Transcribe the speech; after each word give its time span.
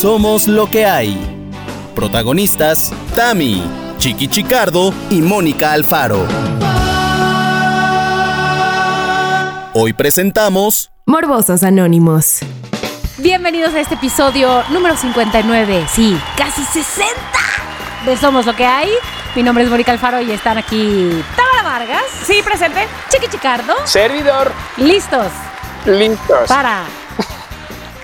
Somos 0.00 0.46
lo 0.46 0.70
que 0.70 0.86
hay. 0.86 1.18
Protagonistas, 1.96 2.92
Tami, 3.16 3.64
Chiqui 3.98 4.28
Chicardo 4.28 4.94
y 5.10 5.20
Mónica 5.20 5.72
Alfaro. 5.72 6.24
Hoy 9.74 9.92
presentamos 9.94 10.92
Morbosos 11.04 11.64
Anónimos. 11.64 12.38
Bienvenidos 13.16 13.74
a 13.74 13.80
este 13.80 13.96
episodio 13.96 14.62
número 14.70 14.96
59, 14.96 15.86
sí, 15.92 16.16
casi 16.36 16.62
60 16.62 17.12
de 18.06 18.16
Somos 18.16 18.46
lo 18.46 18.54
que 18.54 18.66
hay. 18.66 18.90
Mi 19.34 19.42
nombre 19.42 19.64
es 19.64 19.70
Mónica 19.70 19.90
Alfaro 19.90 20.20
y 20.20 20.30
están 20.30 20.58
aquí 20.58 21.24
Tamara 21.34 21.76
Vargas. 21.76 22.04
Sí, 22.22 22.40
presente. 22.44 22.86
Chiqui 23.08 23.26
Chicardo. 23.26 23.74
Servidor. 23.84 24.52
Listos. 24.76 25.32
Listos. 25.86 26.46
Para. 26.46 26.84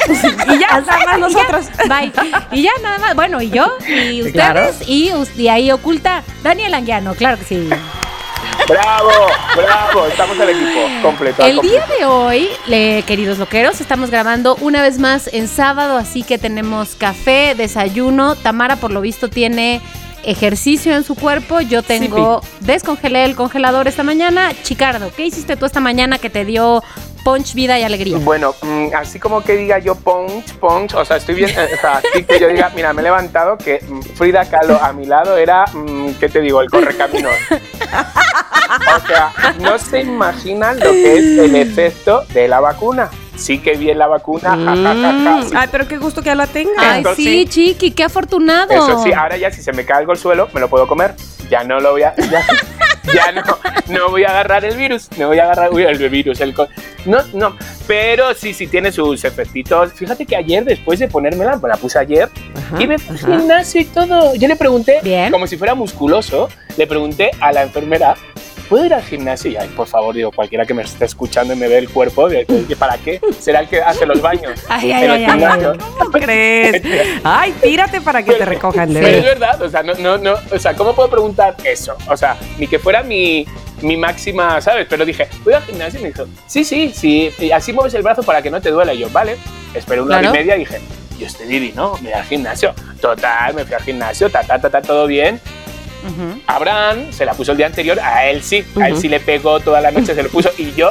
y 0.54 0.58
ya, 0.58 0.80
nada 0.80 1.04
más 1.06 1.18
nosotros. 1.18 1.66
Bye. 1.88 2.12
Y 2.52 2.62
ya, 2.62 2.70
nada 2.82 2.98
más. 2.98 3.14
Bueno, 3.14 3.40
y 3.42 3.50
yo, 3.50 3.66
y 3.88 4.20
ustedes, 4.22 4.32
Claro. 4.32 4.70
y, 4.86 5.10
y 5.36 5.48
ahí 5.48 5.70
oculta 5.70 6.22
Daniel 6.42 6.74
Anguiano, 6.74 7.14
claro 7.14 7.38
que 7.38 7.44
sí. 7.44 7.68
Bravo, 8.68 9.10
bravo. 9.56 10.06
Estamos 10.06 10.38
el 10.38 10.50
equipo 10.50 10.80
completo. 11.02 11.44
El 11.44 11.60
día 11.60 11.84
de 11.98 12.04
hoy, 12.06 12.48
le- 12.66 13.02
queridos 13.06 13.38
loqueros, 13.38 13.80
estamos 13.80 14.10
grabando 14.10 14.56
una 14.60 14.80
vez 14.82 14.98
más 14.98 15.28
en 15.32 15.48
sábado, 15.48 15.96
así 15.98 16.22
que 16.22 16.38
tenemos 16.38 16.94
café, 16.94 17.54
desayuno. 17.56 18.36
Tamara, 18.36 18.76
por 18.76 18.90
lo 18.90 19.00
visto, 19.02 19.28
tiene 19.28 19.80
ejercicio 20.24 20.94
en 20.94 21.04
su 21.04 21.14
cuerpo. 21.14 21.60
Yo 21.60 21.82
tengo, 21.82 22.40
descongelé 22.60 23.24
el 23.26 23.34
congelador 23.36 23.86
esta 23.88 24.02
mañana. 24.02 24.52
Chicardo, 24.62 25.10
¿qué 25.14 25.26
hiciste 25.26 25.56
tú 25.56 25.66
esta 25.66 25.80
mañana 25.80 26.18
que 26.18 26.30
te 26.30 26.44
dio 26.46 26.82
punch, 27.24 27.54
vida 27.54 27.78
y 27.78 27.82
alegría? 27.82 28.18
Bueno, 28.18 28.54
mm, 28.60 28.88
así 28.94 29.18
como 29.18 29.42
que 29.42 29.56
diga 29.56 29.78
yo 29.78 29.94
punch, 29.94 30.54
punch, 30.54 30.94
o 30.94 31.04
sea, 31.04 31.16
estoy 31.16 31.34
bien, 31.34 31.50
o 31.74 31.80
sea, 31.80 31.96
así 31.96 32.22
que 32.22 32.38
yo 32.38 32.48
diga, 32.48 32.70
mira, 32.74 32.92
me 32.92 33.00
he 33.00 33.04
levantado, 33.04 33.56
que 33.56 33.80
mm, 33.86 34.02
Frida 34.14 34.44
Kahlo 34.48 34.80
a 34.80 34.92
mi 34.92 35.06
lado 35.06 35.36
era, 35.36 35.64
mm, 35.72 36.14
¿qué 36.20 36.28
te 36.28 36.40
digo? 36.40 36.60
El 36.60 36.70
correcaminos. 36.70 37.32
O 38.70 39.06
sea, 39.06 39.32
no 39.60 39.78
se 39.78 40.00
imaginan 40.00 40.78
lo 40.78 40.90
que 40.90 41.16
es 41.16 41.38
el 41.38 41.56
efecto 41.56 42.24
de 42.32 42.48
la 42.48 42.60
vacuna. 42.60 43.10
Sí 43.36 43.58
que 43.58 43.76
bien 43.76 43.98
la 43.98 44.06
vacuna, 44.06 44.50
ja, 44.50 44.56
ja, 44.56 44.76
ja, 44.76 44.94
ja, 44.94 45.42
sí. 45.42 45.54
Mm. 45.54 45.56
Ay, 45.56 45.68
pero 45.70 45.88
qué 45.88 45.98
gusto 45.98 46.22
que 46.22 46.26
ya 46.26 46.34
la 46.36 46.46
tenga. 46.46 46.72
Ay, 46.78 47.04
sí, 47.16 47.24
sí. 47.24 47.46
chiqui, 47.46 47.90
qué 47.90 48.04
afortunado. 48.04 48.72
Eso 48.72 49.02
sí, 49.02 49.12
ahora 49.12 49.36
ya 49.36 49.50
si 49.50 49.60
se 49.60 49.72
me 49.72 49.84
cae 49.84 49.98
algo 49.98 50.12
al 50.12 50.18
suelo, 50.18 50.48
me 50.54 50.60
lo 50.60 50.68
puedo 50.68 50.86
comer. 50.86 51.14
Ya 51.50 51.64
no 51.64 51.80
lo 51.80 51.92
voy 51.92 52.04
a. 52.04 52.14
Ya, 52.16 52.44
ya 53.14 53.32
no, 53.32 53.42
no 53.88 54.10
voy 54.10 54.24
a 54.24 54.30
agarrar 54.30 54.64
el 54.64 54.76
virus. 54.76 55.08
No 55.18 55.28
voy 55.28 55.38
a 55.38 55.44
agarrar 55.44 55.72
uy, 55.72 55.82
el 55.82 56.08
virus. 56.08 56.40
El 56.40 56.54
no, 57.06 57.18
no. 57.32 57.56
Pero 57.86 58.34
sí, 58.34 58.54
sí 58.54 58.66
tiene 58.66 58.90
sus 58.92 59.24
efectitos. 59.24 59.92
Fíjate 59.92 60.24
que 60.24 60.36
ayer, 60.36 60.64
después 60.64 60.98
de 60.98 61.08
ponérmela, 61.08 61.56
me 61.56 61.68
la 61.68 61.76
puse 61.76 61.98
ayer, 61.98 62.28
Ajá, 62.56 62.82
y 62.82 62.86
me 62.86 62.98
fui 62.98 63.16
al 63.16 63.38
gimnasio 63.38 63.80
y 63.80 63.84
todo. 63.84 64.34
Yo 64.34 64.48
le 64.48 64.56
pregunté, 64.56 65.00
Bien. 65.02 65.30
como 65.30 65.46
si 65.46 65.56
fuera 65.56 65.74
musculoso, 65.74 66.48
le 66.76 66.86
pregunté 66.86 67.30
a 67.40 67.52
la 67.52 67.62
enfermera. 67.62 68.14
¿Puedo 68.68 68.86
ir 68.86 68.94
al 68.94 69.02
gimnasio? 69.02 69.50
Y, 69.50 69.56
ay, 69.56 69.68
por 69.76 69.86
favor, 69.86 70.14
digo, 70.14 70.32
cualquiera 70.32 70.64
que 70.64 70.72
me 70.74 70.82
esté 70.82 71.04
escuchando 71.04 71.52
y 71.54 71.56
me 71.56 71.68
ve 71.68 71.78
el 71.78 71.88
cuerpo, 71.90 72.28
¿para 72.78 72.96
qué? 72.98 73.20
¿Será 73.38 73.60
el 73.60 73.68
que 73.68 73.82
hace 73.82 74.06
los 74.06 74.20
baños? 74.22 74.60
Ay, 74.68 74.90
ay, 74.92 75.06
ay, 75.28 75.42
ay? 75.44 75.78
¿Cómo 75.98 76.10
crees? 76.12 76.82
Ay, 77.22 77.52
tírate 77.62 78.00
para 78.00 78.22
que 78.22 78.32
te 78.32 78.44
recojan 78.44 78.92
de 78.92 79.00
Pero 79.00 79.16
es 79.18 79.22
ver. 79.24 79.38
verdad, 79.38 79.62
o 79.62 79.68
sea, 79.68 79.82
no, 79.82 79.94
no, 79.94 80.16
no, 80.18 80.34
o 80.50 80.58
sea, 80.58 80.74
¿cómo 80.74 80.94
puedo 80.94 81.10
preguntar 81.10 81.56
eso? 81.64 81.94
O 82.08 82.16
sea, 82.16 82.36
ni 82.58 82.66
que 82.66 82.78
fuera 82.78 83.02
mi, 83.02 83.46
mi 83.82 83.96
máxima, 83.96 84.60
¿sabes? 84.60 84.86
Pero 84.88 85.04
dije, 85.04 85.28
voy 85.44 85.52
al 85.54 85.62
gimnasio 85.62 86.00
y 86.00 86.02
me 86.04 86.08
dijo, 86.10 86.24
sí, 86.46 86.64
sí, 86.64 86.92
sí, 86.94 87.30
y 87.38 87.50
así 87.50 87.72
mueves 87.72 87.92
el 87.94 88.02
brazo 88.02 88.22
para 88.22 88.40
que 88.42 88.50
no 88.50 88.60
te 88.60 88.70
duela. 88.70 88.94
Y 88.94 88.98
yo, 89.00 89.10
vale, 89.10 89.36
esperé 89.74 90.00
una 90.00 90.16
hora 90.18 90.20
Claro. 90.30 90.34
y 90.36 90.38
media 90.38 90.56
y 90.56 90.60
dije, 90.60 90.80
yo 91.18 91.26
estoy 91.26 91.46
divino, 91.46 91.94
me 92.00 92.10
voy 92.10 92.18
al 92.18 92.24
gimnasio. 92.24 92.74
Total, 93.00 93.52
me 93.54 93.64
fui 93.64 93.74
al 93.74 93.82
gimnasio, 93.82 94.30
ta, 94.30 94.42
ta, 94.42 94.58
ta, 94.58 94.70
ta, 94.70 94.80
todo 94.82 95.06
bien. 95.06 95.40
Ujú. 96.04 96.40
Abraham 96.46 97.12
se 97.12 97.24
la 97.24 97.34
puso 97.34 97.52
el 97.52 97.58
día 97.58 97.66
anterior, 97.66 97.98
a 98.00 98.26
él 98.26 98.42
sí, 98.42 98.64
a 98.80 98.88
él 98.88 98.96
sí 98.96 99.08
le 99.08 99.20
pegó 99.20 99.60
toda 99.60 99.80
la 99.80 99.90
noche, 99.90 100.14
se 100.14 100.22
lo 100.22 100.28
puso 100.28 100.50
y 100.58 100.72
yo, 100.74 100.90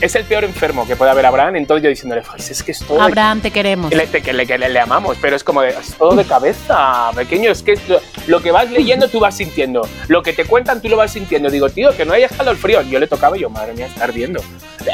es 0.00 0.14
el 0.14 0.24
peor 0.24 0.44
enfermo 0.44 0.86
que 0.86 0.94
puede 0.94 1.10
haber 1.10 1.26
Abraham, 1.26 1.56
entonces 1.56 1.82
yo 1.82 1.88
diciéndole, 1.90 2.22
es 2.38 2.62
que 2.62 2.70
es 2.72 2.78
todo 2.78 2.98
de 2.98 3.02
Abraham, 3.02 3.40
te 3.40 3.50
queremos. 3.50 3.92
le, 3.92 4.06
que, 4.06 4.32
le, 4.32 4.46
que 4.46 4.56
le, 4.56 4.68
le 4.68 4.78
amamos, 4.80 5.16
pero 5.20 5.34
es 5.34 5.42
como 5.42 5.60
de, 5.60 5.70
es 5.70 5.94
todo 5.98 6.14
de 6.14 6.24
cabeza, 6.24 7.10
pequeño, 7.16 7.50
es 7.50 7.62
que 7.62 7.72
es 7.72 7.88
lo, 7.88 8.00
lo 8.28 8.40
que 8.40 8.52
vas 8.52 8.70
leyendo 8.70 9.08
tú 9.08 9.18
vas 9.18 9.36
sintiendo, 9.36 9.82
lo 10.06 10.22
que 10.22 10.32
te 10.32 10.44
cuentan 10.44 10.80
tú 10.80 10.88
lo 10.88 10.96
vas 10.96 11.12
sintiendo. 11.12 11.50
Digo, 11.50 11.68
tío, 11.68 11.96
que 11.96 12.04
no 12.04 12.12
haya 12.12 12.28
frío. 12.28 12.82
Yo 12.82 13.00
le 13.00 13.08
tocaba 13.08 13.36
y 13.36 13.40
yo, 13.40 13.50
madre 13.50 13.72
mía, 13.74 13.86
está 13.86 14.04
ardiendo. 14.04 14.40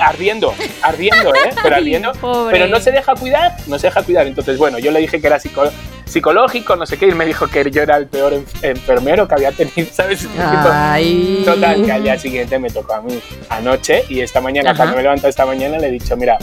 Ardiendo, 0.01 0.55
ardiendo, 0.83 1.35
¿eh? 1.35 1.51
Pero 1.63 1.77
ardiendo. 1.77 2.13
Pero 2.51 2.67
no 2.69 2.81
se 2.81 2.91
deja 2.91 3.15
cuidar, 3.15 3.55
no 3.67 3.79
se 3.79 3.89
deja 3.89 4.03
cuidar. 4.03 4.27
Entonces, 4.27 4.57
bueno, 4.57 4.79
yo 4.79 4.91
le 4.91 5.01
dije 5.01 5.21
que 5.21 5.27
era 5.27 5.39
psico- 5.39 5.71
psicológico, 6.15 6.77
no 6.77 6.87
sé 6.87 6.97
qué, 6.97 7.09
y 7.09 7.13
me 7.15 7.27
dijo 7.27 7.47
que 7.49 7.71
yo 7.71 7.83
era 7.83 7.97
el 7.99 8.07
peor 8.07 8.33
enf- 8.33 8.47
enfermero 8.63 9.29
que 9.29 9.35
había 9.35 9.53
tenido, 9.53 9.87
¿sabes? 9.93 10.27
Ay. 10.39 11.43
Total, 11.45 11.85
que 11.85 11.93
al 11.93 12.03
día 12.05 12.19
siguiente 12.19 12.59
me 12.59 12.71
tocó 12.71 12.95
a 12.95 13.03
mí 13.03 13.21
anoche 13.51 14.05
y 14.09 14.21
esta 14.21 14.41
mañana, 14.41 14.71
Ajá. 14.71 14.79
cuando 14.79 14.97
me 14.97 15.03
levanto 15.03 15.29
esta 15.29 15.45
mañana, 15.45 15.77
le 15.79 15.89
he 15.89 15.91
dicho, 15.91 16.17
mira, 16.17 16.39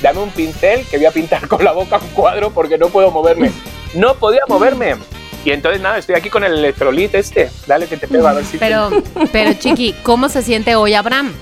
dame 0.00 0.20
un 0.20 0.30
pincel 0.30 0.86
que 0.86 0.96
voy 0.96 1.06
a 1.06 1.10
pintar 1.10 1.46
con 1.48 1.62
la 1.64 1.72
boca 1.72 1.98
un 1.98 2.08
cuadro 2.10 2.50
porque 2.50 2.78
no 2.78 2.88
puedo 2.88 3.10
moverme. 3.10 3.50
No 3.94 4.14
podía 4.14 4.40
moverme. 4.48 4.94
Y 5.44 5.50
entonces 5.52 5.80
nada, 5.80 5.98
estoy 5.98 6.14
aquí 6.16 6.28
con 6.30 6.42
el 6.44 6.54
electrolit 6.54 7.14
este. 7.14 7.50
Dale 7.66 7.86
que 7.86 7.96
te 7.96 8.08
pego 8.08 8.26
a 8.26 8.32
ver 8.32 8.44
si 8.44 8.58
Pero, 8.58 8.90
pero 9.32 9.52
chiqui, 9.54 9.94
¿cómo 10.02 10.28
se 10.28 10.42
siente 10.42 10.74
hoy 10.74 10.94
Abraham? 10.94 11.32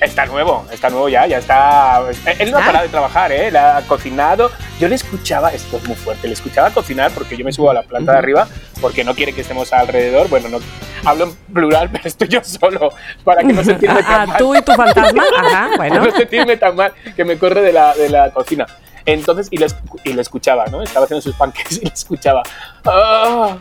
Está 0.00 0.26
nuevo, 0.26 0.64
está 0.70 0.90
nuevo 0.90 1.08
ya, 1.08 1.26
ya 1.26 1.38
está. 1.38 2.02
Él 2.38 2.52
no 2.52 2.58
ha 2.58 2.62
Ah. 2.62 2.66
parado 2.66 2.84
de 2.84 2.90
trabajar, 2.90 3.32
¿eh? 3.32 3.50
Le 3.50 3.58
ha 3.58 3.82
cocinado. 3.88 4.50
Yo 4.78 4.86
le 4.86 4.94
escuchaba, 4.94 5.50
esto 5.50 5.76
es 5.76 5.84
muy 5.88 5.96
fuerte, 5.96 6.28
le 6.28 6.34
escuchaba 6.34 6.70
cocinar 6.70 7.10
porque 7.10 7.36
yo 7.36 7.44
me 7.44 7.52
subo 7.52 7.70
a 7.70 7.74
la 7.74 7.82
planta 7.82 8.12
de 8.12 8.18
arriba 8.18 8.46
porque 8.80 9.02
no 9.02 9.14
quiere 9.14 9.32
que 9.32 9.40
estemos 9.40 9.72
alrededor. 9.72 10.28
Bueno, 10.28 10.48
no 10.50 10.58
hablo 11.04 11.24
en 11.24 11.34
plural, 11.52 11.88
pero 11.92 12.04
estoy 12.06 12.28
yo 12.28 12.44
solo 12.44 12.92
para 13.24 13.42
que 13.42 13.52
no 13.52 13.64
se 13.64 13.72
entienda 13.72 14.00
Ah, 14.06 14.08
tan 14.18 14.28
mal. 14.28 14.38
tú 14.38 14.54
y 14.54 14.62
tu 14.62 14.72
fantasma. 14.72 15.24
Ajá, 15.36 15.70
bueno. 15.76 16.04
no 16.04 16.10
sentirme 16.16 16.56
tan 16.56 16.76
mal 16.76 16.92
que 17.16 17.24
me 17.24 17.36
corre 17.36 17.60
de 17.62 17.72
la, 17.72 17.92
de 17.96 18.08
la 18.08 18.30
cocina. 18.30 18.66
Entonces, 19.04 19.48
y 19.50 19.56
escu- 19.58 20.00
y 20.04 20.12
le 20.12 20.22
escuchaba, 20.22 20.66
¿no? 20.66 20.82
Estaba 20.82 21.06
haciendo 21.06 21.22
sus 21.22 21.34
panques 21.34 21.78
y 21.82 21.86
le 21.86 21.92
escuchaba. 21.92 22.42
"Ah, 22.84 23.56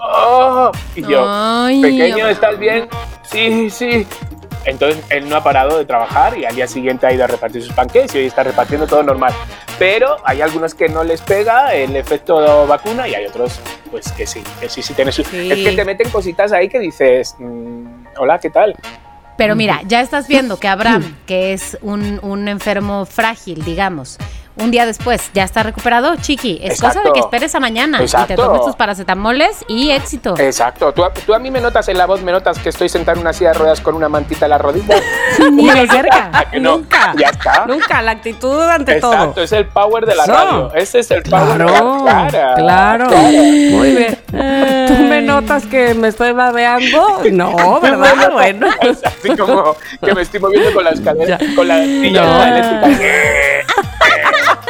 ah", 0.00 0.70
Y 0.94 1.02
yo, 1.02 1.26
Ay, 1.28 1.82
pequeño. 1.82 2.28
¿estás 2.28 2.58
bien? 2.58 2.88
Sí, 3.30 3.68
sí. 3.68 4.06
Entonces 4.68 5.02
él 5.10 5.28
no 5.28 5.36
ha 5.36 5.42
parado 5.42 5.78
de 5.78 5.84
trabajar 5.84 6.36
y 6.36 6.44
al 6.44 6.54
día 6.54 6.66
siguiente 6.66 7.06
ha 7.06 7.12
ido 7.12 7.24
a 7.24 7.26
repartir 7.26 7.62
sus 7.62 7.72
panqueques 7.72 8.14
y 8.14 8.18
hoy 8.18 8.26
está 8.26 8.42
repartiendo 8.42 8.86
todo 8.86 9.02
normal. 9.02 9.32
Pero 9.78 10.16
hay 10.24 10.42
algunos 10.42 10.74
que 10.74 10.88
no 10.88 11.04
les 11.04 11.22
pega 11.22 11.74
el 11.74 11.96
efecto 11.96 12.66
vacuna 12.66 13.08
y 13.08 13.14
hay 13.14 13.26
otros 13.26 13.60
pues 13.90 14.12
que 14.12 14.26
sí, 14.26 14.42
que 14.60 14.68
sí, 14.68 14.82
sí 14.82 14.92
tiene 14.92 15.12
su... 15.12 15.24
Sí. 15.24 15.50
Es 15.50 15.58
que 15.58 15.72
te 15.76 15.84
meten 15.84 16.10
cositas 16.10 16.52
ahí 16.52 16.68
que 16.68 16.78
dices, 16.78 17.34
mm, 17.38 17.86
hola, 18.18 18.38
¿qué 18.38 18.50
tal? 18.50 18.74
Pero 19.38 19.54
mira, 19.54 19.80
ya 19.86 20.00
estás 20.00 20.28
viendo 20.28 20.58
que 20.58 20.68
Abraham, 20.68 21.16
que 21.26 21.52
es 21.52 21.78
un, 21.80 22.20
un 22.22 22.48
enfermo 22.48 23.06
frágil, 23.06 23.64
digamos, 23.64 24.18
un 24.60 24.70
día 24.70 24.86
después 24.86 25.30
ya 25.34 25.44
está 25.44 25.62
recuperado, 25.62 26.16
chiqui. 26.16 26.58
Es 26.62 26.80
cosa 26.80 26.86
de 26.94 26.98
Exacto. 27.00 27.12
que 27.12 27.20
esperes 27.20 27.54
a 27.54 27.60
mañana 27.60 27.98
y 27.98 28.00
te 28.00 28.04
Exacto. 28.04 28.34
tomes 28.34 28.62
tus 28.62 28.76
paracetamoles 28.76 29.64
y 29.68 29.90
éxito. 29.90 30.34
Exacto. 30.38 30.92
¿Tú, 30.92 31.04
a- 31.04 31.12
tú 31.12 31.34
a 31.34 31.38
mí 31.38 31.50
me 31.50 31.60
notas 31.60 31.88
en 31.88 31.98
la 31.98 32.06
voz, 32.06 32.22
me 32.22 32.32
notas 32.32 32.58
que 32.58 32.68
estoy 32.70 32.88
sentado 32.88 33.16
en 33.16 33.22
una 33.22 33.32
silla 33.32 33.52
de 33.52 33.58
ruedas 33.58 33.80
con 33.80 33.94
una 33.94 34.08
mantita 34.08 34.46
en 34.46 34.50
la 34.50 34.58
rodilla. 34.58 34.96
Ni 35.52 35.68
de 35.70 35.86
cerca. 35.88 36.30
¿A 36.52 36.58
no? 36.58 36.78
Nunca. 36.78 37.14
Ya 37.18 37.28
está. 37.28 37.66
Nunca, 37.66 38.02
la 38.02 38.10
actitud 38.12 38.60
ante 38.62 38.92
Exacto, 38.96 39.32
todo. 39.34 39.42
es 39.44 39.52
el 39.52 39.66
power 39.66 40.06
de 40.06 40.14
la 40.14 40.26
radio. 40.26 40.74
Ese 40.74 41.00
es 41.00 41.10
el 41.10 41.22
power 41.22 41.56
Claro, 41.56 41.98
de 41.98 42.04
la 42.04 42.28
cara. 42.28 42.54
claro. 42.56 43.06
Muy 43.10 43.94
bien. 43.96 44.18
¿Tú 44.30 44.94
me 45.04 45.22
notas 45.22 45.66
que 45.66 45.94
me 45.94 46.08
estoy 46.08 46.32
babeando? 46.32 47.22
No, 47.32 47.80
¿verdad? 47.82 48.32
Bueno. 48.32 48.68
Así 49.04 49.36
como 49.36 49.76
que 50.04 50.14
me 50.14 50.22
estoy 50.22 50.40
moviendo 50.40 50.72
con 50.72 50.84
la 50.84 50.90
escalera, 50.90 51.38
Ya. 51.38 51.54
con 51.54 51.68
la 51.68 51.76
silla 51.84 52.22
No. 52.22 52.44
eléctrica. 52.44 53.08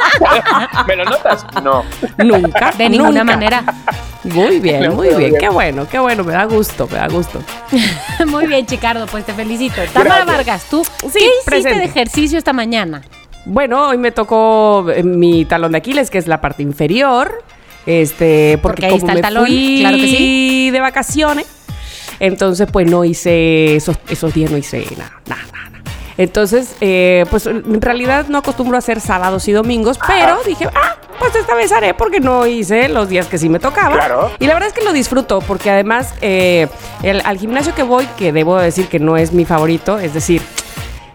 ¿Me 0.87 0.95
lo 0.95 1.05
notas? 1.05 1.45
No. 1.63 1.83
Nunca. 2.17 2.71
De 2.77 2.89
ninguna 2.89 3.09
nunca. 3.23 3.23
manera. 3.23 3.63
Muy 4.23 4.59
bien, 4.59 4.83
No, 4.83 4.91
muy 4.95 5.07
bien. 5.09 5.17
bien. 5.19 5.35
Qué 5.39 5.49
bueno, 5.49 5.87
qué 5.89 5.97
bueno. 5.99 6.23
Me 6.23 6.33
da 6.33 6.45
gusto, 6.45 6.87
me 6.91 6.97
da 6.97 7.07
gusto. 7.07 7.41
Muy 8.27 8.47
bien, 8.47 8.65
Chicardo, 8.65 9.05
pues 9.07 9.25
te 9.25 9.33
felicito. 9.33 9.81
Tamara 9.93 10.23
Gracias. 10.25 10.27
Vargas, 10.37 10.63
¿tú 10.69 10.83
Sí, 10.83 10.89
qué 11.13 11.19
hiciste 11.19 11.45
presente. 11.45 11.79
de 11.79 11.85
ejercicio 11.85 12.37
esta 12.37 12.51
mañana? 12.53 13.01
Bueno, 13.45 13.87
hoy 13.89 13.97
me 13.97 14.11
tocó 14.11 14.85
eh, 14.93 15.03
mi 15.03 15.45
talón 15.45 15.71
de 15.71 15.77
Aquiles, 15.79 16.09
que 16.11 16.17
es 16.17 16.27
la 16.27 16.41
parte 16.41 16.61
inferior. 16.63 17.43
Este, 17.85 18.59
porque, 18.61 18.81
Porque 18.81 18.85
ahí 18.87 18.91
como 18.91 18.99
está 18.99 19.11
el 19.13 19.17
me 19.17 19.21
talón, 19.21 19.45
fui 19.45 19.77
claro 19.79 19.97
que 19.97 20.07
sí. 20.07 20.69
de 20.69 20.79
vacaciones, 20.81 21.47
entonces 22.19 22.67
pues 22.71 22.91
no 22.91 23.05
hice 23.05 23.77
esos, 23.77 23.95
esos 24.09 24.33
días 24.33 24.51
no 24.51 24.57
hice 24.57 24.85
nada, 24.97 25.13
nada, 25.27 25.41
nada. 25.53 25.68
Entonces, 26.19 26.75
eh, 26.81 27.23
pues 27.29 27.45
en 27.47 27.79
realidad 27.81 28.25
no 28.27 28.39
acostumbro 28.39 28.75
a 28.75 28.79
hacer 28.79 28.99
sábados 28.99 29.47
y 29.47 29.53
domingos, 29.53 29.97
pero 30.05 30.37
dije, 30.45 30.67
ah, 30.75 30.97
pues 31.17 31.33
esta 31.33 31.55
vez 31.55 31.71
haré 31.71 31.93
porque 31.93 32.19
no 32.19 32.45
hice 32.45 32.89
los 32.89 33.07
días 33.07 33.27
que 33.27 33.37
sí 33.37 33.47
me 33.47 33.57
tocaba. 33.57 33.95
Claro. 33.95 34.29
Y 34.37 34.45
la 34.45 34.53
verdad 34.53 34.67
es 34.67 34.73
que 34.73 34.83
lo 34.83 34.91
disfruto 34.91 35.39
porque 35.39 35.69
además 35.69 36.13
eh, 36.19 36.67
el- 37.03 37.21
al 37.23 37.37
gimnasio 37.37 37.73
que 37.73 37.83
voy, 37.83 38.05
que 38.17 38.33
debo 38.33 38.57
decir 38.57 38.87
que 38.89 38.99
no 38.99 39.15
es 39.15 39.31
mi 39.31 39.45
favorito, 39.45 39.97
es 39.97 40.13
decir, 40.13 40.41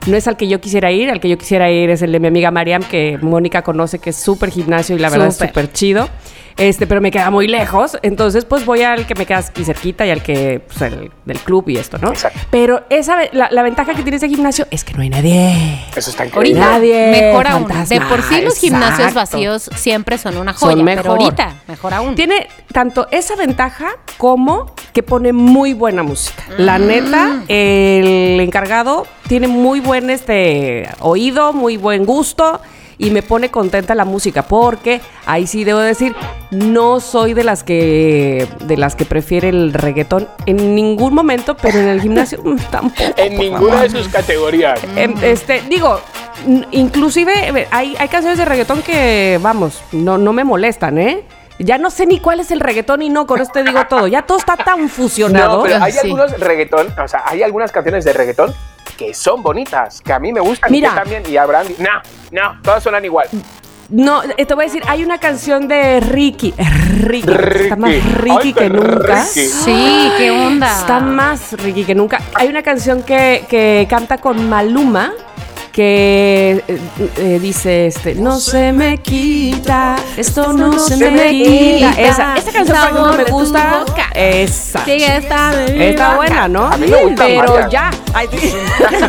no 0.06 0.16
es 0.16 0.26
al 0.26 0.38
que 0.38 0.48
yo 0.48 0.58
quisiera 0.58 0.90
ir, 0.90 1.10
al 1.10 1.20
que 1.20 1.28
yo 1.28 1.36
quisiera 1.36 1.70
ir 1.70 1.90
es 1.90 2.00
el 2.00 2.10
de 2.10 2.18
mi 2.20 2.28
amiga 2.28 2.50
Mariam, 2.50 2.82
que 2.82 3.18
Mónica 3.20 3.60
conoce, 3.60 3.98
que 3.98 4.08
es 4.08 4.16
súper 4.16 4.48
gimnasio 4.50 4.96
y 4.96 5.00
la 5.00 5.10
verdad 5.10 5.26
es 5.28 5.36
súper 5.48 5.70
chido. 5.70 6.08
Este, 6.56 6.86
pero 6.86 7.00
me 7.00 7.10
queda 7.10 7.30
muy 7.30 7.48
lejos, 7.48 7.98
entonces 8.02 8.44
pues 8.44 8.64
voy 8.64 8.82
al 8.82 9.06
que 9.06 9.14
me 9.16 9.26
queda 9.26 9.38
aquí 9.38 9.64
cerquita 9.64 10.06
y 10.06 10.10
al 10.10 10.22
que, 10.22 10.60
pues 10.66 10.80
el 10.82 11.10
del 11.24 11.38
club 11.40 11.68
y 11.68 11.76
esto, 11.78 11.98
¿no? 11.98 12.10
Exacto. 12.10 12.38
Pero 12.50 12.84
esa, 12.90 13.16
la, 13.32 13.48
la 13.50 13.62
ventaja 13.62 13.92
que 13.94 14.02
tiene 14.02 14.18
ese 14.18 14.28
gimnasio 14.28 14.66
es 14.70 14.84
que 14.84 14.94
no 14.94 15.02
hay 15.02 15.10
nadie. 15.10 15.80
Eso 15.96 16.10
está 16.10 16.26
increíble. 16.26 16.60
Ahorita, 16.60 16.78
Nadie, 16.78 17.10
mejor 17.10 17.46
aún. 17.48 17.66
De 17.88 18.00
por 18.00 18.22
sí 18.22 18.40
los 18.42 18.56
gimnasios 18.58 19.08
exacto. 19.08 19.14
vacíos 19.36 19.70
siempre 19.74 20.16
son 20.18 20.36
una 20.36 20.54
Son 20.54 20.70
joya, 20.70 20.84
mejor. 20.84 21.02
pero 21.02 21.14
ahorita, 21.14 21.54
mejor 21.66 21.94
aún. 21.94 22.14
Tiene 22.14 22.46
tanto 22.72 23.08
esa 23.10 23.34
ventaja 23.36 23.88
como 24.16 24.72
que 24.92 25.02
pone 25.02 25.32
muy 25.32 25.74
buena 25.74 26.02
música. 26.04 26.44
La 26.56 26.78
Mm. 26.78 26.86
neta, 26.86 27.42
el 27.48 28.38
encargado 28.40 29.06
tiene 29.28 29.48
muy 29.48 29.80
buen 29.80 30.08
este 30.10 30.88
oído, 31.00 31.52
muy 31.52 31.76
buen 31.76 32.04
gusto 32.04 32.60
y 32.98 33.10
me 33.10 33.22
pone 33.22 33.50
contenta 33.50 33.94
la 33.94 34.04
música 34.04 34.42
porque 34.42 35.00
ahí 35.26 35.46
sí 35.46 35.64
debo 35.64 35.80
decir 35.80 36.14
no 36.50 37.00
soy 37.00 37.34
de 37.34 37.44
las 37.44 37.64
que 37.64 38.46
de 38.60 38.76
las 38.76 38.94
que 38.96 39.04
prefiere 39.04 39.48
el 39.48 39.72
reggaetón 39.72 40.28
en 40.46 40.74
ningún 40.74 41.14
momento, 41.14 41.56
pero 41.56 41.78
en 41.78 41.88
el 41.88 42.00
gimnasio 42.00 42.38
tampoco. 42.70 43.02
En 43.16 43.38
ninguna 43.38 43.74
favor. 43.74 43.80
de 43.82 43.90
sus 43.90 44.08
categorías. 44.08 44.80
Em, 44.96 45.14
este, 45.22 45.62
digo, 45.68 46.00
inclusive 46.70 47.66
hay, 47.70 47.96
hay 47.98 48.08
canciones 48.08 48.38
de 48.38 48.44
reggaetón 48.44 48.82
que, 48.82 49.38
vamos, 49.42 49.82
no, 49.92 50.18
no 50.18 50.32
me 50.32 50.44
molestan, 50.44 50.98
¿eh? 50.98 51.24
Ya 51.60 51.78
no 51.78 51.90
sé 51.90 52.06
ni 52.06 52.18
cuál 52.18 52.40
es 52.40 52.50
el 52.50 52.58
reggaetón 52.60 53.02
y 53.02 53.08
no, 53.08 53.26
con 53.26 53.40
esto 53.40 53.52
te 53.54 53.62
digo 53.62 53.80
todo. 53.88 54.08
Ya 54.08 54.22
todo 54.22 54.38
está 54.38 54.56
tan 54.56 54.88
fusionado. 54.88 55.58
No, 55.58 55.62
pero 55.62 55.82
hay 55.82 55.92
Sí. 55.92 55.98
algunos 56.02 56.38
reggaetón, 56.40 56.88
o 56.98 57.06
sea, 57.08 57.22
hay 57.26 57.42
algunas 57.44 57.70
canciones 57.70 58.04
de 58.04 58.12
reggaetón 58.12 58.52
que 58.96 59.14
son 59.14 59.42
bonitas, 59.42 60.00
que 60.00 60.12
a 60.12 60.18
mí 60.18 60.32
me 60.32 60.40
gustan. 60.40 60.70
Mira. 60.72 60.90
que 60.90 60.96
también, 60.96 61.22
y 61.28 61.36
Abraham, 61.36 61.68
no, 61.78 61.90
no, 62.30 62.60
todas 62.62 62.82
suenan 62.82 63.04
igual. 63.04 63.28
No, 63.90 64.22
te 64.22 64.54
voy 64.54 64.64
a 64.64 64.66
decir, 64.66 64.82
hay 64.88 65.04
una 65.04 65.18
canción 65.18 65.68
de 65.68 66.00
Ricky. 66.00 66.54
eh, 66.56 66.64
Ricky. 67.02 67.30
Está 67.30 67.76
más 67.76 67.90
Ricky. 67.90 68.08
Ricky 68.14 68.38
Ay, 68.46 68.52
que 68.54 68.70
nunca. 68.70 69.24
Ricky. 69.24 69.46
Sí, 69.48 70.12
qué 70.16 70.30
onda. 70.30 70.80
Está 70.80 71.00
más 71.00 71.52
Ricky 71.52 71.84
que 71.84 71.94
nunca. 71.94 72.20
Hay 72.34 72.48
una 72.48 72.62
canción 72.62 73.02
que, 73.02 73.44
que 73.48 73.86
canta 73.88 74.18
con 74.18 74.48
Maluma 74.48 75.12
que 75.74 76.62
eh, 76.68 76.78
eh, 77.18 77.38
dice 77.42 77.86
este 77.88 78.14
no 78.14 78.38
se 78.38 78.72
me 78.72 78.98
quita 78.98 79.96
esto 80.16 80.52
no, 80.52 80.78
se, 80.78 80.96
me 80.96 81.30
quita 81.32 82.00
esa, 82.00 82.36
esa 82.36 82.52
canción 82.52 82.78
por 82.78 82.86
ejemplo 82.86 83.16
me 83.16 83.24
gusta 83.24 83.84
esa 84.14 84.84
Sigue 84.84 85.16
esta 85.16 85.64
Está 85.66 86.14
buena, 86.16 86.46
¿no? 86.48 86.66
A 86.66 86.76
mí 86.76 86.86
me 86.86 87.02
gustan 87.04 87.26
Pero 87.26 87.68
ya. 87.68 87.90
Ay, 88.12 88.28
sí. 88.30 88.52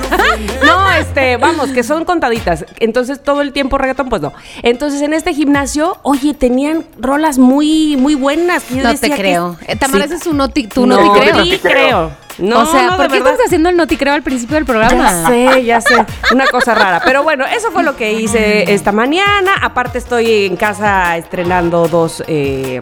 no, 0.66 0.92
este, 0.94 1.38
vamos, 1.38 1.70
que 1.72 1.84
son 1.84 2.06
contaditas. 2.06 2.66
Entonces, 2.80 3.22
todo 3.22 3.42
el 3.42 3.52
tiempo 3.54 3.78
reggaetón, 3.78 4.10
pues 4.10 4.22
no. 4.22 4.34
Entonces, 4.64 5.02
en 5.02 5.14
este 5.14 5.34
gimnasio, 5.34 5.98
oye, 6.04 6.34
tenían 6.34 6.86
rolas 7.00 7.38
muy, 7.38 7.98
muy 7.98 8.16
buenas. 8.16 8.64
que 8.64 8.78
yo 8.78 8.84
No 8.84 8.90
decía 8.90 9.10
te 9.10 9.16
que- 9.16 9.22
creo. 9.22 9.58
Eh, 9.68 9.76
Tamara, 9.76 10.08
Sí. 10.08 10.14
ese 10.14 10.22
es 10.24 10.28
un 10.28 10.38
noti, 10.38 10.68
tú 10.68 10.86
no, 10.86 11.00
no, 11.00 11.14
te 11.14 11.20
creo. 11.20 11.36
no 11.36 11.44
te 11.50 11.60
creo. 11.60 12.25
No, 12.38 12.62
o 12.62 12.66
sea, 12.66 12.88
no, 12.88 12.98
¿por 12.98 13.08
qué 13.08 13.14
verdad. 13.14 13.32
estás 13.34 13.46
haciendo 13.48 13.70
el 13.70 13.78
no 13.78 13.88
te 13.88 13.98
creo 13.98 14.14
al 14.14 14.22
principio 14.24 14.56
del 14.56 14.66
programa? 14.66 14.94
Ya 14.94 15.28
sé, 15.28 15.64
ya 15.64 15.82
sé. 15.82 15.96
Una 16.34 16.48
cosa 16.48 16.76
rara. 16.76 17.02
Pero 17.04 17.24
bueno, 17.24 17.46
eso 17.46 17.72
fue 17.72 17.84
lo 17.84 17.96
que 17.96 18.14
hice 18.14 18.74
esta 18.74 18.92
mañana. 18.92 19.54
Aparte 19.62 19.98
estoy 19.98 20.46
en 20.46 20.58
casa 20.58 21.16
estrenando 21.18 21.88
dos, 21.88 22.24
eh, 22.28 22.82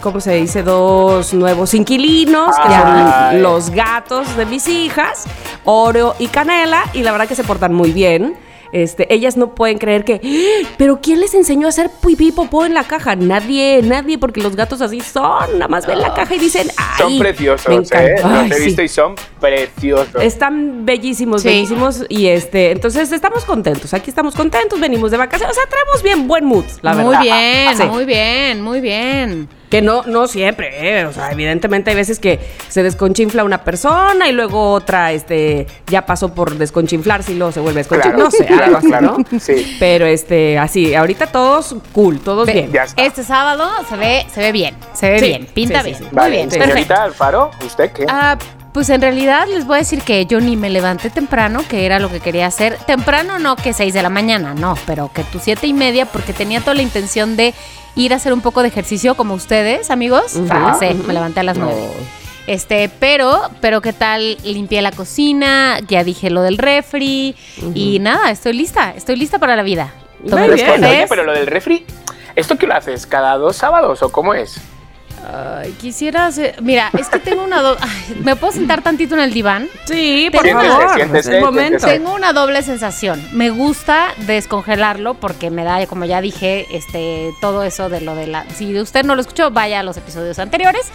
¿cómo 0.00 0.20
se 0.20 0.34
dice? 0.36 0.62
Dos 0.62 1.34
nuevos 1.34 1.74
inquilinos, 1.74 2.56
que 2.56 2.74
Ay. 2.74 3.32
son 3.32 3.42
los 3.42 3.70
gatos 3.70 4.36
de 4.36 4.46
mis 4.46 4.66
hijas, 4.68 5.24
Oreo 5.64 6.14
y 6.18 6.28
Canela. 6.28 6.84
Y 6.94 7.02
la 7.02 7.12
verdad 7.12 7.28
que 7.28 7.34
se 7.34 7.44
portan 7.44 7.74
muy 7.74 7.92
bien. 7.92 8.34
Este, 8.72 9.12
ellas 9.12 9.36
no 9.36 9.54
pueden 9.54 9.78
creer 9.78 10.04
que, 10.04 10.20
"¡Ah! 10.22 10.68
pero 10.78 11.00
¿quién 11.02 11.20
les 11.20 11.34
enseñó 11.34 11.66
a 11.66 11.70
hacer 11.70 11.90
pipí 12.04 12.32
popó 12.32 12.64
en 12.64 12.74
la 12.74 12.84
caja? 12.84 13.16
Nadie, 13.16 13.80
nadie, 13.82 14.16
porque 14.18 14.40
los 14.40 14.54
gatos 14.56 14.80
así 14.80 15.00
son. 15.00 15.54
Nada 15.54 15.68
más 15.68 15.86
ven 15.86 16.00
la 16.00 16.14
caja 16.14 16.34
y 16.34 16.38
dicen, 16.38 16.68
Son 16.98 17.08
"Ay, 17.08 17.18
preciosos, 17.18 17.68
me 17.68 17.74
¿eh? 17.74 17.78
encanta". 17.78 18.28
Los 18.28 18.42
Ay, 18.42 18.50
he 18.50 18.54
sí. 18.54 18.64
visto 18.66 18.82
y 18.82 18.88
son 18.88 19.14
preciosos. 19.40 20.22
Están 20.22 20.84
bellísimos, 20.86 21.42
Sí. 21.42 21.48
bellísimos. 21.48 22.04
Y 22.08 22.26
este, 22.28 22.70
entonces 22.70 23.10
estamos 23.12 23.44
contentos. 23.44 23.92
Aquí 23.94 24.10
estamos 24.10 24.34
contentos, 24.34 24.78
venimos 24.78 25.10
de 25.10 25.16
vacaciones. 25.16 25.56
O 25.56 25.60
sea, 25.60 25.68
traemos 25.68 26.02
bien 26.02 26.28
buen 26.28 26.44
mood, 26.44 26.64
la 26.82 26.94
muy 26.94 27.04
verdad. 27.16 27.22
bien, 27.22 27.76
Sí. 27.76 27.82
muy 27.84 28.04
bien, 28.04 28.62
muy 28.62 28.80
bien. 28.80 29.48
Que 29.70 29.80
no, 29.82 30.02
no 30.02 30.26
siempre, 30.26 30.98
¿eh? 31.00 31.06
O 31.06 31.12
sea, 31.12 31.30
evidentemente 31.30 31.90
hay 31.90 31.96
veces 31.96 32.18
que 32.18 32.40
se 32.68 32.82
desconchinfla 32.82 33.44
una 33.44 33.62
persona 33.62 34.28
y 34.28 34.32
luego 34.32 34.72
otra, 34.72 35.12
este, 35.12 35.66
ya 35.86 36.04
pasó 36.04 36.34
por 36.34 36.56
desconchinflarse 36.56 37.32
y 37.32 37.36
luego 37.36 37.52
se 37.52 37.60
vuelve 37.60 37.80
a 37.80 37.82
desconchinflar. 37.84 38.14
Claro, 38.16 38.24
no 38.24 38.30
sé, 38.32 38.46
claro, 38.46 38.64
algo 38.64 38.76
así, 38.78 38.86
claro. 38.88 39.16
¿no? 39.30 39.38
Sí. 39.40 39.76
Pero 39.78 40.06
este, 40.06 40.58
así, 40.58 40.94
ahorita 40.94 41.28
todos 41.28 41.76
cool, 41.92 42.18
todos 42.18 42.46
Ve- 42.48 42.52
bien. 42.52 42.72
Ya 42.72 42.82
está. 42.82 43.00
Este 43.00 43.22
sábado 43.22 43.70
se 43.88 43.96
ve, 43.96 44.26
se 44.34 44.40
ve 44.40 44.50
bien, 44.52 44.74
se 44.92 45.08
ve 45.08 45.20
Sí, 45.20 45.26
bien, 45.26 45.46
pinta 45.46 45.78
sí, 45.82 45.86
bien. 45.86 45.98
sí. 45.98 46.04
Muy 46.04 46.12
Vale, 46.14 46.36
bien, 46.36 46.50
señorita. 46.50 47.04
Alfaro, 47.04 47.52
¿usted 47.64 47.92
qué? 47.92 48.06
Ah, 48.08 48.36
pues 48.74 48.88
en 48.90 49.00
realidad 49.00 49.46
les 49.48 49.66
voy 49.66 49.76
a 49.76 49.78
decir 49.78 50.02
que 50.02 50.26
yo 50.26 50.40
ni 50.40 50.56
me 50.56 50.68
levanté 50.70 51.10
temprano, 51.10 51.62
que 51.68 51.86
era 51.86 51.98
lo 52.00 52.08
que 52.10 52.18
quería 52.20 52.46
hacer. 52.46 52.76
Temprano 52.86 53.38
no 53.38 53.54
que 53.56 53.72
6 53.72 53.94
de 53.94 54.02
la 54.02 54.08
mañana, 54.10 54.52
no, 54.54 54.74
pero 54.86 55.12
que 55.12 55.22
tu 55.24 55.38
siete 55.38 55.66
y 55.68 55.72
media, 55.72 56.06
porque 56.06 56.32
tenía 56.32 56.60
toda 56.60 56.74
la 56.74 56.82
intención 56.82 57.36
de 57.36 57.52
ir 57.96 58.12
a 58.12 58.16
hacer 58.16 58.32
un 58.32 58.40
poco 58.40 58.62
de 58.62 58.68
ejercicio 58.68 59.14
como 59.14 59.34
ustedes, 59.34 59.90
amigos. 59.90 60.34
Me 60.36 61.12
levanté 61.14 61.40
a 61.40 61.42
las 61.42 61.56
No. 61.58 61.66
9. 61.66 61.80
Este, 62.46 62.88
pero, 62.98 63.42
pero 63.60 63.80
qué 63.80 63.92
tal, 63.92 64.36
limpié 64.42 64.82
la 64.82 64.90
cocina, 64.90 65.78
ya 65.86 66.02
dije 66.02 66.30
lo 66.30 66.42
del 66.42 66.58
refri 66.58 67.36
y 67.74 67.98
nada, 68.00 68.30
estoy 68.30 68.54
lista, 68.54 68.92
estoy 68.96 69.16
lista 69.16 69.38
para 69.38 69.54
la 69.54 69.62
vida. 69.62 69.92
Muy 70.24 70.48
bien. 70.54 70.82
Oye, 70.84 71.06
pero 71.08 71.22
lo 71.22 71.32
del 71.32 71.46
refri, 71.46 71.84
¿esto 72.34 72.56
qué 72.56 72.66
lo 72.66 72.74
haces? 72.74 73.06
¿Cada 73.06 73.36
dos 73.36 73.56
sábados 73.56 74.02
o 74.02 74.10
cómo 74.10 74.34
es? 74.34 74.60
Ay, 75.22 75.72
quisiera 75.80 76.26
hacer, 76.26 76.60
mira, 76.62 76.90
es 76.98 77.08
que 77.08 77.18
tengo 77.18 77.44
una 77.44 77.60
do- 77.60 77.76
Ay, 77.80 78.16
¿Me 78.22 78.36
puedo 78.36 78.52
sentar 78.52 78.82
tantito 78.82 79.14
en 79.14 79.20
el 79.20 79.32
diván? 79.32 79.68
Sí, 79.84 80.28
por 80.32 80.42
Siéntese, 80.42 80.68
favor. 80.70 80.94
siéntese, 80.94 81.30
es 81.30 81.36
el 81.36 81.44
momento. 81.44 81.78
siéntese. 81.78 81.92
Tengo 81.98 82.14
una 82.14 82.32
doble 82.32 82.62
sensación. 82.62 83.22
Me 83.32 83.50
gusta 83.50 84.14
descongelarlo 84.26 85.14
porque 85.14 85.50
me 85.50 85.62
da, 85.64 85.86
como 85.86 86.04
ya 86.06 86.20
dije, 86.20 86.66
este, 86.70 87.32
todo 87.40 87.62
eso 87.64 87.88
de 87.90 88.00
lo 88.00 88.14
de 88.14 88.26
la. 88.28 88.44
Si 88.54 88.78
usted 88.80 89.04
no 89.04 89.14
lo 89.14 89.20
escuchó, 89.20 89.50
vaya 89.50 89.80
a 89.80 89.82
los 89.82 89.96
episodios 89.96 90.38
anteriores. 90.38 90.86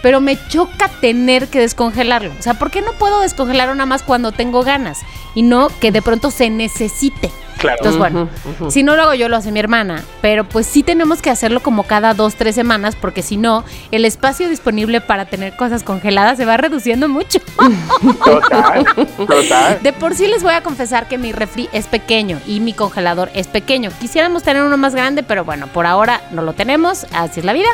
Pero 0.00 0.20
me 0.20 0.36
choca 0.48 0.88
tener 1.00 1.46
que 1.46 1.60
descongelarlo. 1.60 2.32
O 2.36 2.42
sea, 2.42 2.54
¿por 2.54 2.72
qué 2.72 2.82
no 2.82 2.92
puedo 2.94 3.20
descongelarlo 3.20 3.72
nada 3.76 3.86
más 3.86 4.02
cuando 4.02 4.32
tengo 4.32 4.64
ganas? 4.64 4.98
Y 5.36 5.42
no 5.42 5.68
que 5.80 5.92
de 5.92 6.02
pronto 6.02 6.32
se 6.32 6.50
necesite. 6.50 7.30
Claro. 7.62 7.78
Entonces, 7.78 7.98
bueno, 7.98 8.28
si 8.70 8.82
no 8.82 8.94
lo 8.96 9.02
hago 9.02 9.14
yo, 9.14 9.28
lo 9.28 9.36
hace 9.36 9.50
mi 9.52 9.60
hermana. 9.60 10.02
Pero 10.20 10.44
pues 10.44 10.66
sí 10.66 10.82
tenemos 10.82 11.22
que 11.22 11.30
hacerlo 11.30 11.60
como 11.60 11.84
cada 11.84 12.12
dos, 12.12 12.34
tres 12.34 12.54
semanas, 12.54 12.94
porque 13.00 13.22
si 13.22 13.36
no, 13.38 13.64
el 13.90 14.04
espacio 14.04 14.48
disponible 14.48 15.00
para 15.00 15.24
tener 15.24 15.56
cosas 15.56 15.82
congeladas 15.82 16.36
se 16.36 16.44
va 16.44 16.56
reduciendo 16.56 17.08
mucho. 17.08 17.38
Total, 18.24 18.84
total. 19.26 19.78
De 19.82 19.92
por 19.92 20.14
sí 20.14 20.26
les 20.26 20.42
voy 20.42 20.54
a 20.54 20.62
confesar 20.62 21.08
que 21.08 21.18
mi 21.18 21.32
refri 21.32 21.68
es 21.72 21.86
pequeño 21.86 22.38
y 22.46 22.60
mi 22.60 22.72
congelador 22.72 23.30
es 23.34 23.46
pequeño. 23.46 23.90
Quisiéramos 24.00 24.42
tener 24.42 24.62
uno 24.62 24.76
más 24.76 24.94
grande, 24.94 25.22
pero 25.22 25.44
bueno, 25.44 25.66
por 25.68 25.86
ahora 25.86 26.20
no 26.32 26.42
lo 26.42 26.52
tenemos, 26.52 27.06
así 27.12 27.40
es 27.40 27.46
la 27.46 27.52
vida. 27.52 27.68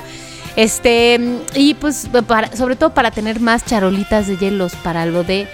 Este, 0.57 1.21
y 1.55 1.75
pues 1.75 2.09
para- 2.27 2.55
sobre 2.57 2.77
todo 2.77 2.91
para 2.91 3.11
tener 3.11 3.41
más 3.41 3.65
charolitas 3.65 4.27
de 4.27 4.37
hielos 4.37 4.75
para 4.83 5.07
lo 5.07 5.23
de 5.25 5.47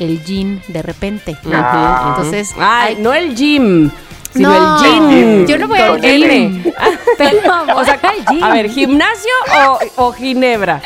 el 0.00 0.22
gin 0.24 0.60
de 0.68 0.82
repente. 0.82 1.36
Entonces, 1.44 2.52
Ay, 2.58 2.94
hay- 2.96 3.02
no 3.02 3.12
el 3.14 3.34
gym, 3.36 3.90
sino 4.32 4.48
No, 4.50 4.84
el 4.84 5.10
gym. 5.10 5.46
yo 5.46 5.58
no 5.58 5.68
voy 5.68 5.78
al 5.78 6.00
gym. 6.00 6.64
Pero 7.18 7.38
voy 7.74 7.86
al 7.88 8.24
gym. 8.30 8.42
A 8.44 8.52
ver, 8.52 8.70
¿gimnasio 8.70 9.30
o, 9.96 10.06
o 10.06 10.12
ginebra? 10.12 10.80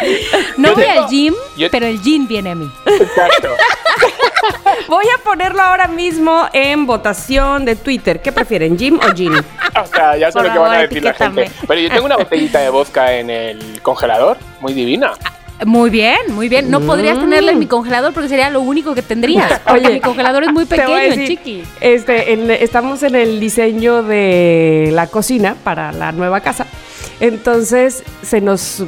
no 0.56 0.68
yo 0.70 0.74
voy 0.74 0.84
tengo- 0.84 1.02
al 1.02 1.08
gym, 1.08 1.34
yo- 1.56 1.70
pero 1.70 1.86
el 1.86 2.00
gin 2.00 2.26
viene 2.28 2.50
a 2.50 2.54
mí. 2.54 2.70
Exacto. 2.86 3.48
Voy 4.88 5.06
a 5.08 5.22
ponerlo 5.22 5.62
ahora 5.62 5.86
mismo 5.88 6.46
en 6.52 6.84
votación 6.84 7.64
de 7.64 7.76
Twitter. 7.76 8.20
¿Qué 8.20 8.30
prefieren, 8.32 8.76
gym 8.76 8.98
o 8.98 9.14
gin? 9.14 9.32
O 9.32 9.86
sea, 9.86 10.16
ya 10.18 10.26
sé 10.30 10.34
Por 10.34 10.46
lo 10.46 10.52
que 10.52 10.58
van 10.58 10.72
a 10.72 10.78
decir 10.82 11.02
la 11.02 11.14
gente. 11.14 11.50
Pero 11.66 11.80
yo 11.80 11.88
tengo 11.88 12.04
una 12.04 12.16
botellita 12.16 12.58
de 12.58 12.68
vodka 12.68 13.12
en 13.12 13.30
el 13.30 13.80
congelador, 13.82 14.36
muy 14.60 14.74
divina. 14.74 15.12
Muy 15.64 15.88
bien, 15.90 16.18
muy 16.30 16.48
bien. 16.48 16.70
No 16.70 16.80
podrías 16.80 17.18
tenerla 17.18 17.52
en 17.52 17.58
mi 17.58 17.66
congelador 17.66 18.12
porque 18.12 18.28
sería 18.28 18.50
lo 18.50 18.60
único 18.60 18.94
que 18.94 19.02
tendrías. 19.02 19.60
Mm. 19.66 19.72
Oye, 19.72 19.90
mi 19.90 20.00
congelador 20.00 20.44
es 20.44 20.52
muy 20.52 20.64
pequeño, 20.64 20.94
decir, 20.94 21.28
chiqui. 21.28 21.62
Este, 21.80 22.32
en- 22.32 22.50
estamos 22.50 23.02
en 23.02 23.14
el 23.14 23.40
diseño 23.40 24.02
de 24.02 24.90
la 24.92 25.06
cocina 25.06 25.56
para 25.64 25.92
la 25.92 26.12
nueva 26.12 26.40
casa. 26.40 26.66
Entonces 27.20 28.02
se 28.22 28.40
nos 28.40 28.82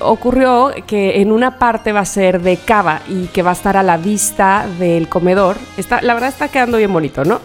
ocurrió 0.00 0.70
que 0.86 1.20
en 1.20 1.32
una 1.32 1.58
parte 1.58 1.92
va 1.92 2.00
a 2.00 2.04
ser 2.04 2.40
de 2.42 2.56
cava 2.58 3.00
y 3.08 3.26
que 3.28 3.42
va 3.42 3.50
a 3.50 3.54
estar 3.54 3.76
a 3.76 3.82
la 3.82 3.96
vista 3.96 4.66
del 4.78 5.08
comedor. 5.08 5.56
Está, 5.76 6.02
la 6.02 6.14
verdad 6.14 6.28
está 6.28 6.48
quedando 6.48 6.76
bien 6.76 6.92
bonito, 6.92 7.24
¿no? 7.24 7.40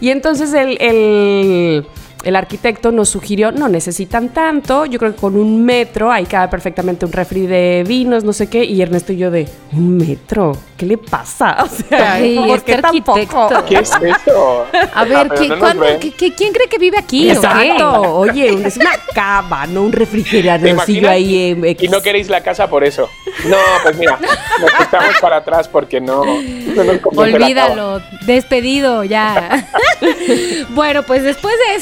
Y 0.00 0.10
entonces 0.10 0.52
el, 0.54 0.76
el- 0.80 1.86
el 2.24 2.34
arquitecto 2.34 2.90
nos 2.90 3.08
sugirió, 3.08 3.52
no 3.52 3.68
necesitan 3.68 4.30
tanto, 4.30 4.84
yo 4.86 4.98
creo 4.98 5.14
que 5.14 5.20
con 5.20 5.36
un 5.36 5.64
metro 5.64 6.10
ahí 6.10 6.24
cabe 6.26 6.48
perfectamente 6.48 7.06
un 7.06 7.12
refri 7.12 7.46
de 7.46 7.84
vinos, 7.86 8.24
no 8.24 8.32
sé 8.32 8.48
qué, 8.48 8.64
y 8.64 8.82
Ernesto 8.82 9.12
y 9.12 9.16
yo 9.18 9.30
de, 9.30 9.48
¿un 9.72 9.96
metro? 9.96 10.56
¿Qué 10.76 10.86
le 10.86 10.98
pasa? 10.98 11.56
O 11.66 11.68
sea, 11.68 12.14
Ay, 12.14 12.36
¿por 12.36 12.58
este 12.58 12.74
qué 12.76 12.82
tampoco? 12.82 13.18
arquitecto. 13.18 13.64
¿Qué 13.66 13.74
es 13.76 13.90
eso? 14.26 14.66
A 14.94 15.04
ver, 15.04 15.16
Ah, 15.18 15.26
pero 15.28 15.34
¿qué- 15.40 15.48
no 15.48 15.54
nos 15.56 15.58
cuándo- 15.60 15.82
ven. 15.84 16.00
qué- 16.00 16.10
qué- 16.12 16.34
¿quién 16.34 16.52
cree 16.52 16.68
que 16.68 16.78
vive 16.78 16.98
aquí? 16.98 17.28
o? 17.30 17.32
Exacto, 17.32 18.00
oye, 18.16 18.66
es 18.66 18.76
una 18.76 18.90
cava, 19.14 19.66
no 19.66 19.82
un 19.82 19.90
¿Te 19.92 19.98
refrigeradorcillo 19.98 21.08
ahí. 21.08 21.56
eh, 21.62 21.76
Y 21.80 21.88
no 21.88 22.00
queréis 22.02 22.28
la 22.28 22.40
casa 22.42 22.68
por 22.68 22.82
eso. 22.82 23.08
No, 23.46 23.56
pues 23.82 23.96
mira, 23.98 24.18
nos 24.60 24.86
echamos 24.88 25.14
para 25.20 25.36
atrás 25.36 25.68
porque 25.68 26.00
no, 26.00 26.24
no 26.24 26.84
nos. 26.84 26.98
Olvídalo, 27.14 28.00
despedido 28.26 29.04
ya. 29.04 29.68
bueno, 30.70 31.02
pues 31.04 31.22
después 31.22 31.54
de 31.68 31.76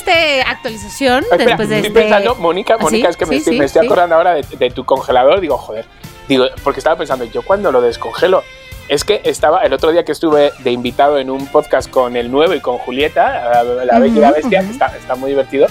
actualización, 0.47 1.25
Espera, 1.25 1.45
después 1.45 1.69
de 1.69 1.77
estoy 1.77 1.89
este... 1.89 2.01
pensando, 2.01 2.35
Mónica, 2.37 2.75
¿Ah, 2.75 2.83
Mónica, 2.83 3.09
sí? 3.09 3.11
es 3.11 3.17
que 3.17 3.27
me, 3.27 3.31
Sí, 3.33 3.39
estoy, 3.39 3.53
sí, 3.55 3.59
me 3.59 3.65
estoy 3.67 3.87
acordando 3.87 4.15
ahora 4.17 4.35
de, 4.35 4.43
de 4.43 4.71
tu 4.71 4.85
congelador. 4.85 5.41
Digo, 5.41 5.57
joder, 5.57 5.87
digo, 6.29 6.47
porque 6.63 6.81
estaba 6.81 6.97
pensando, 6.97 7.25
yo 7.25 7.43
cuando 7.43 7.71
lo 7.73 7.81
descongelo, 7.81 8.43
es 8.89 9.05
que 9.05 9.23
estaba 9.25 9.63
el 9.63 9.73
otro 9.73 9.93
día 9.93 10.05
que 10.05 10.13
estuve 10.13 10.53
de 10.59 10.71
invitado 10.71 11.19
en 11.19 11.31
un 11.31 11.47
podcast 11.47 11.91
con 11.91 12.17
el 12.17 12.31
nuevo 12.31 12.55
y 12.55 12.61
con 12.61 12.79
Julieta, 12.79 13.63
la, 13.65 13.85
la 13.85 13.99
Bella 13.99 14.17
y 14.17 14.21
la 14.21 14.33
Bestia, 14.33 14.59
ujú. 14.61 14.69
que 14.69 14.73
está, 14.73 14.97
está 14.97 15.15
muy 15.15 15.31
divertido. 15.31 15.69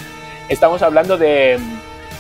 Estamos 0.50 0.82
hablando 0.82 1.18
de, 1.18 1.60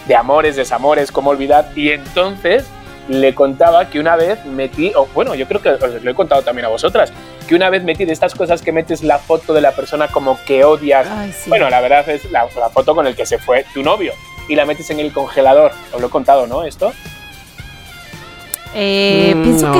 de 0.07 0.15
amores, 0.15 0.55
desamores, 0.55 1.11
cómo 1.11 1.31
olvidar, 1.31 1.71
y 1.75 1.89
entonces 1.89 2.65
le 3.07 3.35
contaba 3.35 3.89
que 3.89 3.99
una 3.99 4.15
vez 4.15 4.43
metí, 4.45 4.91
o 4.95 5.07
bueno, 5.13 5.35
yo 5.35 5.47
creo 5.47 5.61
que 5.61 5.69
os 5.69 6.03
lo 6.03 6.11
he 6.11 6.15
contado 6.15 6.41
también 6.41 6.65
a 6.65 6.69
vosotras, 6.69 7.11
que 7.47 7.55
una 7.55 7.69
vez 7.69 7.83
metí 7.83 8.05
de 8.05 8.13
estas 8.13 8.33
cosas 8.33 8.61
que 8.61 8.71
metes 8.71 9.03
la 9.03 9.19
foto 9.19 9.53
de 9.53 9.61
la 9.61 9.71
persona 9.71 10.07
como 10.07 10.39
que 10.45 10.63
odias. 10.63 11.07
Ay, 11.09 11.31
sí. 11.31 11.49
Bueno, 11.49 11.69
la 11.69 11.81
verdad 11.81 12.07
es 12.09 12.29
la, 12.31 12.47
la 12.57 12.69
foto 12.69 12.95
con 12.95 13.07
el 13.07 13.15
que 13.15 13.25
se 13.25 13.37
fue 13.37 13.65
tu 13.73 13.83
novio 13.83 14.13
y 14.47 14.55
la 14.55 14.65
metes 14.65 14.89
en 14.89 14.99
el 14.99 15.11
congelador. 15.11 15.71
Os 15.93 16.01
lo 16.01 16.07
he 16.07 16.09
contado, 16.09 16.47
¿no? 16.47 16.63
Esto. 16.63 16.93
Eh, 18.75 19.33
Mm, 19.35 19.43
pienso 19.43 19.67
no, 19.67 19.73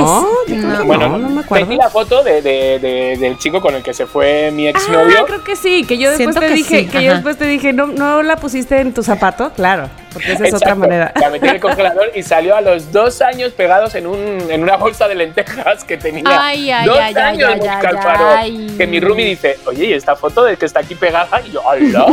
que 0.46 0.54
No. 0.56 0.78
que 0.78 0.84
bueno, 0.84 1.18
no 1.18 1.30
me 1.30 1.42
acuerdo. 1.42 1.66
metí 1.66 1.78
la 1.78 1.90
foto 1.90 2.24
de, 2.24 2.42
de- 2.42 2.80
de- 2.80 3.18
del 3.20 3.38
chico 3.38 3.60
con 3.62 3.74
el 3.76 3.82
que 3.84 3.94
se 3.94 4.06
fue 4.06 4.52
mi 4.52 4.68
Ah, 4.68 4.72
exnovio. 4.72 5.26
creo 5.26 5.44
que 5.44 5.56
sí, 5.56 5.84
que 5.86 5.98
yo 5.98 6.10
después 6.10 6.18
Siento 6.18 6.40
te 6.42 6.48
que 6.48 6.54
dije, 6.54 6.80
sí, 6.82 6.88
que 6.88 7.04
yo 7.04 7.14
después 7.14 7.38
te 7.38 7.46
dije, 7.46 7.74
no, 7.74 7.88
no 7.88 8.22
la 8.24 8.36
pusiste 8.38 8.80
en 8.80 8.94
tu 8.94 9.02
zapato, 9.04 9.52
claro, 9.54 9.90
porque 10.12 10.34
esa 10.34 10.46
es 10.46 10.54
otra 10.54 10.76
manera. 10.76 11.12
La 11.20 11.30
metí 11.30 11.48
en 11.48 11.56
el 11.56 11.60
congelador 11.62 12.12
y 12.14 12.22
salió 12.24 12.56
a 12.56 12.62
los 12.62 12.92
dos 12.92 13.22
años 13.22 13.52
pegados 13.54 13.96
en, 13.96 14.06
un, 14.08 14.18
en 14.50 14.62
una 14.62 14.76
bolsa 14.78 15.08
de 15.08 15.16
lentejas 15.16 15.84
que 15.84 15.98
tenía. 15.98 16.24
Ay, 16.28 16.70
ay, 16.72 16.86
dos 16.86 16.98
ay, 17.00 17.16
años, 17.16 17.50
ay, 17.52 17.98
ay. 18.38 18.76
Que 18.78 18.86
mi 18.88 19.00
roomie 19.00 19.26
dice, 19.26 19.58
oye, 19.66 19.86
¿y 19.86 19.94
esta 19.94 20.16
foto 20.16 20.44
de 20.44 20.56
que 20.58 20.66
está 20.66 20.82
aquí 20.82 20.96
pegada? 20.96 21.42
Y 21.48 21.52
yo, 21.52 21.62
¡hola! 21.64 22.06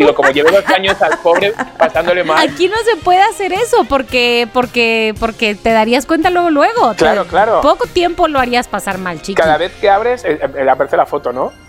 Digo, 0.00 0.14
como 0.14 0.30
llevo 0.30 0.50
dos 0.50 0.66
años 0.68 1.00
al 1.02 1.18
pobre 1.18 1.52
pasándole 1.78 2.24
mal. 2.24 2.38
Aquí 2.48 2.68
no 2.68 2.76
se 2.78 2.96
puede 3.02 3.20
hacer 3.22 3.52
eso 3.52 3.84
porque, 3.84 4.48
porque, 4.52 5.14
porque 5.20 5.54
te 5.54 5.70
darías 5.72 6.06
cuenta 6.06 6.30
luego, 6.30 6.50
luego. 6.50 6.94
Claro, 6.96 7.24
Te- 7.24 7.28
claro. 7.30 7.60
Poco 7.60 7.86
tiempo 7.86 8.26
lo 8.28 8.38
harías 8.38 8.66
pasar 8.66 8.96
mal, 8.98 9.20
chiqui. 9.20 9.34
Cada 9.34 9.58
vez 9.58 9.72
que 9.80 9.90
abres, 9.90 10.24
eh, 10.24 10.40
eh, 10.56 10.68
aparece 10.70 10.96
la 10.96 11.04
foto, 11.06 11.32
¿no? 11.32 11.52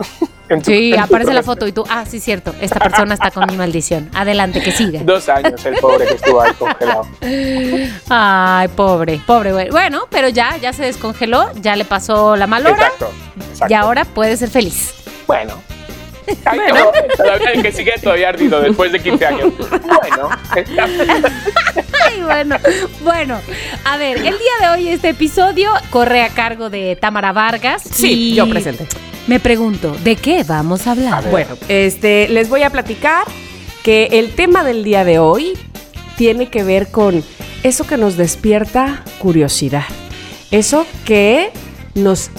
Tu- 0.47 0.59
Sí, 0.65 0.93
aparece 0.97 1.33
la 1.33 1.43
foto 1.43 1.65
y 1.65 1.71
tú, 1.71 1.85
ah, 1.89 2.03
sí, 2.05 2.19
cierto, 2.19 2.53
esta 2.59 2.77
persona 2.77 3.13
está 3.13 3.31
con 3.31 3.45
mi 3.47 3.55
maldición. 3.55 4.09
Adelante, 4.13 4.61
que 4.61 4.73
siga. 4.73 4.99
Dos 5.03 5.29
años 5.29 5.65
el 5.65 5.75
pobre 5.75 6.05
que 6.05 6.15
estuvo 6.15 6.41
ahí 6.41 6.51
congelado. 6.55 7.07
Ay, 8.09 8.67
pobre, 8.69 9.21
pobre, 9.25 9.53
güey. 9.53 9.69
Bueno, 9.69 10.07
pero 10.09 10.27
ya, 10.27 10.57
ya 10.57 10.73
se 10.73 10.83
descongeló, 10.83 11.49
ya 11.55 11.77
le 11.77 11.85
pasó 11.85 12.35
la 12.35 12.47
mal 12.47 12.65
hora 12.65 12.73
Exacto, 12.75 13.11
exacto. 13.49 13.71
y 13.73 13.75
ahora 13.75 14.03
puede 14.03 14.35
ser 14.35 14.49
feliz. 14.49 14.93
Bueno. 15.25 15.53
Ay, 16.45 16.59
no, 16.73 16.91
todavía 17.17 17.51
el 17.51 17.61
que 17.63 17.71
sigue 17.71 17.93
todavía 18.01 18.29
ardido 18.29 18.61
después 18.61 18.91
de 18.91 18.99
15 19.01 19.25
años. 19.25 19.53
Bueno, 19.57 20.29
está- 20.55 20.87
Ay, 22.07 22.21
bueno, 22.23 22.57
bueno, 23.03 23.39
a 23.85 23.97
ver, 23.97 24.17
el 24.17 24.23
día 24.23 24.53
de 24.61 24.67
hoy 24.69 24.87
este 24.89 25.09
episodio 25.09 25.71
corre 25.89 26.23
a 26.23 26.29
cargo 26.29 26.69
de 26.69 26.95
Tamara 26.95 27.31
Vargas. 27.31 27.83
Sí, 27.91 28.31
y 28.31 28.35
yo 28.35 28.49
presente. 28.49 28.87
Me 29.27 29.39
pregunto, 29.39 29.95
¿de 30.03 30.15
qué 30.15 30.43
vamos 30.43 30.87
a 30.87 30.91
hablar? 30.91 31.13
A. 31.25 31.29
Bueno, 31.29 31.55
este, 31.67 32.27
les 32.29 32.49
voy 32.49 32.63
a 32.63 32.69
platicar 32.71 33.23
que 33.83 34.07
el 34.13 34.31
tema 34.33 34.63
del 34.63 34.83
día 34.83 35.03
de 35.05 35.19
hoy 35.19 35.53
tiene 36.17 36.49
que 36.49 36.63
ver 36.63 36.89
con 36.91 37.23
eso 37.63 37.85
que 37.85 37.97
nos 37.97 38.17
despierta 38.17 39.03
curiosidad. 39.19 39.83
Eso 40.49 40.85
que 41.05 41.51
nos 41.93 42.29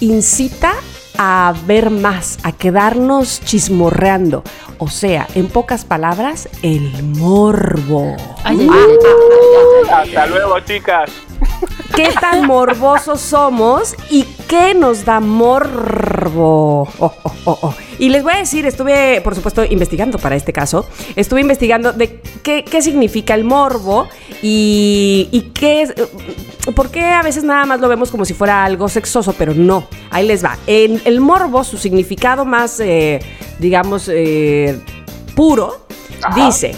incita 0.00 0.72
a 1.22 1.52
ver 1.66 1.90
más, 1.90 2.38
a 2.44 2.52
quedarnos 2.52 3.42
chismorreando. 3.44 4.42
O 4.78 4.88
sea, 4.88 5.28
en 5.34 5.48
pocas 5.48 5.84
palabras, 5.84 6.48
el 6.62 7.02
morbo. 7.02 8.16
Ay, 8.42 8.58
ay, 8.62 8.68
ay, 8.70 8.70
ay, 8.70 8.88
ay, 9.04 9.90
ay. 9.92 10.08
Hasta 10.08 10.26
luego, 10.28 10.58
chicas. 10.60 11.10
¿Qué 11.94 12.08
tan 12.18 12.46
morbosos 12.46 13.20
somos 13.20 13.94
y 14.08 14.24
qué 14.48 14.72
nos 14.72 15.04
da 15.04 15.20
morbo? 15.20 16.88
Oh, 17.00 17.12
oh, 17.22 17.32
oh, 17.44 17.58
oh. 17.62 17.89
Y 18.00 18.08
les 18.08 18.22
voy 18.22 18.32
a 18.32 18.38
decir, 18.38 18.64
estuve, 18.64 19.20
por 19.20 19.34
supuesto, 19.34 19.62
investigando 19.62 20.18
para 20.18 20.34
este 20.34 20.54
caso, 20.54 20.88
estuve 21.16 21.42
investigando 21.42 21.92
de 21.92 22.22
qué, 22.42 22.64
qué 22.64 22.80
significa 22.80 23.34
el 23.34 23.44
morbo 23.44 24.08
y, 24.40 25.28
y 25.30 25.50
qué 25.52 25.82
es, 25.82 25.94
por 26.74 26.90
qué 26.90 27.04
a 27.04 27.22
veces 27.22 27.44
nada 27.44 27.66
más 27.66 27.78
lo 27.78 27.88
vemos 27.88 28.10
como 28.10 28.24
si 28.24 28.32
fuera 28.32 28.64
algo 28.64 28.88
sexoso, 28.88 29.34
pero 29.34 29.52
no. 29.52 29.86
Ahí 30.10 30.26
les 30.26 30.42
va. 30.42 30.56
En 30.66 31.02
el 31.04 31.20
morbo, 31.20 31.62
su 31.62 31.76
significado 31.76 32.46
más, 32.46 32.80
eh, 32.80 33.20
digamos, 33.58 34.08
eh, 34.08 34.80
puro, 35.36 35.86
Ajá. 36.22 36.46
dice 36.46 36.74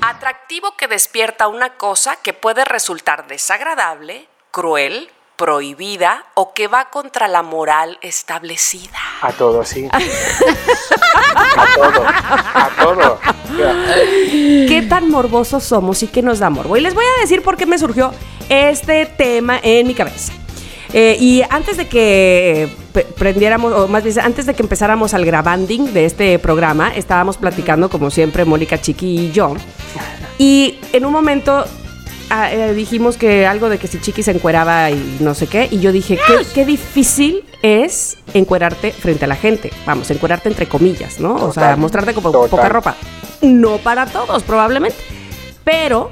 Atractivo 0.00 0.74
que 0.78 0.88
despierta 0.88 1.48
una 1.48 1.76
cosa 1.76 2.16
que 2.16 2.32
puede 2.32 2.64
resultar 2.64 3.26
desagradable, 3.26 4.26
cruel, 4.50 5.10
prohibida 5.44 6.26
o 6.34 6.52
que 6.52 6.68
va 6.68 6.90
contra 6.90 7.26
la 7.26 7.42
moral 7.42 7.96
establecida. 8.02 8.98
A 9.22 9.32
todo, 9.32 9.64
sí. 9.64 9.88
A 11.56 11.66
todo. 11.74 12.04
A 12.06 12.68
todo. 12.78 13.18
¿Qué 13.56 14.86
tan 14.86 15.08
morbosos 15.08 15.64
somos 15.64 16.02
y 16.02 16.08
qué 16.08 16.20
nos 16.20 16.40
da 16.40 16.50
morbo? 16.50 16.76
Y 16.76 16.82
les 16.82 16.92
voy 16.92 17.06
a 17.16 17.20
decir 17.22 17.42
por 17.42 17.56
qué 17.56 17.64
me 17.64 17.78
surgió 17.78 18.12
este 18.50 19.06
tema 19.06 19.58
en 19.62 19.86
mi 19.86 19.94
cabeza. 19.94 20.34
Eh, 20.92 21.16
y 21.18 21.42
antes 21.48 21.78
de 21.78 21.88
que 21.88 22.68
pe- 22.92 23.04
prendiéramos, 23.04 23.72
o 23.72 23.88
más 23.88 24.04
bien 24.04 24.20
antes 24.20 24.44
de 24.44 24.52
que 24.52 24.62
empezáramos 24.62 25.14
al 25.14 25.24
grabanding 25.24 25.94
de 25.94 26.04
este 26.04 26.38
programa, 26.38 26.92
estábamos 26.94 27.38
platicando, 27.38 27.88
como 27.88 28.10
siempre, 28.10 28.44
Mónica 28.44 28.78
Chiqui 28.78 29.06
y 29.28 29.32
yo. 29.32 29.54
Y 30.36 30.78
en 30.92 31.06
un 31.06 31.12
momento 31.12 31.64
ah, 32.30 32.52
eh, 32.52 32.72
dijimos 32.74 33.16
que 33.16 33.46
algo 33.46 33.68
de 33.68 33.78
que 33.78 33.86
si 33.86 34.00
Chiqui 34.00 34.22
se 34.22 34.30
encueraba 34.30 34.90
y 34.90 35.18
no 35.20 35.34
sé 35.34 35.46
qué. 35.46 35.68
Y 35.70 35.80
yo 35.80 35.92
dije, 35.92 36.18
qué, 36.26 36.46
qué 36.54 36.64
difícil 36.64 37.44
es 37.62 38.16
encuerarte 38.34 38.92
frente 38.92 39.26
a 39.26 39.28
la 39.28 39.36
gente. 39.36 39.70
Vamos, 39.86 40.10
encuerarte 40.10 40.48
entre 40.48 40.66
comillas, 40.66 41.20
¿no? 41.20 41.34
O 41.34 41.52
sea, 41.52 41.76
mostrarte 41.76 42.14
como 42.14 42.30
Total. 42.30 42.50
poca 42.50 42.68
ropa. 42.68 42.96
No 43.42 43.78
para 43.78 44.06
todos, 44.06 44.42
probablemente. 44.42 44.96
Pero 45.70 46.10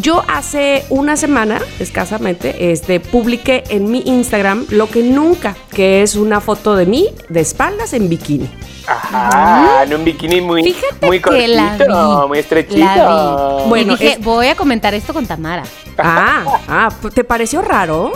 yo 0.00 0.22
hace 0.28 0.84
una 0.90 1.16
semana, 1.16 1.60
escasamente, 1.80 2.72
este, 2.72 3.00
publiqué 3.00 3.64
en 3.70 3.90
mi 3.90 4.02
Instagram 4.04 4.66
lo 4.70 4.88
que 4.88 5.02
nunca, 5.02 5.56
que 5.72 6.02
es 6.02 6.14
una 6.14 6.40
foto 6.40 6.76
de 6.76 6.86
mí 6.86 7.08
de 7.28 7.40
espaldas 7.40 7.92
en 7.94 8.08
bikini. 8.08 8.48
Ajá, 8.86 9.82
en 9.84 9.94
un 9.94 10.04
bikini 10.04 10.40
muy, 10.40 10.62
Fíjate 10.62 11.06
muy 11.06 11.20
que 11.20 11.48
la 11.48 11.76
cortito, 11.76 12.22
vi, 12.22 12.28
muy 12.28 12.38
estrechito. 12.38 12.78
La 12.84 12.94
vi. 13.62 13.68
Bueno, 13.68 13.92
y 13.94 13.96
dije, 13.96 14.12
es- 14.12 14.20
voy 14.24 14.46
a 14.48 14.54
comentar 14.54 14.94
esto 14.94 15.12
con 15.14 15.26
Tamara. 15.26 15.62
Ah, 15.98 16.44
ah, 16.68 16.88
¿te 17.14 17.24
pareció 17.24 17.60
raro? 17.62 18.12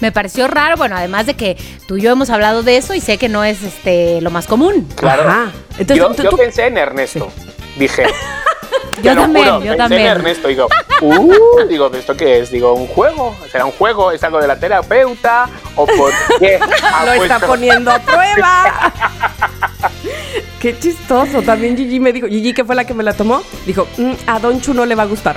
Me 0.00 0.12
pareció 0.12 0.46
raro, 0.46 0.76
bueno, 0.76 0.96
además 0.96 1.26
de 1.26 1.34
que 1.34 1.56
tú 1.88 1.96
y 1.96 2.02
yo 2.02 2.10
hemos 2.10 2.28
hablado 2.30 2.62
de 2.62 2.76
eso 2.76 2.92
y 2.94 3.00
sé 3.00 3.18
que 3.18 3.28
no 3.28 3.44
es 3.44 3.62
este 3.62 4.20
lo 4.20 4.30
más 4.30 4.46
común. 4.46 4.86
Claro. 4.94 5.22
Ajá. 5.28 5.52
Entonces, 5.78 5.96
yo 5.96 6.12
tú- 6.14 6.22
yo 6.24 6.30
tú- 6.30 6.36
pensé 6.36 6.66
en 6.66 6.76
Ernesto. 6.78 7.30
Dije, 7.78 8.04
Yo 9.02 9.14
lo 9.14 9.22
también, 9.22 9.44
juro, 9.46 9.56
yo 9.58 9.64
pensé 9.70 9.76
también. 9.76 10.00
en 10.02 10.06
Ernesto. 10.08 10.48
Digo, 10.48 10.68
uh, 11.02 11.32
digo, 11.68 11.90
¿esto 11.94 12.16
qué 12.16 12.40
es? 12.40 12.50
Digo, 12.50 12.72
¿un 12.74 12.86
juego? 12.86 13.34
¿Será 13.50 13.64
un 13.64 13.72
juego? 13.72 14.12
¿Es 14.12 14.22
algo 14.24 14.40
de 14.40 14.46
la 14.48 14.56
terapeuta? 14.58 15.48
¿O 15.74 15.86
por 15.86 16.12
qué? 16.38 16.58
ha 16.92 17.04
lo 17.06 17.12
está 17.12 17.38
poniendo 17.40 17.90
a 17.90 17.98
prueba. 17.98 18.92
Qué 20.60 20.78
chistoso. 20.78 21.42
También 21.42 21.76
Gigi 21.76 22.00
me 22.00 22.12
dijo, 22.12 22.26
Gigi, 22.26 22.52
que 22.54 22.64
fue 22.64 22.74
la 22.74 22.84
que 22.84 22.94
me 22.94 23.02
la 23.04 23.12
tomó, 23.12 23.42
dijo, 23.66 23.86
"Mm, 23.98 24.12
a 24.26 24.38
Don 24.40 24.60
Chu 24.60 24.72
no 24.74 24.86
le 24.86 24.94
va 24.94 25.02
a 25.04 25.06
gustar. 25.06 25.36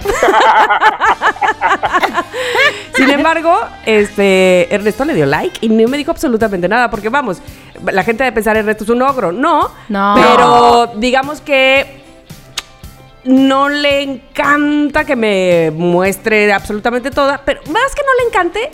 Sin 2.96 3.10
embargo, 3.10 3.60
este, 3.86 4.74
Ernesto 4.74 5.06
le 5.06 5.14
dio 5.14 5.26
like 5.26 5.58
y 5.62 5.70
no 5.70 5.88
me 5.88 5.98
dijo 5.98 6.12
absolutamente 6.12 6.68
nada, 6.68 6.90
porque 6.90 7.10
vamos, 7.10 7.38
la 7.92 8.04
gente 8.04 8.24
debe 8.24 8.34
pensar 8.34 8.58
Ernesto 8.58 8.84
es 8.84 8.90
un 8.90 9.02
ogro. 9.02 9.32
No, 9.32 9.70
No. 9.90 10.16
pero 10.16 10.92
digamos 10.96 11.42
que 11.42 11.99
no 13.26 13.70
le 13.70 14.02
encanta 14.02 15.04
que 15.06 15.16
me 15.16 15.72
muestre 15.72 16.52
absolutamente 16.54 17.12
toda, 17.12 17.42
pero 17.46 17.62
más 17.72 17.94
que 17.96 18.02
no 18.02 18.14
le 18.22 18.28
encante, 18.28 18.70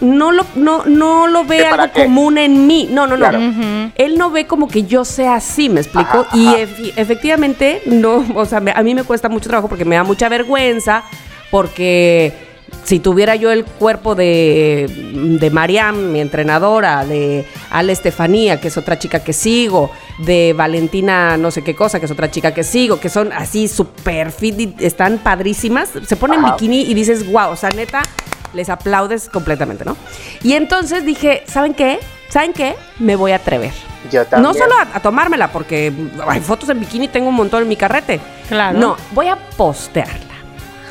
no 0.00 0.32
lo, 0.32 0.46
no, 0.54 0.84
no 0.86 1.26
lo 1.26 1.44
ve 1.44 1.58
¿Que 1.58 1.64
para 1.64 1.82
algo 1.84 1.94
qué? 1.94 2.02
común 2.04 2.38
en 2.38 2.66
mí. 2.66 2.88
No, 2.90 3.06
no, 3.06 3.16
no. 3.16 3.28
Claro. 3.28 3.38
Él 3.96 4.16
no 4.16 4.30
ve 4.30 4.46
como 4.46 4.66
que 4.68 4.84
yo 4.84 5.04
sea 5.04 5.34
así, 5.34 5.68
¿me 5.68 5.80
explico? 5.80 6.20
Ajá, 6.28 6.36
y 6.36 6.92
efectivamente, 6.96 7.82
no, 7.86 8.24
o 8.34 8.46
sea, 8.46 8.60
me- 8.60 8.72
a 8.74 8.82
mí 8.82 8.94
me 8.94 9.04
cuesta 9.04 9.28
mucho 9.28 9.48
trabajo 9.50 9.68
porque 9.68 9.84
me 9.84 9.96
da 9.96 10.04
mucha 10.04 10.28
vergüenza, 10.30 11.02
porque 11.50 12.32
si 12.84 12.98
tuviera 12.98 13.36
yo 13.36 13.52
el 13.52 13.64
cuerpo 13.64 14.14
de, 14.14 15.38
de 15.40 15.50
Mariam, 15.50 16.10
mi 16.12 16.20
entrenadora, 16.20 17.04
de 17.04 17.46
Ale 17.70 17.92
Estefanía, 17.92 18.60
que 18.60 18.68
es 18.68 18.76
otra 18.76 18.98
chica 18.98 19.20
que 19.20 19.32
sigo, 19.32 19.90
de 20.18 20.54
Valentina 20.56 21.36
no 21.36 21.50
sé 21.50 21.62
qué 21.62 21.74
cosa, 21.74 22.00
que 22.00 22.06
es 22.06 22.12
otra 22.12 22.30
chica 22.30 22.52
que 22.52 22.64
sigo, 22.64 22.98
que 22.98 23.08
son 23.08 23.32
así 23.32 23.68
súper 23.68 24.32
fit, 24.32 24.80
están 24.80 25.18
padrísimas, 25.18 25.90
se 26.04 26.16
ponen 26.16 26.40
Ajá. 26.44 26.52
bikini 26.52 26.82
y 26.82 26.94
dices, 26.94 27.30
wow, 27.30 27.50
o 27.50 27.56
sea, 27.56 27.70
neta, 27.70 28.02
les 28.54 28.68
aplaudes 28.68 29.28
completamente, 29.28 29.84
¿no? 29.84 29.96
Y 30.42 30.54
entonces 30.54 31.04
dije, 31.04 31.44
¿saben 31.46 31.74
qué? 31.74 32.00
¿Saben 32.28 32.52
qué? 32.52 32.74
Me 32.98 33.16
voy 33.16 33.32
a 33.32 33.36
atrever. 33.36 33.72
Yo 34.10 34.24
también. 34.24 34.42
No 34.42 34.54
solo 34.54 34.74
a, 34.76 34.96
a 34.96 35.00
tomármela, 35.00 35.52
porque 35.52 35.92
hay 36.26 36.40
fotos 36.40 36.68
en 36.70 36.80
bikini, 36.80 37.08
tengo 37.08 37.28
un 37.28 37.34
montón 37.34 37.62
en 37.62 37.68
mi 37.68 37.76
carrete. 37.76 38.20
Claro. 38.48 38.78
No, 38.78 38.96
voy 39.12 39.28
a 39.28 39.36
postearla. 39.36 40.29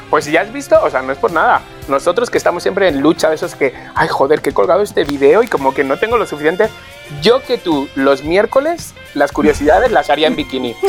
Pues 0.10 0.26
si 0.26 0.32
ya 0.32 0.42
has 0.42 0.52
visto, 0.52 0.76
o 0.84 0.90
sea, 0.90 1.02
no 1.04 1.12
es 1.12 1.18
por 1.20 1.32
nada. 1.32 1.62
Nosotros 1.88 2.30
que 2.30 2.38
estamos 2.40 2.64
siempre 2.64 2.88
en 2.88 3.00
lucha 3.02 3.30
de 3.30 3.36
esos 3.36 3.54
que, 3.56 3.74
ay, 3.96 4.08
joder, 4.08 4.42
que 4.42 4.50
he 4.50 4.54
colgado 4.54 4.82
este 4.82 5.04
video 5.04 5.44
y 5.44 5.48
como 5.48 5.74
que 5.74 5.84
no 5.84 5.98
tengo 5.98 6.18
lo 6.18 6.26
suficiente. 6.26 6.68
Yo 7.22 7.44
que 7.44 7.58
tú, 7.58 7.88
los 7.96 8.24
miércoles, 8.24 8.94
las 9.14 9.32
curiosidades 9.32 9.92
las 9.92 10.10
haría 10.10 10.28
en 10.28 10.36
bikini. 10.36 10.76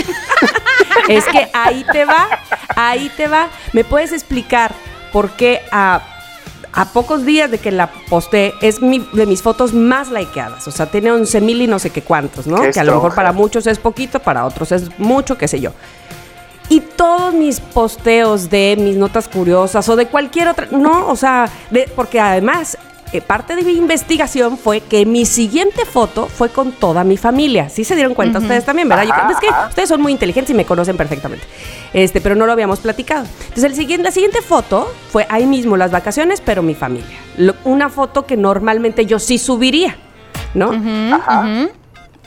Es 1.09 1.25
que 1.27 1.49
ahí 1.53 1.85
te 1.93 2.05
va, 2.05 2.29
ahí 2.77 3.11
te 3.17 3.27
va. 3.29 3.49
¿Me 3.73 3.85
puedes 3.85 4.13
explicar 4.13 4.73
por 5.13 5.31
qué 5.31 5.61
a, 5.71 6.01
a 6.73 6.85
pocos 6.93 7.25
días 7.25 7.51
de 7.51 7.59
que 7.59 7.71
la 7.71 7.91
posté 8.09 8.55
es 8.61 8.81
mi- 8.81 9.07
de 9.13 9.27
mis 9.27 9.43
fotos 9.43 9.73
más 9.73 10.11
likeadas? 10.11 10.67
O 10.69 10.71
sea, 10.71 10.87
tiene 10.87 11.11
11 11.13 11.41
mil 11.41 11.63
y 11.63 11.67
no 11.67 11.79
sé 11.79 11.91
qué 11.91 12.03
cuántos, 12.03 12.47
¿no? 12.47 12.61
Qué 12.61 12.71
que 12.73 12.81
a 12.81 12.85
lo 12.85 12.95
mejor 12.95 13.15
para 13.15 13.33
muchos 13.33 13.67
es 13.67 13.79
poquito, 13.79 14.21
para 14.21 14.45
otros 14.45 14.73
es 14.73 14.99
mucho, 14.99 15.37
qué 15.39 15.49
sé 15.49 15.61
yo. 15.61 15.73
Y 16.71 16.81
todos 16.81 17.35
mis 17.35 17.61
posteos 17.61 18.49
de 18.49 18.77
mis 18.79 18.97
notas 18.97 19.29
curiosas 19.29 19.87
o 19.89 19.97
de 19.97 20.07
cualquier 20.07 20.49
otra, 20.49 20.69
no, 20.71 21.09
o 21.09 21.17
sea, 21.17 21.51
de- 21.71 21.91
porque 21.95 22.19
además 22.21 22.79
eh, 23.13 23.21
parte 23.21 23.57
de 23.57 23.63
mi 23.63 23.73
investigación 23.73 24.57
fue 24.57 24.81
que 24.83 25.05
mi 25.05 25.27
siguiente 25.27 25.85
foto 25.85 26.27
fue 26.29 26.49
con 26.51 26.71
toda 26.71 27.03
mi 27.03 27.17
familia. 27.17 27.69
Sí 27.69 27.83
se 27.83 27.97
dieron 27.97 28.15
cuenta 28.15 28.39
ustedes 28.39 28.65
también, 28.65 28.89
¿verdad? 28.89 29.03
Yo- 29.05 29.33
es 29.33 29.41
que 29.41 29.49
ajá. 29.49 29.67
ustedes 29.69 29.89
son 29.89 30.01
muy 30.01 30.13
inteligentes 30.13 30.55
y 30.55 30.57
me 30.57 30.65
conocen 30.65 30.97
perfectamente. 30.97 31.45
Este, 31.93 32.21
pero 32.21 32.37
no 32.37 32.47
lo 32.47 32.53
habíamos 32.53 32.79
platicado. 32.79 33.27
Entonces, 33.41 33.65
el 33.65 33.75
siguiente, 33.75 34.05
la 34.05 34.13
siguiente 34.13 34.41
foto 34.43 34.89
fue 35.11 35.27
ahí 35.29 35.45
mismo 35.45 35.77
las 35.77 35.91
vacaciones, 35.91 36.41
pero 36.41 36.63
mi 36.63 36.77
familia. 36.77 37.17
Lo- 37.37 37.57
una 37.65 37.89
foto 37.89 38.27
que 38.27 38.37
normalmente 38.37 39.05
yo 39.07 39.19
sí 39.19 39.39
subiría, 39.39 39.97
¿no? 40.55 40.71
Ajá. 41.13 41.67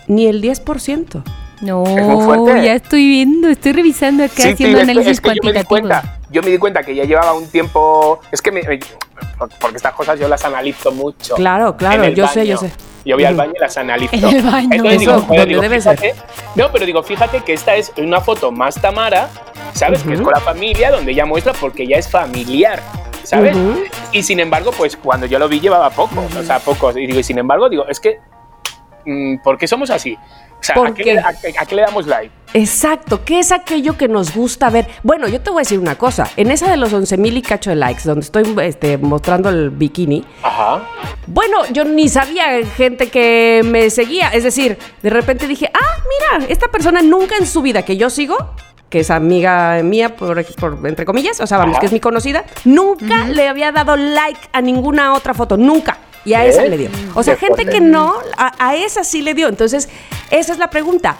Ni 0.07 0.25
el 0.27 0.41
10%. 0.41 1.23
No, 1.63 1.83
Es 1.85 2.05
muy 2.05 2.23
fuerte. 2.25 2.63
ya 2.65 2.73
estoy 2.75 3.07
viendo, 3.07 3.47
estoy 3.47 3.71
revisando 3.71 4.23
acá 4.23 4.33
Sí, 4.43 4.49
haciendo 4.49 4.79
análisis 4.81 5.11
es 5.13 5.21
que 5.21 5.29
yo 5.35 5.41
me 5.43 5.53
di 5.53 5.63
cuenta. 5.63 6.19
Yo 6.29 6.41
me 6.41 6.49
di 6.49 6.57
cuenta 6.57 6.83
que 6.83 6.93
ya 6.95 7.03
llevaba 7.05 7.33
un 7.33 7.47
tiempo. 7.47 8.19
Es 8.31 8.41
que 8.41 8.51
me- 8.51 8.61
porque 9.59 9.77
estas 9.77 9.93
cosas 9.93 10.19
yo 10.19 10.27
las 10.27 10.43
analizo 10.43 10.91
mucho. 10.91 11.35
Claro, 11.35 11.77
claro, 11.77 12.07
yo 12.09 12.27
sé, 12.27 12.45
yo 12.45 12.57
sé. 12.57 12.71
Yo 13.05 13.15
voy 13.15 13.25
al 13.25 13.35
baño 13.35 13.53
y 13.55 13.59
las 13.59 13.77
analizo. 13.77 14.13
En 14.15 14.23
el 14.23 14.41
baño. 14.43 14.69
Entonces 14.71 14.99
digo, 14.99 15.19
joder, 15.21 15.47
digo, 15.47 15.61
debe 15.61 15.77
fíjate- 15.79 16.15
No, 16.55 16.71
pero 16.71 16.85
digo, 16.85 17.03
fíjate 17.03 17.41
que 17.41 17.53
esta 17.53 17.75
es 17.75 17.91
una 17.97 18.21
foto 18.21 18.51
más 18.51 18.75
Tamara, 18.75 19.29
¿sabes? 19.73 20.03
Que 20.03 20.13
es 20.13 20.21
con 20.21 20.31
la 20.33 20.39
familia, 20.39 20.91
donde 20.91 21.11
ella 21.11 21.25
muestra 21.25 21.53
porque 21.53 21.85
ya 21.85 21.97
es 21.97 22.09
familiar, 22.09 22.81
¿sabes? 23.23 23.55
Y 24.11 24.23
sin 24.23 24.39
embargo, 24.39 24.71
pues 24.77 24.95
cuando 24.97 25.25
yo 25.27 25.37
lo 25.39 25.47
vi 25.49 25.59
llevaba 25.59 25.89
pocos, 25.89 26.33
o 26.35 26.43
sea, 26.43 26.59
pocos. 26.59 26.95
Y 26.97 27.05
digo, 27.07 27.19
y 27.19 27.23
sin 27.23 27.37
embargo, 27.37 27.69
digo, 27.69 27.85
es 27.89 27.99
que, 27.99 28.19
mm, 29.05 29.37
¿por 29.43 29.57
qué 29.57 29.67
somos 29.67 29.89
así? 29.89 30.17
O 30.63 30.65
sea, 30.65 30.75
¿a 30.75 30.79
¿Por 30.79 30.93
qué, 30.93 31.03
qué? 31.03 31.13
le- 31.15 31.19
a 31.19 31.33
qué- 31.33 31.53
a 31.59 31.65
qué 31.65 31.75
le 31.75 31.81
damos 31.81 32.07
like? 32.07 32.31
Exacto, 32.53 33.25
¿qué 33.25 33.39
es 33.39 33.51
aquello 33.51 33.97
que 33.97 34.07
nos 34.07 34.33
gusta 34.33 34.69
ver? 34.69 34.87
Bueno, 35.03 35.27
yo 35.27 35.41
te 35.41 35.49
voy 35.49 35.59
a 35.59 35.63
decir 35.63 35.77
una 35.79 35.95
cosa. 35.97 36.29
En 36.37 36.51
esa 36.51 36.69
de 36.69 36.77
los 36.77 36.93
11 36.93 37.17
mil 37.17 37.35
y 37.35 37.41
cacho 37.41 37.69
de 37.71 37.75
likes, 37.75 38.03
donde 38.05 38.21
estoy 38.23 38.43
este, 38.61 38.97
mostrando 38.97 39.49
el 39.49 39.71
bikini, 39.71 40.23
Ajá. 40.41 40.87
bueno, 41.27 41.57
yo 41.73 41.83
ni 41.83 42.07
sabía 42.07 42.65
gente 42.77 43.09
que 43.09 43.61
me 43.65 43.89
seguía. 43.89 44.29
Es 44.29 44.43
decir, 44.43 44.77
de 45.01 45.09
repente 45.09 45.47
dije, 45.47 45.69
ah, 45.73 46.37
mira, 46.39 46.45
esta 46.47 46.67
persona 46.69 47.01
nunca 47.01 47.35
en 47.37 47.45
su 47.47 47.61
vida 47.61 47.83
que 47.83 47.97
yo 47.97 48.09
sigo, 48.09 48.37
que 48.89 48.99
es 49.01 49.09
amiga 49.09 49.81
mía, 49.83 50.15
por, 50.15 50.45
por- 50.55 50.79
entre 50.87 51.03
comillas, 51.05 51.41
o 51.41 51.47
sea, 51.47 51.57
vamos, 51.57 51.73
Ajá. 51.73 51.79
que 51.81 51.85
es 51.87 51.91
mi 51.91 51.99
conocida, 51.99 52.45
nunca 52.63 53.25
le 53.27 53.49
había 53.49 53.71
dado 53.73 53.97
like 53.97 54.39
a 54.53 54.61
ninguna 54.61 55.13
otra 55.15 55.33
foto, 55.33 55.57
nunca. 55.57 55.97
Y 56.25 56.33
a 56.33 56.45
esa 56.45 56.63
¿Eh? 56.63 56.69
le 56.69 56.77
dio. 56.77 56.89
O 57.15 57.23
sea, 57.23 57.35
gente 57.35 57.65
que 57.65 57.81
no, 57.81 58.13
a, 58.37 58.53
a 58.57 58.75
esa 58.75 59.03
sí 59.03 59.21
le 59.21 59.33
dio. 59.33 59.47
Entonces, 59.49 59.89
esa 60.31 60.53
es 60.53 60.59
la 60.59 60.69
pregunta. 60.69 61.17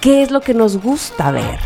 ¿Qué 0.00 0.22
es 0.22 0.30
lo 0.30 0.40
que 0.40 0.54
nos 0.54 0.82
gusta 0.82 1.30
ver? 1.30 1.58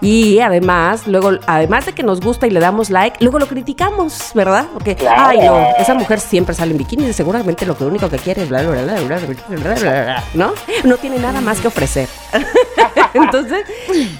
Y 0.00 0.40
además, 0.40 1.06
luego, 1.06 1.32
además 1.46 1.86
de 1.86 1.92
que 1.92 2.02
nos 2.02 2.20
gusta 2.20 2.46
y 2.46 2.50
le 2.50 2.60
damos 2.60 2.90
like, 2.90 3.16
luego 3.20 3.38
lo 3.38 3.48
criticamos, 3.48 4.30
¿verdad? 4.34 4.66
Porque, 4.72 4.94
claro. 4.94 5.22
ay, 5.26 5.38
no, 5.38 5.68
esa 5.78 5.94
mujer 5.94 6.20
siempre 6.20 6.54
sale 6.54 6.72
en 6.72 6.78
bikini, 6.78 7.12
seguramente 7.12 7.64
lo 7.64 7.76
que 7.76 7.84
único 7.84 8.08
que 8.10 8.18
quiere 8.18 8.42
es 8.42 8.48
bla, 8.48 8.62
bla, 8.62 8.82
bla, 8.82 9.00
bla, 9.00 9.18
bla, 9.48 9.74
bla, 9.74 10.24
¿no? 10.34 10.52
No 10.84 10.96
tiene 10.98 11.18
nada 11.18 11.40
más 11.40 11.60
que 11.60 11.68
ofrecer. 11.68 12.08
Entonces, 13.14 13.64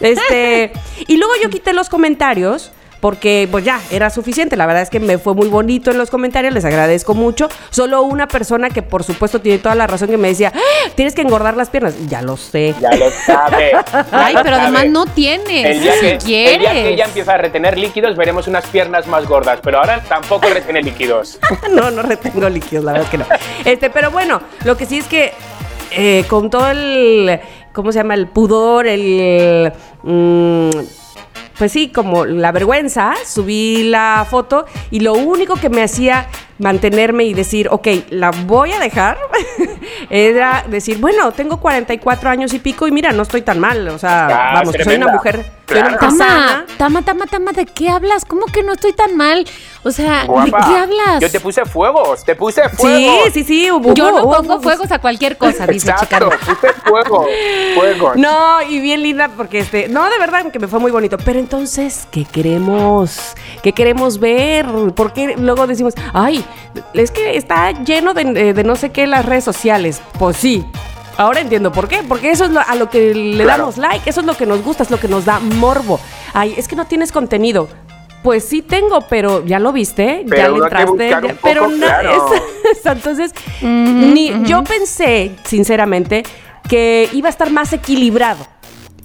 este. 0.01 0.73
Y 1.07 1.19
luego 1.19 1.35
yo 1.43 1.51
quité 1.51 1.73
los 1.73 1.89
comentarios 1.89 2.73
porque 3.07 3.47
pues 3.53 3.65
ya, 3.65 3.81
era 3.93 4.11
suficiente. 4.11 4.57
La 4.57 4.67
verdad 4.67 4.83
es 4.83 4.91
que 4.91 4.99
me 4.99 5.17
fue 5.17 5.33
muy 5.33 5.47
bonito 5.47 5.93
en 5.93 5.97
los 5.99 6.11
comentarios, 6.11 6.53
les 6.53 6.65
agradezco 6.65 7.15
mucho. 7.15 7.49
Solo 7.71 8.03
una 8.03 8.27
persona 8.27 8.69
que 8.69 8.83
por 8.83 9.05
supuesto 9.05 9.41
tiene 9.41 9.59
toda 9.59 9.77
la 9.77 9.87
razón 9.87 10.09
que 10.09 10.17
me 10.17 10.27
decía, 10.27 10.51
"Ah, 10.53 10.91
tienes 10.97 11.15
que 11.15 11.23
engordar 11.23 11.57
las 11.57 11.71
piernas. 11.71 11.95
Ya 12.09 12.21
lo 12.21 12.37
sé. 12.37 12.75
Ya 12.81 12.91
lo 12.97 13.09
sabe. 13.25 13.71
ya 13.93 14.07
Ay, 14.11 14.35
lo 14.35 14.43
pero 14.43 14.57
sabe. 14.57 14.69
además 14.69 14.89
no 14.89 15.07
tienes. 15.07 15.67
El 15.67 15.81
día, 15.83 15.93
si 15.93 16.01
que, 16.01 16.11
el 16.15 16.19
quieres. 16.19 16.59
día 16.59 16.73
que 16.73 16.89
ella 16.89 17.05
empieza 17.05 17.35
a 17.35 17.39
retener 17.39 17.79
líquidos, 17.79 18.17
veremos 18.17 18.49
unas 18.49 18.67
piernas 18.67 19.07
más 19.07 19.25
gordas, 19.29 19.61
pero 19.63 19.79
ahora 19.79 20.03
tampoco 20.09 20.49
retiene 20.49 20.83
líquidos. 20.83 21.39
no, 21.71 21.93
no 21.93 22.03
retengo 22.03 22.49
líquidos, 22.49 22.85
la 22.85 22.91
verdad 22.91 23.05
es 23.07 23.11
que 23.13 23.19
no. 23.19 23.27
Este, 23.65 23.89
pero 23.89 24.11
bueno, 24.11 24.41
lo 24.65 24.77
que 24.77 24.85
sí 24.85 24.99
es 24.99 25.07
que 25.07 25.33
eh, 25.93 26.25
con 26.27 26.51
todo 26.51 26.73
el, 26.73 27.39
¿cómo 27.73 27.93
se 27.93 28.01
llama? 28.01 28.15
El 28.15 28.27
pudor, 28.27 28.89
el... 28.89 29.73
mm, 30.03 30.71
pues 31.59 31.73
sí, 31.73 31.89
como 31.89 32.25
la 32.25 32.53
vergüenza, 32.53 33.15
subí 33.25 33.85
la 33.85 34.27
foto 34.29 34.67
y 34.91 35.01
lo 35.01 35.15
único 35.15 35.57
que 35.57 35.69
me 35.71 35.83
hacía 35.83 36.27
mantenerme 36.59 37.25
y 37.25 37.35
decir, 37.35 37.69
ok, 37.71 37.89
la 38.11 38.31
voy 38.31 38.73
a 38.73 38.79
dejar, 38.81 39.19
era 40.11 40.65
decir, 40.69 40.99
bueno, 40.99 41.33
tengo 41.33 41.59
44 41.61 42.31
años 42.31 42.53
y 42.55 42.59
pico 42.59 42.87
y 42.87 42.91
mira, 42.93 43.13
no 43.13 43.23
estoy 43.23 43.43
tan 43.43 43.59
mal, 43.59 43.89
o 43.89 43.99
sea, 43.99 44.27
Ah, 44.27 44.55
vamos, 44.55 44.75
soy 44.83 44.97
una 44.97 45.09
mujer, 45.09 45.45
Claro. 45.67 45.99
Tama. 45.99 46.65
Tama, 46.79 47.03
Tama, 47.03 47.27
Tama, 47.27 47.53
¿de 47.53 47.67
qué 47.67 47.89
hablas? 47.89 48.25
¿Cómo 48.25 48.47
que 48.47 48.63
no 48.63 48.73
estoy 48.75 48.93
tan 48.93 49.17
mal? 49.17 49.45
O 49.83 49.91
sea, 49.91 50.23
¿de 50.23 50.51
qué 50.51 50.77
hablas? 50.77 51.21
Yo 51.21 51.31
te 51.31 51.41
puse 51.41 51.65
fuegos, 51.65 52.25
te 52.25 52.35
puse 52.37 52.63
Sí, 52.71 52.77
fuegos. 52.77 53.33
sí, 53.33 53.45
sí, 53.45 53.71
hubo, 53.71 53.93
Yo 53.95 54.11
no 54.13 54.23
pongo 54.23 54.55
hubo- 54.57 54.63
fuegos 54.63 54.91
a 54.93 54.99
cualquier 55.01 55.37
cosa, 55.37 55.67
dice 55.67 55.91
Exacto, 55.91 56.31
puse 56.31 56.73
fuego, 56.85 57.27
fuegos. 57.75 58.17
No, 58.17 58.63
y 58.63 58.81
bien 58.81 59.03
linda 59.03 59.29
porque 59.37 59.59
este, 59.61 59.89
no, 59.89 60.09
de 60.09 60.19
verdad 60.19 60.51
que 60.53 60.59
me 60.59 60.69
fue 60.69 60.79
muy 60.79 60.91
bonito. 60.93 61.19
Pero 61.19 61.39
entonces, 61.41 62.07
¿qué 62.11 62.25
queremos? 62.25 63.35
¿Qué 63.63 63.73
queremos 63.73 64.19
ver? 64.21 64.67
Porque 64.95 65.35
luego 65.37 65.67
decimos, 65.67 65.95
ay, 66.13 66.45
es 66.95 67.11
que 67.11 67.37
está 67.37 67.73
lleno 67.73 68.15
de, 68.15 68.53
de 68.55 68.65
no 68.65 68.77
sé 68.77 68.91
qué 68.91 69.07
las 69.07 69.25
redes 69.27 69.45
sociales. 69.45 70.01
Pues 70.19 70.37
sí. 70.37 70.65
Ahora 71.19 71.41
entiendo 71.41 71.73
por 71.73 71.89
qué, 71.89 72.03
porque 72.07 72.31
eso 72.31 72.45
es 72.45 72.51
lo- 72.51 72.61
a 72.61 72.75
lo 72.75 72.91
que 72.91 73.15
le 73.15 73.43
Claro. 73.45 73.63
damos 73.65 73.79
like, 73.79 74.09
eso 74.09 74.21
es 74.21 74.27
lo 74.27 74.37
que 74.37 74.45
nos 74.47 74.63
gusta, 74.63 74.83
es 74.83 74.91
lo 74.91 74.99
que 75.01 75.09
nos 75.09 75.25
da 75.25 75.39
morbo. 75.41 75.99
Ay, 76.35 76.55
es 76.57 76.69
que 76.69 76.77
no 76.77 76.87
tienes 76.87 77.11
contenido. 77.13 77.69
Pues 78.23 78.45
sí 78.45 78.61
tengo, 78.61 79.03
pero 79.09 79.45
ya 79.47 79.59
lo 79.59 79.73
viste, 79.73 80.25
ya 80.27 80.49
le 80.49 80.57
entraste, 80.57 81.09
ya- 81.11 81.21
poco, 81.21 81.35
pero 81.43 81.69
no, 81.69 81.77
claro. 81.77 82.11
es- 82.65 82.79
es- 82.79 82.87
entonces 82.87 83.33
ni, 83.63 84.33
yo 84.45 84.63
pensé, 84.65 85.33
sinceramente, 85.45 86.25
que 86.69 87.09
iba 87.13 87.29
a 87.29 87.31
estar 87.31 87.51
más 87.51 87.73
equilibrado. 87.73 88.45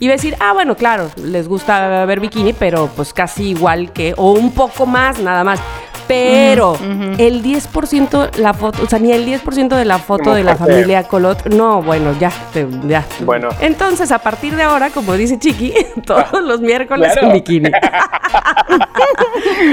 Iba 0.04 0.14
a 0.14 0.18
decir, 0.18 0.36
ah, 0.40 0.54
bueno, 0.54 0.76
claro, 0.76 1.12
les 1.24 1.48
gusta 1.48 2.06
ver 2.06 2.20
bikini, 2.20 2.54
pero 2.54 2.90
pues 2.96 3.14
casi 3.14 3.50
igual 3.50 3.92
que, 3.94 4.16
o 4.18 4.32
un 4.32 4.52
poco 4.52 4.88
más, 4.88 5.20
nada 5.20 5.44
más. 5.44 5.60
Pero 6.08 6.76
el 7.20 7.44
10%, 7.44 8.38
la 8.38 8.56
foto, 8.56 8.82
o 8.84 8.88
sea, 8.88 8.98
ni 8.98 9.12
el 9.14 9.28
10% 9.28 9.68
de 9.76 9.86
la 9.86 10.00
foto 10.00 10.34
de 10.34 10.44
la 10.44 10.56
familia 10.56 11.04
Colot, 11.04 11.46
no, 11.54 11.84
bueno, 11.84 12.16
ya, 12.20 12.32
te- 12.52 12.66
ya. 12.88 13.06
Bueno. 13.20 13.50
Entonces, 13.62 14.12
a 14.12 14.18
partir 14.18 14.56
de 14.56 14.64
ahora, 14.64 14.90
como 14.90 15.14
dice 15.14 15.38
Chiqui, 15.38 15.72
todos 16.06 16.42
los 16.42 16.60
miércoles 16.62 17.12
Claro. 17.14 17.28
en 17.28 17.34
bikini. 17.34 17.70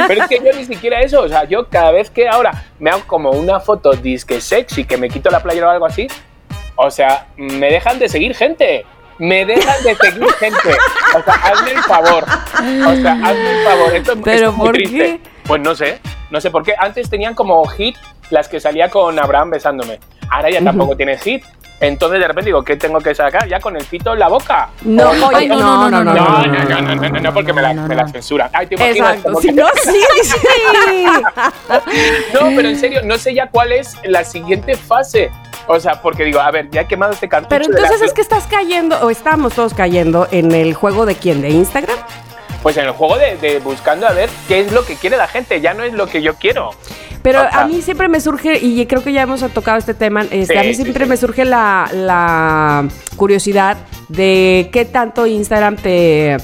Pero 0.09 0.23
es 0.23 0.29
que 0.29 0.37
yo 0.45 0.53
ni 0.57 0.65
siquiera 0.67 1.01
eso, 1.01 1.23
o 1.23 1.29
sea, 1.29 1.45
yo 1.45 1.69
cada 1.69 1.91
vez 1.91 2.11
que 2.11 2.29
ahora 2.29 2.65
me 2.79 2.91
hago 2.91 3.03
como 3.07 3.31
una 3.31 3.61
foto 3.61 3.93
disque 3.93 4.43
sexy, 4.43 4.85
que 4.85 4.99
me 4.99 5.09
quito 5.09 5.31
la 5.31 5.43
playera 5.43 5.69
o 5.69 5.71
algo 5.71 5.87
así, 5.87 6.07
o 6.77 6.91
sea, 6.91 7.29
me 7.37 7.71
dejan 7.71 7.99
de 7.99 8.09
seguir 8.11 8.35
gente. 8.37 8.85
Me 9.19 9.45
dejan 9.45 9.83
de 9.83 9.95
seguir 9.97 10.31
gente. 10.35 10.77
O 11.17 11.23
sea, 11.23 11.35
hazme 11.35 11.71
el 11.73 11.83
favor. 11.83 12.25
O 12.25 12.97
sea, 13.03 13.13
hazme 13.13 13.51
el 13.61 13.65
favor. 13.67 13.95
Esto, 13.95 14.13
esto 14.13 14.25
¿Pero 14.25 14.51
es 14.51 14.55
muy 14.57 14.67
por 14.67 14.75
triste. 14.77 14.97
qué? 14.99 15.21
Pues 15.45 15.61
no 15.63 15.75
sé. 15.75 16.01
No 16.31 16.41
sé 16.41 16.51
por 16.51 16.63
qué. 16.63 16.75
Antes 16.79 17.09
tenían 17.11 17.35
como 17.35 17.65
hit 17.67 17.97
las 18.31 18.49
que 18.49 18.61
salía 18.61 18.91
con 18.91 19.19
Abraham 19.19 19.51
besándome. 19.51 19.99
Ahora 20.31 20.51
ya 20.51 20.63
tampoco 20.63 20.97
tiene 20.97 21.17
fit. 21.19 21.43
Entonces 21.81 22.19
de 22.19 22.27
repente 22.27 22.47
digo, 22.47 22.63
¿qué 22.65 22.77
tengo 22.77 22.99
que 22.99 23.15
sacar? 23.15 23.47
Ya 23.49 23.61
con 23.61 23.77
el 23.77 23.85
pito 23.85 24.13
en 24.13 24.19
la 24.19 24.27
boca. 24.29 24.69
No, 24.83 25.11
O- 25.11 25.29
oye, 25.29 25.47
no, 25.47 25.57
no, 25.57 25.89
no, 25.91 26.05
no, 26.05 26.13
no, 26.13 26.15
no, 26.15 26.47
no, 26.47 26.81
no, 26.81 26.95
no, 26.97 27.09
no, 27.09 27.21
no, 27.21 27.33
porque 27.35 27.53
me 27.53 27.63
la, 27.63 27.73
me 27.73 27.95
la 27.95 28.09
censuran. 28.09 28.51
Ay, 28.53 28.67
te 28.67 28.75
imaginas 28.75 29.15
Exacto. 29.17 29.41
Si 29.41 29.47
que- 29.49 29.55
no, 29.55 29.69
sí, 29.85 30.01
sí. 30.25 31.05
No, 32.35 32.41
pero 32.57 32.69
en 32.69 32.79
serio, 32.79 33.01
no 33.05 33.17
sé 33.17 33.33
ya 33.35 33.47
cuál 33.49 33.73
es 33.73 33.97
la 34.05 34.25
siguiente 34.25 34.75
fase. 34.77 35.31
O 35.69 35.79
sea, 35.79 36.01
porque 36.03 36.25
digo, 36.25 36.41
a 36.41 36.51
ver, 36.51 36.69
ya 36.71 36.81
he 36.83 36.87
quemado 36.89 37.13
este 37.13 37.29
cartucho. 37.29 37.51
Pero 37.51 37.69
la- 37.69 37.79
entonces 37.81 38.03
es 38.09 38.13
que 38.15 38.21
estás 38.23 38.47
cayendo, 38.47 38.97
o 39.01 39.11
estamos 39.11 39.53
todos 39.55 39.75
cayendo 39.75 40.27
en 40.31 40.53
el 40.53 40.75
juego 40.75 41.05
de 41.07 41.15
quién, 41.15 41.43
de 41.43 41.51
Instagram. 41.51 41.97
Pues 42.63 42.77
en 42.77 42.87
el 42.87 42.91
juego 42.93 43.17
de, 43.19 43.37
de 43.37 43.61
buscando 43.61 44.07
a 44.09 44.13
ver 44.13 44.29
qué 44.49 44.61
es 44.61 44.73
lo 44.73 44.85
que 44.85 44.97
quiere 44.97 45.17
la 45.17 45.29
gente, 45.29 45.61
ya 45.61 45.75
no 45.75 45.85
es 45.85 45.93
lo 45.93 46.07
que 46.07 46.23
yo 46.23 46.35
quiero. 46.35 46.71
Pero 47.23 47.41
a 47.53 47.67
mí 47.67 47.83
siempre 47.83 48.09
me 48.09 48.21
surge, 48.21 48.59
y 48.59 48.85
creo 48.87 49.03
que 49.05 49.13
ya 49.13 49.23
hemos 49.23 49.41
tocado 49.53 49.77
este 49.77 49.93
tema, 49.95 50.23
este, 50.23 50.47
Sí, 50.47 50.57
a 50.57 50.63
mí 50.63 50.75
sí, 50.75 50.83
siempre 50.83 51.05
sí. 51.05 51.11
me 51.11 51.17
surge 51.17 51.45
la, 51.45 51.89
la 51.93 52.89
curiosidad 53.17 53.77
de 54.09 54.71
qué 54.73 54.85
tanto 54.85 55.27
Instagram 55.27 55.77
te, 55.77 56.37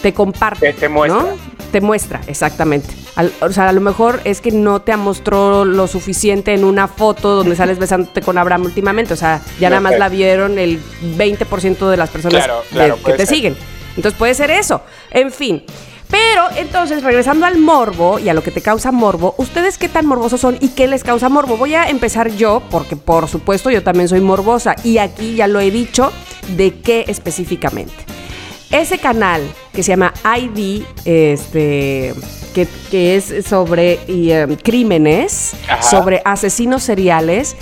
te 0.00 0.12
comparte. 0.12 0.72
Te- 0.72 0.80
te 0.80 0.88
muestra. 0.88 1.22
¿no? 1.22 1.28
Te 1.72 1.80
muestra, 1.80 2.20
exactamente. 2.26 2.88
Al- 3.16 3.32
o 3.40 3.50
sea, 3.50 3.68
a 3.70 3.72
lo 3.72 3.80
mejor 3.80 4.20
es 4.24 4.40
que 4.40 4.50
no 4.52 4.82
te 4.82 4.94
mostró 4.96 5.64
lo 5.64 5.86
suficiente 5.88 6.52
en 6.54 6.64
una 6.64 6.86
foto 6.86 7.34
donde 7.34 7.56
sales 7.56 7.78
besándote 7.78 8.20
con 8.20 8.36
Abraham 8.38 8.62
últimamente. 8.66 9.14
O 9.14 9.16
sea, 9.16 9.40
ya 9.58 9.68
No 9.68 9.76
nada 9.76 9.80
más 9.80 9.92
sé. 9.94 9.98
la 9.98 10.08
vieron 10.10 10.58
el 10.58 10.80
20% 11.16 11.88
de 11.88 11.96
las 11.96 12.10
personas 12.10 12.44
Claro, 12.44 12.60
de- 12.70 12.76
claro, 12.76 12.98
que 13.02 13.12
te 13.12 13.26
ser. 13.26 13.34
siguen. 13.34 13.56
Entonces 13.96 14.18
puede 14.18 14.34
ser 14.34 14.50
eso. 14.50 14.82
En 15.10 15.32
fin. 15.32 15.64
Pero 16.10 16.42
entonces, 16.56 17.02
regresando 17.02 17.46
al 17.46 17.56
morbo 17.56 18.18
y 18.18 18.28
a 18.28 18.34
lo 18.34 18.42
que 18.42 18.50
te 18.50 18.60
causa 18.60 18.92
morbo, 18.92 19.34
¿ustedes 19.38 19.78
qué 19.78 19.88
tan 19.88 20.04
morbosos 20.04 20.38
son 20.42 20.58
y 20.60 20.68
qué 20.68 20.86
les 20.86 21.04
causa 21.04 21.30
morbo? 21.30 21.56
Voy 21.56 21.74
a 21.74 21.88
empezar 21.88 22.28
yo, 22.32 22.62
porque 22.70 22.96
por 22.96 23.28
supuesto 23.28 23.70
yo 23.70 23.82
también 23.82 24.08
soy 24.08 24.20
morbosa 24.20 24.76
y 24.84 24.98
aquí 24.98 25.36
ya 25.36 25.46
lo 25.46 25.58
he 25.60 25.70
dicho, 25.70 26.12
de 26.54 26.74
qué 26.80 27.06
específicamente. 27.08 27.94
Ese 28.72 28.98
canal 28.98 29.42
que 29.72 29.82
se 29.82 29.90
llama 29.92 30.14
ID, 30.24 30.82
este, 31.04 32.14
que, 32.54 32.66
que 32.90 33.16
es 33.16 33.44
sobre 33.46 34.00
y, 34.08 34.30
em, 34.32 34.56
crímenes, 34.56 35.52
Ajá. 35.68 35.82
sobre 35.82 36.22
asesinos 36.24 36.82
seriales, 36.82 37.54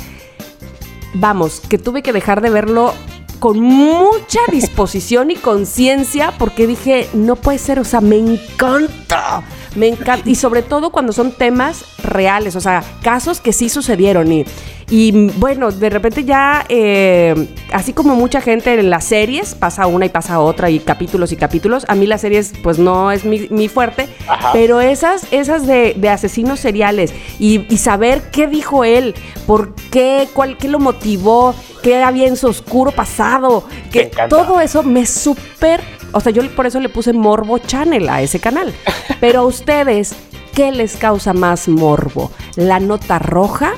vamos, 1.14 1.60
que 1.68 1.78
tuve 1.78 2.02
que 2.02 2.12
dejar 2.12 2.40
de 2.40 2.50
verlo 2.50 2.94
con 3.40 3.60
mucha 3.60 4.40
disposición 4.52 5.30
y 5.30 5.36
conciencia 5.36 6.32
porque 6.38 6.66
dije, 6.66 7.08
no 7.12 7.36
puede 7.36 7.58
ser, 7.58 7.80
o 7.80 7.84
sea, 7.84 8.00
me 8.00 8.16
encanta, 8.16 9.42
me 9.74 9.88
encanta. 9.88 10.28
Y 10.28 10.34
sobre 10.34 10.62
todo 10.62 10.90
cuando 10.90 11.12
son 11.12 11.32
temas 11.32 11.84
reales, 12.02 12.56
o 12.56 12.60
sea, 12.60 12.82
casos 13.02 13.40
que 13.40 13.52
sí 13.52 13.68
sucedieron. 13.68 14.32
Y, 14.32 14.44
y 14.90 15.12
bueno, 15.36 15.70
de 15.70 15.88
repente 15.88 16.24
ya, 16.24 16.64
eh, 16.68 17.48
así 17.72 17.92
como 17.92 18.16
mucha 18.16 18.40
gente 18.40 18.74
en 18.74 18.90
las 18.90 19.04
series, 19.04 19.54
pasa 19.54 19.86
una 19.86 20.06
y 20.06 20.08
pasa 20.08 20.40
otra 20.40 20.68
y 20.70 20.80
capítulos 20.80 21.30
y 21.32 21.36
capítulos, 21.36 21.84
a 21.88 21.94
mí 21.94 22.06
las 22.06 22.22
series 22.22 22.52
pues 22.62 22.78
no 22.78 23.12
es 23.12 23.24
mi, 23.24 23.46
mi 23.50 23.68
fuerte, 23.68 24.08
Ajá. 24.26 24.50
pero 24.52 24.80
esas, 24.80 25.26
esas 25.30 25.66
de, 25.66 25.94
de 25.96 26.08
asesinos 26.08 26.58
seriales 26.58 27.14
y, 27.38 27.72
y 27.72 27.78
saber 27.78 28.22
qué 28.32 28.48
dijo 28.48 28.84
él, 28.84 29.14
por 29.46 29.74
qué, 29.92 30.28
cuál, 30.34 30.56
qué 30.58 30.68
lo 30.68 30.80
motivó, 30.80 31.54
qué 31.82 32.02
había 32.02 32.26
en 32.26 32.36
su 32.36 32.48
oscuro 32.48 32.90
pasado, 32.90 33.64
que 33.92 34.10
todo 34.28 34.60
eso 34.60 34.82
me 34.82 35.06
súper, 35.06 35.80
o 36.12 36.20
sea, 36.20 36.32
yo 36.32 36.48
por 36.54 36.66
eso 36.66 36.80
le 36.80 36.88
puse 36.88 37.12
Morbo 37.12 37.58
Channel 37.58 38.08
a 38.08 38.22
ese 38.22 38.40
canal. 38.40 38.72
Pero 39.20 39.40
a 39.40 39.44
ustedes, 39.44 40.14
¿qué 40.54 40.72
les 40.72 40.96
causa 40.96 41.32
más 41.32 41.68
morbo? 41.68 42.30
¿La 42.56 42.80
nota 42.80 43.18
roja? 43.18 43.74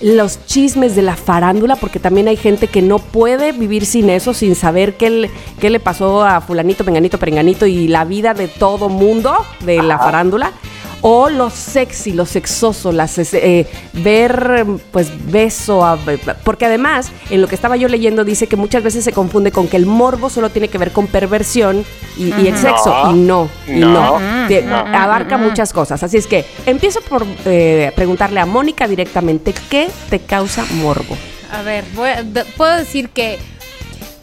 los 0.00 0.46
chismes 0.46 0.96
de 0.96 1.02
la 1.02 1.14
farándula, 1.14 1.76
porque 1.76 1.98
también 1.98 2.28
hay 2.28 2.36
gente 2.36 2.68
que 2.68 2.82
no 2.82 2.98
puede 2.98 3.52
vivir 3.52 3.84
sin 3.84 4.08
eso, 4.08 4.32
sin 4.32 4.54
saber 4.54 4.96
qué 4.96 5.10
le, 5.10 5.30
qué 5.60 5.68
le 5.68 5.78
pasó 5.78 6.24
a 6.24 6.40
fulanito, 6.40 6.84
menganito, 6.84 7.18
perenganito 7.18 7.66
y 7.66 7.86
la 7.86 8.04
vida 8.04 8.32
de 8.32 8.48
todo 8.48 8.88
mundo 8.88 9.34
de 9.60 9.82
la 9.82 9.98
farándula. 9.98 10.52
O 11.02 11.30
lo 11.30 11.48
sexy, 11.48 12.12
lo 12.12 12.26
sexoso, 12.26 12.92
las, 12.92 13.16
eh, 13.18 13.66
ver 13.94 14.66
pues 14.90 15.08
beso, 15.32 15.82
a- 15.84 15.98
porque 16.44 16.66
además 16.66 17.10
en 17.30 17.40
lo 17.40 17.48
que 17.48 17.54
estaba 17.54 17.76
yo 17.78 17.88
leyendo 17.88 18.22
dice 18.22 18.46
que 18.48 18.56
muchas 18.56 18.82
veces 18.82 19.02
se 19.04 19.12
confunde 19.12 19.50
con 19.50 19.66
que 19.66 19.78
el 19.78 19.86
morbo 19.86 20.28
solo 20.28 20.50
tiene 20.50 20.68
que 20.68 20.76
ver 20.76 20.90
con 20.92 21.06
perversión 21.06 21.86
y, 22.18 22.34
y 22.34 22.48
el 22.48 22.56
sexo, 22.58 22.90
No. 23.04 23.10
y 23.12 23.18
no, 23.18 23.50
y 23.66 23.72
no, 23.80 24.18
No. 24.20 24.48
Te- 24.48 24.60
No. 24.62 24.76
abarca 24.76 25.38
muchas 25.38 25.72
cosas. 25.72 26.02
Así 26.02 26.18
es 26.18 26.26
que 26.26 26.44
empiezo 26.66 27.00
por 27.00 27.24
eh, 27.46 27.92
preguntarle 27.96 28.40
a 28.40 28.44
Mónica 28.46 28.86
directamente 28.86 29.54
qué 29.70 29.88
te 30.10 30.18
causa 30.18 30.66
morbo. 30.82 31.16
A 31.50 31.62
ver, 31.62 31.84
voy 31.94 32.10
a- 32.10 32.22
de- 32.22 32.44
puedo 32.44 32.76
decir 32.76 33.08
que 33.08 33.38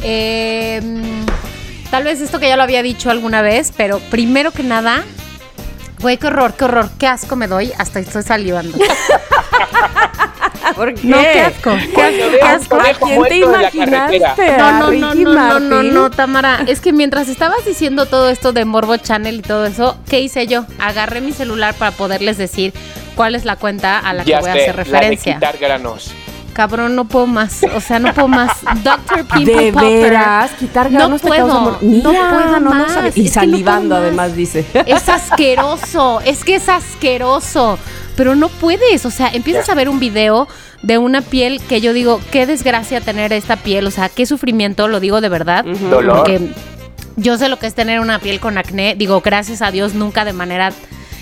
eh, 0.03 0.79
mm, 0.83 1.89
tal 1.89 2.03
vez 2.03 2.21
esto 2.21 2.39
que 2.39 2.47
ya 2.47 2.55
lo 2.55 2.61
había 2.63 2.83
dicho 2.83 3.09
alguna 3.09 3.41
vez, 3.41 3.73
pero 3.75 3.99
primero 4.11 4.51
que 4.51 4.61
nada, 4.63 5.03
güey, 5.99 6.17
qué 6.17 6.27
horror, 6.27 6.53
qué 6.55 6.65
horror, 6.65 6.89
qué 6.99 7.07
asco 7.07 7.35
me 7.35 7.47
doy, 7.47 7.71
hasta 7.77 7.99
estoy 7.99 8.23
salivando. 8.23 8.77
¿Por 10.75 10.93
qué? 10.93 11.07
No, 11.07 11.17
qué 11.17 11.41
asco, 11.41 11.71
qué 11.95 12.03
asco, 12.03 12.17
qué 12.17 12.29
veo 12.29 12.39
un 12.39 12.45
asco. 12.45 12.77
conejo 12.77 13.05
¿A 13.05 13.07
quién 13.07 13.23
te 13.23 13.37
imaginaste? 13.39 14.57
No, 14.57 14.65
¿A 14.65 14.71
no, 14.71 14.91
no, 14.91 15.13
no, 15.13 15.59
no, 15.59 15.83
no, 15.83 16.11
Tamara. 16.11 16.59
Es 16.67 16.81
que 16.81 16.93
mientras 16.93 17.29
estabas 17.29 17.65
diciendo 17.65 18.05
todo 18.05 18.29
esto 18.29 18.53
de 18.53 18.65
Morbo 18.65 18.97
Channel 18.97 19.35
y 19.35 19.41
todo 19.41 19.65
eso, 19.65 19.97
¿qué 20.09 20.19
hice 20.19 20.45
yo? 20.47 20.65
Agarré 20.79 21.21
mi 21.21 21.31
celular 21.31 21.73
para 21.75 21.91
poderles 21.91 22.37
decir 22.37 22.73
cuál 23.15 23.35
es 23.35 23.45
la 23.45 23.55
cuenta 23.55 23.99
a 23.99 24.13
la 24.13 24.23
que 24.23 24.37
voy 24.37 24.49
a 24.49 24.53
hacer 24.53 24.75
la 24.75 24.83
de 24.83 24.83
referencia. 24.83 25.33
quitar 25.35 25.57
granos. 25.57 26.11
Cabrón, 26.57 26.95
no 26.95 27.05
puedo 27.05 27.27
más. 27.27 27.61
O 27.75 27.79
sea, 27.79 27.99
no 27.99 28.11
puedo 28.15 28.27
más. 28.27 28.49
Doctor 28.83 29.23
Pimple 29.27 29.65
¿De 29.65 29.71
Popper. 29.71 30.01
veras? 30.01 30.51
¿Quitar 30.57 30.91
No 30.91 31.15
puedo, 31.19 31.77
no 31.83 32.01
puedo 32.01 32.49
no, 32.49 32.59
no 32.59 32.69
más, 32.71 32.97
es 33.05 33.15
Y 33.15 33.25
no 33.25 33.31
salivando 33.31 33.95
además, 33.95 34.35
dice. 34.35 34.65
Es 34.87 35.07
asqueroso, 35.07 36.19
es 36.25 36.43
que 36.43 36.55
es 36.55 36.67
asqueroso, 36.67 37.77
pero 38.15 38.35
no 38.35 38.49
puedes, 38.49 39.05
o 39.05 39.11
sea, 39.11 39.29
empiezas 39.31 39.69
a 39.69 39.75
ver 39.75 39.87
un 39.87 39.99
video 39.99 40.47
de 40.81 40.97
una 40.97 41.21
piel 41.21 41.61
que 41.61 41.79
yo 41.79 41.93
digo, 41.93 42.19
qué 42.31 42.47
desgracia 42.47 43.01
tener 43.01 43.33
esta 43.33 43.57
piel, 43.57 43.85
o 43.85 43.91
sea, 43.91 44.09
qué 44.09 44.25
sufrimiento, 44.25 44.87
lo 44.87 44.99
digo 44.99 45.21
de 45.21 45.29
verdad, 45.29 45.63
Dolor. 45.63 46.17
porque 46.17 46.53
yo 47.17 47.37
sé 47.37 47.49
lo 47.49 47.59
que 47.59 47.67
es 47.67 47.75
tener 47.75 47.99
una 47.99 48.17
piel 48.17 48.39
con 48.39 48.57
acné, 48.57 48.95
digo, 48.95 49.21
gracias 49.21 49.61
a 49.61 49.69
Dios 49.69 49.93
nunca 49.93 50.25
de 50.25 50.33
manera 50.33 50.71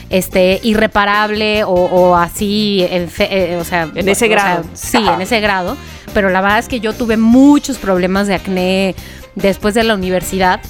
este 0.10 0.60
irreparable 0.64 1.64
o, 1.64 1.72
o 1.74 2.16
así, 2.16 2.86
enfe- 2.92 3.28
eh, 3.30 3.58
o 3.60 3.64
sea, 3.64 3.90
En 3.96 4.08
ese 4.08 4.26
o 4.26 4.28
sea, 4.28 4.28
grado. 4.28 4.64
sí, 4.74 4.98
en 4.98 5.22
ese 5.22 5.40
grado, 5.40 5.76
pero 6.14 6.30
la 6.30 6.42
verdad 6.42 6.60
es 6.60 6.68
que 6.68 6.80
yo 6.80 6.94
tuve 6.94 7.18
muchos 7.18 7.78
problemas 7.78 8.28
de 8.28 8.36
acné 8.36 8.96
después 9.36 9.74
de 9.74 9.84
la 9.84 9.96
universidad. 9.96 10.62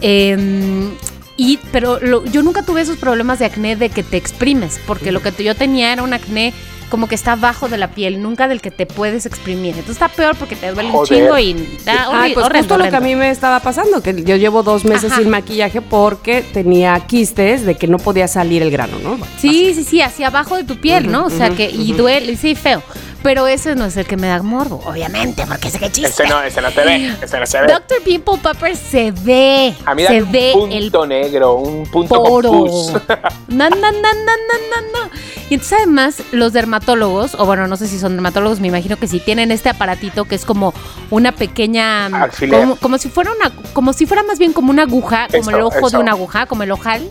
Em, 0.00 0.90
y, 1.36 1.58
pero 1.72 1.98
lo- 2.00 2.24
yo 2.24 2.42
nunca 2.42 2.62
tuve 2.62 2.80
esos 2.82 2.96
problemas 2.98 3.38
de 3.38 3.46
acné 3.46 3.76
de 3.76 3.90
que 3.90 4.02
te 4.02 4.16
exprimes, 4.16 4.80
porque 4.86 5.12
lo 5.12 5.20
que 5.22 5.32
yo 5.42 5.54
tenía 5.54 5.92
era 5.92 6.02
un 6.02 6.12
acné 6.12 6.52
como 6.88 7.06
que 7.08 7.14
está 7.14 7.32
abajo 7.32 7.68
de 7.68 7.76
la 7.78 7.90
piel, 7.90 8.22
nunca 8.22 8.48
del 8.48 8.60
que 8.60 8.70
te 8.70 8.86
puedes 8.86 9.26
exprimir. 9.26 9.70
Entonces 9.76 9.96
está 9.96 10.08
peor 10.08 10.36
porque 10.36 10.56
te 10.56 10.70
duele 10.72 10.88
un 10.90 10.94
Joder. 10.96 11.08
chingo 11.22 11.38
y 11.38 11.54
da 11.84 12.06
Ay, 12.10 12.30
horri- 12.30 12.34
pues 12.34 12.46
horrendo, 12.46 12.74
justo 12.74 12.84
lo 12.84 12.90
que 12.90 12.96
a 12.96 13.00
mí 13.00 13.14
me 13.14 13.30
estaba 13.30 13.60
pasando, 13.60 14.02
que 14.02 14.22
yo 14.24 14.36
llevo 14.36 14.62
dos 14.62 14.84
meses 14.84 15.12
Ajá. 15.12 15.20
sin 15.20 15.30
maquillaje 15.30 15.80
porque 15.80 16.42
tenía 16.42 16.98
quistes 17.06 17.64
de 17.64 17.74
que 17.76 17.86
no 17.86 17.98
podía 17.98 18.28
salir 18.28 18.62
el 18.62 18.70
grano, 18.70 18.98
¿no? 19.02 19.18
Sí, 19.38 19.72
sí, 19.74 19.84
sí, 19.84 20.00
hacia 20.02 20.28
abajo 20.28 20.56
de 20.56 20.64
tu 20.64 20.76
piel, 20.76 21.10
¿no? 21.10 21.26
O 21.26 21.30
sea 21.30 21.50
que, 21.50 21.70
y 21.70 21.90
ujú. 21.92 22.02
duele, 22.02 22.36
sí, 22.36 22.54
feo. 22.54 22.82
Pero 23.22 23.48
ese 23.48 23.74
no 23.74 23.86
es 23.86 23.96
el 23.96 24.06
que 24.06 24.16
me 24.16 24.28
da 24.28 24.40
morbo, 24.42 24.80
obviamente, 24.84 25.44
porque 25.46 25.68
ese 25.68 25.78
que 25.78 25.90
chiste. 25.90 26.08
Ese 26.08 26.26
no, 26.28 26.40
ese 26.40 26.60
no 26.60 26.70
se 26.70 26.84
ve, 26.84 27.16
ese 27.20 27.40
no 27.40 27.46
se 27.46 27.60
ve. 27.60 27.66
Doctor 27.66 28.02
Pimple 28.02 28.38
Popper 28.38 28.76
se 28.76 29.10
ve. 29.10 29.74
A 29.84 29.94
mí 29.94 30.04
se 30.06 30.22
ve 30.22 30.52
un 30.54 30.70
el 30.70 30.84
punto 30.84 31.06
negro, 31.06 31.54
un 31.54 31.84
punto 31.86 32.22
poro. 32.22 32.50
con. 32.50 32.68
No, 33.48 33.68
no, 33.68 33.76
no, 33.76 33.90
no, 33.90 33.92
no, 33.92 34.80
no. 34.92 35.10
Y 35.50 35.54
entonces 35.54 35.78
además 35.78 36.22
los 36.30 36.52
dermatólogos, 36.52 37.34
o 37.34 37.46
bueno, 37.46 37.66
no 37.66 37.76
sé 37.76 37.88
si 37.88 37.98
son 37.98 38.12
dermatólogos, 38.12 38.60
me 38.60 38.68
imagino 38.68 38.96
que 38.96 39.08
sí, 39.08 39.18
tienen 39.18 39.50
este 39.50 39.68
aparatito 39.68 40.26
que 40.26 40.34
es 40.34 40.44
como 40.44 40.74
una 41.10 41.32
pequeña, 41.32 42.06
Alfiler. 42.06 42.60
como, 42.60 42.76
como 42.76 42.98
si 42.98 43.08
fuera 43.08 43.32
una, 43.32 43.50
como 43.72 43.92
si 43.94 44.06
fuera 44.06 44.22
más 44.22 44.38
bien 44.38 44.52
como 44.52 44.70
una 44.70 44.82
aguja, 44.82 45.26
como 45.28 45.40
Eso, 45.40 45.50
el 45.50 45.62
ojo 45.62 45.90
de 45.90 45.96
una 45.96 46.12
aguja, 46.12 46.46
como 46.46 46.62
el 46.62 46.70
ojal, 46.70 47.10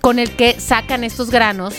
con 0.00 0.18
el 0.18 0.30
que 0.34 0.58
sacan 0.58 1.04
estos 1.04 1.30
granos. 1.30 1.74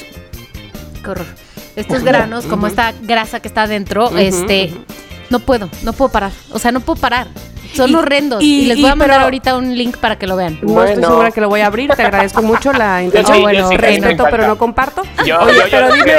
Qué 1.04 1.10
horror. 1.10 1.47
Estos 1.78 2.04
granos, 2.04 2.46
como 2.46 2.68
esta 2.68 2.94
grasa 3.02 3.40
que 3.40 3.48
está 3.48 3.64
adentro, 3.64 4.08
Ujú, 4.08 4.18
este, 4.18 4.72
ujú. 4.74 4.84
no 5.30 5.40
puedo, 5.40 5.70
no 5.84 5.94
puedo 5.94 6.12
parar. 6.12 6.32
O 6.52 6.60
sea, 6.60 6.72
no 6.74 6.82
puedo 6.82 7.00
parar. 7.00 7.28
Son 7.74 7.92
Y- 7.92 7.96
horrendos. 7.96 8.42
y- 8.42 8.62
Y, 8.62 8.66
les 8.66 8.78
y- 8.78 8.82
voy 8.82 8.90
a 8.92 8.96
mandar 8.96 9.18
pero- 9.18 9.26
ahorita 9.26 9.56
un 9.58 9.78
link 9.78 9.98
para 9.98 10.18
que 10.18 10.26
lo 10.26 10.36
vean. 10.36 10.54
No 10.62 10.82
estoy 10.84 10.96
Bueno. 10.96 11.08
segura 11.10 11.32
que 11.32 11.42
lo 11.42 11.50
voy 11.50 11.62
a 11.62 11.68
abrir, 11.68 11.92
te 11.92 12.02
agradezco 12.02 12.42
mucho 12.42 12.74
la 12.74 13.04
intención. 13.04 13.36
sí, 13.36 13.42
yo 13.42 13.48
bueno, 13.48 13.70
sí 13.70 13.78
respeto, 13.78 14.26
pero 14.32 14.48
no 14.48 14.58
comparto. 14.58 15.04
Yo- 15.26 15.40
Oye, 15.42 15.54
yo- 15.54 15.64
yo 15.66 15.68
pero, 15.70 15.94
dime, 15.94 16.14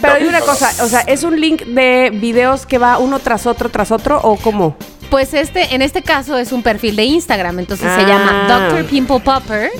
pero 0.00 0.14
dime 0.16 0.28
una 0.30 0.40
cosa, 0.40 0.70
o 0.82 0.88
sea, 0.88 1.00
¿es 1.00 1.22
un 1.22 1.38
link 1.38 1.62
de 1.62 2.10
videos 2.12 2.66
que 2.66 2.78
va 2.78 2.98
uno 2.98 3.18
tras 3.20 3.46
otro, 3.46 3.68
tras 3.68 3.92
otro, 3.92 4.18
o 4.22 4.36
cómo? 4.36 4.76
Pues 5.10 5.32
este, 5.32 5.74
en 5.74 5.82
este 5.82 6.02
caso 6.02 6.36
es 6.38 6.50
un 6.50 6.62
perfil 6.64 6.96
de 6.96 7.04
Instagram, 7.04 7.60
entonces 7.60 7.86
se 7.94 8.00
Ah. 8.00 8.06
llama 8.08 8.68
Dr. 8.70 8.84
Pimple 8.86 9.20
Popper 9.20 9.70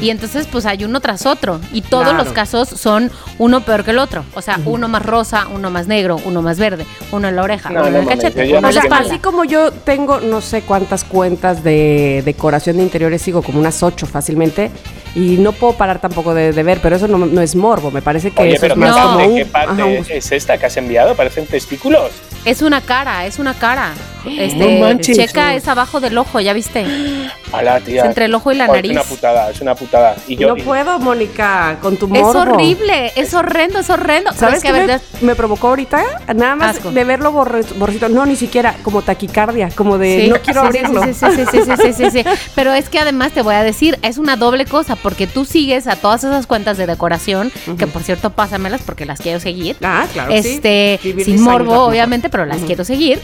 y 0.00 0.10
entonces 0.10 0.46
pues 0.50 0.66
hay 0.66 0.84
uno 0.84 1.00
tras 1.00 1.24
otro 1.24 1.60
y 1.72 1.80
todos 1.80 2.04
Claro. 2.08 2.24
los 2.24 2.32
casos 2.34 2.68
son 2.68 3.10
uno 3.38 3.62
peor 3.62 3.84
que 3.84 3.92
el 3.92 3.98
otro, 3.98 4.24
o 4.34 4.42
sea, 4.42 4.58
uno 4.66 4.88
más 4.88 5.04
rosa, 5.06 5.46
uno 5.54 5.70
más 5.70 5.86
negro, 5.86 6.18
uno 6.26 6.42
más 6.42 6.58
verde, 6.58 6.84
uno 7.10 7.28
en 7.28 7.36
la 7.36 7.42
oreja, 7.42 7.70
No, 7.70 7.80
uno 7.80 7.86
en 7.88 7.92
no 7.94 8.00
el 8.00 8.06
cachete, 8.06 8.48
uno 8.58 8.68
en 8.68 8.74
la 8.74 8.80
espalda. 8.82 9.08
Así 9.10 9.18
como 9.18 9.44
yo 9.44 9.70
tengo 9.72 10.20
no 10.20 10.40
sé 10.42 10.60
cuántas 10.62 11.04
cuentas 11.04 11.64
de 11.64 12.22
decoración 12.26 12.76
de 12.76 12.82
interiores, 12.82 13.22
sigo 13.22 13.40
como 13.42 13.60
unas 13.60 13.82
ocho 13.82 14.06
fácilmente. 14.06 14.70
Y 15.14 15.36
no 15.36 15.52
puedo 15.52 15.74
parar 15.74 16.00
tampoco 16.00 16.32
de, 16.32 16.52
de 16.52 16.62
ver, 16.62 16.80
pero 16.82 16.96
eso 16.96 17.06
no, 17.06 17.18
no 17.18 17.40
es 17.42 17.54
morbo, 17.54 17.90
me 17.90 18.00
parece 18.00 18.30
que 18.30 18.42
Oye, 18.42 18.52
eso 18.52 18.62
pero 18.62 18.74
es 18.74 18.80
más 18.80 18.96
no. 18.96 19.02
como 19.02 19.18
¿de 19.18 19.34
qué 19.36 19.44
parte 19.44 19.72
ajá, 19.82 19.84
un- 19.84 20.06
es 20.08 20.32
esta 20.32 20.56
que 20.58 20.64
has 20.66 20.76
enviado? 20.78 21.14
Parecen 21.14 21.46
testículos. 21.46 22.10
Es 22.44 22.60
una 22.62 22.80
cara, 22.80 23.26
es 23.26 23.38
una 23.38 23.54
cara. 23.54 23.92
Este, 24.24 24.56
No 24.78 24.86
manches. 24.86 25.16
checa 25.16 25.56
es 25.56 25.66
abajo 25.66 25.98
del 25.98 26.16
ojo, 26.16 26.38
¿ya 26.38 26.52
viste? 26.52 26.86
Hola, 27.52 27.80
tía. 27.80 28.02
Es 28.02 28.06
entre 28.06 28.26
el 28.26 28.34
ojo 28.36 28.52
y 28.52 28.54
la 28.54 28.66
Oh, 28.70 28.72
nariz. 28.74 28.92
Es 28.92 28.96
una 28.98 29.04
putada, 29.04 29.50
es 29.50 29.60
una 29.60 29.74
putada. 29.74 30.14
Y 30.28 30.36
yo, 30.36 30.54
no 30.54 30.64
puedo, 30.64 30.98
Mónica, 31.00 31.76
con 31.82 31.96
tu 31.96 32.06
Es 32.06 32.22
morbo. 32.22 32.38
horrible, 32.54 33.12
es 33.16 33.34
horrendo, 33.34 33.80
es 33.80 33.90
horrendo. 33.90 34.32
¿Sabes 34.32 34.58
es 34.58 34.62
qué 34.62 34.72
me, 34.72 35.00
me 35.26 35.34
provocó 35.34 35.68
ahorita? 35.68 36.02
Nada 36.36 36.54
más 36.54 36.76
Asco. 36.76 36.92
de 36.92 37.02
verlo 37.04 37.32
borrito. 37.32 38.08
No, 38.08 38.24
ni 38.24 38.36
siquiera 38.36 38.76
como 38.84 39.02
taquicardia, 39.02 39.70
como 39.74 39.98
de 39.98 40.22
Sí, 40.22 40.28
no 40.30 40.36
quiero 40.40 40.60
sí, 40.62 40.66
abrirlo. 40.68 41.02
Sí, 41.02 41.14
sí, 41.14 41.26
sí, 41.34 41.44
sí, 41.50 41.58
sí, 41.64 41.72
sí, 41.82 41.92
sí, 41.92 42.10
sí. 42.22 42.24
Pero 42.54 42.72
es 42.72 42.88
que 42.88 43.00
además 43.00 43.32
te 43.32 43.42
voy 43.42 43.56
a 43.56 43.64
decir, 43.64 43.98
es 44.02 44.18
una 44.18 44.36
doble 44.36 44.64
cosa, 44.66 44.94
porque 44.94 45.26
tú 45.26 45.44
sigues 45.44 45.88
a 45.88 45.96
todas 45.96 46.22
esas 46.22 46.46
cuentas 46.46 46.78
de 46.78 46.86
decoración, 46.86 47.50
que 47.76 47.88
por 47.88 48.04
cierto, 48.04 48.30
pásamelas 48.30 48.82
porque 48.86 49.04
las 49.04 49.20
quiero 49.20 49.40
seguir. 49.40 49.76
Ah, 49.82 50.06
claro. 50.12 50.30
Este, 50.32 51.00
sin 51.24 51.42
morbo, 51.42 51.82
obviamente, 51.84 52.28
pero 52.32 52.46
las 52.46 52.62
quiero 52.62 52.82
seguir. 52.84 53.20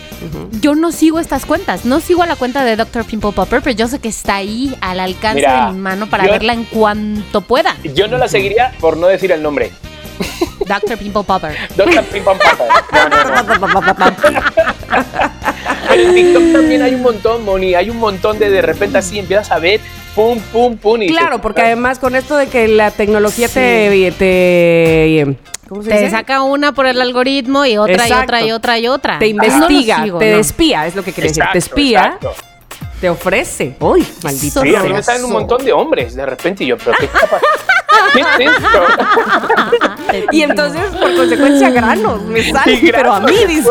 Yo 0.60 0.76
no 0.76 0.92
sigo 0.92 1.18
estas 1.18 1.44
cuentas, 1.46 1.84
no 1.84 1.98
sigo 1.98 2.22
a 2.22 2.26
la 2.26 2.36
cuenta 2.36 2.62
de 2.64 2.76
Dr. 2.76 3.04
Pimple 3.04 3.32
Popper, 3.32 3.60
pero 3.62 3.74
yo 3.76 3.88
sé 3.88 3.98
que 3.98 4.08
está 4.08 4.36
ahí 4.36 4.76
al 4.80 5.00
alcance 5.00 5.36
Mira, 5.40 5.66
de 5.66 5.72
mi 5.72 5.78
mano 5.80 6.08
para 6.08 6.26
yo- 6.26 6.30
verla 6.32 6.52
en 6.52 6.64
cuanto 6.64 7.40
pueda. 7.40 7.74
yo 7.94 8.06
no 8.06 8.18
la 8.18 8.28
seguiría 8.28 8.72
por 8.78 8.96
no 8.96 9.08
decir 9.08 9.32
el 9.32 9.42
nombre. 9.42 9.72
Dr. 10.66 10.98
Pimple 10.98 11.22
Popper. 11.24 11.56
Doctor 11.74 12.04
Pim 12.04 12.22
Pam 12.22 12.36
Pam. 12.38 12.58
No, 12.92 13.08
no, 13.08 14.48
en 15.94 16.14
TikTok 16.14 16.52
también 16.52 16.82
hay 16.82 16.94
un 16.94 17.02
montón, 17.02 17.44
Moni. 17.44 17.74
Hay 17.74 17.88
un 17.90 17.96
montón 17.96 18.38
de 18.38 18.50
de 18.50 18.60
repente 18.62 18.98
así 18.98 19.18
empiezas 19.18 19.50
a 19.50 19.58
ver, 19.58 19.80
pum, 20.18 20.40
pum, 20.52 20.76
pum. 20.76 21.02
Y 21.02 21.06
Claro, 21.08 21.36
te- 21.36 21.42
porque 21.42 21.62
además 21.62 21.98
con 22.00 22.16
esto 22.16 22.36
de 22.36 22.48
que 22.48 22.66
la 22.66 22.90
tecnología 22.90 23.46
Sí. 23.48 23.54
te, 23.54 24.12
te 24.18 25.36
¿cómo 25.68 25.82
se 25.82 25.90
Te 25.90 25.98
dice? 25.98 26.10
saca 26.10 26.42
una 26.42 26.72
por 26.72 26.86
el 26.86 27.00
algoritmo 27.00 27.64
y 27.64 27.76
otra 27.78 28.08
y 28.08 28.12
otra 28.12 28.42
y 28.42 28.50
otra 28.52 28.78
y 28.78 28.88
otra. 28.88 29.18
te 29.20 29.26
no 29.32 29.44
investiga, 29.44 30.02
sigo, 30.02 30.18
te 30.18 30.32
no. 30.32 30.38
espía, 30.38 30.86
es 30.88 30.96
lo 30.96 31.04
que 31.04 31.12
quería 31.12 31.28
decir. 31.30 31.44
Te 31.52 31.58
espía, 31.58 31.98
exacto. 32.16 32.32
te 33.00 33.08
ofrece. 33.08 33.76
Uy, 33.78 34.04
maldito. 34.24 34.60
Sí, 34.62 34.74
a 34.74 34.80
mí 34.82 34.92
me 34.92 35.02
salen 35.04 35.24
un 35.24 35.30
montón 35.32 35.64
de 35.64 35.72
hombres 35.72 36.16
de 36.16 36.26
repente 36.26 36.64
y 36.64 36.68
yo, 36.68 36.76
pero 36.78 36.92
¿qué 36.98 37.04
está? 37.06 37.28
¿Qué 38.12 38.44
es 38.44 38.50
esto? 38.50 38.82
Y 40.32 40.42
entonces, 40.42 40.80
por 40.98 41.14
consecuencia, 41.14 41.70
granos. 41.70 42.22
Me 42.22 42.50
salen, 42.50 42.80
pero 42.90 43.12
a 43.12 43.20
mí, 43.20 43.34
dice. 43.46 43.68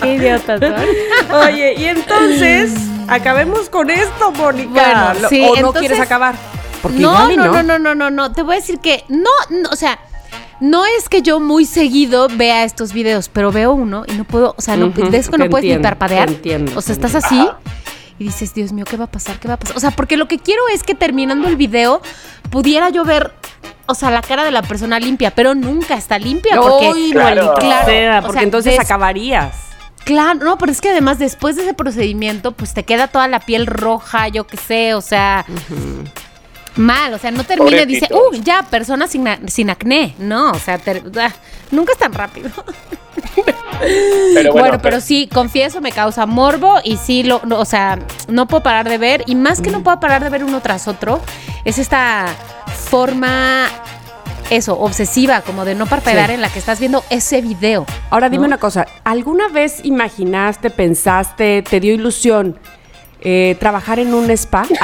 Qué 0.00 0.14
idiotas, 0.14 0.60
¿no? 0.60 1.38
Oye, 1.38 1.74
y 1.78 1.84
entonces, 1.86 2.72
acabemos 3.08 3.68
con 3.68 3.90
esto, 3.90 4.30
Mónica. 4.32 4.70
Bueno, 4.70 5.20
Lo- 5.22 5.28
sí, 5.28 5.42
¿O 5.42 5.48
no 5.50 5.56
entonces- 5.56 5.80
quieres 5.80 6.00
acabar? 6.00 6.34
Porque 6.80 6.98
no, 6.98 7.12
igual 7.12 7.32
y 7.32 7.36
no, 7.36 7.44
no, 7.46 7.62
no, 7.62 7.78
no, 7.78 7.94
no, 7.94 8.10
no. 8.10 8.32
Te 8.32 8.42
voy 8.42 8.54
a 8.56 8.58
decir 8.58 8.78
que 8.80 9.04
no, 9.08 9.30
no, 9.50 9.68
o 9.70 9.76
sea, 9.76 9.98
no 10.60 10.84
es 10.84 11.08
que 11.08 11.22
yo 11.22 11.38
muy 11.40 11.64
seguido 11.64 12.28
vea 12.30 12.64
estos 12.64 12.92
videos, 12.92 13.28
pero 13.28 13.52
veo 13.52 13.72
uno 13.72 14.04
y 14.08 14.12
no 14.14 14.24
puedo, 14.24 14.54
o 14.56 14.60
sea, 14.60 14.76
no, 14.76 14.88
de 14.88 15.16
eso 15.16 15.30
que 15.30 15.38
no 15.38 15.48
puedes 15.48 15.64
ni 15.64 15.70
entiendo, 15.72 15.88
parpadear. 15.88 16.26
te 16.28 16.34
entiendo, 16.34 16.72
o 16.76 16.80
sea, 16.82 16.92
estás 16.94 17.14
así 17.14 17.48
y 18.18 18.24
dices, 18.24 18.52
Dios 18.54 18.72
mío, 18.72 18.84
¿qué 18.88 18.96
va 18.96 19.04
a 19.04 19.10
pasar? 19.10 19.38
¿Qué 19.38 19.46
va 19.48 19.54
a 19.54 19.56
pasar? 19.58 19.76
O 19.76 19.80
sea, 19.80 19.90
porque 19.92 20.16
lo 20.16 20.26
que 20.28 20.38
quiero 20.38 20.62
es 20.72 20.82
que 20.82 20.94
terminando 20.94 21.46
el 21.48 21.56
video 21.56 22.00
pudiera 22.50 22.90
yo 22.90 23.04
ver, 23.04 23.32
o 23.86 23.94
sea, 23.94 24.10
la 24.10 24.20
cara 24.22 24.44
de 24.44 24.50
la 24.50 24.62
persona 24.62 24.98
limpia, 25.00 25.32
pero 25.32 25.54
nunca 25.54 25.94
está 25.94 26.18
limpia 26.18 26.60
porque 26.60 26.90
Uy, 26.90 27.10
Claro. 27.12 27.54
Claro, 27.58 27.86
sea, 27.86 28.18
o 28.18 28.22
porque 28.22 28.32
sea, 28.34 28.42
entonces 28.42 28.72
des- 28.72 28.80
acabarías. 28.80 29.56
Claro, 30.04 30.40
no, 30.44 30.58
pero 30.58 30.72
es 30.72 30.80
que 30.80 30.90
además 30.90 31.18
después 31.18 31.56
de 31.56 31.62
ese 31.62 31.74
procedimiento, 31.74 32.52
pues 32.52 32.74
te 32.74 32.84
queda 32.84 33.08
toda 33.08 33.28
la 33.28 33.40
piel 33.40 33.66
roja, 33.66 34.28
yo 34.28 34.46
qué 34.46 34.56
sé, 34.56 34.94
o 34.94 35.00
sea, 35.00 35.44
mal, 36.76 37.14
o 37.14 37.18
sea, 37.18 37.30
no 37.30 37.44
termina 37.44 37.82
y 37.82 37.86
dice, 37.86 38.08
uh, 38.12 38.34
ya, 38.42 38.62
persona 38.64 39.06
sin, 39.06 39.26
sin 39.48 39.70
acné, 39.70 40.14
no, 40.18 40.50
o 40.50 40.58
sea, 40.58 40.80
ah, 41.20 41.32
nunca 41.70 41.92
es 41.92 41.98
tan 41.98 42.12
rápido. 42.12 42.50
Pero 43.80 44.52
Bueno, 44.52 44.52
bueno, 44.52 44.78
pero 44.80 45.00
sí, 45.00 45.28
confieso, 45.32 45.80
me 45.80 45.90
causa 45.90 46.24
morbo 46.24 46.76
y 46.84 46.96
sí, 46.96 47.24
lo, 47.24 47.42
o 47.50 47.64
sea, 47.64 47.98
no 48.28 48.46
puedo 48.46 48.62
parar 48.62 48.88
de 48.88 48.96
ver, 48.96 49.24
y 49.26 49.34
más 49.34 49.60
que 49.60 49.70
no 49.70 49.82
puedo 49.82 49.98
parar 49.98 50.22
de 50.22 50.30
ver 50.30 50.44
uno 50.44 50.60
tras 50.60 50.86
otro, 50.86 51.20
es 51.64 51.78
esta 51.78 52.26
forma, 52.88 53.66
eso, 54.56 54.78
obsesiva, 54.78 55.40
como 55.42 55.64
de 55.64 55.74
no 55.74 55.86
parpadear 55.86 56.28
Sí. 56.28 56.34
en 56.34 56.40
la 56.40 56.48
que 56.48 56.58
estás 56.58 56.78
viendo 56.80 57.04
ese 57.10 57.40
video. 57.40 57.86
Ahora 58.10 58.28
dime 58.28 58.42
¿no? 58.42 58.48
una 58.48 58.58
cosa, 58.58 58.86
¿alguna 59.04 59.48
vez 59.48 59.80
imaginaste, 59.84 60.70
pensaste, 60.70 61.62
te 61.68 61.80
dio 61.80 61.94
ilusión 61.94 62.58
eh, 63.20 63.56
trabajar 63.60 63.98
en 63.98 64.14
un 64.14 64.30
spa? 64.30 64.64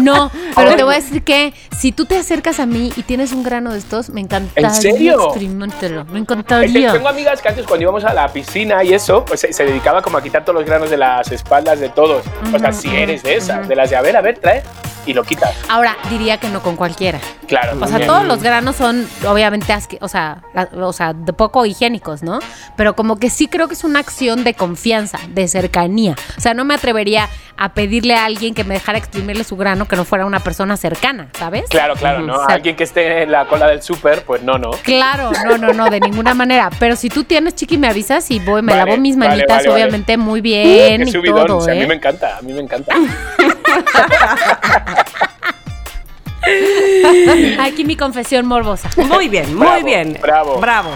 No, 0.00 0.30
pero 0.56 0.74
te 0.76 0.82
voy 0.84 0.94
a 0.94 0.98
decir 0.98 1.22
que 1.22 1.52
si 1.78 1.92
tú 1.92 2.06
te 2.06 2.16
acercas 2.16 2.60
a 2.60 2.66
mí 2.66 2.92
y 2.96 3.02
tienes 3.02 3.32
un 3.32 3.42
grano 3.42 3.72
de 3.72 3.78
estos, 3.78 4.10
me 4.10 4.20
encantaría 4.20 4.68
¿En 4.68 4.74
serio? 4.74 5.24
experimentártelo. 5.26 6.04
Me 6.06 6.18
encantaría. 6.18 6.92
tengo 6.92 7.08
amigas 7.08 7.40
que 7.40 7.48
antes 7.48 7.66
cuando 7.66 7.82
íbamos 7.82 8.04
a 8.04 8.12
la 8.14 8.28
piscina 8.28 8.82
y 8.84 8.94
eso, 8.94 9.24
pues 9.24 9.40
se, 9.40 9.52
se 9.52 9.64
dedicaba 9.64 10.02
como 10.02 10.18
a 10.18 10.22
quitar 10.22 10.44
todos 10.44 10.56
los 10.58 10.64
granos 10.66 10.90
de 10.90 10.96
las 10.96 11.30
espaldas 11.30 11.78
de 11.80 11.88
todos. 11.90 12.24
o 12.54 12.58
sea, 12.58 12.72
si 12.72 12.94
eres 12.94 13.22
de 13.22 13.36
esas, 13.36 13.68
de 13.68 13.76
las 13.76 13.90
de 13.90 13.96
a 13.96 14.02
ver, 14.02 14.16
a 14.16 14.20
ver, 14.22 14.38
trae 14.38 14.62
y 15.06 15.12
lo 15.14 15.24
quitas. 15.24 15.50
Ahora, 15.68 15.96
diría 16.10 16.38
que 16.38 16.48
no 16.48 16.62
con 16.62 16.76
cualquiera. 16.76 17.18
Claro. 17.46 17.78
O 17.80 17.86
sea, 17.86 18.06
todos 18.06 18.24
los 18.24 18.42
granos 18.42 18.76
son 18.76 19.06
obviamente 19.26 19.72
asque- 19.72 19.98
o 20.00 20.08
sea, 20.08 20.42
la- 20.54 20.68
o 20.74 20.92
sea, 20.92 21.12
de 21.12 21.32
poco 21.32 21.66
higiénicos, 21.66 22.22
¿no? 22.22 22.38
Pero 22.76 22.94
como 22.94 23.16
que 23.18 23.30
sí 23.30 23.46
creo 23.48 23.68
que 23.68 23.74
es 23.74 23.84
una 23.84 23.98
acción 24.00 24.44
de 24.44 24.54
confianza, 24.54 25.18
de 25.28 25.48
cercanía. 25.48 26.14
O 26.36 26.40
sea, 26.40 26.54
no 26.54 26.64
me 26.64 26.74
atrevería 26.74 27.28
a 27.58 27.74
pedirle 27.74 28.14
a 28.14 28.24
alguien 28.24 28.54
que 28.54 28.64
me 28.64 28.74
dejara 28.74 28.96
exprimirle 28.98 29.44
su 29.44 29.56
grano 29.56 29.86
que 29.86 29.94
no 29.96 30.04
fuera 30.04 30.24
una 30.24 30.40
persona 30.40 30.76
cercana, 30.76 31.28
¿sabes? 31.38 31.64
Claro, 31.68 31.94
claro, 31.94 32.20
¿no? 32.20 32.34
O 32.34 32.46
sea, 32.46 32.54
Alguien 32.56 32.74
que 32.76 32.84
esté 32.84 33.22
en 33.24 33.32
la 33.32 33.46
cola 33.46 33.66
del 33.68 33.82
súper, 33.82 34.24
pues 34.24 34.42
no, 34.42 34.58
no. 34.58 34.70
Claro, 34.82 35.30
no, 35.44 35.58
no, 35.58 35.72
no, 35.72 35.90
de 35.90 36.00
ninguna 36.00 36.32
manera. 36.34 36.70
Pero 36.78 36.96
si 36.96 37.08
tú 37.08 37.24
tienes 37.24 37.54
chiqui, 37.54 37.76
me 37.76 37.88
avisas 37.88 38.30
y 38.30 38.38
voy, 38.38 38.62
me 38.62 38.72
Vale, 38.72 38.84
lavo 38.90 39.00
mis 39.00 39.16
manitas, 39.16 39.48
vale, 39.48 39.68
vale. 39.68 39.82
obviamente, 39.84 40.16
muy 40.16 40.40
bien 40.40 41.02
Qué 41.02 41.08
y 41.08 41.12
subidón, 41.12 41.46
todo, 41.46 41.56
o 41.58 41.60
sea, 41.60 41.74
a 41.74 41.76
mí 41.76 41.82
¿eh? 41.82 41.86
me 41.86 41.94
encanta, 41.94 42.38
a 42.38 42.42
mí 42.42 42.52
me 42.52 42.60
encanta. 42.60 42.94
Aquí 47.60 47.84
mi 47.84 47.96
confesión 47.96 48.46
morbosa. 48.46 48.90
Muy 48.96 49.28
bien, 49.28 49.54
muy 49.54 49.66
Bravo, 49.66 49.84
bien. 49.84 50.18
bravo. 50.20 50.58
Bravo. 50.58 50.90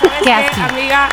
¿Sabes 0.00 0.18
Qué 0.18 0.24
qué, 0.24 0.32
asco. 0.32 0.60
amiga? 0.70 1.08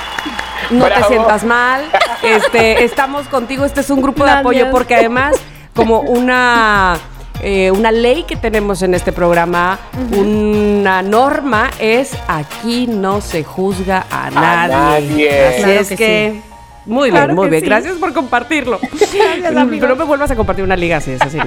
No 0.72 0.86
Bravo. 0.86 1.02
te 1.02 1.08
sientas 1.08 1.44
mal. 1.44 1.84
Este, 2.24 2.84
estamos 2.84 3.28
contigo. 3.28 3.66
Este 3.66 3.82
es 3.82 3.90
un 3.90 4.02
grupo 4.02 4.26
de 4.26 4.32
apoyo 4.32 4.72
porque 4.72 4.96
además, 4.96 5.36
como 5.76 6.00
una, 6.02 6.98
eh, 7.42 7.72
una 7.72 7.92
ley 7.92 8.24
que 8.24 8.36
tenemos 8.36 8.82
en 8.82 8.94
este 8.94 9.12
programa, 9.12 9.80
una 10.12 11.02
norma 11.02 11.70
es 11.80 12.12
aquí 12.28 12.88
no 12.88 13.22
se 13.22 13.44
juzga 13.44 14.06
a 14.10 14.30
nadie. 14.32 15.10
nadie. 15.10 15.48
Así 15.48 15.64
Claro 15.64 15.80
es 15.82 15.90
que 15.90 15.96
que. 15.98 16.42
Muy 16.90 17.10
Claro 17.12 17.28
bien, 17.28 17.36
muy 17.36 17.50
bien. 17.50 17.62
sí. 17.62 17.68
Gracias 17.68 17.96
por 17.98 18.14
compartirlo. 18.14 18.80
amigo. 19.58 19.82
Pero 19.82 19.88
no 19.90 19.96
me 19.96 20.04
vuelvas 20.06 20.32
a 20.32 20.36
compartir 20.36 20.64
una 20.66 20.76
liga 20.76 20.98
así, 20.98 21.12
es 21.12 21.22
así. 21.22 21.38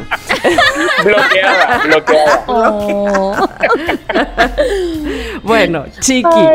bloqueada, 1.05 1.83
bloqueada. 1.85 2.45
Oh. 2.47 3.49
Bueno, 5.43 5.85
Chiqui, 6.01 6.49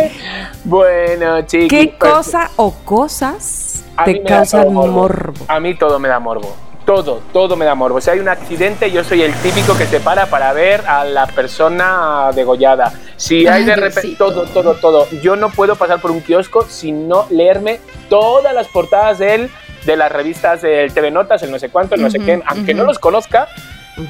Bueno, 0.63 1.41
chicos. 1.43 1.69
¿qué 1.69 1.95
cosa 1.97 2.50
o 2.56 2.73
cosas 2.86 3.84
te 4.06 4.21
causan 4.23 4.73
morbo? 4.73 5.34
A 5.47 5.60
mí 5.60 5.76
todo 5.76 6.00
me 6.00 6.08
da 6.08 6.19
morbo. 6.19 6.56
Todo, 6.88 7.21
todo 7.34 7.58
me 7.58 7.65
da 7.65 7.76
morbo. 7.76 8.00
Si 8.00 8.10
hay 8.10 8.19
un 8.19 8.30
accidente, 8.30 8.89
yo 8.89 9.04
soy 9.04 9.21
el 9.21 9.34
típico 9.41 9.78
que 9.78 9.86
se 9.86 10.00
para 10.00 10.28
para 10.28 10.54
ver 10.54 10.88
a 10.88 11.04
la 11.04 11.28
persona 11.28 12.32
degollada. 12.34 12.93
Si 13.17 13.45
hay 13.45 13.63
Ay, 13.63 13.65
de 13.65 13.76
repente, 13.76 14.15
todo, 14.17 14.45
todo, 14.45 14.73
todo. 14.76 15.06
Yo 15.21 15.36
no 15.36 15.50
puedo 15.50 15.76
pasar 15.76 16.00
por 16.00 16.12
un 16.12 16.21
kiosco 16.21 16.62
sin 16.63 17.10
no 17.10 17.28
leerme 17.30 17.82
todas 18.08 18.56
las 18.56 18.69
portadas 18.69 19.19
de 19.19 19.36
él, 19.36 19.50
de 19.86 19.97
las 19.97 20.10
revistas 20.10 20.62
del 20.62 20.93
TV 20.93 21.12
Notas, 21.12 21.43
el 21.43 21.52
no 21.52 21.60
sé 21.60 21.67
cuánto, 21.67 21.95
el 21.95 22.02
no 22.02 22.10
sé 22.10 22.19
qué, 22.19 22.41
aunque 22.45 22.73
no 22.73 22.86
los 22.86 23.00
conozca, 23.00 23.50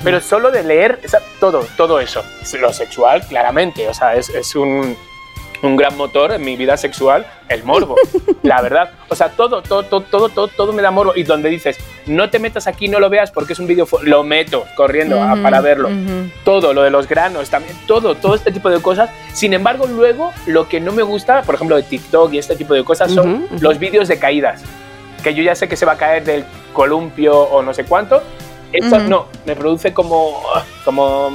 pero 0.03 0.21
solo 0.21 0.51
de 0.51 0.61
leer 0.61 0.99
todo, 1.39 1.65
todo 1.77 1.99
eso. 1.99 2.23
Lo 2.59 2.71
sexual, 2.73 3.25
claramente, 3.27 3.89
o 3.89 3.93
sea, 3.95 4.13
es, 4.15 4.29
es 4.29 4.55
un, 4.55 4.95
un 5.63 5.75
gran 5.75 5.97
motor 5.97 6.31
en 6.33 6.43
mi 6.43 6.55
vida 6.55 6.77
sexual, 6.77 7.25
el 7.49 7.63
morbo, 7.63 7.95
la 8.43 8.61
verdad. 8.61 8.91
O 9.09 9.15
sea, 9.15 9.29
todo, 9.29 9.61
todo, 9.61 9.83
todo, 9.83 10.01
todo, 10.01 10.29
todo, 10.29 10.47
todo 10.47 10.73
me 10.73 10.81
da 10.81 10.91
morbo. 10.91 11.13
Y 11.15 11.23
donde 11.23 11.49
dices, 11.49 11.77
no 12.05 12.29
te 12.29 12.39
metas 12.39 12.67
aquí, 12.67 12.87
no 12.87 12.99
lo 12.99 13.09
veas 13.09 13.31
porque 13.31 13.53
es 13.53 13.59
un 13.59 13.67
vídeo, 13.67 13.87
lo 14.03 14.23
meto 14.23 14.65
corriendo 14.75 15.21
a- 15.21 15.35
para 15.41 15.61
verlo. 15.61 15.89
Todo, 16.43 16.73
lo 16.73 16.83
de 16.83 16.89
los 16.91 17.07
granos, 17.07 17.49
también, 17.49 17.75
todo, 17.87 18.15
todo 18.15 18.35
este 18.35 18.51
tipo 18.51 18.69
de 18.69 18.81
cosas. 18.81 19.09
Sin 19.33 19.53
embargo, 19.53 19.87
luego 19.87 20.31
lo 20.45 20.67
que 20.67 20.79
no 20.79 20.91
me 20.91 21.03
gusta, 21.03 21.41
por 21.43 21.55
ejemplo, 21.55 21.75
de 21.75 21.83
TikTok 21.83 22.33
y 22.33 22.37
este 22.37 22.55
tipo 22.55 22.73
de 22.73 22.83
cosas, 22.83 23.11
son 23.11 23.47
los 23.59 23.79
vídeos 23.79 24.07
de 24.07 24.19
caídas. 24.19 24.61
Que 25.23 25.33
yo 25.33 25.41
ya 25.43 25.55
sé 25.55 25.67
que 25.67 25.75
se 25.75 25.85
va 25.85 25.93
a 25.93 25.97
caer 25.97 26.23
del 26.23 26.45
columpio 26.73 27.35
o 27.37 27.61
no 27.63 27.73
sé 27.73 27.83
cuánto. 27.85 28.21
Eso 28.73 28.97
Ujú. 28.97 29.07
no, 29.09 29.25
me 29.45 29.55
produce 29.55 29.93
como, 29.93 30.41
como, 30.83 31.29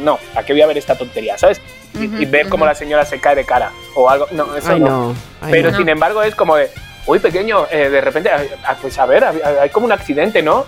no, 0.00 0.18
¿a 0.34 0.42
qué 0.44 0.52
voy 0.52 0.62
a 0.62 0.66
ver 0.66 0.78
esta 0.78 0.94
tontería, 0.94 1.36
sabes? 1.36 1.60
Y, 1.94 2.06
Ujú, 2.06 2.16
y 2.22 2.24
ver 2.26 2.48
cómo 2.48 2.64
la 2.64 2.74
señora 2.74 3.04
se 3.04 3.18
cae 3.20 3.34
de 3.34 3.44
cara 3.44 3.72
o 3.96 4.08
algo, 4.08 4.26
no, 4.30 4.54
eso 4.56 4.72
Ay, 4.72 4.80
no. 4.80 4.86
no. 4.86 5.14
ay, 5.40 5.50
Pero 5.52 5.70
no. 5.72 5.76
sin 5.78 5.88
embargo 5.88 6.22
es 6.22 6.34
como 6.34 6.54
de, 6.56 6.70
uy, 7.06 7.18
pequeño, 7.18 7.66
eh, 7.70 7.88
de 7.88 8.00
repente, 8.00 8.30
ah, 8.30 8.76
pues 8.80 8.98
a 8.98 9.06
ver, 9.06 9.24
hay, 9.24 9.68
como 9.70 9.86
un 9.86 9.92
accidente, 9.92 10.42
¿no? 10.42 10.64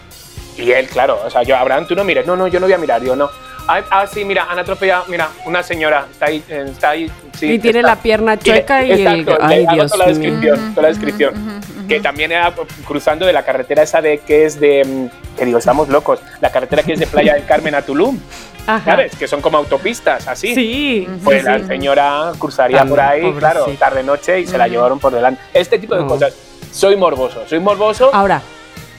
Y 0.57 0.73
él, 0.73 0.89
claro, 0.89 1.21
o 1.25 1.31
sea, 1.31 1.45
yo, 1.45 1.57
Abraham, 1.57 1.87
tú 1.87 1.95
no 1.95 2.03
mires, 2.03 2.27
no, 2.27 2.35
no, 2.35 2.49
yo 2.49 2.59
no 2.59 2.67
voy 2.67 2.73
a 2.73 2.79
mirar, 2.79 3.03
yo 3.03 3.15
no. 3.15 3.31
Ay, 3.69 3.83
ah, 3.91 4.07
sí, 4.07 4.25
mira, 4.25 4.47
han 4.51 4.59
atropellado, 4.59 5.05
mira, 5.09 5.29
una 5.45 5.63
señora, 5.63 6.07
está 6.11 6.27
ahí, 6.27 6.43
eh, 6.49 6.65
está 6.69 6.91
ahí, 6.91 7.09
sí. 7.39 7.53
y 7.53 7.59
tiene 7.59 7.81
está- 7.81 7.91
la 7.95 8.03
pierna 8.03 8.39
chueca 8.39 8.83
y 8.83 8.91
el. 8.91 9.01
Exacto, 9.07 9.47
le 9.47 9.55
Ay, 9.55 9.65
hago 9.67 9.75
Dios 9.77 9.93
toda 9.93 10.05
la 10.07 10.13
descripción, 10.13 10.71
toda 10.75 10.83
la 10.83 10.89
descripción. 10.89 11.35
Ujú, 11.35 11.57
ujú, 11.59 11.78
Que 11.89 12.01
también 12.01 12.33
era 12.33 12.55
cruzando 12.87 13.27
de 13.27 13.33
la 13.33 13.45
carretera 13.45 13.83
esa 13.83 14.01
de 14.01 14.19
que 14.19 14.45
es 14.45 14.61
de, 14.61 14.85
mm, 14.85 15.37
que 15.39 15.45
digo, 15.45 15.59
estamos 15.59 15.89
locos, 15.89 16.21
la 16.41 16.51
carretera 16.53 16.83
que 16.83 16.93
es 16.93 17.01
de 17.01 17.07
Playa 17.07 17.35
del 17.35 17.47
Carmen 17.47 17.75
a 17.75 17.83
Tulum, 17.83 18.19
Ajá. 18.67 18.85
¿sabes? 18.85 19.17
Que 19.17 19.27
son 19.27 19.41
como 19.41 19.59
autopistas, 19.59 20.29
así. 20.29 20.55
Sí. 20.55 21.09
Pues 21.25 21.41
sí, 21.41 21.47
la 21.47 21.59
sí. 21.59 21.67
señora 21.67 22.33
cruzaría 22.39 22.85
por 22.85 23.01
ahí, 23.01 23.33
claro, 23.39 23.61
pobrecita. 23.61 23.87
tarde 23.87 24.03
noche 24.03 24.41
y 24.41 24.47
se 24.47 24.59
la 24.59 24.69
llevaron 24.69 24.99
por 24.99 25.13
delante. 25.13 25.41
Este 25.55 25.79
tipo 25.79 25.95
de 25.97 26.07
cosas. 26.07 26.35
Soy 26.71 26.97
morboso, 26.97 27.45
soy 27.49 27.61
morboso. 27.61 28.11
Ahora, 28.13 28.43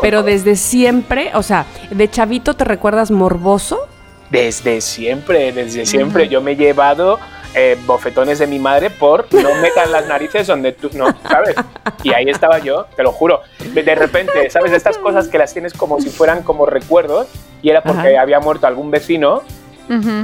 pero 0.01 0.23
desde 0.23 0.55
siempre, 0.55 1.31
o 1.33 1.43
sea, 1.43 1.65
de 1.91 2.09
chavito 2.09 2.55
te 2.55 2.63
recuerdas 2.63 3.11
morboso. 3.11 3.87
Desde 4.29 4.81
siempre, 4.81 5.51
desde 5.51 5.85
siempre. 5.85 6.27
Yo 6.27 6.41
me 6.41 6.51
he 6.51 6.55
llevado 6.55 7.19
eh, 7.55 7.77
bofetones 7.85 8.39
de 8.39 8.47
mi 8.47 8.59
madre 8.59 8.89
por 8.89 9.31
no 9.33 9.55
metan 9.55 9.91
las 9.91 10.07
narices 10.07 10.47
donde 10.47 10.71
tú, 10.71 10.89
no, 10.93 11.07
¿sabes? 11.27 11.55
Y 12.03 12.13
ahí 12.13 12.29
estaba 12.29 12.59
yo, 12.59 12.85
te 12.95 13.03
lo 13.03 13.11
juro. 13.11 13.41
De 13.73 13.95
repente, 13.95 14.49
¿sabes? 14.49 14.71
Estas 14.71 14.97
cosas 14.97 15.27
que 15.27 15.37
las 15.37 15.53
tienes 15.53 15.73
como 15.73 15.99
si 15.99 16.09
fueran 16.09 16.43
como 16.43 16.65
recuerdos 16.65 17.27
y 17.61 17.69
era 17.69 17.81
porque 17.83 18.09
Ajá. 18.09 18.21
había 18.21 18.39
muerto 18.39 18.67
algún 18.67 18.91
vecino. 18.91 19.43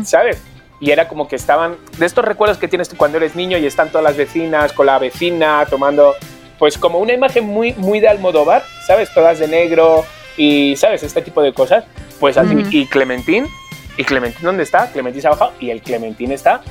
¿sabes? 0.03 0.41
Y 0.79 0.91
era 0.91 1.07
como 1.07 1.27
que 1.27 1.35
estaban, 1.35 1.77
de 1.97 2.05
estos 2.05 2.23
recuerdos 2.23 2.57
que 2.57 2.67
tienes 2.67 2.89
cuando 2.95 3.17
eres 3.17 3.35
niño 3.35 3.57
y 3.57 3.65
están 3.65 3.89
todas 3.89 4.03
las 4.03 4.15
vecinas 4.17 4.73
con 4.73 4.85
la 4.85 4.99
vecina 4.99 5.65
tomando, 5.69 6.13
pues 6.59 6.77
como 6.77 6.99
una 6.99 7.13
imagen 7.13 7.45
muy, 7.45 7.73
muy 7.73 7.99
de 7.99 8.07
Almodóvar, 8.07 8.63
¿sabes? 8.85 9.11
Todas 9.13 9.39
de 9.39 9.47
negro 9.47 10.05
y, 10.37 10.75
¿sabes? 10.75 11.01
Este 11.01 11.21
tipo 11.21 11.41
de 11.41 11.53
cosas. 11.53 11.85
Pues 12.19 12.37
así, 12.37 12.55
Ujú. 12.55 12.67
y 12.71 12.85
Clementín, 12.85 13.47
¿y 13.97 14.03
Clementín 14.03 14.43
dónde 14.43 14.63
está? 14.63 14.91
Clementín 14.91 15.21
se 15.21 15.27
ha 15.27 15.31
bajado 15.31 15.53
y 15.59 15.69
el 15.71 15.81
Clementín 15.81 16.31
está 16.31 16.61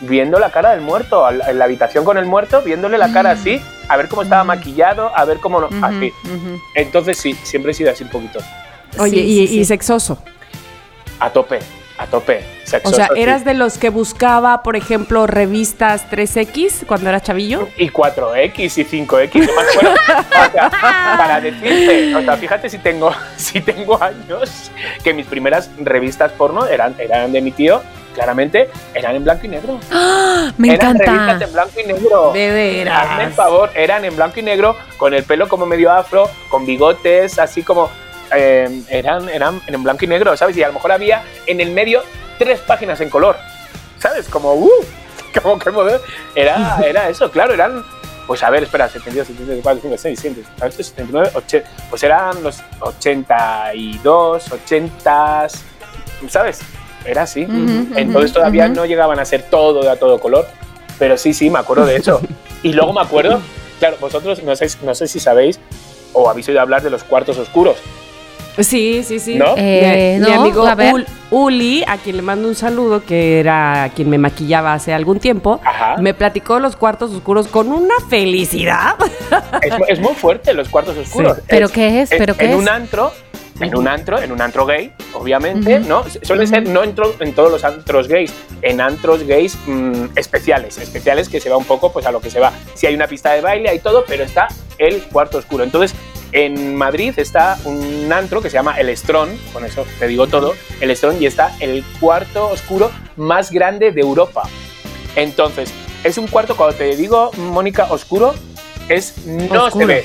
viendo 0.00 0.38
la 0.38 0.50
cara 0.50 0.70
del 0.70 0.80
muerto, 0.80 1.24
al- 1.24 1.42
en 1.48 1.58
la 1.58 1.64
habitación 1.64 2.04
con 2.04 2.18
el 2.18 2.26
muerto, 2.26 2.62
viéndole 2.62 2.98
la 2.98 3.12
cara 3.12 3.34
Mm. 3.34 3.38
así, 3.38 3.62
a 3.88 3.96
ver 3.96 4.08
cómo 4.08 4.22
estaba 4.22 4.44
Mm. 4.44 4.48
maquillado, 4.48 5.10
a 5.16 5.24
ver 5.24 5.38
cómo 5.38 5.60
no, 5.60 5.68
así. 5.82 6.12
Entonces 6.74 7.18
sí, 7.18 7.34
siempre 7.42 7.72
he 7.72 7.74
sido 7.74 7.90
así 7.90 8.04
un 8.04 8.10
poquito, 8.10 8.38
Oye, 8.98 9.16
Sí, 9.16 9.20
y, 9.42 9.46
sí, 9.48 9.58
y 9.60 9.64
sexoso. 9.64 10.18
a 11.18 11.30
tope, 11.30 11.58
a 11.98 12.06
tope. 12.06 12.44
O 12.64 12.66
sexoso, 12.66 12.94
sea, 12.96 13.08
sí. 13.14 13.20
¿eras 13.22 13.44
de 13.44 13.54
los 13.54 13.76
que 13.78 13.88
buscaba, 13.90 14.62
por 14.62 14.76
ejemplo, 14.76 15.26
revistas 15.26 16.08
3X 16.10 16.84
cuando 16.86 17.08
era 17.08 17.20
chavillo? 17.20 17.68
y 17.76 17.88
4X 17.88 18.78
y 18.78 18.84
5X, 18.84 19.46
no 19.46 19.52
me 19.52 19.62
acuerdo. 19.68 19.94
O 19.94 20.50
sea, 20.52 20.70
para 21.18 21.40
decirte, 21.40 22.14
o 22.14 22.22
sea, 22.22 22.36
fíjate 22.36 22.68
si 22.70 22.78
tengo, 22.78 23.12
si 23.36 23.60
tengo 23.60 24.00
años, 24.02 24.70
que 25.02 25.12
mis 25.12 25.26
primeras 25.26 25.70
revistas 25.80 26.32
porno 26.32 26.66
eran, 26.66 26.94
eran 26.98 27.32
de 27.32 27.40
mi 27.40 27.50
tío, 27.50 27.82
claramente, 28.14 28.70
eran 28.94 29.16
en 29.16 29.24
blanco 29.24 29.44
y 29.44 29.48
negro. 29.48 29.78
¡Ah! 29.92 30.52
Me 30.56 30.74
eran 30.74 30.98
revistas 30.98 31.24
encanta. 31.24 31.44
en 31.44 31.52
blanco 31.52 31.80
y 31.80 31.84
negro. 31.84 32.32
De 32.32 32.50
veras. 32.50 33.06
Hazme 33.10 33.24
el 33.24 33.32
favor, 33.32 33.70
eran 33.74 34.04
en 34.04 34.16
blanco 34.16 34.40
y 34.40 34.42
negro, 34.42 34.76
con 34.96 35.12
el 35.12 35.24
pelo 35.24 35.48
como 35.48 35.66
medio 35.66 35.90
afro, 35.92 36.30
con 36.48 36.64
bigotes, 36.64 37.38
así 37.38 37.62
como... 37.62 37.90
eh, 38.34 38.82
eran, 38.88 39.28
eran 39.28 39.60
en 39.66 39.82
blanco 39.82 40.04
y 40.04 40.08
negro, 40.08 40.36
¿sabes? 40.36 40.56
Y 40.56 40.62
a 40.62 40.68
lo 40.68 40.74
mejor 40.74 40.92
había 40.92 41.22
en 41.46 41.60
el 41.60 41.70
medio 41.72 42.02
tres 42.38 42.60
páginas 42.60 43.00
en 43.00 43.10
color, 43.10 43.36
¿sabes? 43.98 44.28
Como, 44.28 44.54
uh, 44.54 44.70
como 45.42 45.58
que. 45.58 46.00
Era, 46.34 46.78
era 46.84 47.08
eso, 47.08 47.30
claro, 47.30 47.52
eran... 47.52 47.84
Pues 48.26 48.42
a 48.42 48.48
ver, 48.48 48.62
espera, 48.62 48.88
72, 48.88 49.26
74, 49.26 49.82
75, 49.82 50.40
76, 50.48 50.86
79, 50.86 51.30
80, 51.34 51.70
pues 51.90 52.02
eran 52.04 52.42
los 52.42 52.62
82, 52.80 54.50
80, 54.50 55.48
¿sabes? 56.28 56.60
Era 57.04 57.22
así. 57.22 57.44
Ujú, 57.44 57.54
ujú, 57.54 57.92
Entonces 57.96 58.32
todavía 58.32 58.66
ujú. 58.66 58.74
no 58.74 58.86
llegaban 58.86 59.18
a 59.18 59.24
ser 59.24 59.42
todo 59.50 59.82
de 59.82 59.90
a 59.90 59.96
todo 59.96 60.18
color, 60.18 60.46
pero 60.98 61.16
sí, 61.18 61.34
sí, 61.34 61.50
me 61.50 61.58
acuerdo 61.58 61.86
de 61.86 61.96
eso. 61.96 62.20
Y 62.62 62.72
luego 62.72 62.94
me 62.94 63.02
acuerdo, 63.02 63.42
claro, 63.78 63.98
vosotros 64.00 64.42
no 64.42 64.56
sé, 64.56 64.68
no 64.82 64.94
sé 64.94 65.06
si 65.06 65.20
sabéis 65.20 65.60
o 66.14 66.30
habéis 66.30 66.48
oído 66.48 66.62
hablar 66.62 66.80
de 66.82 66.88
los 66.88 67.04
cuartos 67.04 67.36
oscuros, 67.36 67.76
Sí, 68.58 69.02
sí, 69.04 69.18
sí. 69.18 69.34
¿no? 69.36 69.54
Eh, 69.56 70.20
mi, 70.24 70.32
amigo 70.32 70.66
a 70.66 70.74
ver. 70.74 71.06
Uli, 71.30 71.82
a 71.88 71.96
quien 71.98 72.16
le 72.16 72.22
mando 72.22 72.46
un 72.46 72.54
saludo, 72.54 73.04
que 73.04 73.40
era 73.40 73.90
quien 73.96 74.08
me 74.08 74.18
maquillaba 74.18 74.72
hace 74.72 74.92
algún 74.94 75.18
tiempo, 75.18 75.60
Ajá. 75.64 75.96
me 75.98 76.14
platicó 76.14 76.60
los 76.60 76.76
cuartos 76.76 77.10
oscuros 77.12 77.48
con 77.48 77.72
una 77.72 77.94
felicidad. 78.08 78.94
Es, 79.62 79.76
mu- 79.78 79.84
es 79.88 80.00
muy 80.00 80.14
fuerte 80.14 80.54
los 80.54 80.68
cuartos 80.68 80.96
oscuros. 80.96 81.38
¿Pero 81.48 81.66
Es- 81.66 81.72
qué 81.72 82.02
es? 82.02 82.12
en- 82.12 82.18
¿Pero 82.18 82.36
qué 82.36 82.44
en 82.44 82.50
es? 82.52 82.56
un 82.56 82.68
antro, 82.68 83.12
en 83.60 83.76
un 83.76 83.88
antro, 83.88 84.20
en 84.22 84.30
un 84.30 84.40
antro 84.40 84.64
gay, 84.66 84.92
obviamente. 85.14 85.80
¿no? 85.80 86.04
Suele 86.22 86.46
ser 86.46 86.68
no 86.68 86.84
en, 86.84 86.94
en 87.20 87.32
todos 87.34 87.50
los 87.50 87.64
antros 87.64 88.06
gays, 88.06 88.32
en 88.62 88.80
antros 88.80 89.24
gays 89.24 89.56
mm, 89.66 90.16
especiales, 90.16 90.78
especiales 90.78 91.28
que 91.28 91.40
se 91.40 91.50
va 91.50 91.56
un 91.56 91.64
poco 91.64 91.92
pues 91.92 92.06
a 92.06 92.12
lo 92.12 92.20
que 92.20 92.30
se 92.30 92.38
va. 92.38 92.52
Si 92.74 92.86
hay 92.86 92.94
una 92.94 93.08
pista 93.08 93.32
de 93.32 93.40
baile, 93.40 93.68
hay 93.70 93.80
todo, 93.80 94.04
pero 94.06 94.22
está 94.22 94.46
el 94.78 95.02
cuarto 95.04 95.38
oscuro. 95.38 95.64
Entonces, 95.64 95.96
en 96.34 96.74
Madrid 96.74 97.14
está 97.16 97.56
un 97.64 98.12
antro 98.12 98.42
que 98.42 98.50
se 98.50 98.54
llama 98.54 98.78
El 98.78 98.88
Estrón, 98.88 99.38
con 99.52 99.64
eso 99.64 99.86
te 100.00 100.08
digo 100.08 100.26
todo, 100.26 100.54
El 100.80 100.90
Estrón, 100.90 101.22
y 101.22 101.26
está 101.26 101.54
el 101.60 101.84
cuarto 102.00 102.48
oscuro 102.48 102.90
más 103.16 103.50
grande 103.52 103.92
de 103.92 104.00
Europa. 104.00 104.42
Entonces, 105.14 105.72
es 106.02 106.18
un 106.18 106.26
cuarto, 106.26 106.56
cuando 106.56 106.76
te 106.76 106.96
digo, 106.96 107.30
Mónica, 107.36 107.86
oscuro, 107.88 108.34
es 108.88 109.16
no 109.26 109.64
Oscuro. 109.66 109.86
se 109.86 109.86
ve. 109.86 110.04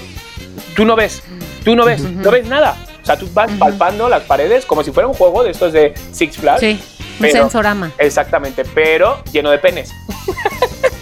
Tú 0.76 0.86
no 0.86 0.96
ves, 0.96 1.24
tú 1.66 1.76
no 1.76 1.84
ves, 1.84 2.02
Ujú. 2.02 2.12
no 2.12 2.32
ves 2.32 2.46
nada. 2.48 2.78
O 3.02 3.06
sea, 3.06 3.18
tú 3.18 3.28
vas 3.34 3.50
Ujú. 3.50 3.58
palpando 3.60 4.08
las 4.08 4.22
paredes 4.24 4.66
como 4.68 4.84
si 4.84 4.92
fuera 4.92 5.08
un 5.08 5.16
juego 5.16 5.44
de 5.44 5.50
estos 5.50 5.74
de 5.74 5.96
Six 6.12 6.38
Flags. 6.38 6.60
Sí, 6.60 6.80
un 6.80 7.20
Pero- 7.22 7.40
sensorama. 7.42 7.92
Exactamente, 7.98 8.64
pero 8.76 9.24
lleno 9.32 9.50
de 9.50 9.58
penes. 9.58 9.92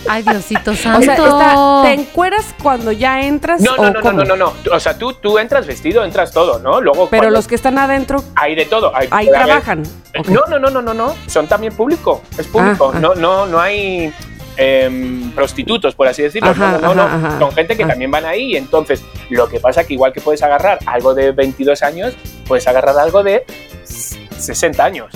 Ay, 0.10 0.24
Diosito 0.24 0.72
O 0.72 0.76
santo. 0.76 1.02
sea, 1.06 1.16
está- 1.16 1.82
¿te 1.84 1.94
encueras 1.94 2.54
cuando 2.62 2.92
ya 2.92 3.22
entras 3.22 3.62
No, 3.62 3.74
o 3.74 3.78
no, 3.78 3.84
no, 3.84 3.90
no, 3.92 4.02
cómo? 4.02 4.14
no, 4.24 4.24
no, 4.26 4.36
no. 4.36 4.54
O 4.72 4.80
sea, 4.80 4.98
tú, 4.98 5.14
tú 5.14 5.38
entras 5.40 5.66
vestido, 5.68 6.04
entras 6.04 6.32
todo, 6.32 6.60
¿no? 6.60 6.82
Luego 6.82 7.08
Pero 7.10 7.22
cuando- 7.24 7.38
los 7.38 7.48
que 7.48 7.56
están 7.56 7.78
adentro, 7.78 8.24
hay 8.36 8.56
de 8.56 8.66
todo. 8.66 8.96
Hay, 8.96 9.08
ahí 9.12 9.30
trabajan. 9.30 9.84
Ok. 10.18 10.28
No, 10.30 10.42
no, 10.50 10.60
no, 10.60 10.70
no, 10.70 10.82
no, 10.82 10.94
no. 10.94 11.16
Son 11.28 11.48
también 11.48 11.74
público. 11.76 12.22
Es 12.38 12.48
público. 12.48 12.92
Ah, 12.94 12.98
ah. 12.98 13.00
No, 13.00 13.16
no, 13.16 13.46
no 13.46 13.60
hay 13.60 14.14
em, 14.58 15.32
prostitutos, 15.34 15.94
por 15.94 16.08
así 16.08 16.24
decirlo. 16.24 16.50
Ajá, 16.50 16.80
no, 16.82 16.88
no, 16.90 16.96
no. 16.96 17.02
ajá, 17.04 17.16
ajá. 17.28 17.40
Son 17.40 17.52
gente 17.52 17.78
que 17.78 17.84
Ah. 17.84 17.88
también 17.90 18.10
van 18.10 18.26
ahí. 18.26 18.54
y 18.54 18.58
Entonces, 18.58 19.04
lo 19.30 19.48
que 19.48 19.60
pasa 19.60 19.84
que 19.84 19.94
igual 19.94 20.12
que 20.14 20.22
puedes 20.22 20.42
agarrar 20.42 20.80
algo 20.88 21.14
de 21.14 21.32
22 21.32 21.84
años, 21.84 22.16
puedes 22.48 22.68
agarrar 22.68 22.98
algo 22.98 23.22
de 23.24 23.46
60 24.38 24.84
años. 24.84 25.14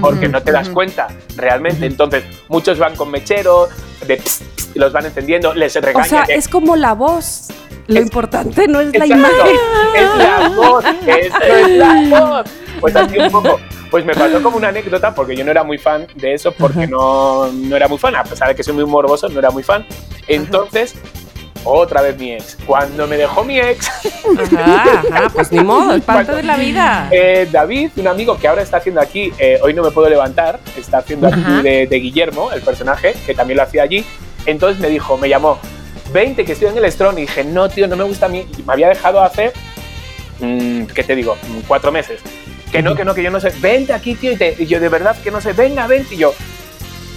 Porque 0.00 0.28
no 0.28 0.42
te 0.42 0.52
das 0.52 0.68
cuenta 0.68 1.08
realmente. 1.36 1.86
Entonces, 1.86 2.24
muchos 2.48 2.78
van 2.78 2.94
con 2.96 3.10
mechero, 3.10 3.68
de 4.06 4.16
pss, 4.16 4.42
pss, 4.56 4.70
y 4.74 4.78
los 4.78 4.92
van 4.92 5.06
encendiendo, 5.06 5.54
les 5.54 5.76
O 5.76 5.80
regañan. 5.80 6.08
sea, 6.08 6.22
que- 6.24 6.34
es 6.34 6.48
como 6.48 6.76
la 6.76 6.92
voz. 6.94 7.48
Lo 7.86 7.96
Es- 7.98 8.02
importante 8.06 8.66
no 8.66 8.80
es 8.80 8.96
la 8.96 9.04
Exacto, 9.04 9.14
imagen. 9.14 9.56
Es 9.96 10.16
la 10.16 10.48
voz, 10.56 10.84
eso 11.06 11.38
es 11.42 11.68
la 11.78 11.94
voz. 12.20 12.50
Pues 12.80 12.96
así 12.96 13.18
un 13.18 13.30
poco. 13.30 13.60
Pues 13.90 14.04
me 14.04 14.14
pasó 14.14 14.42
como 14.42 14.56
una 14.56 14.68
anécdota, 14.68 15.14
porque 15.14 15.36
yo 15.36 15.44
no 15.44 15.50
era 15.52 15.62
muy 15.62 15.78
fan 15.78 16.06
de 16.16 16.34
eso, 16.34 16.50
porque 16.52 16.86
no, 16.86 17.46
no 17.52 17.76
era 17.76 17.86
muy 17.86 17.98
fan, 17.98 18.16
a 18.16 18.24
pesar 18.24 18.48
de 18.48 18.54
que 18.56 18.62
soy 18.64 18.74
muy 18.74 18.86
morboso, 18.86 19.28
no 19.28 19.38
era 19.38 19.50
muy 19.50 19.62
fan. 19.62 19.86
Entonces, 20.26 20.94
otra 21.64 22.02
vez 22.02 22.18
mi 22.18 22.32
ex. 22.32 22.56
Cuando 22.66 23.06
me 23.06 23.16
dejó 23.16 23.42
mi 23.44 23.58
ex, 23.58 23.88
Ajá, 23.88 25.02
ajá, 25.10 25.28
pues 25.32 25.50
ni 25.52 25.60
modo, 25.60 25.94
es 25.94 26.02
parte 26.04 26.32
de 26.36 26.42
la 26.42 26.56
vida. 26.56 27.08
eh, 27.10 27.48
David, 27.50 27.90
un 27.96 28.08
amigo 28.08 28.36
que 28.38 28.46
ahora 28.48 28.62
está 28.62 28.76
haciendo 28.78 29.00
aquí, 29.00 29.32
eh, 29.38 29.58
hoy 29.62 29.74
no 29.74 29.82
me 29.82 29.90
puedo 29.90 30.08
levantar, 30.08 30.60
está 30.76 30.98
haciendo 30.98 31.28
aquí 31.28 31.62
de 31.62 31.96
Guillermo, 31.98 32.52
el 32.52 32.62
personaje, 32.62 33.14
que 33.26 33.34
también 33.34 33.56
lo 33.58 33.62
hacía 33.64 33.82
allí. 33.82 34.04
Entonces 34.46 34.80
me 34.80 34.88
dijo, 34.88 35.16
me 35.16 35.28
llamó, 35.28 35.58
20 36.12 36.44
que 36.44 36.52
estoy 36.52 36.68
en 36.68 36.76
el 36.78 36.90
Strong. 36.92 37.18
Y 37.18 37.22
dije, 37.22 37.44
no, 37.44 37.68
tío, 37.68 37.88
no 37.88 37.96
me 37.96 38.04
gusta 38.04 38.26
a 38.26 38.28
mí. 38.28 38.46
Y 38.58 38.62
me 38.62 38.72
había 38.74 38.88
dejado 38.88 39.22
hace, 39.22 39.52
mm, 40.40 40.84
¿qué 40.86 41.02
te 41.02 41.14
digo? 41.16 41.36
Mm, 41.48 41.60
Cuatro 41.66 41.90
meses. 41.92 42.20
Que 42.70 42.82
no, 42.82 42.94
que 42.94 43.04
no, 43.04 43.14
que 43.14 43.22
yo 43.22 43.30
no 43.30 43.40
sé. 43.40 43.52
Vente 43.60 43.92
aquí, 43.92 44.14
tío. 44.16 44.32
Y, 44.32 44.36
te- 44.36 44.56
y 44.58 44.66
yo, 44.66 44.80
de 44.80 44.88
verdad 44.88 45.16
que 45.22 45.30
no 45.30 45.40
sé. 45.40 45.52
Venga, 45.52 45.86
vente. 45.86 46.14
Y 46.14 46.18
yo, 46.18 46.34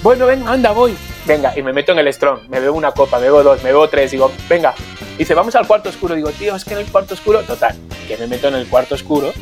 bueno, 0.03 0.25
venga, 0.27 0.51
anda, 0.51 0.71
voy. 0.71 0.95
Venga, 1.27 1.53
y 1.55 1.61
me 1.61 1.73
meto 1.73 1.91
en 1.91 1.99
el 1.99 2.11
Strong. 2.11 2.47
Me 2.49 2.59
bebo 2.59 2.75
una 2.77 2.91
copa, 2.93 3.17
me 3.17 3.25
bebo 3.25 3.43
dos, 3.43 3.61
me 3.61 3.69
bebo 3.69 3.87
tres. 3.89 4.09
Digo, 4.11 4.31
venga, 4.49 4.73
Dice, 5.17 5.33
vamos 5.33 5.55
al 5.55 5.65
cuarto 5.67 5.89
oscuro. 5.89 6.13
Digo, 6.15 6.29
tío, 6.31 6.55
es 6.55 6.63
que 6.63 6.73
en 6.75 6.79
el 6.79 6.85
cuarto 6.85 7.15
oscuro, 7.15 7.41
total, 7.41 7.75
que 8.07 8.15
me 8.17 8.27
meto 8.27 8.47
en 8.49 8.53
el 8.55 8.67
cuarto 8.67 8.93
oscuro. 8.95 9.33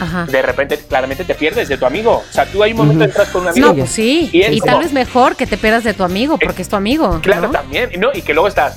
Ajá. 0.00 0.26
De 0.26 0.42
repente, 0.42 0.76
claramente 0.78 1.24
te 1.24 1.34
pierdes 1.36 1.68
de 1.68 1.78
tu 1.78 1.86
amigo. 1.86 2.22
O 2.28 2.32
sea, 2.32 2.44
tú 2.44 2.62
hay 2.62 2.72
un 2.72 2.78
momento 2.78 2.98
Ujú. 3.04 3.10
entras 3.10 3.28
con 3.30 3.46
un 3.46 3.54
Sí, 3.54 3.60
amigo. 3.60 3.68
No, 3.68 3.78
pues 3.78 3.90
sí. 3.90 4.28
Y 4.32 4.38
Y, 4.38 4.42
es 4.58 4.62
tal 4.64 4.80
vez 4.80 4.92
mejor 4.92 5.36
que 5.36 5.46
te 5.46 5.56
pierdas 5.56 5.84
de 5.84 5.94
tu 5.94 6.02
amigo, 6.02 6.36
porque 6.38 6.60
es 6.62 6.68
tu 6.68 6.74
amigo. 6.76 7.20
Claro, 7.22 7.42
¿no? 7.46 7.50
también. 7.52 7.90
¿no? 7.98 8.10
Y 8.12 8.20
que 8.22 8.34
luego 8.34 8.48
estás, 8.48 8.76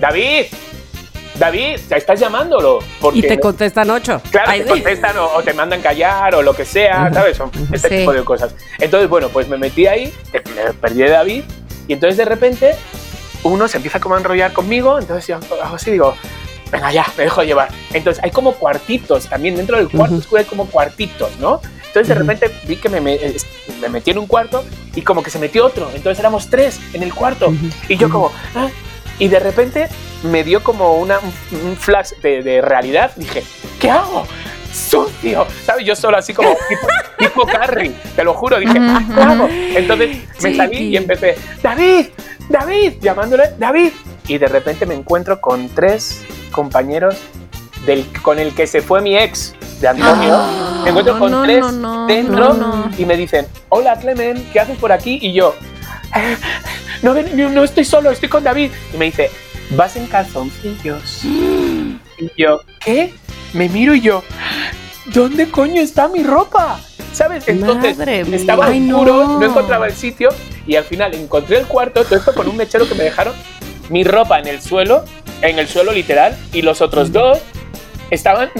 David, 0.00 0.46
David, 1.38 1.78
ya 1.88 1.96
estás 1.96 2.18
llamándolo. 2.18 2.80
Porque 3.00 3.20
Y 3.20 3.22
te 3.22 3.38
contestan 3.38 3.88
ocho. 3.90 4.20
Claro, 4.32 4.50
Ay, 4.50 4.60
te 4.62 4.66
contestan 4.66 5.16
o, 5.18 5.26
o 5.36 5.42
te 5.42 5.52
mandan 5.54 5.80
callar 5.80 6.34
o 6.34 6.42
lo 6.42 6.54
que 6.54 6.64
sea, 6.64 7.08
¿sabes? 7.14 7.36
Son 7.36 7.50
este 7.72 7.88
Sí. 7.88 7.96
tipo 7.98 8.12
de 8.12 8.24
cosas. 8.24 8.52
Entonces, 8.80 9.08
bueno, 9.08 9.28
pues 9.28 9.48
me 9.48 9.56
metí 9.56 9.86
ahí, 9.86 10.12
me 10.32 10.72
perdí 10.74 10.98
de 11.02 11.10
David, 11.10 11.44
y 11.88 11.94
entonces 11.94 12.16
de 12.16 12.24
repente 12.24 12.76
uno 13.42 13.66
se 13.66 13.78
empieza 13.78 13.98
como 13.98 14.14
a 14.14 14.18
enrollar 14.18 14.52
conmigo, 14.52 14.98
entonces 14.98 15.26
yo 15.26 15.36
hago 15.62 15.76
así 15.76 15.90
digo, 15.90 16.14
venga 16.70 16.92
ya, 16.92 17.06
me 17.16 17.24
dejo 17.24 17.42
llevar. 17.42 17.68
Entonces 17.92 18.22
hay 18.22 18.30
como 18.30 18.52
cuartitos 18.52 19.26
también, 19.28 19.56
dentro 19.56 19.76
del 19.78 19.88
cuarto 19.88 20.14
Ujú. 20.14 20.20
oscuro 20.22 20.40
hay 20.40 20.44
como 20.46 20.66
cuartitos, 20.66 21.30
¿no? 21.40 21.60
Entonces 21.86 22.08
de 22.08 22.14
repente 22.14 22.50
vi 22.66 22.76
que 22.76 22.88
me, 22.90 23.00
me, 23.00 23.18
metí 23.90 24.10
en 24.10 24.18
un 24.18 24.26
cuarto 24.26 24.64
y 24.94 25.02
como 25.02 25.22
que 25.22 25.30
se 25.30 25.38
metió 25.38 25.64
otro, 25.64 25.88
entonces 25.94 26.18
éramos 26.20 26.48
tres 26.50 26.78
en 26.92 27.02
el 27.02 27.14
cuarto. 27.14 27.52
Y 27.88 27.96
yo 27.96 28.10
como, 28.10 28.30
"Ah", 28.54 28.68
y 29.18 29.28
de 29.28 29.40
repente 29.40 29.88
me 30.24 30.44
dio 30.44 30.62
como 30.62 30.96
una, 30.98 31.18
un, 31.18 31.32
un 31.70 31.76
flash 31.76 32.10
de, 32.22 32.42
de 32.42 32.60
realidad. 32.60 33.12
Dije, 33.16 33.42
¿qué 33.80 33.90
hago? 33.90 34.26
Sucio, 34.72 35.46
¿sabes? 35.64 35.84
Yo 35.86 35.96
solo 35.96 36.16
así 36.18 36.32
como 36.34 36.50
tipo, 36.68 36.86
tipo 37.18 37.46
Carrie, 37.46 37.92
te 38.14 38.24
lo 38.24 38.34
juro. 38.34 38.58
Dije, 38.58 38.78
"Ah. 38.80 39.48
Entonces 39.74 40.18
me 40.42 40.54
salí 40.56 40.78
y 40.88 40.96
empecé, 40.96 41.36
David, 41.62 42.06
David, 42.48 42.94
llamándole, 43.00 43.50
David. 43.58 43.92
Y 44.26 44.38
de 44.38 44.46
repente 44.46 44.84
me 44.86 44.94
encuentro 44.94 45.40
con 45.40 45.68
tres 45.70 46.22
compañeros 46.52 47.16
del, 47.86 48.04
con 48.22 48.38
el 48.38 48.54
que 48.54 48.66
se 48.66 48.82
fue 48.82 49.00
mi 49.00 49.16
ex 49.16 49.54
de 49.80 49.88
Antonio. 49.88 50.38
Me 50.84 50.90
encuentro 50.90 51.18
con 51.18 51.30
no, 51.32 51.42
tres 51.44 51.60
no, 51.60 51.72
no, 51.72 52.06
dentro 52.06 52.90
y 52.96 53.04
me 53.04 53.16
dicen, 53.16 53.46
hola 53.68 53.96
Clemen, 53.98 54.48
¿qué 54.52 54.60
haces 54.60 54.78
por 54.78 54.90
aquí? 54.92 55.18
Y 55.20 55.32
yo, 55.32 55.54
"Eh, 56.16 56.36
no, 57.02 57.14
no 57.14 57.64
estoy 57.64 57.84
solo, 57.84 58.10
estoy 58.10 58.28
con 58.28 58.42
David. 58.44 58.70
Y 58.94 58.96
me 58.96 59.06
dice, 59.06 59.30
vas 59.70 59.96
en 59.96 60.06
calzoncillos. 60.06 61.22
Y 62.20 62.30
yo, 62.36 62.60
¿qué? 62.80 63.14
Me 63.52 63.68
miro 63.68 63.94
y 63.94 64.00
yo, 64.00 64.22
¿dónde 65.06 65.50
coño 65.50 65.80
está 65.80 66.08
mi 66.08 66.22
ropa? 66.22 66.80
¿Sabes? 67.12 67.48
Entonces 67.48 67.96
Madre 67.96 68.24
mía. 68.24 68.36
estaba 68.36 68.66
Ay, 68.66 68.90
oscuro, 68.92 69.24
no. 69.24 69.40
no. 69.40 69.46
encontraba 69.46 69.86
el 69.86 69.94
sitio 69.94 70.28
y 70.66 70.76
al 70.76 70.84
final 70.84 71.14
encontré 71.14 71.58
el 71.58 71.66
cuarto, 71.66 72.04
todo 72.04 72.16
esto 72.16 72.34
con 72.34 72.48
un 72.48 72.56
mechero 72.56 72.86
que 72.88 72.94
me 72.94 73.04
dejaron, 73.04 73.34
mi 73.88 74.04
ropa 74.04 74.38
en 74.38 74.46
el 74.46 74.60
suelo, 74.60 75.04
en 75.40 75.58
el 75.58 75.66
suelo 75.66 75.92
literal, 75.92 76.36
y 76.52 76.62
los 76.62 76.82
otros 76.82 77.10
dos 77.10 77.38
estaban 78.10 78.50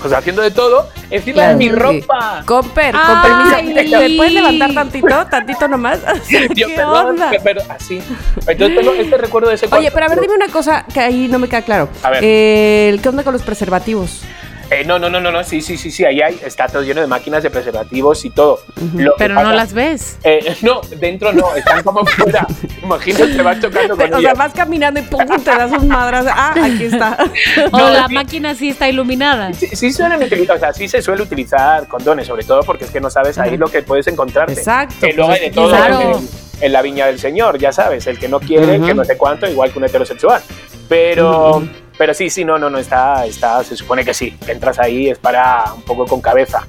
pues 0.00 0.12
haciendo 0.12 0.42
de 0.42 0.50
todo 0.50 0.88
encima 1.10 1.34
Claro, 1.34 1.50
de 1.50 1.56
mi 1.56 1.64
sí. 1.64 1.70
ropa. 1.70 2.42
Comper, 2.46 2.94
con 2.94 3.22
permiso. 3.22 3.98
¿Te 3.98 4.16
puedes 4.16 4.32
levantar 4.32 4.72
tantito? 4.74 5.26
Tantito 5.30 5.68
nomás. 5.68 6.00
Yo, 6.54 6.66
¿Qué 6.68 6.74
perdón, 6.76 7.06
onda? 7.10 7.30
pe- 7.30 7.40
pero 7.42 7.60
así. 7.68 8.00
Entonces 8.46 8.76
tengo 8.78 8.92
este 8.94 9.16
recuerdo 9.18 9.48
de 9.48 9.54
ese 9.56 9.66
cuarto. 9.68 9.80
Oye, 9.80 9.90
pero 9.92 10.06
a 10.06 10.08
ver, 10.08 10.20
dime 10.20 10.34
una 10.34 10.48
cosa 10.48 10.84
que 10.92 11.00
ahí 11.00 11.28
no 11.28 11.38
me 11.38 11.48
queda 11.48 11.62
claro. 11.62 11.88
A 12.02 12.10
ver. 12.10 12.20
Eh, 12.24 12.98
¿Qué 13.02 13.08
onda 13.08 13.22
con 13.24 13.32
los 13.32 13.42
preservativos? 13.42 14.22
Eh, 14.70 14.84
no, 14.86 15.00
no, 15.00 15.10
no, 15.10 15.20
no, 15.20 15.32
no, 15.32 15.42
sí, 15.42 15.60
sí, 15.62 15.76
sí, 15.76 15.90
sí, 15.90 16.04
ahí 16.04 16.20
hay, 16.20 16.38
está 16.44 16.68
todo 16.68 16.82
lleno 16.82 17.00
de 17.00 17.08
máquinas 17.08 17.42
de 17.42 17.50
preservativos 17.50 18.24
y 18.24 18.30
todo. 18.30 18.60
Lo 18.94 19.12
que 19.14 19.18
Pero 19.18 19.34
no 19.34 19.40
pasa- 19.42 19.54
las 19.54 19.72
ves. 19.72 20.16
Eh, 20.22 20.56
no, 20.62 20.80
dentro 20.98 21.32
no, 21.32 21.56
están 21.56 21.82
como 21.82 22.06
fuera. 22.06 22.46
Imagínate, 22.80 23.26
te 23.34 23.42
vas 23.42 23.60
chocando 23.60 23.96
con 23.96 24.14
O 24.14 24.20
sea, 24.20 24.34
vas 24.34 24.52
caminando 24.52 25.00
y 25.00 25.02
pum, 25.02 25.24
te 25.26 25.50
das 25.50 25.72
un 25.72 25.88
madras. 25.88 26.26
Ah, 26.28 26.54
aquí 26.62 26.84
está. 26.84 27.18
O 27.72 27.78
No, 27.78 27.90
la 27.90 28.06
sí. 28.06 28.14
máquina 28.14 28.54
sí 28.54 28.68
está 28.70 28.88
iluminada. 28.88 29.52
Sí, 29.54 29.66
sí 29.72 29.92
suelen 29.92 30.22
utilizar, 30.22 30.56
o 30.56 30.60
sea, 30.60 30.72
sí 30.72 30.86
se 30.88 31.02
suele 31.02 31.22
utilizar 31.22 31.88
condones, 31.88 32.28
sobre 32.28 32.44
todo 32.44 32.62
porque 32.62 32.84
es 32.84 32.90
que 32.90 33.00
no 33.00 33.10
sabes 33.10 33.38
ahí 33.38 33.48
Ajá. 33.50 33.56
lo 33.58 33.66
que 33.68 33.82
puedes 33.82 34.06
encontrarte. 34.06 34.52
Exacto, 34.52 34.94
Que 35.06 35.12
luego 35.14 35.30
pues 35.30 35.40
hay 35.40 35.46
de 35.46 35.50
que 35.50 35.54
todo 35.56 35.68
claro. 35.70 36.00
en, 36.18 36.28
en 36.60 36.72
la 36.72 36.82
viña 36.82 37.06
del 37.06 37.18
señor, 37.18 37.58
ya 37.58 37.72
sabes, 37.72 38.06
el 38.06 38.18
que 38.20 38.28
no 38.28 38.38
quiere, 38.38 38.76
el 38.76 38.80
que 38.82 38.86
Ujú. 38.92 38.94
no 38.94 39.04
sé 39.04 39.16
cuánto, 39.16 39.48
igual 39.50 39.72
que 39.72 39.78
un 39.80 39.84
heterosexual. 39.86 40.40
Pero. 40.88 41.62
Pero 42.00 42.14
sí, 42.14 42.30
sí, 42.30 42.46
no, 42.46 42.58
no, 42.58 42.70
no, 42.70 42.78
está, 42.78 43.26
está, 43.26 43.62
se 43.62 43.76
supone 43.76 44.06
que 44.06 44.14
sí, 44.14 44.30
que 44.46 44.52
entras 44.52 44.78
ahí 44.78 45.10
es 45.10 45.18
para 45.18 45.64
un 45.76 45.82
poco 45.82 46.06
con 46.06 46.22
cabeza. 46.22 46.66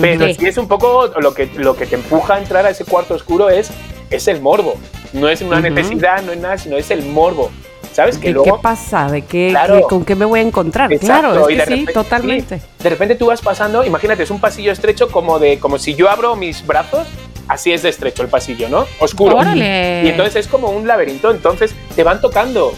Pero 0.00 0.26
Sí. 0.26 0.34
sí 0.34 0.46
es 0.46 0.58
un 0.58 0.66
poco 0.66 1.06
lo 1.20 1.32
que, 1.34 1.46
lo 1.54 1.76
que 1.76 1.86
te 1.86 1.94
empuja 1.94 2.34
a 2.34 2.38
entrar 2.40 2.66
a 2.66 2.70
ese 2.70 2.84
cuarto 2.84 3.14
oscuro 3.14 3.48
es, 3.48 3.70
es 4.10 4.26
el 4.26 4.40
morbo. 4.40 4.74
No 5.12 5.28
es 5.28 5.40
una 5.40 5.60
necesidad, 5.60 6.20
no 6.22 6.32
es 6.32 6.38
nada, 6.40 6.58
sino 6.58 6.76
es 6.76 6.90
el 6.90 7.04
morbo. 7.04 7.48
¿Sabes? 7.92 8.18
Que 8.18 8.26
¿De 8.28 8.34
luego 8.34 8.56
qué 8.56 8.60
pasa? 8.62 9.08
¿De 9.08 9.22
qué, 9.22 9.50
Claro. 9.50 9.76
qué- 9.76 9.82
con 9.84 10.04
qué 10.04 10.16
me 10.16 10.24
voy 10.24 10.40
a 10.40 10.42
encontrar? 10.42 10.92
Exacto, 10.92 11.30
claro, 11.30 11.48
es 11.48 11.56
que 11.58 11.64
sí, 11.64 11.70
repente- 11.70 11.92
totalmente. 11.92 12.58
sí, 12.58 12.66
de 12.82 12.90
repente 12.90 13.14
tú 13.14 13.26
vas 13.26 13.40
pasando, 13.40 13.84
imagínate, 13.84 14.24
es 14.24 14.30
un 14.32 14.40
pasillo 14.40 14.72
estrecho 14.72 15.08
como 15.12 15.38
de 15.38 15.60
como 15.60 15.78
si 15.78 15.94
yo 15.94 16.10
abro 16.10 16.34
mis 16.34 16.66
brazos, 16.66 17.06
así 17.46 17.72
es 17.72 17.82
de 17.82 17.88
estrecho 17.90 18.22
el 18.22 18.28
pasillo, 18.28 18.68
¿no? 18.68 18.84
Oscuro. 18.98 19.36
Órale. 19.36 20.02
Y 20.04 20.08
entonces 20.08 20.34
es 20.34 20.48
como 20.48 20.70
un 20.70 20.88
laberinto, 20.88 21.30
entonces 21.30 21.72
te 21.94 22.02
van 22.02 22.20
tocando. 22.20 22.74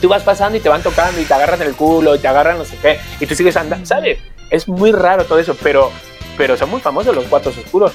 Tú 0.00 0.08
vas 0.08 0.22
pasando 0.22 0.56
y 0.56 0.60
te 0.60 0.68
van 0.68 0.82
tocando 0.82 1.20
y 1.20 1.24
te 1.24 1.34
agarran 1.34 1.60
el 1.62 1.74
culo 1.74 2.14
y 2.14 2.18
te 2.18 2.28
agarran 2.28 2.58
no 2.58 2.64
sé 2.64 2.76
qué 2.80 2.98
y 3.20 3.26
tú 3.26 3.34
sigues 3.34 3.56
andando, 3.56 3.86
¿sabes? 3.86 4.18
Es 4.48 4.66
muy 4.68 4.92
raro 4.92 5.24
todo 5.24 5.38
eso, 5.38 5.56
pero 5.62 5.90
pero 6.36 6.56
son 6.56 6.70
muy 6.70 6.80
famosos 6.80 7.14
los 7.14 7.24
cuartos 7.24 7.56
oscuros. 7.58 7.92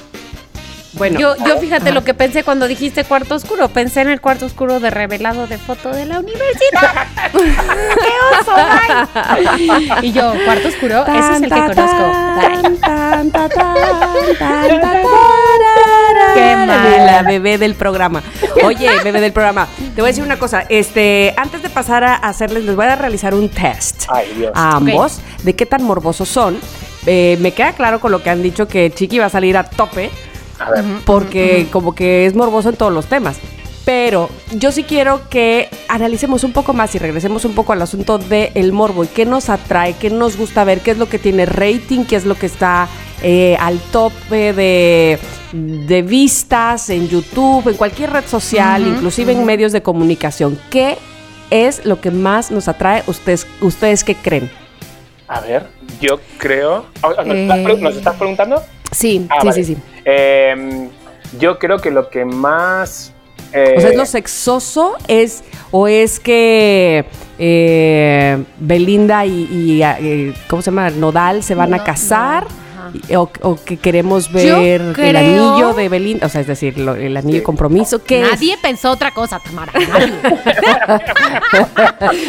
Bueno, 0.96 1.18
Yo, 1.20 1.36
yo 1.44 1.58
fíjate 1.58 1.92
lo 1.92 2.02
que 2.04 2.14
pensé 2.14 2.42
cuando 2.42 2.66
dijiste 2.66 3.04
cuarto 3.04 3.34
oscuro. 3.34 3.68
Pensé 3.68 4.00
en 4.00 4.08
el 4.08 4.20
cuarto 4.20 4.46
oscuro 4.46 4.80
de 4.80 4.90
revelado 4.90 5.46
de 5.46 5.58
foto 5.58 5.90
de 5.90 6.06
la 6.06 6.20
universidad. 6.20 7.06
¡Qué 7.32 8.40
oso! 8.40 8.52
ay! 8.56 9.90
Y 10.02 10.12
yo, 10.12 10.32
cuarto 10.44 10.68
oscuro, 10.68 11.04
ese 11.06 11.18
es 11.18 11.42
el 11.42 11.42
que 11.42 11.48
Tan, 11.48 11.74
conozco. 11.74 12.02
Tan, 12.02 12.62
tan, 12.78 13.30
tan, 13.30 13.50
tan, 13.50 13.50
tan, 13.50 14.80
tan, 14.80 14.80
Qué 16.34 16.56
mala. 16.56 17.04
La 17.04 17.22
bebé 17.22 17.58
del 17.58 17.74
programa. 17.74 18.22
Oye, 18.64 18.88
bebé 19.02 19.20
del 19.20 19.32
programa, 19.32 19.66
te 19.94 20.00
voy 20.00 20.04
a 20.08 20.12
decir 20.12 20.24
una 20.24 20.38
cosa. 20.38 20.64
Este, 20.68 21.34
antes 21.36 21.62
de 21.62 21.68
pasar 21.70 22.04
a 22.04 22.14
hacerles, 22.14 22.64
les 22.64 22.74
voy 22.76 22.86
a 22.86 22.96
realizar 22.96 23.34
un 23.34 23.48
test 23.48 24.04
Ay, 24.08 24.32
Dios. 24.36 24.52
a 24.54 24.76
ambos 24.76 25.20
de 25.42 25.54
qué 25.54 25.66
tan 25.66 25.82
morbosos 25.82 26.28
son. 26.28 26.58
Eh, 27.06 27.36
me 27.40 27.52
queda 27.52 27.72
claro 27.72 28.00
con 28.00 28.10
lo 28.10 28.22
que 28.22 28.30
han 28.30 28.42
dicho 28.42 28.66
que 28.66 28.90
Chiqui 28.90 29.18
va 29.18 29.26
a 29.26 29.30
salir 29.30 29.56
a 29.56 29.62
tope 29.64 30.10
A 30.58 30.70
ver. 30.70 30.84
porque 31.04 31.66
como 31.70 31.94
que 31.94 32.26
es 32.26 32.34
morboso 32.34 32.68
en 32.70 32.76
todos 32.76 32.92
los 32.92 33.06
temas. 33.06 33.36
Pero 33.84 34.28
yo 34.52 34.72
sí 34.72 34.82
quiero 34.82 35.28
que 35.28 35.68
analicemos 35.88 36.42
un 36.42 36.52
poco 36.52 36.72
más 36.72 36.92
y 36.96 36.98
regresemos 36.98 37.44
un 37.44 37.54
poco 37.54 37.72
al 37.72 37.80
asunto 37.82 38.18
del 38.18 38.72
morbo 38.72 39.04
y 39.04 39.06
qué 39.06 39.24
nos 39.24 39.48
atrae, 39.48 39.94
qué 39.94 40.10
nos 40.10 40.36
gusta 40.36 40.64
ver, 40.64 40.80
qué 40.80 40.90
es 40.90 40.98
lo 40.98 41.08
que 41.08 41.20
tiene 41.20 41.46
rating, 41.46 42.04
qué 42.04 42.16
es 42.16 42.24
lo 42.24 42.34
que 42.34 42.46
está 42.46 42.88
eh, 43.22 43.56
al 43.60 43.78
tope 43.78 44.52
de, 44.52 45.20
de 45.52 46.02
vistas 46.02 46.90
en 46.90 47.08
YouTube, 47.08 47.68
en 47.68 47.76
cualquier 47.76 48.10
red 48.12 48.24
social, 48.26 48.84
inclusive 48.88 49.30
en 49.32 49.44
medios 49.44 49.70
de 49.70 49.82
comunicación. 49.82 50.58
¿Qué 50.68 50.98
es 51.50 51.86
lo 51.86 52.00
que 52.00 52.10
más 52.10 52.50
nos 52.50 52.66
atrae? 52.66 53.04
¿Ustedes, 53.06 53.46
ustedes 53.60 54.02
qué 54.02 54.16
creen? 54.16 54.50
A 55.28 55.40
ver, 55.40 55.68
yo 56.00 56.18
creo. 56.38 56.86
¿Nos, 57.02 57.26
Eh. 57.28 57.42
estás, 57.42 57.58
pre- 57.60 57.78
nos 57.78 57.96
estás 57.96 58.16
preguntando? 58.16 58.62
Sí, 58.92 59.26
Ah, 59.30 59.38
sí, 59.40 59.46
vale. 59.48 59.64
sí, 59.64 59.74
sí. 59.74 59.80
Eh, 60.04 60.88
yo 61.38 61.58
creo 61.58 61.78
que 61.78 61.90
lo 61.90 62.08
que 62.10 62.24
más. 62.24 63.12
eh, 63.52 63.74
O 63.76 63.80
sea, 63.80 63.90
¿es 63.90 63.96
lo 63.96 64.06
sexoso? 64.06 64.94
¿Es, 65.08 65.42
¿O 65.70 65.88
es 65.88 66.18
que 66.20 67.04
eh, 67.38 68.42
Belinda 68.58 69.26
y, 69.26 69.48
y, 69.50 69.82
eh, 69.82 70.32
¿cómo 70.48 70.62
se 70.62 70.70
llama? 70.70 70.90
Nodal 70.90 71.42
se 71.42 71.54
van 71.54 71.74
a 71.74 71.82
casar? 71.84 72.44
no, 72.44 72.65
o, 73.16 73.30
o 73.42 73.56
que 73.64 73.76
queremos 73.78 74.28
Yo 74.28 74.60
ver 74.60 74.80
el 74.80 74.92
creo- 74.94 75.18
anillo 75.52 75.74
de 75.74 75.88
Belinda? 75.88 76.26
O 76.26 76.28
sea, 76.28 76.40
es 76.40 76.46
decir, 76.46 76.78
lo- 76.78 76.94
el 76.94 77.16
anillo 77.16 77.38
de 77.38 77.42
compromiso. 77.42 78.02
¿Qué 78.02 78.22
es? 78.22 78.30
Nadie 78.30 78.56
pensó 78.60 78.90
otra 78.90 79.12
cosa, 79.12 79.40
Tamara. 79.40 79.72
nadie. 79.72 80.12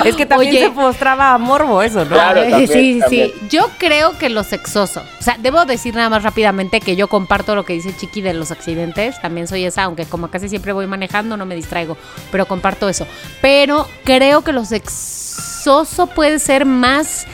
Es 0.06 0.16
que 0.16 0.26
también 0.26 0.52
Oye. 0.52 0.62
se 0.64 0.70
mostraba 0.70 1.34
a 1.34 1.38
morbo 1.38 1.82
eso, 1.82 2.04
¿no? 2.06 2.16
Claro, 2.16 2.42
Eh, 2.44 2.50
también, 2.50 2.68
sí, 2.72 3.00
también. 3.00 3.32
sí. 3.40 3.48
Yo 3.50 3.70
creo 3.78 4.18
que 4.18 4.30
lo 4.30 4.44
sexoso. 4.44 5.02
O 5.20 5.24
sea, 5.24 5.38
debo 5.40 5.66
decir 5.66 5.96
nada 5.96 6.10
más 6.10 6.24
rápidamente 6.24 6.80
que 6.82 6.96
yo 6.96 7.08
comparto 7.08 7.56
lo 7.56 7.66
que 7.66 7.74
dice 7.74 7.96
Chiqui 7.96 8.22
de 8.22 8.34
los 8.34 8.52
accidentes. 8.52 9.20
También 9.22 9.48
soy 9.48 9.66
esa, 9.66 9.84
aunque 9.84 10.06
como 10.06 10.30
casi 10.30 10.50
siempre 10.50 10.74
voy 10.74 10.88
manejando, 10.88 11.38
no 11.38 11.46
me 11.46 11.56
distraigo. 11.56 11.98
Pero 12.32 12.46
comparto 12.46 12.90
eso. 12.90 13.08
Pero 13.42 13.88
creo 14.04 14.44
que 14.44 14.52
lo 14.52 14.66
sexoso 14.66 16.08
puede 16.08 16.40
ser 16.40 16.66
más 16.66 17.26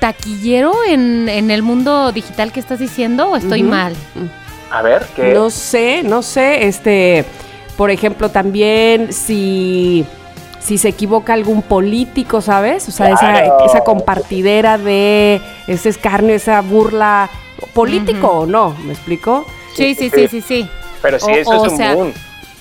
taquillero 0.00 0.72
en, 0.88 1.28
en 1.28 1.50
el 1.52 1.62
mundo 1.62 2.10
digital 2.10 2.50
que 2.52 2.58
estás 2.58 2.78
diciendo 2.80 3.28
o 3.30 3.36
estoy 3.36 3.62
mal. 3.62 3.94
A 4.72 4.82
ver, 4.82 5.02
que. 5.14 5.32
No 5.34 5.50
sé, 5.50 6.02
no 6.02 6.22
sé, 6.22 6.66
este, 6.66 7.24
por 7.76 7.90
ejemplo, 7.90 8.30
también 8.30 9.12
si, 9.12 10.04
si 10.58 10.78
se 10.78 10.88
equivoca 10.88 11.34
algún 11.34 11.62
político, 11.62 12.40
¿sabes? 12.40 12.88
O 12.88 12.90
sea, 12.92 13.10
esa, 13.10 13.18
Claro. 13.32 13.58
esa 13.66 13.80
compartidera 13.84 14.78
de 14.78 15.40
ese 15.66 15.88
escarnio, 15.90 16.34
esa 16.34 16.60
burla 16.62 17.30
político 17.74 18.28
o 18.28 18.46
no, 18.46 18.74
¿me 18.84 18.92
explico? 18.92 19.46
Sí, 19.76 19.94
sí, 19.94 20.10
sí, 20.10 20.26
sí, 20.28 20.40
sí. 20.40 20.68
Pero 21.02 21.18
sí, 21.20 21.30
o- 21.30 21.34
eso 21.36 21.50
o 21.50 21.66
es 21.66 21.72
un 21.72 21.76
sea- 21.78 21.94
boom. 21.94 22.12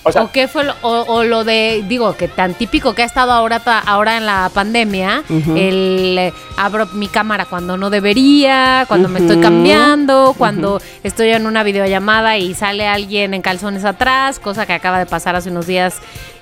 O 0.10 0.12
sea- 0.14 0.28
qué 0.32 0.47
fue 0.47 0.64
lo, 0.64 0.74
o, 0.82 1.01
o 1.07 1.24
lo 1.24 1.43
de, 1.43 1.84
digo, 1.88 2.16
que 2.16 2.28
tan 2.28 2.53
típico 2.53 2.93
que 2.95 3.03
ha 3.03 3.05
estado 3.05 3.32
ahora, 3.32 3.60
ta- 3.60 3.80
ahora 3.80 4.18
en 4.18 4.26
la 4.26 4.49
pandemia, 4.53 5.24
el 5.30 6.16
eh, 6.20 6.34
abro 6.57 6.86
mi 6.93 7.07
cámara 7.07 7.45
cuando 7.45 7.78
no 7.78 7.89
debería, 7.89 8.86
cuando 8.88 9.10
me 9.10 9.20
estoy 9.20 9.39
cambiando, 9.39 10.34
cuando 10.38 10.82
estoy 11.03 11.30
en 11.30 11.45
una 11.45 11.64
videollamada 11.64 12.38
y 12.38 12.53
sale 12.53 12.88
alguien 12.88 13.34
en 13.34 13.41
calzones 13.41 13.86
atrás, 13.86 14.39
cosa 14.39 14.66
que 14.66 14.74
acaba 14.74 14.99
de 14.99 15.05
pasar 15.05 15.36
hace 15.36 15.49
unos 15.49 15.68
días. 15.68 15.95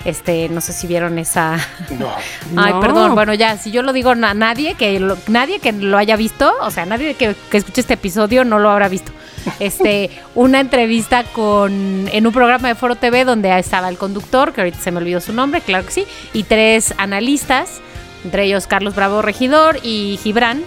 Este, 0.06 0.48
no 0.48 0.62
sé 0.62 0.72
si 0.72 0.88
vieron 0.88 1.18
esa. 1.20 1.58
No. 2.00 2.08
Ay, 2.56 2.72
No. 2.74 2.80
perdón. 2.80 3.14
Bueno, 3.16 3.34
ya, 3.34 3.58
si 3.58 3.72
yo 3.72 3.82
lo 3.82 3.92
digo, 3.92 4.16
na- 4.16 4.34
nadie 4.34 4.76
que 4.76 5.00
lo, 5.02 5.18
nadie 5.28 5.60
que 5.60 5.74
lo 5.74 5.98
haya 5.98 6.16
visto, 6.16 6.54
o 6.62 6.72
sea, 6.72 6.86
nadie 6.86 7.16
que, 7.16 7.36
que 7.52 7.58
escuche 7.58 7.82
este 7.82 7.96
episodio 7.96 8.46
no 8.46 8.58
lo 8.60 8.70
habrá 8.70 8.88
visto. 8.88 9.12
Este, 9.60 10.10
una 10.36 10.60
entrevista 10.60 11.24
con 11.24 12.08
en 12.12 12.28
un 12.28 12.34
programa 12.34 12.68
de 12.68 12.76
Foro 12.76 12.96
TV 12.96 13.24
donde 13.26 13.52
estaba 13.60 13.90
el 13.90 13.98
conductor, 13.98 14.54
que 14.54 14.62
ahorita 14.62 14.80
se 14.80 14.92
me 14.92 14.98
olvidó 15.00 15.22
su 15.22 15.34
nombre, 15.34 15.62
claro 15.62 15.86
que 15.86 15.92
sí, 15.92 16.06
y 16.34 16.44
tres 16.44 16.94
analistas, 16.98 17.82
entre 18.24 18.44
ellos 18.46 18.68
Carlos 18.68 18.96
Bravo 18.96 19.22
Regidor 19.22 19.80
y 19.84 20.20
Gibran. 20.24 20.64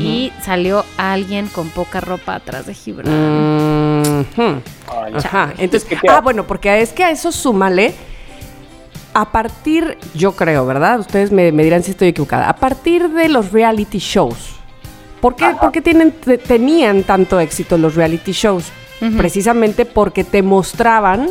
Y 0.00 0.32
salió 0.44 0.84
alguien 0.96 1.46
con 1.46 1.68
poca 1.70 2.00
ropa 2.00 2.34
atrás 2.34 2.66
de 2.66 2.74
Gibran. 2.74 4.24
Ajá, 5.14 5.54
entonces, 5.58 5.88
ah, 6.08 6.20
bueno, 6.20 6.44
porque 6.44 6.80
es 6.80 6.92
que 6.92 7.04
a 7.04 7.10
eso 7.12 7.30
súmale, 7.30 7.94
a 9.14 9.30
partir, 9.30 9.96
yo 10.12 10.32
creo, 10.32 10.66
¿verdad? 10.66 10.98
Ustedes 10.98 11.30
me, 11.30 11.52
me 11.52 11.62
dirán 11.62 11.84
si 11.84 11.92
estoy 11.92 12.08
equivocada, 12.08 12.48
a 12.48 12.56
partir 12.56 13.08
de 13.10 13.28
los 13.28 13.52
reality 13.52 13.98
shows, 13.98 14.56
¿por 15.20 15.36
qué, 15.36 15.54
por 15.60 15.70
qué 15.70 15.80
tienen, 15.80 16.10
te- 16.10 16.38
tenían 16.38 17.04
tanto 17.04 17.38
éxito 17.38 17.78
los 17.78 17.94
reality 17.94 18.32
shows? 18.32 18.64
Precisamente 19.16 19.84
porque 19.84 20.24
te 20.24 20.42
mostraban 20.42 21.28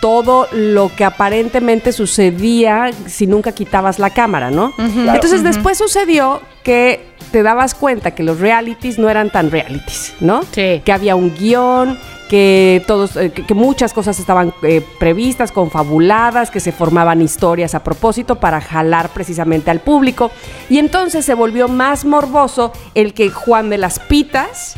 todo 0.00 0.48
lo 0.52 0.90
que 0.94 1.04
aparentemente 1.04 1.92
sucedía 1.92 2.90
si 3.06 3.26
nunca 3.26 3.52
quitabas 3.52 3.98
la 3.98 4.10
cámara, 4.10 4.50
¿no? 4.50 4.72
Entonces 4.78 5.42
después 5.42 5.78
sucedió 5.78 6.40
que 6.62 7.06
te 7.32 7.42
dabas 7.42 7.74
cuenta 7.74 8.12
que 8.12 8.22
los 8.22 8.40
realities 8.40 8.98
no 8.98 9.08
eran 9.08 9.30
tan 9.30 9.50
realities, 9.50 10.14
¿no? 10.20 10.42
Sí. 10.52 10.82
Que 10.84 10.92
había 10.92 11.16
un 11.16 11.34
guion, 11.34 11.98
que 12.28 12.82
todos, 12.86 13.16
eh, 13.16 13.30
que, 13.30 13.44
que 13.44 13.54
muchas 13.54 13.92
cosas 13.92 14.18
estaban 14.18 14.52
eh, 14.62 14.82
previstas, 14.98 15.52
confabuladas, 15.52 16.50
que 16.50 16.60
se 16.60 16.72
formaban 16.72 17.22
historias 17.22 17.74
a 17.74 17.84
propósito 17.84 18.36
para 18.36 18.60
jalar 18.60 19.10
precisamente 19.10 19.70
al 19.70 19.80
público. 19.80 20.30
Y 20.68 20.78
entonces 20.78 21.24
se 21.24 21.34
volvió 21.34 21.68
más 21.68 22.04
morboso 22.04 22.72
el 22.94 23.14
que 23.14 23.30
Juan 23.30 23.70
de 23.70 23.78
las 23.78 23.98
Pitas 23.98 24.76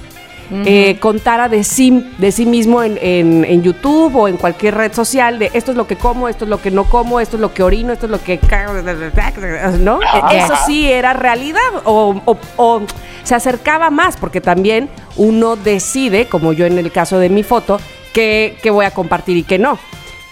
eh, 0.51 0.97
contara 1.01 1.49
de 1.49 1.63
sí, 1.65 2.11
de 2.19 2.33
sí 2.33 2.47
mismo 2.47 2.83
en, 2.83 2.99
en- 3.03 3.45
en 3.45 3.63
YouTube 3.63 4.15
o 4.17 4.29
en 4.29 4.37
cualquier 4.37 4.75
red 4.77 4.93
social 4.93 5.39
de 5.39 5.51
esto 5.53 5.71
es 5.73 5.77
lo 5.77 5.87
que 5.87 5.97
como, 5.97 6.29
esto 6.29 6.45
es 6.45 6.49
lo 6.51 6.61
que 6.63 6.71
no 6.71 6.85
como, 6.85 7.21
esto 7.21 7.37
es 7.37 7.41
lo 7.41 7.53
que 7.53 7.63
orino, 7.63 7.93
esto 7.93 8.07
es 8.07 8.13
lo 8.13 8.23
que... 8.23 8.39
cago", 8.39 9.77
¿no? 9.79 10.01
Ajá. 10.05 10.35
Eso 10.45 10.55
sí 10.67 10.91
era 10.91 11.13
realidad 11.13 11.61
o, 11.85 12.21
o- 12.25 12.39
o 12.57 12.83
se 13.25 13.35
acercaba 13.35 13.91
más 13.91 14.17
porque 14.17 14.41
también 14.41 14.89
uno 15.17 15.57
decide, 15.57 16.27
como 16.29 16.53
yo 16.55 16.65
en 16.67 16.79
el 16.79 16.91
caso 16.93 17.19
de 17.19 17.29
mi 17.29 17.43
foto, 17.43 17.79
que, 18.15 18.57
que 18.63 18.71
voy 18.71 18.87
a 18.87 18.91
compartir 18.91 19.37
y 19.37 19.43
que 19.43 19.59
no. 19.59 19.79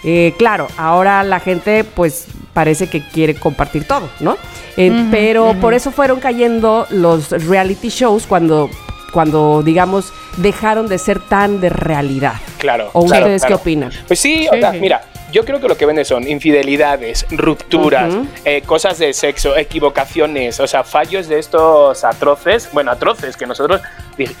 Eh, 0.03 0.33
claro, 0.37 0.67
ahora 0.77 1.23
la 1.23 1.39
gente 1.39 1.83
pues 1.83 2.25
parece 2.53 2.87
que 2.87 3.01
quiere 3.01 3.35
compartir 3.35 3.85
todo, 3.85 4.09
¿no? 4.19 4.37
Eh, 4.77 5.07
pero 5.11 5.55
por 5.59 5.73
eso 5.73 5.91
fueron 5.91 6.19
cayendo 6.19 6.85
los 6.91 7.29
reality 7.47 7.89
shows 7.89 8.25
cuando, 8.27 8.69
cuando 9.11 9.61
digamos, 9.63 10.11
dejaron 10.37 10.87
de 10.87 10.97
ser 10.97 11.19
tan 11.19 11.59
de 11.61 11.69
realidad. 11.69 12.33
Claro. 12.57 12.89
¿O 12.93 13.05
claro, 13.05 13.25
ustedes 13.25 13.41
qué 13.43 13.47
claro. 13.47 13.61
opinan? 13.61 13.91
Pues 14.07 14.19
sí, 14.19 14.47
o 14.51 14.55
sea, 14.55 14.71
mira, 14.73 15.01
yo 15.31 15.43
creo 15.43 15.59
que 15.59 15.67
lo 15.67 15.75
que 15.77 15.85
vende 15.85 16.05
son 16.05 16.27
infidelidades, 16.27 17.25
rupturas, 17.31 18.13
Ujú. 18.13 18.27
eh, 18.45 18.61
cosas 18.65 18.97
de 18.97 19.13
sexo, 19.13 19.57
equivocaciones, 19.57 20.59
o 20.59 20.67
sea, 20.67 20.83
fallos 20.83 21.27
de 21.27 21.39
estos 21.39 22.03
atroces, 22.03 22.69
bueno, 22.71 22.91
atroces 22.91 23.35
que 23.35 23.45
nosotros 23.45 23.81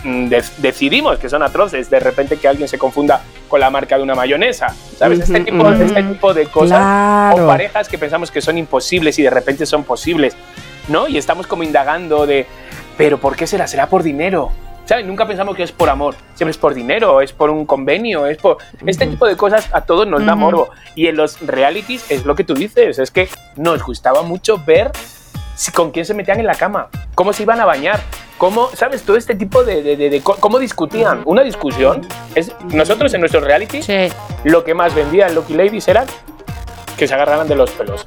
mm, 0.03 0.27
de- 0.27 0.43
decidimos 0.59 1.19
que 1.19 1.29
son 1.29 1.43
atroces, 1.43 1.89
de 1.89 1.99
repente 1.99 2.37
que 2.37 2.47
alguien 2.47 2.67
se 2.69 2.77
confunda 2.77 3.21
con 3.49 3.59
la 3.59 3.69
marca 3.69 3.97
de 3.97 4.03
una 4.03 4.15
mayonesa, 4.15 4.73
¿sabes? 4.97 5.19
este, 5.19 5.33
Ujú, 5.41 5.45
tipo, 5.45 5.63
ujú. 5.67 5.83
este 5.83 6.03
tipo 6.03 6.33
de 6.33 6.45
cosas, 6.47 6.79
Claro. 6.79 7.43
o 7.43 7.47
parejas 7.47 7.87
que 7.89 7.97
pensamos 7.97 8.31
que 8.31 8.41
son 8.41 8.57
imposibles 8.57 9.17
y 9.19 9.23
de 9.23 9.29
repente 9.29 9.65
son 9.65 9.83
posibles, 9.83 10.35
¿no? 10.87 11.07
Y 11.07 11.17
estamos 11.17 11.47
como 11.47 11.63
indagando 11.63 12.25
de, 12.25 12.45
pero 12.97 13.17
¿por 13.19 13.35
qué 13.35 13.47
será? 13.47 13.67
¿Será 13.67 13.87
por 13.87 14.03
dinero? 14.03 14.51
¿Sabes? 14.85 15.05
Nunca 15.05 15.27
pensamos 15.27 15.55
que 15.55 15.63
es 15.63 15.71
por 15.73 15.89
amor, 15.89 16.15
siempre 16.35 16.51
es 16.51 16.57
por 16.57 16.73
dinero, 16.73 17.19
es 17.21 17.33
por 17.33 17.49
un 17.49 17.65
convenio, 17.65 18.25
es 18.25 18.37
por... 18.37 18.57
Este 18.85 19.05
tipo 19.05 19.25
de 19.27 19.35
cosas 19.35 19.67
a 19.73 19.81
todos 19.81 20.07
nos 20.07 20.25
da 20.25 20.33
morbo. 20.35 20.69
Y 20.95 21.07
en 21.07 21.17
los 21.17 21.41
realities 21.45 22.09
es 22.09 22.25
lo 22.25 22.35
que 22.35 22.45
tú 22.45 22.53
dices, 22.53 22.97
es 22.97 23.11
que 23.11 23.27
nos 23.57 23.83
gustaba 23.83 24.21
mucho 24.23 24.57
ver 24.65 24.91
si- 25.55 25.71
con 25.73 25.91
quién 25.91 26.05
se 26.05 26.13
metían 26.13 26.39
en 26.39 26.45
la 26.45 26.55
cama, 26.55 26.87
cómo 27.15 27.33
se 27.33 27.43
iban 27.43 27.59
a 27.59 27.65
bañar, 27.65 27.99
cómo, 28.37 28.69
¿sabes? 28.75 29.03
Todo 29.03 29.17
este 29.17 29.35
tipo 29.35 29.65
de... 29.65 29.83
de- 29.83 29.97
de- 29.97 30.09
de 30.09 30.21
co- 30.21 30.37
cómo 30.39 30.57
discutían. 30.57 31.21
Una 31.25 31.41
discusión 31.43 32.07
es... 32.33 32.53
Nosotros 32.71 33.13
en 33.13 33.19
nuestros 33.19 33.43
realities 33.43 33.83
Sí. 33.85 34.07
lo 34.45 34.63
que 34.63 34.73
más 34.73 34.95
vendía 34.95 35.27
en 35.27 35.35
Lucky 35.35 35.53
Ladies 35.53 35.85
era 35.89 36.05
que 36.97 37.09
se 37.09 37.13
agarraran 37.13 37.49
de 37.49 37.55
los 37.55 37.69
pelos. 37.71 38.05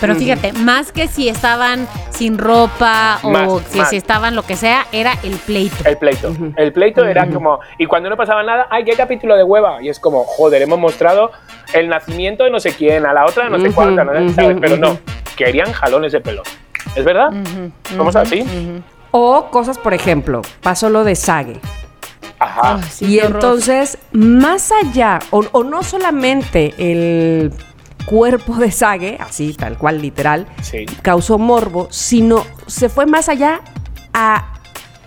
Pero 0.00 0.14
fíjate, 0.14 0.52
más 0.52 0.92
que 0.92 1.08
si 1.08 1.28
estaban 1.28 1.88
sin 2.10 2.38
ropa 2.38 3.18
o 3.22 3.30
Más, 3.30 3.50
si, 3.70 3.78
más. 3.78 3.90
si 3.90 3.96
estaban 3.96 4.36
lo 4.36 4.42
que 4.42 4.56
sea, 4.56 4.86
era 4.92 5.14
el 5.22 5.36
pleito. 5.36 5.76
El 5.84 5.96
pleito. 5.96 6.34
El 6.56 6.72
pleito 6.72 7.04
era 7.04 7.26
como. 7.28 7.60
Y 7.78 7.86
cuando 7.86 8.10
no 8.10 8.16
pasaba 8.16 8.42
nada, 8.42 8.66
¡ay, 8.70 8.84
qué 8.84 8.92
capítulo 8.92 9.36
de 9.36 9.42
hueva! 9.42 9.82
Y 9.82 9.88
es 9.88 9.98
como, 9.98 10.24
joder, 10.24 10.62
hemos 10.62 10.78
mostrado 10.78 11.30
el 11.72 11.88
nacimiento 11.88 12.44
de 12.44 12.50
no 12.50 12.60
sé 12.60 12.72
quién, 12.74 13.06
a 13.06 13.12
la 13.12 13.24
otra 13.26 13.48
no 13.48 13.58
sé 13.58 13.72
cuánta, 13.72 14.04
no 14.04 14.12
¿sabes? 14.32 14.56
Pero 14.60 14.76
no, 14.76 14.98
querían 15.36 15.72
jalones 15.72 16.12
de 16.12 16.20
pelo. 16.20 16.42
¿Es 16.94 17.04
verdad? 17.04 17.30
¿Somos 17.94 18.16
así? 18.16 18.44
O 19.10 19.46
cosas, 19.50 19.78
por 19.78 19.94
ejemplo, 19.94 20.42
pasó 20.62 20.88
lo 20.90 21.04
de 21.04 21.14
Sage. 21.16 21.60
Ajá. 22.38 22.82
Sí, 22.82 23.06
y 23.14 23.18
horror. 23.20 23.36
entonces, 23.36 23.98
más 24.12 24.70
allá, 24.72 25.20
o, 25.30 25.42
o 25.52 25.64
no 25.64 25.82
solamente 25.82 26.74
el 26.78 27.50
cuerpo 28.06 28.54
de 28.54 28.70
Sage, 28.70 29.18
así 29.20 29.52
tal 29.52 29.76
cual 29.76 30.00
literal, 30.00 30.46
Sí. 30.62 30.86
causó 31.02 31.36
morbo, 31.38 31.88
sino 31.90 32.44
se 32.66 32.88
fue 32.88 33.04
más 33.06 33.28
allá 33.28 33.60
a 34.14 34.52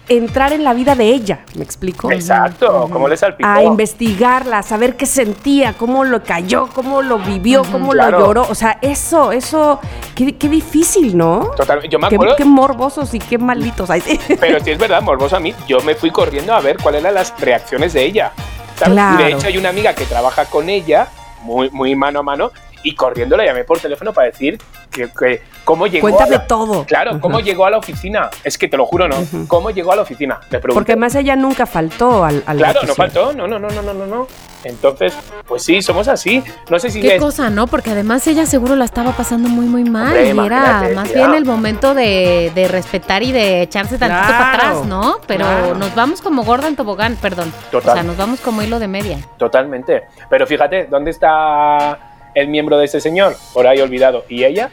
entrar 0.08 0.54
en 0.54 0.64
la 0.64 0.74
vida 0.74 0.96
de 0.96 1.06
ella, 1.06 1.42
¿me 1.56 1.64
explico? 1.64 2.12
Exacto, 2.12 2.90
como 2.92 3.08
le 3.08 3.16
salpicó. 3.16 3.48
A 3.48 3.62
investigarla, 3.62 4.58
a 4.58 4.64
saber 4.64 4.98
qué 4.98 5.06
sentía, 5.06 5.74
cómo 5.74 6.04
lo 6.04 6.24
cayó, 6.24 6.68
cómo 6.74 7.04
lo 7.04 7.20
vivió, 7.20 7.62
cómo 7.72 7.92
Claro. 7.92 8.20
lo 8.20 8.26
lloró. 8.26 8.48
O 8.50 8.56
sea, 8.56 8.80
eso, 8.82 9.32
eso, 9.32 9.80
qué, 10.16 10.36
qué 10.36 10.50
difícil, 10.50 11.16
¿no? 11.16 11.52
Total, 11.56 11.88
yo 11.88 12.00
me 12.00 12.10
Qué, 12.10 12.16
acuerdo, 12.16 12.36
qué 12.38 12.46
morbosos 12.46 13.14
y 13.14 13.20
qué 13.20 13.38
malditos. 13.38 13.88
Sí. 14.04 14.20
pero 14.40 14.60
si 14.64 14.72
es 14.72 14.80
verdad, 14.80 15.02
morboso 15.04 15.36
a 15.36 15.40
mí, 15.40 15.54
yo 15.68 15.80
me 15.82 15.94
fui 15.94 16.10
corriendo 16.10 16.56
a 16.56 16.60
ver 16.60 16.78
cuáles 16.82 17.02
eran 17.02 17.14
las 17.14 17.40
reacciones 17.40 17.94
de 17.94 18.04
ella. 18.04 18.32
¿sabes? 18.78 18.94
Claro. 18.94 19.20
Y 19.22 19.24
de 19.26 19.32
hecho 19.34 19.48
hay 19.48 19.58
una 19.60 19.70
amiga 19.70 19.94
que 19.94 20.06
trabaja 20.06 20.46
con 20.46 20.70
ella, 20.70 21.08
muy, 21.44 21.70
muy 21.70 21.94
mano 21.96 22.22
a 22.22 22.24
mano, 22.24 22.52
y 22.84 22.96
corriendo 22.96 23.36
la 23.38 23.46
llamé 23.46 23.64
por 23.64 23.80
teléfono 23.80 24.14
para 24.14 24.28
decir 24.28 24.58
que, 24.92 25.08
que 25.10 25.42
cómo 25.64 25.88
llegó. 25.88 26.08
a 26.08 26.12
Cuéntame 26.12 26.38
la- 26.38 26.48
todo. 26.48 26.86
Claro, 26.86 27.20
¿cómo 27.20 27.40
llegó 27.40 27.66
a 27.66 27.70
la 27.70 27.78
oficina? 27.78 28.30
Es 28.44 28.58
que 28.58 28.68
te 28.68 28.78
lo 28.78 28.86
juro, 28.86 29.08
¿no? 29.08 29.18
¿Cómo 29.48 29.70
llegó 29.72 29.92
a 29.92 29.96
la 29.96 30.02
oficina? 30.04 30.40
Le 30.50 30.60
pregunté. 30.60 30.74
Porque 30.74 30.92
además 30.94 31.16
ella 31.16 31.36
nunca 31.36 31.66
faltó 31.66 32.24
al, 32.24 32.44
al 32.46 32.58
Claro, 32.58 32.82
no 32.88 32.96
faltó. 32.96 33.34
No, 33.34 33.48
no, 33.48 33.60
no, 33.60 33.70
no, 33.70 33.82
no, 33.82 33.94
no, 33.94 34.06
no. 34.06 34.28
Entonces, 34.64 35.14
pues 35.48 35.64
sí, 35.64 35.82
somos 35.82 36.08
así. 36.10 36.44
No 36.70 36.80
sé 36.80 36.90
si 36.90 37.00
Qué 37.02 37.10
ves. 37.10 37.22
cosa, 37.22 37.50
¿no? 37.50 37.68
Porque 37.68 37.92
además 37.92 38.26
ella 38.28 38.46
seguro 38.46 38.76
la 38.76 38.84
estaba 38.86 39.12
pasando 39.14 39.48
muy, 39.48 39.66
muy 39.66 39.84
mal. 39.90 40.08
Hombre, 40.08 40.26
y 40.28 40.30
era 40.46 40.90
más 40.96 41.08
ya. 41.10 41.16
bien 41.16 41.34
el 41.34 41.46
momento 41.46 41.94
de, 41.94 42.52
de 42.54 42.68
respetar 42.68 43.24
y 43.24 43.32
de 43.32 43.62
echarse 43.62 43.98
tantito 43.98 44.22
Claro, 44.28 44.38
para 44.38 44.54
atrás, 44.54 44.86
¿no? 44.86 45.18
Pero 45.28 45.46
claro. 45.46 45.76
nos 45.76 45.96
vamos 45.96 46.22
como 46.22 46.44
gorda 46.44 46.68
en 46.68 46.76
tobogán, 46.76 47.16
perdón. 47.22 47.54
Total. 47.72 47.90
O 47.92 47.94
sea, 47.94 48.04
nos 48.04 48.18
vamos 48.18 48.42
como 48.42 48.62
hilo 48.62 48.80
de 48.80 48.88
media. 48.90 49.20
Totalmente. 49.38 50.04
Pero 50.30 50.46
fíjate, 50.46 50.88
¿dónde 50.90 51.12
está 51.12 51.98
el 52.40 52.48
miembro 52.48 52.78
de 52.78 52.86
este 52.86 53.00
señor? 53.02 53.36
Por 53.54 53.68
ahí 53.68 53.80
olvidado. 53.82 54.26
¿Y 54.30 54.44
ella? 54.44 54.70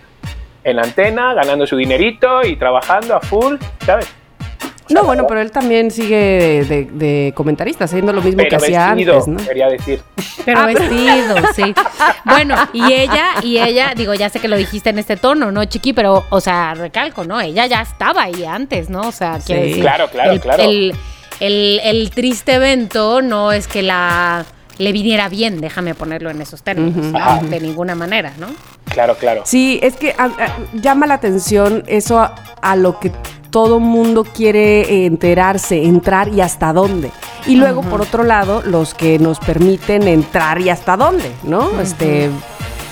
En 0.64 0.76
la 0.76 0.82
antena, 0.82 1.34
ganando 1.34 1.66
su 1.66 1.76
dinerito 1.76 2.42
y 2.44 2.56
trabajando 2.56 3.14
a 3.14 3.20
full, 3.20 3.56
¿sabes? 3.84 4.06
No, 4.88 5.02
bueno, 5.02 5.26
pero 5.26 5.40
él 5.40 5.50
también 5.50 5.90
sigue 5.90 6.64
de, 6.68 6.84
de 6.84 7.32
comentarista, 7.34 7.84
haciendo 7.86 8.12
lo 8.12 8.22
mismo 8.22 8.44
que 8.48 8.54
hacía 8.54 8.90
antes, 8.90 9.26
¿no? 9.26 9.44
quería 9.44 9.68
decir. 9.68 10.00
Pero 10.44 10.60
Ah, 10.60 10.68
pero- 10.72 10.78
vestido, 10.88 11.36
sí. 11.56 11.74
Bueno, 12.24 12.54
y 12.72 12.92
ella, 12.92 13.24
y 13.42 13.58
ella, 13.58 13.94
digo, 13.96 14.14
ya 14.14 14.28
sé 14.28 14.38
que 14.38 14.46
lo 14.46 14.56
dijiste 14.56 14.90
en 14.90 15.00
este 15.00 15.16
tono, 15.16 15.50
¿no, 15.50 15.64
Chiqui? 15.64 15.92
Pero, 15.92 16.24
o 16.30 16.40
sea, 16.40 16.74
recalco, 16.74 17.24
¿no? 17.24 17.40
Ella 17.40 17.66
ya 17.66 17.80
estaba 17.80 18.22
ahí 18.22 18.44
antes, 18.44 18.88
¿no? 18.88 19.00
O 19.08 19.12
sea, 19.12 19.40
Sí. 19.40 19.54
decir. 19.54 19.80
Claro, 19.82 20.08
claro, 20.08 20.30
el, 20.32 20.40
claro. 20.40 20.62
El, 20.62 20.94
el- 21.40 21.80
el 21.82 22.10
triste 22.10 22.54
evento 22.54 23.22
no 23.22 23.50
es 23.50 23.66
que 23.66 23.82
la 23.82 24.44
le 24.78 24.92
viniera 24.92 25.28
bien, 25.28 25.60
déjame 25.60 25.94
ponerlo 25.94 26.30
en 26.30 26.40
esos 26.42 26.62
términos, 26.62 27.06
¿no? 27.06 27.48
De 27.48 27.60
ninguna 27.60 27.94
manera, 27.94 28.32
¿no? 28.38 28.46
Claro, 28.92 29.16
claro. 29.16 29.42
Sí, 29.44 29.78
es 29.82 29.96
que 29.96 30.14
a- 30.18 30.24
a- 30.24 30.56
llama 30.74 31.06
la 31.06 31.14
atención 31.14 31.82
eso 31.86 32.18
a, 32.18 32.34
a 32.62 32.76
lo 32.76 32.98
que 33.00 33.10
todo 33.50 33.80
mundo 33.80 34.24
quiere 34.24 35.06
enterarse, 35.06 35.82
entrar 35.84 36.28
y 36.28 36.40
hasta 36.42 36.72
dónde. 36.72 37.10
Y 37.46 37.56
luego, 37.56 37.80
por 37.82 38.02
otro 38.02 38.22
lado, 38.24 38.60
los 38.66 38.92
que 38.92 39.18
nos 39.18 39.38
permiten 39.38 40.08
entrar 40.08 40.60
y 40.60 40.68
hasta 40.68 40.96
dónde, 40.96 41.30
¿no? 41.44 41.80
Este. 41.80 42.28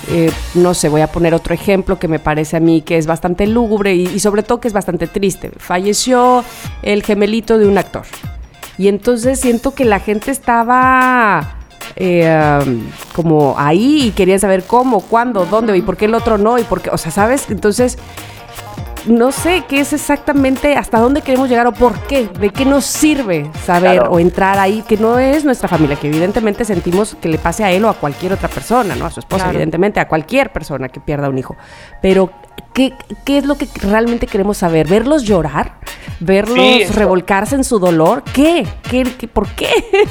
eh, 0.09 0.31
no 0.55 0.73
sé, 0.73 0.87
voy 0.89 1.01
a 1.01 1.07
poner 1.07 1.33
otro 1.33 1.53
ejemplo 1.53 1.97
que 1.99 2.07
me 2.07 2.19
parece 2.19 2.57
a 2.57 2.59
mí 2.59 2.81
que 2.81 2.97
es 2.97 3.05
bastante 3.07 3.47
lúgubre 3.47 3.95
y, 3.95 4.05
y 4.07 4.19
sobre 4.19 4.43
todo 4.43 4.59
que 4.59 4.67
es 4.67 4.73
bastante 4.73 5.07
triste. 5.07 5.51
Falleció 5.57 6.43
el 6.83 7.03
gemelito 7.03 7.57
de 7.57 7.67
un 7.67 7.77
actor. 7.77 8.03
Y 8.77 8.87
entonces 8.87 9.39
siento 9.39 9.73
que 9.73 9.83
la 9.85 9.99
gente 9.99 10.31
estaba 10.31 11.55
eh, 11.95 12.81
como 13.13 13.55
ahí 13.57 14.07
y 14.07 14.11
querían 14.11 14.39
saber 14.39 14.63
cómo, 14.65 15.01
cuándo, 15.01 15.45
dónde 15.45 15.75
y 15.77 15.81
por 15.81 15.97
qué 15.97 16.05
el 16.05 16.13
otro 16.15 16.37
no 16.37 16.57
y 16.57 16.63
por 16.63 16.81
qué, 16.81 16.89
o 16.89 16.97
sea, 16.97 17.11
¿sabes? 17.11 17.49
Entonces, 17.49 17.97
no 19.05 19.31
sé 19.31 19.63
qué 19.69 19.81
es 19.81 19.93
exactamente 19.93 20.75
hasta 20.75 20.99
dónde 20.99 21.21
queremos 21.21 21.47
llegar 21.47 21.67
o 21.67 21.73
por 21.73 21.93
qué, 22.07 22.27
de 22.27 22.49
qué 22.49 22.65
nos 22.65 22.85
sirve 22.85 23.51
saber 23.63 23.97
Claro. 23.97 24.11
o 24.11 24.19
entrar 24.19 24.57
ahí, 24.57 24.83
que 24.87 24.97
no 24.97 25.19
es 25.19 25.45
nuestra 25.45 25.67
familia, 25.69 25.95
que 25.95 26.07
evidentemente 26.07 26.65
sentimos 26.65 27.15
que 27.21 27.29
le 27.29 27.37
pase 27.37 27.63
a 27.63 27.71
él 27.71 27.85
o 27.85 27.89
a 27.89 27.93
cualquier 27.93 28.33
otra 28.33 28.49
persona, 28.49 28.95
¿no? 28.95 29.05
A 29.05 29.11
su 29.11 29.19
esposa, 29.19 29.43
Claro. 29.43 29.57
evidentemente, 29.57 29.99
a 29.99 30.07
cualquier 30.07 30.51
persona 30.51 30.89
que 30.89 30.99
pierda 30.99 31.29
un 31.29 31.37
hijo. 31.37 31.55
Pero, 32.01 32.31
¿qué, 32.75 32.93
qué 33.25 33.39
es 33.39 33.45
lo 33.45 33.55
que 33.57 33.67
realmente 33.81 34.27
queremos 34.27 34.57
saber? 34.57 34.87
¿Verlos 34.87 35.23
llorar? 35.23 35.79
¿Verlos 36.19 36.55
Sí, 36.57 36.83
revolcarse 36.93 37.55
en 37.55 37.63
su 37.63 37.79
dolor? 37.79 38.23
¿Qué? 38.33 38.67
¿Qué, 38.89 39.03
qué 39.17 39.27
por 39.27 39.47
qué? 39.49 39.67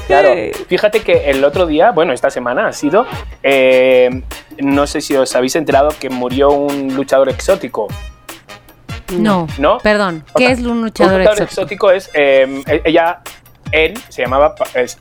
Claro, 0.09 0.31
fíjate 0.69 1.01
que 1.01 1.31
el 1.31 1.45
otro 1.45 1.67
día, 1.67 1.93
bueno, 1.93 2.13
esta 2.13 2.31
semana 2.31 2.67
ha 2.67 2.73
sido, 2.73 3.07
eh, 3.43 4.23
no 4.59 4.87
sé 4.89 5.01
si 5.01 5.15
os 5.15 5.35
habéis 5.37 5.55
enterado 5.57 5.91
que 6.01 6.11
murió 6.11 6.51
un 6.51 6.95
luchador 6.95 7.29
exótico. 7.29 7.87
No, 9.13 9.47
¿No? 9.59 9.79
perdón. 9.79 10.25
O 10.33 10.39
¿Qué 10.39 10.47
sea, 10.47 10.55
es 10.55 10.61
un 10.61 10.81
luchador 10.83 11.13
un 11.15 11.19
luchador 11.21 11.43
exótico? 11.43 11.91
exótico 11.91 11.91
es, 11.93 12.11
eh, 12.15 12.63
ella, 12.85 13.21
él 13.71 13.95
se 14.09 14.23
llamaba 14.23 14.55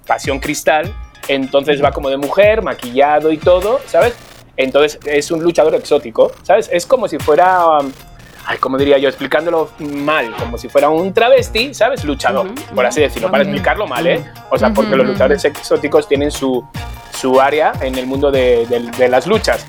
Pasión 0.05 0.39
Cristal, 0.39 0.93
entonces 1.29 1.81
va 1.83 1.91
como 1.91 2.09
de 2.09 2.17
mujer, 2.17 2.61
maquillado 2.61 3.31
y 3.31 3.37
todo, 3.37 3.79
¿sabes? 3.87 4.13
Entonces 4.57 4.99
es 5.05 5.31
un 5.31 5.43
luchador 5.43 5.73
exótico, 5.75 6.31
¿sabes? 6.43 6.69
Es 6.71 6.85
como 6.85 7.07
si 7.07 7.17
fuera, 7.17 7.65
um, 7.79 7.91
ay, 8.45 8.57
¿cómo 8.59 8.77
diría 8.77 8.97
yo? 8.99 9.09
Explicándolo 9.09 9.69
mal, 9.79 10.33
como 10.37 10.57
si 10.57 10.69
fuera 10.69 10.89
un 10.89 11.13
travesti, 11.13 11.73
¿sabes? 11.73 12.03
Luchador, 12.03 12.49
por 12.75 12.85
así 12.85 13.01
decirlo, 13.01 13.31
para 13.31 13.43
explicarlo 13.43 13.87
mal, 13.87 14.05
¿eh? 14.07 14.23
O 14.51 14.57
sea, 14.57 14.71
porque 14.73 14.95
los 14.95 15.07
luchadores 15.07 15.43
exóticos 15.45 16.07
tienen 16.07 16.29
su, 16.29 16.63
su 17.19 17.41
área 17.41 17.73
en 17.81 17.97
el 17.97 18.05
mundo 18.05 18.29
de, 18.31 18.65
de- 18.67 18.91
de 18.91 19.07
las 19.09 19.25
luchas. 19.25 19.65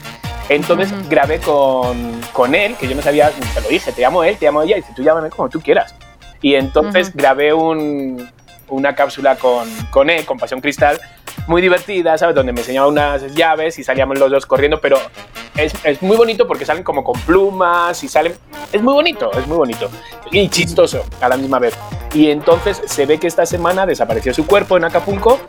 Entonces 0.50 0.92
grabé 1.08 1.38
con, 1.38 2.20
con 2.34 2.54
él, 2.54 2.76
que 2.76 2.86
yo 2.86 2.94
no 2.94 3.00
sabía, 3.00 3.30
te 3.30 3.60
lo 3.62 3.68
dije, 3.68 3.90
te 3.92 4.02
llamo 4.02 4.22
él, 4.22 4.36
te 4.36 4.44
llamo 4.44 4.62
ella, 4.62 4.76
y 4.76 4.80
dice, 4.82 4.92
tú 4.94 5.02
llámame 5.02 5.30
como 5.30 5.48
tú 5.48 5.60
quieras. 5.62 5.94
Y 6.42 6.54
entonces 6.56 7.14
grabé 7.16 7.54
un- 7.54 8.30
una 8.68 8.94
cápsula 8.94 9.36
con, 9.36 9.66
con 9.90 10.10
él, 10.10 10.26
con 10.26 10.36
Pasión 10.38 10.60
Cristal, 10.60 11.00
muy 11.46 11.62
divertida, 11.62 12.16
¿sabes? 12.18 12.34
Donde 12.34 12.52
me 12.52 12.60
enseñaba 12.60 12.86
unas 12.86 13.34
llaves 13.34 13.78
y 13.78 13.84
salíamos 13.84 14.18
los 14.18 14.30
dos 14.30 14.46
corriendo, 14.46 14.80
pero 14.80 14.98
es, 15.56 15.74
es 15.84 16.02
muy 16.02 16.16
bonito 16.16 16.46
porque 16.46 16.64
salen 16.64 16.82
como 16.82 17.04
con 17.04 17.18
plumas 17.20 18.02
y 18.02 18.08
salen... 18.08 18.34
Es 18.72 18.82
muy 18.82 18.94
bonito, 18.94 19.30
es 19.32 19.46
muy 19.46 19.56
bonito. 19.56 19.90
Y 20.32 20.48
chistoso 20.48 21.04
a 21.20 21.28
la 21.28 21.36
misma 21.36 21.58
vez. 21.58 21.74
Y 22.12 22.30
entonces 22.30 22.82
se 22.86 23.06
ve 23.06 23.18
que 23.18 23.26
esta 23.26 23.46
semana 23.46 23.86
desapareció 23.86 24.34
su 24.34 24.46
cuerpo 24.46 24.76
en 24.76 24.84
Acapulco 24.84 25.40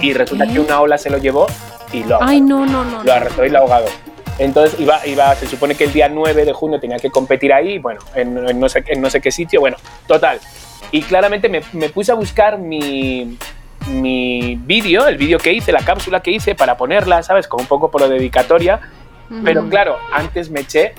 y 0.00 0.12
resulta 0.12 0.46
que 0.46 0.60
una 0.60 0.80
ola 0.80 0.98
se 0.98 1.10
lo 1.10 1.18
llevó 1.18 1.46
y 1.92 2.04
lo 2.04 2.22
Ay, 2.22 2.40
no, 2.40 2.66
no, 2.66 2.84
no. 2.84 3.02
lo 3.02 3.12
arrastró 3.12 3.44
y 3.44 3.50
lo 3.50 3.58
ahogado. 3.60 3.86
Entonces 4.38 4.78
iba, 4.80 5.06
iba, 5.06 5.34
se 5.36 5.46
supone 5.46 5.74
que 5.76 5.84
el 5.84 5.92
día 5.92 6.08
9 6.08 6.44
de 6.44 6.52
junio 6.52 6.80
tenía 6.80 6.98
que 6.98 7.10
competir 7.10 7.52
ahí, 7.52 7.78
bueno, 7.78 8.00
en, 8.14 8.48
en 8.48 8.58
no, 8.58 8.68
sé, 8.68 8.82
en 8.88 9.00
no 9.00 9.08
sé 9.08 9.20
qué 9.20 9.30
sitio, 9.30 9.60
bueno, 9.60 9.76
total. 10.06 10.40
Y 10.90 11.02
claramente 11.02 11.48
me, 11.48 11.62
me 11.72 11.88
puse 11.88 12.12
a 12.12 12.14
buscar 12.14 12.58
mi, 12.58 13.38
mi 13.86 14.56
vídeo, 14.56 15.06
el 15.06 15.16
vídeo 15.16 15.38
que 15.38 15.52
hice, 15.52 15.72
la 15.72 15.84
cápsula 15.84 16.20
que 16.20 16.30
hice 16.30 16.54
para 16.54 16.76
ponerla, 16.76 17.22
¿sabes? 17.22 17.48
Como 17.48 17.62
un 17.62 17.68
poco 17.68 17.90
por 17.90 18.00
lo 18.00 18.08
dedicatoria. 18.08 18.80
Pero 19.42 19.68
claro, 19.68 19.96
antes 20.12 20.50
me 20.50 20.60
eché 20.60 20.94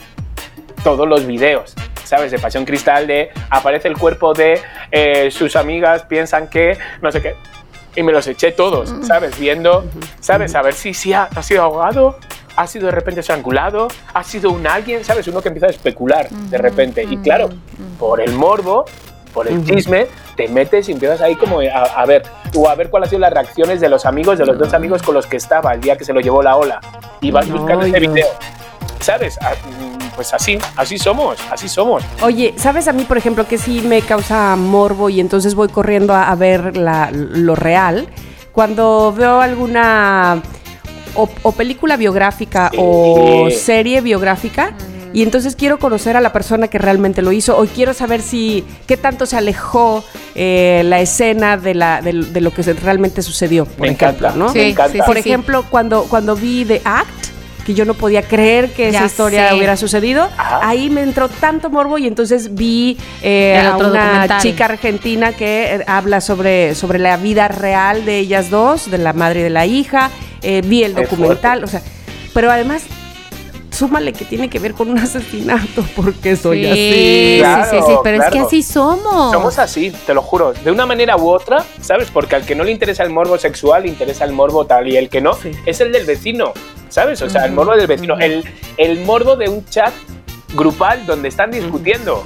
todos 0.84 1.08
los 1.08 1.26
videos, 1.26 1.74
¿sabes? 2.04 2.32
De 2.32 2.40
Pasión 2.40 2.66
Cristal, 2.66 3.08
de 3.08 3.30
aparece 3.50 3.88
el 3.88 3.98
cuerpo 3.98 4.34
de 4.34 4.60
eh, 4.92 5.30
sus 5.32 5.56
amigas, 5.56 6.04
piensan 6.04 6.50
que 6.50 6.78
no 7.02 7.12
sé 7.12 7.22
qué. 7.22 7.36
Y 7.96 8.04
me 8.04 8.12
los 8.12 8.28
eché 8.28 8.52
todos, 8.52 8.94
¿sabes? 9.06 9.40
Viendo, 9.40 9.86
¿sabes? 10.20 10.54
A 10.56 10.62
ver 10.62 10.74
si, 10.74 10.94
si 10.94 11.14
ha, 11.14 11.24
ha 11.24 11.42
sido 11.44 11.64
ahogado, 11.64 12.18
ha 12.56 12.68
sido 12.68 12.88
de 12.88 12.92
repente 12.92 13.22
estrangulado, 13.22 13.88
ha 14.14 14.24
sido 14.24 14.52
un 14.52 14.68
alguien, 14.68 15.04
¿sabes? 15.04 15.28
Uno 15.28 15.42
que 15.42 15.50
empieza 15.50 15.68
a 15.68 15.70
especular 15.70 16.30
de 16.30 16.58
repente. 16.58 17.04
Y 17.04 17.18
claro, 17.18 17.50
por 18.00 18.22
el 18.22 18.34
morbo, 18.34 18.86
por 19.36 19.48
el 19.48 19.64
chisme, 19.64 20.08
te 20.36 20.48
metes 20.48 20.90
y 20.90 20.94
empiezas 20.94 21.22
ahí 21.22 21.36
como 21.36 21.60
a, 21.60 21.64
a 21.84 22.06
ver, 22.06 22.24
o 22.56 22.68
a 22.70 22.74
ver 22.76 22.90
cuáles 22.90 23.08
han 23.08 23.10
sido 23.12 23.20
las 23.20 23.34
reacciones 23.34 23.80
de 23.82 23.90
los 23.90 24.06
amigos, 24.06 24.40
de 24.40 24.46
los 24.46 24.58
dos 24.58 24.74
amigos 24.74 25.04
con 25.04 25.14
los 25.14 25.28
que 25.28 25.36
estaba 25.38 25.74
el 25.74 25.82
día 25.82 25.98
que 25.98 26.06
se 26.06 26.14
lo 26.14 26.22
llevó 26.22 26.42
la 26.42 26.56
ola. 26.56 26.80
Y 27.22 27.30
vas 27.32 27.48
buscando 27.52 27.84
Ay, 27.86 27.92
ese 27.92 28.00
video. 28.00 28.28
¿Sabes? 29.02 29.38
Ah, 29.42 29.52
Pues 30.16 30.34
así, 30.34 30.58
así 30.78 30.98
somos, 30.98 31.38
así 31.52 31.68
somos. 31.68 32.02
Oye, 32.22 32.54
¿sabes 32.58 32.88
a 32.88 32.94
mí, 32.94 33.04
por 33.04 33.18
ejemplo, 33.18 33.46
que 33.46 33.58
sí 33.58 33.82
me 33.86 34.02
causa 34.02 34.56
morbo 34.56 35.10
y 35.10 35.20
entonces 35.20 35.54
voy 35.54 35.68
corriendo 35.68 36.14
a, 36.14 36.32
a 36.32 36.36
ver 36.36 36.78
la- 36.78 37.10
lo 37.12 37.56
real? 37.56 38.08
Cuando 38.54 39.14
veo 39.16 39.42
alguna 39.42 40.42
o, 41.16 41.28
o 41.44 41.52
película 41.52 41.98
biográfica 41.98 42.70
Sí. 42.72 42.78
o 42.80 43.50
serie 43.52 44.00
biográfica 44.02 44.72
y 45.16 45.24
entonces 45.24 45.56
quiero 45.56 45.80
conocer 45.80 46.18
a 46.18 46.22
la 46.22 46.34
persona 46.34 46.68
que 46.68 46.78
realmente 46.78 47.22
lo 47.22 47.32
hizo 47.32 47.58
o 47.58 47.66
quiero 47.68 47.94
saber 47.94 48.22
si 48.22 48.66
qué 48.86 48.98
tanto 48.98 49.26
se 49.26 49.38
alejó 49.38 50.04
eh, 50.36 50.82
la 50.84 51.00
escena 51.00 51.56
de, 51.56 51.74
la, 51.74 52.02
de, 52.02 52.12
de 52.12 52.42
lo 52.42 52.52
que 52.52 52.62
realmente 52.74 53.22
sucedió, 53.22 53.66
por 53.66 53.88
Me 53.88 53.94
ejemplo, 53.94 54.28
encanta, 54.28 54.38
¿no? 54.38 54.50
Sí, 54.52 54.60
me 54.60 54.70
encanta. 54.72 55.06
Por 55.06 55.16
sí. 55.16 55.22
ejemplo, 55.22 55.64
cuando, 55.70 56.04
cuando 56.04 56.36
vi 56.36 56.66
The 56.66 56.82
Act, 56.84 57.08
que 57.66 57.74
yo 57.74 57.86
no 57.86 57.94
podía 57.94 58.24
creer 58.24 58.74
que 58.74 58.92
Ya 58.92 58.98
esa 59.00 59.06
historia 59.08 59.50
sé. 59.50 59.56
hubiera 59.56 59.78
sucedido, 59.78 60.30
Ajá. 60.38 60.60
ahí 60.68 60.90
me 60.90 61.02
entró 61.02 61.30
tanto 61.30 61.70
morbo 61.70 61.98
y 61.98 62.08
entonces 62.08 62.54
vi 62.54 62.98
eh, 63.22 63.58
a 63.58 63.78
una 63.78 63.88
documental. 64.02 64.42
chica 64.42 64.66
argentina 64.66 65.32
que 65.32 65.76
eh, 65.76 65.84
habla 65.88 66.20
sobre, 66.20 66.76
sobre 66.76 67.00
la 67.00 67.16
vida 67.16 67.48
real 67.48 68.04
de 68.04 68.20
ellas 68.20 68.50
dos, 68.50 68.92
de 68.92 68.98
la 68.98 69.14
madre 69.14 69.40
y 69.40 69.44
de 69.44 69.50
la 69.50 69.66
hija, 69.66 70.12
eh, 70.42 70.62
vi 70.64 70.84
el 70.84 70.94
Qué 70.94 71.04
documental, 71.04 71.64
o 71.64 71.68
sea, 71.68 71.82
pero 72.34 72.52
además... 72.52 72.84
Súmale 73.76 74.14
que 74.14 74.24
tiene 74.26 74.50
que 74.50 74.58
ver 74.60 74.74
con 74.74 74.90
un 74.90 74.98
asesinato, 74.98 75.84
porque 75.96 76.36
soy 76.36 76.64
sí, 76.64 76.66
así. 76.66 76.92
sí, 76.94 77.36
Claro, 77.40 77.72
sí, 77.72 77.78
sí, 77.86 77.94
pero 78.04 78.18
es 78.18 78.24
que 78.26 78.32
claro. 78.32 78.48
así 78.48 78.64
somos. 78.64 79.32
Somos 79.32 79.60
así, 79.60 79.92
te 80.06 80.14
lo 80.14 80.22
juro. 80.22 80.54
De 80.54 80.72
una 80.72 80.86
manera 80.86 81.18
u 81.18 81.28
otra, 81.30 81.64
¿sabes? 81.82 82.10
Porque 82.12 82.36
al 82.36 82.46
que 82.46 82.56
no 82.56 82.64
le 82.64 82.72
interesa 82.72 83.04
el 83.04 83.10
morbo 83.10 83.38
sexual, 83.38 83.84
le 83.84 83.90
interesa 83.90 84.24
el 84.26 84.32
morbo 84.32 84.66
tal. 84.66 84.88
Y 84.88 84.96
el 84.98 85.10
que 85.10 85.20
no, 85.22 85.34
Sí. 85.34 85.52
es 85.66 85.82
el 85.82 85.92
del 85.92 86.06
vecino, 86.06 86.54
¿sabes? 86.90 87.22
O 87.22 87.30
sea, 87.30 87.46
el 87.46 87.52
morbo 87.52 87.76
del 87.76 87.88
vecino. 87.88 88.18
el, 88.20 88.44
el 88.78 89.00
morbo 89.04 89.36
de 89.36 89.50
un 89.50 89.66
chat 89.66 89.94
grupal 90.54 91.06
donde 91.06 91.28
están 91.28 91.52
discutiendo, 91.52 92.26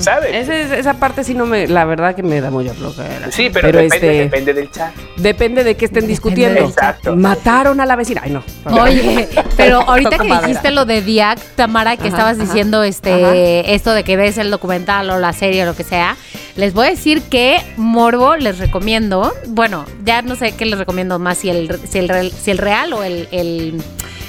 ¿sabes? 0.00 0.34
Ese- 0.48 0.78
esa 0.78 0.94
parte 0.94 1.24
sí 1.24 1.34
no 1.34 1.46
me, 1.46 1.66
la 1.66 1.84
verdad 1.84 2.14
que 2.14 2.22
me 2.22 2.40
da 2.40 2.50
mucha 2.50 2.72
flojera. 2.74 3.30
Sí, 3.32 3.50
pero, 3.52 3.66
depende, 3.68 3.94
este, 3.96 4.06
depende 4.06 4.54
del 4.54 4.70
chat. 4.70 4.94
depende 5.16 5.64
de 5.64 5.76
qué 5.76 5.86
estén 5.86 6.06
discutiendo. 6.06 6.60
Exacto. 6.60 7.16
Mataron 7.16 7.80
a 7.80 7.86
la 7.86 7.96
vecina. 7.96 8.20
Ay, 8.24 8.30
no. 8.32 8.42
Oye, 8.82 9.28
pero 9.56 9.80
ahorita 9.88 10.18
que 10.18 10.28
dijiste 10.28 10.70
lo 10.70 10.84
de 10.84 11.02
Diac, 11.02 11.38
Tamara, 11.56 11.96
que 11.96 12.02
Ajá, 12.08 12.08
estabas 12.08 12.34
ajá, 12.36 12.44
diciendo 12.44 12.82
este 12.82 13.12
ajá. 13.24 13.34
esto 13.34 13.92
de 13.92 14.04
que 14.04 14.16
ves 14.16 14.38
el 14.38 14.50
documental 14.50 15.10
o 15.10 15.18
la 15.18 15.32
serie 15.32 15.62
o 15.64 15.66
lo 15.66 15.74
que 15.76 15.84
sea, 15.84 16.16
les 16.56 16.72
voy 16.72 16.86
a 16.86 16.90
decir 16.90 17.22
que 17.22 17.58
Morbo 17.76 18.36
les 18.36 18.58
recomiendo. 18.58 19.32
Bueno, 19.48 19.84
ya 20.04 20.22
no 20.22 20.36
sé 20.36 20.52
qué 20.52 20.64
les 20.66 20.78
recomiendo 20.78 21.18
más, 21.18 21.38
si 21.38 21.50
el, 21.50 21.78
si 21.88 21.98
el, 21.98 22.08
real- 22.08 22.30
si 22.32 22.50
el 22.50 22.58
real 22.58 22.92
o 22.92 23.02
el, 23.04 23.28
el, 23.32 23.82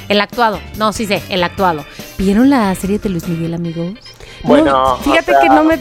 el 0.09 0.21
actuado. 0.21 0.59
No, 0.77 0.91
sí 0.93 1.05
sé, 1.05 1.21
el 1.29 1.43
actuado. 1.43 1.85
¿Vieron 2.17 2.49
la 2.49 2.73
serie 2.75 2.99
de 2.99 3.09
Luis 3.09 3.27
Miguel, 3.27 3.53
amigos? 3.53 3.93
Bueno, 4.43 4.71
No, 4.71 4.97
fíjate 4.97 5.31
o 5.31 5.33
sea- 5.33 5.41
que 5.41 5.49
no 5.49 5.63
me 5.63 5.77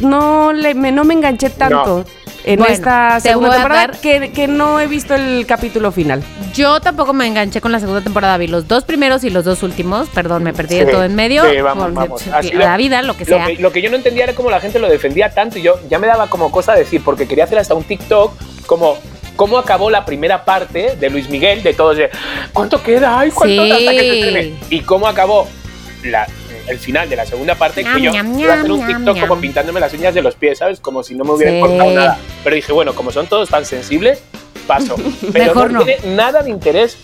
no 0.00 0.52
le 0.52 0.74
me, 0.74 0.92
no 0.92 1.04
me 1.04 1.14
enganché 1.14 1.50
tanto 1.50 2.04
en 2.44 2.58
Bueno, 2.58 2.74
esta 2.74 3.18
segunda 3.20 3.52
temporada 3.52 3.86
dar- 3.86 4.00
que, 4.00 4.30
que 4.30 4.46
no 4.46 4.78
he 4.78 4.86
visto 4.86 5.14
el 5.14 5.46
capítulo 5.46 5.90
final. 5.92 6.22
Yo 6.52 6.78
tampoco 6.80 7.14
me 7.14 7.26
enganché 7.26 7.60
con 7.62 7.72
la 7.72 7.80
segunda 7.80 8.02
temporada. 8.02 8.36
Vi 8.36 8.46
los 8.48 8.68
dos 8.68 8.84
primeros 8.84 9.24
y 9.24 9.30
los 9.30 9.44
dos 9.46 9.62
últimos. 9.62 10.08
Perdón, 10.10 10.42
me 10.44 10.52
perdí 10.52 10.76
de 10.76 10.86
todo 10.86 11.04
en 11.04 11.14
medio. 11.14 11.42
sí, 11.50 11.56
vamos, 11.62 11.84
por- 11.84 11.94
vamos. 11.94 12.26
La 12.26 12.38
Así 12.38 12.50
lo- 12.52 12.76
vida, 12.76 13.00
lo 13.02 13.14
que 13.16 13.24
Lo 13.24 13.36
sea. 13.36 13.46
que, 13.46 13.56
lo 13.56 13.72
que 13.72 13.80
yo 13.80 13.88
no 13.90 13.96
entendía 13.96 14.24
era 14.24 14.34
cómo 14.34 14.50
la 14.50 14.60
gente 14.60 14.78
lo 14.78 14.88
defendía 14.90 15.30
tanto 15.30 15.58
y 15.58 15.62
yo 15.62 15.76
ya 15.88 15.98
me 15.98 16.06
daba 16.06 16.28
como 16.28 16.50
cosa 16.52 16.74
decir, 16.74 17.00
porque 17.02 17.26
quería 17.26 17.44
hacer 17.44 17.58
hasta 17.58 17.74
un 17.74 17.84
TikTok 17.84 18.32
como 18.66 18.98
cómo 19.36 19.56
acabó 19.58 19.88
la 19.90 20.04
primera 20.04 20.44
parte 20.44 20.94
de 21.00 21.10
Luis 21.10 21.28
Miguel, 21.30 21.62
de 21.62 21.72
todos 21.72 21.96
de 21.96 22.10
¿cuánto 22.52 22.80
queda? 22.82 23.18
Ay, 23.18 23.30
¿cuánto 23.30 23.64
Sí. 23.64 23.70
hasta 23.70 23.90
que 23.90 23.98
se 23.98 24.20
estrene?". 24.20 24.54
Y 24.70 24.80
cómo 24.82 25.08
acabó 25.08 25.48
la- 26.04 26.26
el 26.66 26.78
final 26.78 27.08
de 27.08 27.16
la 27.16 27.26
segunda 27.26 27.54
parte, 27.54 27.84
que 27.84 28.00
yo 28.00 28.10
iba 28.10 28.52
a 28.54 28.56
hacer 28.58 28.70
un 28.72 28.86
TikTok 28.86 29.20
como 29.20 29.40
pintándome 29.40 29.80
las 29.80 29.92
uñas 29.94 30.14
de 30.14 30.22
los 30.22 30.34
pies, 30.34 30.58
¿sabes? 30.58 30.80
Como 30.80 31.02
si 31.02 31.14
no 31.14 31.24
me 31.24 31.32
hubiera 31.32 31.50
Sí. 31.52 31.56
importado 31.58 31.90
nada. 31.92 32.18
Pero 32.42 32.56
dije, 32.56 32.72
bueno, 32.72 32.94
como 32.94 33.10
son 33.12 33.26
todos 33.26 33.48
tan 33.50 33.64
sensibles, 33.64 34.22
paso. 34.66 34.96
Pero 35.32 35.44
Mejor 35.46 35.72
no, 35.72 35.80
no. 35.80 35.84
tiene 35.84 36.14
nada 36.16 36.42
de 36.42 36.50
interés, 36.50 36.96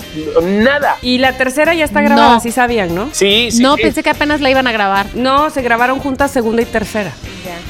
nada. 0.43 0.97
Y 1.03 1.19
la 1.19 1.37
tercera 1.37 1.75
ya 1.75 1.85
está 1.85 2.01
grabada, 2.01 2.35
No. 2.35 2.41
sí 2.41 2.51
sabían, 2.53 2.95
¿no? 2.95 3.09
Sí, 3.13 3.51
sí. 3.51 3.63
no, 3.63 3.77
sí. 3.77 3.83
pensé 3.83 4.03
que 4.03 4.11
apenas 4.11 4.41
la 4.41 4.51
iban 4.51 4.67
a 4.67 4.73
grabar. 4.73 5.07
No, 5.15 5.51
se 5.51 5.61
grabaron 5.63 5.99
juntas 5.99 6.31
segunda 6.31 6.63
y 6.63 6.65
tercera. 6.65 7.13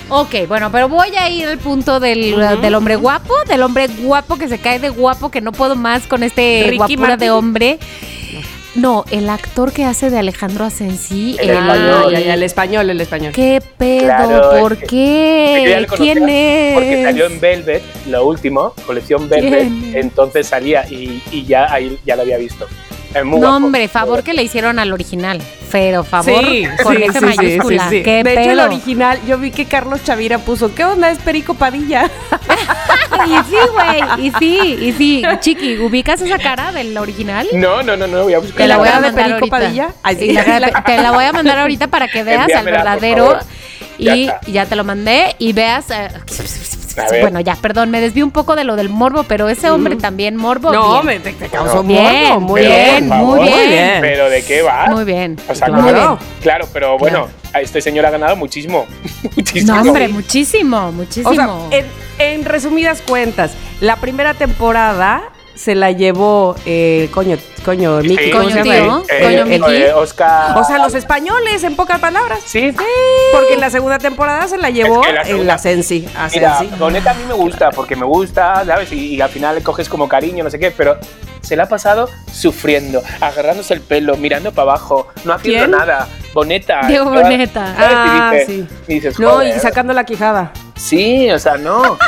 Ok, 0.09 0.35
bueno, 0.49 0.71
pero 0.73 0.89
voy 0.89 1.09
a 1.17 1.29
ir 1.31 1.47
al 1.47 1.59
punto 1.59 2.01
del, 2.01 2.35
del 2.61 2.75
hombre 2.75 2.97
guapo, 2.97 3.33
del 3.49 3.63
hombre 3.63 3.87
guapo 3.87 4.37
que 4.37 4.49
se 4.49 4.59
cae 4.59 4.79
de 4.81 4.89
guapo, 4.91 5.31
que 5.31 5.41
no 5.41 5.53
puedo 5.53 5.77
más 5.77 6.07
con 6.09 6.23
este 6.25 6.65
Ricky 6.67 6.77
guapura 6.77 7.01
Martin. 7.01 7.19
de 7.19 7.31
hombre. 7.31 7.79
No, 8.77 9.05
el 9.11 9.29
actor 9.29 9.73
que 9.73 9.85
hace 9.85 10.11
de 10.11 10.19
Alejandro 10.19 10.65
Asensi. 10.65 11.37
El 11.41 11.51
el- 11.51 11.57
español. 11.57 12.13
ya, 12.13 12.21
ya, 12.21 12.35
el 12.35 12.43
español, 12.45 12.91
el 12.91 13.01
español. 13.01 13.33
¿Qué 13.35 13.61
pedo? 13.77 14.05
Claro, 14.05 14.51
¿Por 14.61 14.73
es 14.75 14.79
qué? 14.89 15.87
¿Quién 15.97 16.29
es? 16.29 16.75
Porque 16.75 17.03
salió 17.03 17.27
en 17.27 17.41
Velvet, 17.41 17.83
lo 18.07 18.27
último, 18.27 18.73
colección 18.87 19.29
Velvet, 19.29 19.69
¿Quién? 19.69 19.97
entonces 19.97 20.47
salía 20.47 20.87
y, 20.89 21.21
y 21.33 21.45
ya 21.45 21.73
ahí 21.73 21.99
ya 22.07 22.15
lo 22.15 22.23
había 22.23 22.39
visto. 22.39 22.67
Es 23.15 23.25
muy 23.25 23.41
No, 23.41 23.49
guapo. 23.49 23.57
hombre, 23.67 23.89
favor 23.89 24.23
que 24.23 24.35
le 24.35 24.43
hicieron 24.43 24.79
al 24.79 24.93
original. 24.93 25.43
Pero 25.73 26.05
favor 26.05 26.45
Sí, 26.45 26.65
con 26.83 26.97
sí, 26.97 27.03
F 27.05 27.19
sí, 27.19 27.25
mayúscula. 27.25 27.89
sí, 27.89 27.97
sí. 27.99 28.03
¿Qué 28.03 28.23
de 28.25 28.33
hecho, 28.33 28.51
el 28.51 28.57
pedo? 28.57 28.65
original, 28.67 29.19
yo 29.27 29.39
vi 29.39 29.51
que 29.51 29.65
Carlos 29.67 30.03
Chavira 30.05 30.39
puso, 30.39 30.75
¿qué 30.75 30.85
onda 30.85 31.11
es 31.11 31.19
Perico 31.19 31.55
Padilla? 31.55 32.11
y 33.27 33.31
sí, 33.49 33.57
güey, 33.73 34.27
y 34.27 34.33
sí, 34.39 34.59
y 34.81 34.93
sí. 34.93 35.23
Chiqui, 35.41 35.79
¿ubicas 35.79 36.21
esa 36.23 36.39
cara 36.39 36.73
del 36.73 36.97
original? 36.99 37.47
No, 37.53 37.83
no, 37.83 37.97
no, 37.97 38.07
no, 38.07 38.25
voy 38.25 38.35
a 38.35 38.39
buscar. 38.39 38.57
Te 38.59 38.67
la 38.69 38.79
voy 38.79 38.89
a 38.89 39.01
mandar 39.01 39.15
Perico 39.15 39.35
ahorita. 39.35 39.57
Padilla? 39.59 39.89
Ay, 40.03 40.17
sí. 40.17 40.25
Y 40.27 40.33
la 40.33 40.45
cara 40.45 40.67
de- 40.67 40.73
te 40.87 40.97
la 40.99 41.11
voy 41.13 41.25
a 41.25 41.33
mandar 41.33 41.59
ahorita 41.59 41.87
para 41.89 42.09
que 42.09 42.23
veas 42.25 42.45
al 42.45 42.51
Envíamela, 42.69 42.77
verdadero. 42.97 43.39
Ya 43.99 44.17
Y 44.17 44.31
ya 44.47 44.67
te 44.67 44.77
lo 44.77 44.85
mandé 44.85 45.37
y 45.39 45.53
veas. 45.53 45.91
eh. 45.91 46.09
Bueno, 47.21 47.41
ya, 47.41 47.57
perdón, 47.57 47.91
me 47.91 48.01
desvié 48.01 48.23
un 48.25 48.31
poco 48.31 48.57
de 48.57 48.65
lo 48.65 48.77
del 48.77 48.89
morbo, 48.89 49.25
pero 49.25 49.49
ese 49.49 49.71
hombre 49.71 49.97
también 49.97 50.37
morbo. 50.37 50.73
No, 50.73 51.03
bien. 51.03 51.07
me 51.07 51.21
te, 51.21 51.33
te 51.33 51.49
causó 51.49 51.83
Bien, 51.83 52.29
morbo, 52.29 52.41
muy 52.41 52.61
Pero, 52.63 52.75
bien, 52.75 53.09
muy 53.09 53.49
bien. 53.49 53.99
Pero 54.01 54.31
¿de 54.31 54.43
qué 54.45 54.63
va? 54.63 54.87
Muy 54.87 55.05
bien. 55.05 55.39
O 55.49 55.55
sea, 55.55 55.69
claro. 55.69 56.17
bien. 56.17 56.31
Claro, 56.43 56.69
pero 56.73 56.99
bueno, 56.99 57.29
este 57.61 57.81
señor 57.81 58.07
ha 58.07 58.11
ganado 58.11 58.37
muchísimo. 58.37 58.87
muchísimo. 59.37 59.75
No, 59.75 59.83
hombre, 59.83 60.09
muchísimo, 60.09 60.93
muchísimo. 60.93 61.31
O 61.31 61.71
sea, 61.71 61.79
en, 61.79 61.87
en 62.19 62.45
resumidas 62.45 63.03
cuentas, 63.03 63.53
la 63.81 63.97
primera 63.97 64.35
temporada 64.35 65.23
se 65.61 65.75
la 65.75 65.91
llevó, 65.93 66.57
eh, 66.65 67.09
coño, 67.13 67.37
coño, 67.65 67.99
Mickey, 67.99 68.27
Sí, 68.27 68.31
¿cómo 68.31 68.45
Coño 68.45 68.63
se 68.63 68.65
llama? 68.65 69.03
tío, 69.07 69.15
eh, 69.17 69.23
coño 69.23 69.41
eh, 69.43 69.45
Mickey. 69.59 69.83
eh, 69.83 69.93
Oscar. 69.93 70.57
O 70.57 70.65
sea, 70.65 70.79
los 70.79 70.95
españoles, 70.95 71.63
en 71.65 71.77
pocas 71.77 72.01
palabras. 72.01 72.41
Sí. 72.47 72.73
Porque 73.33 73.53
en 73.55 73.61
la 73.61 73.69
segunda 73.69 73.99
temporada 73.99 74.49
se 74.49 74.57
la 74.57 74.71
llevó 74.71 75.03
Es 75.03 75.07
que 75.09 75.13
la 75.13 75.23
en 75.29 75.47
la 75.47 75.59
Sensi. 75.59 76.09
a 76.17 76.29
Mira, 76.29 76.59
Sensi. 76.59 76.75
Boneta 76.77 77.11
a 77.11 77.15
mí 77.15 77.25
me 77.29 77.35
gusta 77.35 77.71
porque 77.71 77.95
me 77.95 78.07
gusta, 78.07 78.65
¿sabes? 78.65 78.91
Y, 78.93 79.15
y 79.17 79.21
al 79.21 79.29
final 79.29 79.55
le 79.57 79.63
coges 79.63 79.89
como 79.89 80.09
cariño, 80.09 80.43
no 80.45 80.51
sé 80.51 80.59
qué, 80.59 80.71
pero 80.71 80.97
se 81.43 81.57
la 81.57 81.65
ha 81.65 81.69
pasado 81.69 82.09
sufriendo, 82.33 83.03
agarrándose 83.21 83.75
el 83.75 83.81
pelo, 83.81 84.17
mirando 84.17 84.53
para 84.53 84.73
abajo, 84.73 85.09
no 85.25 85.33
haciendo 85.35 85.67
¿Quién? 85.67 85.71
nada. 85.73 86.09
Boneta. 86.33 86.81
Diego 86.87 87.07
¿sabes? 87.07 87.23
Boneta. 87.23 87.75
Ah, 87.77 88.31
y 88.35 88.39
dices, 88.39 88.47
sí. 88.49 88.67
y 88.89 88.95
dices, 88.95 89.19
No, 89.19 89.43
y 89.43 89.53
sacando 89.59 89.93
la 89.93 90.05
quijada. 90.05 90.53
Sí, 90.77 91.31
o 91.31 91.39
sea, 91.39 91.57
no. 91.57 91.99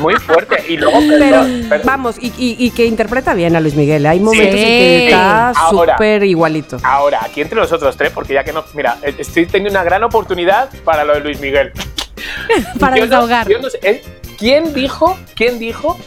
Muy 0.00 0.14
fuerte. 0.14 0.64
Y 0.68 0.76
luego, 0.76 0.98
Pero, 1.08 1.18
perdón, 1.24 1.66
perdón. 1.68 1.86
vamos, 1.86 2.16
y, 2.18 2.28
y- 2.38 2.56
y 2.58 2.70
que 2.70 2.86
interpreta 2.86 3.34
bien 3.34 3.54
a 3.54 3.60
Luis 3.60 3.74
Miguel. 3.76 4.04
Hay 4.06 4.18
momentos 4.18 4.56
en 4.58 4.66
que 4.66 4.98
Sí. 4.98 5.04
está 5.06 5.52
súper 5.70 6.24
igualito. 6.24 6.78
Ahora, 6.82 7.20
aquí 7.22 7.42
entre 7.42 7.60
nosotros 7.60 7.96
tres, 7.96 8.10
porque 8.12 8.34
ya 8.34 8.42
que 8.42 8.52
no. 8.52 8.64
Mira, 8.74 8.96
eh, 9.02 9.14
estoy 9.18 9.46
teniendo 9.46 9.70
una 9.78 9.84
gran 9.84 10.02
oportunidad 10.02 10.68
para 10.84 11.04
lo 11.04 11.14
de 11.14 11.20
Luis 11.20 11.38
Miguel. 11.40 11.72
Para 12.80 12.96
Yo 12.96 13.02
no- 13.04 13.10
desahogar. 13.10 13.48
yo 13.48 13.58
no 13.60 13.68
sé, 13.70 13.78
eh, 13.82 14.02
¿Quién 14.38 14.72
dijo, 14.74 15.16
quién 15.36 15.58
dijo 15.60 15.98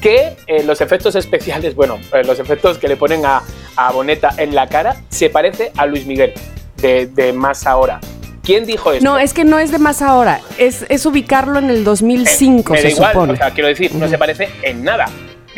que 0.00 0.36
eh, 0.46 0.62
los 0.64 0.80
efectos 0.80 1.14
especiales, 1.14 1.74
bueno, 1.74 1.98
eh, 2.12 2.22
los 2.24 2.38
efectos 2.38 2.78
que 2.78 2.88
le 2.88 2.96
ponen 2.96 3.24
a, 3.26 3.42
a 3.76 3.92
Boneta 3.92 4.30
en 4.36 4.54
la 4.54 4.68
cara 4.68 4.96
se 5.08 5.30
parece 5.30 5.72
a 5.76 5.86
Luis 5.86 6.06
Miguel 6.06 6.32
de, 6.76 7.06
de 7.06 7.32
más 7.32 7.66
ahora? 7.66 8.00
¿Quién 8.42 8.64
dijo 8.64 8.92
esto? 8.92 9.04
No, 9.04 9.18
es 9.18 9.34
que 9.34 9.44
no 9.44 9.58
es 9.58 9.70
de 9.72 9.78
más 9.78 10.00
ahora. 10.00 10.40
Es, 10.56 10.86
es 10.88 11.04
ubicarlo 11.04 11.58
en 11.58 11.68
el 11.68 11.84
2005, 11.84 12.74
Eh, 12.74 12.76
me 12.76 12.80
se 12.80 12.88
da 12.88 12.90
igual, 12.94 13.12
supone. 13.12 13.32
o 13.34 13.36
sea, 13.36 13.50
quiero 13.50 13.68
decir, 13.68 13.94
no 13.94 14.08
se 14.08 14.16
parece 14.16 14.48
en 14.62 14.84
nada. 14.84 15.06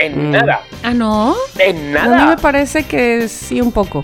En 0.01 0.29
Mm. 0.29 0.31
nada. 0.33 0.61
Ah, 0.83 0.95
no. 0.95 1.37
En 1.59 1.97
A 1.97 2.05
mí 2.05 2.09
nada. 2.11 2.27
me 2.27 2.37
parece 2.39 2.85
que 2.85 3.29
sí 3.29 3.61
un 3.61 3.71
poco. 3.71 4.03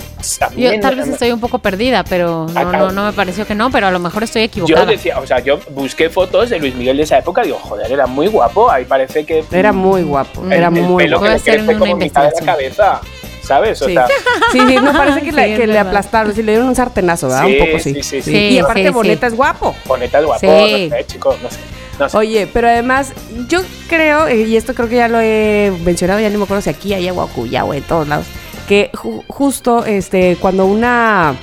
Yo 0.56 0.78
tal 0.80 0.96
vez 0.96 1.08
estoy 1.08 1.30
un 1.32 1.40
poco 1.40 1.58
perdida, 1.58 2.04
pero 2.04 2.46
no, 2.52 2.72
no, 2.72 2.92
no 2.92 3.04
me 3.06 3.12
pareció 3.12 3.46
que 3.46 3.54
no, 3.54 3.70
pero 3.70 3.86
a 3.86 3.90
lo 3.90 3.98
mejor 3.98 4.22
estoy 4.24 4.42
Yo 4.42 4.46
equivocada. 4.46 4.84
decía, 4.86 5.18
o 5.18 5.26
sea, 5.26 5.40
yo 5.40 5.58
busqué 5.70 6.10
fotos 6.10 6.50
de 6.50 6.58
Luis 6.58 6.74
Miguel 6.74 6.98
de 6.98 7.04
esa 7.04 7.18
época 7.18 7.42
y 7.42 7.46
digo, 7.46 7.58
joder, 7.58 7.90
era 7.90 8.06
muy 8.06 8.26
guapo. 8.28 8.70
Ahí 8.70 8.84
parece 8.84 9.24
que. 9.24 9.42
Era 9.50 9.72
muy 9.72 10.02
guapo. 10.02 10.44
Era 10.50 10.66
el 10.66 10.72
muy 10.72 11.04
pelo 11.04 11.18
guapo. 11.18 11.30
Voy 11.32 11.38
a 11.38 11.42
que 11.42 11.50
le 11.50 11.54
hacer 11.54 11.54
crece 11.64 11.70
una 11.70 11.78
como 11.78 11.96
mitad 11.96 12.24
de 12.24 12.30
la 12.40 12.46
cabeza. 12.46 13.00
¿Sabes? 13.42 13.80
O 13.80 13.86
Sí. 13.86 13.92
sea, 13.92 14.08
Sí, 14.50 14.58
sí, 14.66 14.74
no 14.82 14.92
parece 14.92 15.20
que, 15.24 15.30
Sí, 15.30 15.36
le, 15.36 15.52
es 15.52 15.58
que 15.60 15.66
le 15.68 15.72
verdad. 15.74 15.86
aplastaron, 15.88 16.34
sí, 16.34 16.42
le 16.42 16.50
dieron 16.52 16.66
un 16.68 16.74
sartenazo, 16.74 17.28
¿verdad? 17.28 17.44
Sí, 17.46 17.52
un 17.60 17.66
poco 17.66 17.78
sí. 17.78 17.94
sí, 17.94 18.02
sí, 18.02 18.22
sí. 18.22 18.30
Sí, 18.32 18.36
Y 18.54 18.58
aparte 18.58 18.82
sí, 18.82 18.90
Boneta 18.90 19.26
sí. 19.28 19.32
es 19.32 19.36
guapo. 19.36 19.74
boneta 19.86 20.18
es 20.18 20.24
guapo, 20.26 20.40
Sí. 20.40 20.88
no 20.90 20.96
sé, 20.96 21.04
chicos, 21.06 21.36
no 21.42 21.48
sé. 21.50 21.58
No 21.98 22.08
sé. 22.08 22.16
Oye, 22.16 22.46
pero 22.52 22.68
además, 22.68 23.12
yo 23.48 23.60
creo, 23.88 24.26
eh, 24.28 24.42
y 24.42 24.56
esto 24.56 24.74
creo 24.74 24.88
que 24.88 24.96
ya 24.96 25.08
lo 25.08 25.18
he 25.20 25.72
mencionado, 25.84 26.20
ya 26.20 26.28
ni 26.30 26.36
me 26.36 26.44
acuerdo 26.44 26.60
si 26.62 26.70
aquí, 26.70 26.92
allá, 26.94 27.12
Guacuya, 27.12 27.64
o 27.64 27.72
en 27.74 27.82
todos 27.82 28.06
lados, 28.08 28.26
que 28.68 28.90
ju- 28.92 29.24
justo 29.28 29.84
este, 29.84 30.36
cuando 30.40 30.66
una 30.66 31.34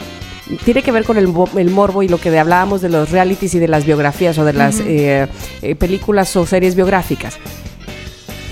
tiene 0.65 0.83
que 0.83 0.91
ver 0.91 1.05
con 1.05 1.17
el, 1.17 1.27
mo- 1.29 1.49
el 1.57 1.69
morbo 1.71 2.03
y 2.03 2.07
lo 2.09 2.17
que 2.19 2.37
hablábamos 2.37 2.81
de 2.81 2.89
los 2.89 3.09
realities 3.11 3.55
y 3.55 3.59
de 3.59 3.67
las 3.67 3.85
biografías 3.85 4.37
o 4.37 4.45
de 4.45 4.53
las 4.53 4.79
eh, 4.81 5.27
eh, 5.61 5.75
películas 5.75 6.35
o 6.35 6.45
series 6.45 6.75
biográficas. 6.75 7.37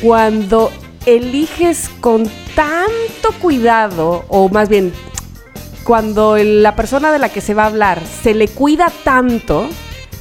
Cuando 0.01 0.71
eliges 1.05 1.89
con 1.99 2.23
tanto 2.55 3.31
cuidado, 3.39 4.25
o 4.29 4.49
más 4.49 4.69
bien, 4.69 4.93
cuando 5.83 6.37
el- 6.37 6.63
la 6.63 6.75
persona 6.75 7.11
de 7.11 7.19
la 7.19 7.29
que 7.29 7.41
se 7.41 7.53
va 7.53 7.63
a 7.63 7.67
hablar 7.67 8.01
se 8.23 8.33
le 8.33 8.47
cuida 8.47 8.91
tanto, 9.03 9.67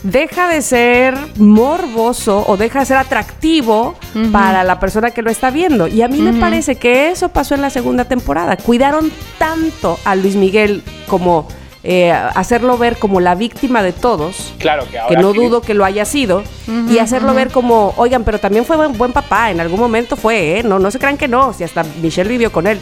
deja 0.03 0.48
de 0.48 0.62
ser 0.62 1.14
morboso 1.36 2.44
o 2.46 2.57
deja 2.57 2.80
de 2.80 2.86
ser 2.86 2.96
atractivo 2.96 3.94
para 4.32 4.64
la 4.64 4.80
persona 4.80 5.11
que 5.11 5.22
lo 5.22 5.30
está 5.30 5.51
viendo. 5.51 5.86
Y 5.88 6.03
a 6.03 6.09
mí 6.09 6.20
me 6.20 6.32
parece 6.40 6.76
que 6.76 7.11
eso 7.11 7.28
pasó 7.30 7.55
en 7.55 7.61
la 7.62 7.70
segunda 7.70 8.05
temporada. 8.05 8.57
Cuidaron 8.57 9.11
tanto 9.38 9.98
a 10.05 10.14
Luis 10.16 10.36
Miguel 10.36 10.82
como 11.07 11.46
eh, 11.82 12.11
hacerlo 12.12 12.76
ver 12.76 12.98
como 12.98 13.20
la 13.20 13.34
víctima 13.34 13.82
de 13.82 13.92
todos. 13.92 14.53
Claro 14.59 14.84
que 14.84 14.90
Que 14.92 14.98
ahora. 14.98 15.20
no 15.22 15.32
sí. 15.32 15.38
dudo 15.38 15.61
que 15.62 15.72
lo 15.74 15.84
haya 15.84 16.05
sido, 16.05 16.42
y 16.90 16.98
hacerlo 16.98 17.32
ver 17.32 17.51
como, 17.51 17.94
oigan, 17.96 18.22
pero 18.24 18.38
también 18.38 18.64
fue 18.66 18.76
buen, 18.76 18.96
buen 18.98 19.12
papá, 19.12 19.51
en 19.51 19.61
algún 19.61 19.80
momento 19.80 20.14
fue, 20.16 20.59
¿eh? 20.59 20.62
No, 20.62 20.78
no 20.78 20.90
se 20.90 20.98
crean 20.98 21.16
que 21.16 21.26
no, 21.26 21.53
si 21.55 21.64
hasta 21.64 21.82
Michelle 22.03 22.28
vivió 22.28 22.53
con 22.53 22.66
él. 22.66 22.78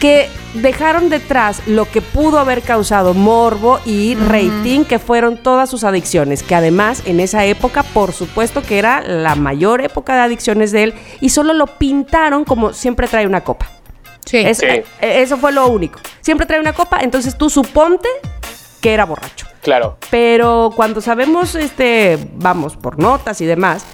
Que 0.00 0.28
dejaron 0.54 1.08
detrás 1.08 1.62
lo 1.66 1.86
que 1.90 2.02
pudo 2.02 2.38
haber 2.38 2.62
causado 2.62 3.14
morbo 3.14 3.80
y 3.86 4.14
rating, 4.14 4.84
que 4.84 4.98
fueron 4.98 5.38
todas 5.38 5.70
sus 5.70 5.84
adicciones, 5.84 6.42
que 6.42 6.54
además 6.54 7.02
en 7.06 7.18
esa 7.20 7.44
época, 7.44 7.82
por 7.82 8.12
supuesto 8.12 8.62
que 8.62 8.78
era 8.78 9.00
la 9.00 9.34
mayor 9.36 9.80
época 9.80 10.14
de 10.14 10.20
adicciones 10.20 10.70
de 10.72 10.82
él, 10.84 10.94
y 11.20 11.30
solo 11.30 11.54
lo 11.54 11.66
pintaron 11.66 12.44
como 12.44 12.72
siempre 12.74 13.08
trae 13.08 13.26
una 13.26 13.42
copa. 13.42 13.66
Sí. 14.24 14.38
Es- 14.38 14.58
Sí. 14.58 14.66
eh, 14.66 14.84
eso 15.00 15.38
fue 15.38 15.52
lo 15.52 15.66
único. 15.68 15.98
Siempre 16.20 16.46
trae 16.46 16.60
una 16.60 16.72
copa, 16.72 16.98
entonces 17.00 17.38
tú 17.38 17.48
suponte 17.48 18.08
que 18.80 18.92
era 18.92 19.04
borracho. 19.06 19.46
Claro. 19.62 19.96
Pero 20.10 20.70
cuando 20.76 21.00
sabemos, 21.00 21.54
este, 21.54 22.18
vamos, 22.34 22.76
por 22.76 22.98
notas 23.00 23.40
y 23.40 23.46
demás, 23.46 23.84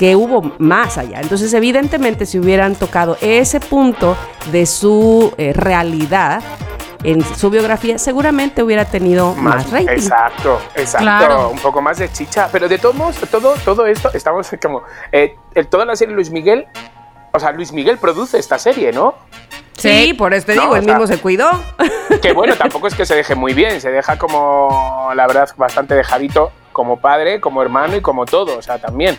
que 0.00 0.16
hubo 0.16 0.50
más 0.56 0.96
allá. 0.96 1.20
Entonces, 1.20 1.52
evidentemente, 1.52 2.24
si 2.24 2.38
hubieran 2.38 2.74
tocado 2.74 3.18
ese 3.20 3.60
punto 3.60 4.16
de 4.50 4.64
su 4.64 5.34
eh, 5.36 5.52
realidad 5.54 6.42
en 7.04 7.22
su 7.36 7.50
biografía, 7.50 7.98
seguramente 7.98 8.62
hubiera 8.62 8.86
tenido 8.86 9.34
más, 9.34 9.70
rating. 9.70 9.88
Exacto, 9.90 10.58
exacto. 10.74 11.04
Claro. 11.04 11.50
Un 11.50 11.58
poco 11.58 11.82
más 11.82 11.98
de 11.98 12.10
chicha. 12.10 12.48
Pero 12.50 12.66
de 12.66 12.78
todos 12.78 12.94
modos, 12.94 13.16
todo, 13.30 13.52
todo 13.62 13.84
esto, 13.86 14.10
estamos 14.14 14.48
como. 14.62 14.84
Eh, 15.12 15.34
el- 15.54 15.66
toda 15.68 15.84
la 15.84 15.94
serie 15.94 16.14
Luis 16.14 16.30
Miguel. 16.30 16.64
O 17.34 17.38
sea, 17.38 17.52
Luis 17.52 17.70
Miguel 17.70 17.98
produce 17.98 18.38
esta 18.38 18.58
serie, 18.58 18.92
¿no? 18.94 19.14
Sí, 19.76 20.14
por 20.14 20.32
eso 20.32 20.46
te 20.46 20.54
No, 20.56 20.62
digo, 20.62 20.76
él 20.76 20.84
sea- 20.84 20.94
mismo 20.94 21.06
se 21.06 21.20
cuidó. 21.20 21.50
Que 22.22 22.32
bueno, 22.32 22.56
tampoco 22.58 22.86
es 22.86 22.94
que 22.94 23.04
se 23.04 23.16
deje 23.16 23.34
muy 23.34 23.52
bien, 23.52 23.82
se 23.82 23.90
deja 23.90 24.16
como, 24.18 25.10
la 25.14 25.26
verdad, 25.26 25.50
bastante 25.58 25.94
dejadito 25.94 26.52
como 26.72 26.96
padre, 27.00 27.38
como 27.38 27.60
hermano 27.60 27.96
y 27.96 28.00
como 28.00 28.24
todo, 28.24 28.56
o 28.56 28.62
sea, 28.62 28.78
también. 28.78 29.18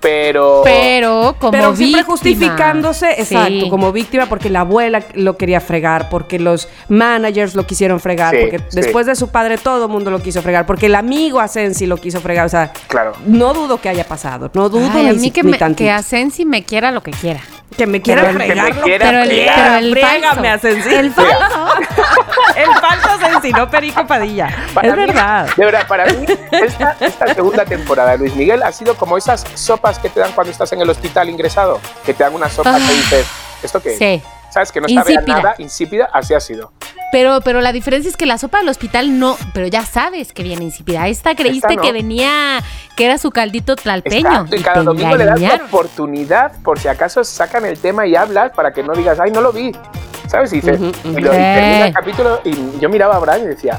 Pero. 0.00 0.60
Pero 0.64 1.34
como 1.38 1.52
Pero 1.52 1.74
siempre 1.76 2.02
víctima. 2.02 2.04
justificándose, 2.04 3.10
exacto, 3.20 3.48
Sí. 3.48 3.70
como 3.70 3.92
víctima 3.92 4.26
porque 4.26 4.50
la 4.50 4.60
abuela 4.60 5.02
lo 5.14 5.36
quería 5.36 5.60
fregar, 5.60 6.08
porque 6.10 6.38
los 6.38 6.68
managers 6.88 7.54
lo 7.54 7.66
quisieron 7.66 7.98
fregar, 7.98 8.34
Sí, 8.34 8.40
porque 8.42 8.58
sí. 8.58 8.64
después 8.72 9.06
de 9.06 9.16
su 9.16 9.28
padre 9.28 9.58
todo 9.58 9.86
el 9.86 9.90
mundo 9.90 10.10
lo 10.10 10.20
quiso 10.20 10.42
fregar, 10.42 10.66
porque 10.66 10.86
el 10.86 10.94
amigo 10.94 11.40
Asensi 11.40 11.86
lo 11.86 11.96
quiso 11.96 12.20
fregar, 12.20 12.46
o 12.46 12.48
sea, 12.50 12.72
Claro. 12.88 13.12
no 13.26 13.54
dudo 13.54 13.80
que 13.80 13.88
haya 13.88 14.04
pasado, 14.04 14.50
no 14.54 14.68
dudo 14.68 14.90
Ay, 14.94 15.08
a 15.08 15.12
ni, 15.12 15.18
mí 15.18 15.20
si- 15.24 15.30
que, 15.30 15.42
ni 15.42 15.52
me, 15.52 15.74
que 15.74 15.90
Asensi 15.90 16.44
me 16.44 16.62
quiera 16.64 16.90
lo 16.92 17.02
que 17.02 17.10
quiera. 17.12 17.40
Que 17.76 17.86
me 17.86 18.00
quiera 18.00 18.22
Que 18.22 18.32
me 18.32 18.44
fregar. 18.46 18.80
quiera 18.80 19.06
Pero 19.06 19.22
el, 19.22 19.26
fregar. 19.28 19.56
pero 19.56 19.76
el 19.78 20.00
falso. 20.00 20.40
me. 20.40 20.48
El 20.96 21.10
falso. 21.10 21.36
El 22.56 22.70
falso 22.80 23.08
Sensi, 23.20 23.52
no 23.52 23.68
Perico 23.68 24.06
Padilla. 24.06 24.48
Para 24.72 24.88
es 24.88 24.94
mí, 24.96 25.00
verdad. 25.06 25.48
De 25.56 25.64
verdad, 25.64 25.86
para 25.86 26.06
mí, 26.06 26.24
esta, 26.52 26.96
esta 27.00 27.34
segunda 27.34 27.64
temporada 27.64 28.12
de 28.12 28.18
Luis 28.18 28.34
Miguel 28.36 28.62
ha 28.62 28.72
sido 28.72 28.94
como 28.96 29.18
esas 29.18 29.44
sopas 29.54 29.95
que 29.98 30.08
te 30.08 30.20
dan 30.20 30.32
cuando 30.32 30.50
estás 30.50 30.72
en 30.72 30.80
el 30.80 30.88
hospital 30.90 31.28
ingresado, 31.28 31.80
que 32.04 32.14
te 32.14 32.24
dan 32.24 32.34
una 32.34 32.48
sopa 32.48 32.76
que 32.76 32.82
Ah. 32.84 32.90
dices, 32.92 33.26
¿esto 33.62 33.80
qué? 33.82 33.96
Sí. 33.96 34.22
¿Sabes? 34.50 34.72
Que 34.72 34.80
no 34.80 34.88
sabe 34.88 35.16
a 35.18 35.20
nada, 35.22 35.54
insípida, 35.58 36.08
así 36.12 36.32
ha 36.34 36.40
sido. 36.40 36.72
Pero, 37.12 37.40
pero 37.42 37.60
la 37.60 37.72
diferencia 37.72 38.08
es 38.10 38.16
que 38.16 38.26
la 38.26 38.36
sopa 38.38 38.58
del 38.58 38.68
hospital 38.68 39.18
no, 39.18 39.36
pero 39.54 39.66
ya 39.68 39.84
sabes 39.86 40.32
que 40.32 40.42
viene 40.42 40.64
insípida. 40.64 41.06
Esta 41.08 41.34
creíste 41.34 41.68
Esta 41.68 41.74
no. 41.76 41.82
que 41.82 41.92
venía, 41.92 42.62
que 42.96 43.04
era 43.04 43.16
su 43.18 43.30
caldito 43.30 43.76
tlalpeño. 43.76 44.28
Exacto, 44.28 44.56
y 44.56 44.62
cada 44.62 44.82
domingo 44.82 45.16
le 45.16 45.24
das 45.24 45.40
la 45.40 45.54
oportunidad 45.66 46.52
por 46.62 46.78
si 46.78 46.88
acaso 46.88 47.22
sacan 47.22 47.64
el 47.64 47.78
tema 47.78 48.06
y 48.06 48.16
hablas 48.16 48.52
para 48.52 48.72
que 48.72 48.82
no 48.82 48.92
digas, 48.94 49.18
ay, 49.20 49.30
no 49.30 49.40
lo 49.40 49.52
vi. 49.52 49.72
¿Sabes? 50.26 50.52
Y, 50.52 50.56
dices, 50.56 50.80
Ujú, 50.80 50.86
y 51.04 51.08
ujú. 51.10 51.20
lo- 51.20 51.32
y 51.32 51.36
termina 51.36 51.86
el 51.86 51.94
capítulo 51.94 52.40
y 52.44 52.78
yo 52.80 52.88
miraba 52.88 53.16
a 53.16 53.18
Brian 53.20 53.42
y 53.44 53.46
decía, 53.46 53.78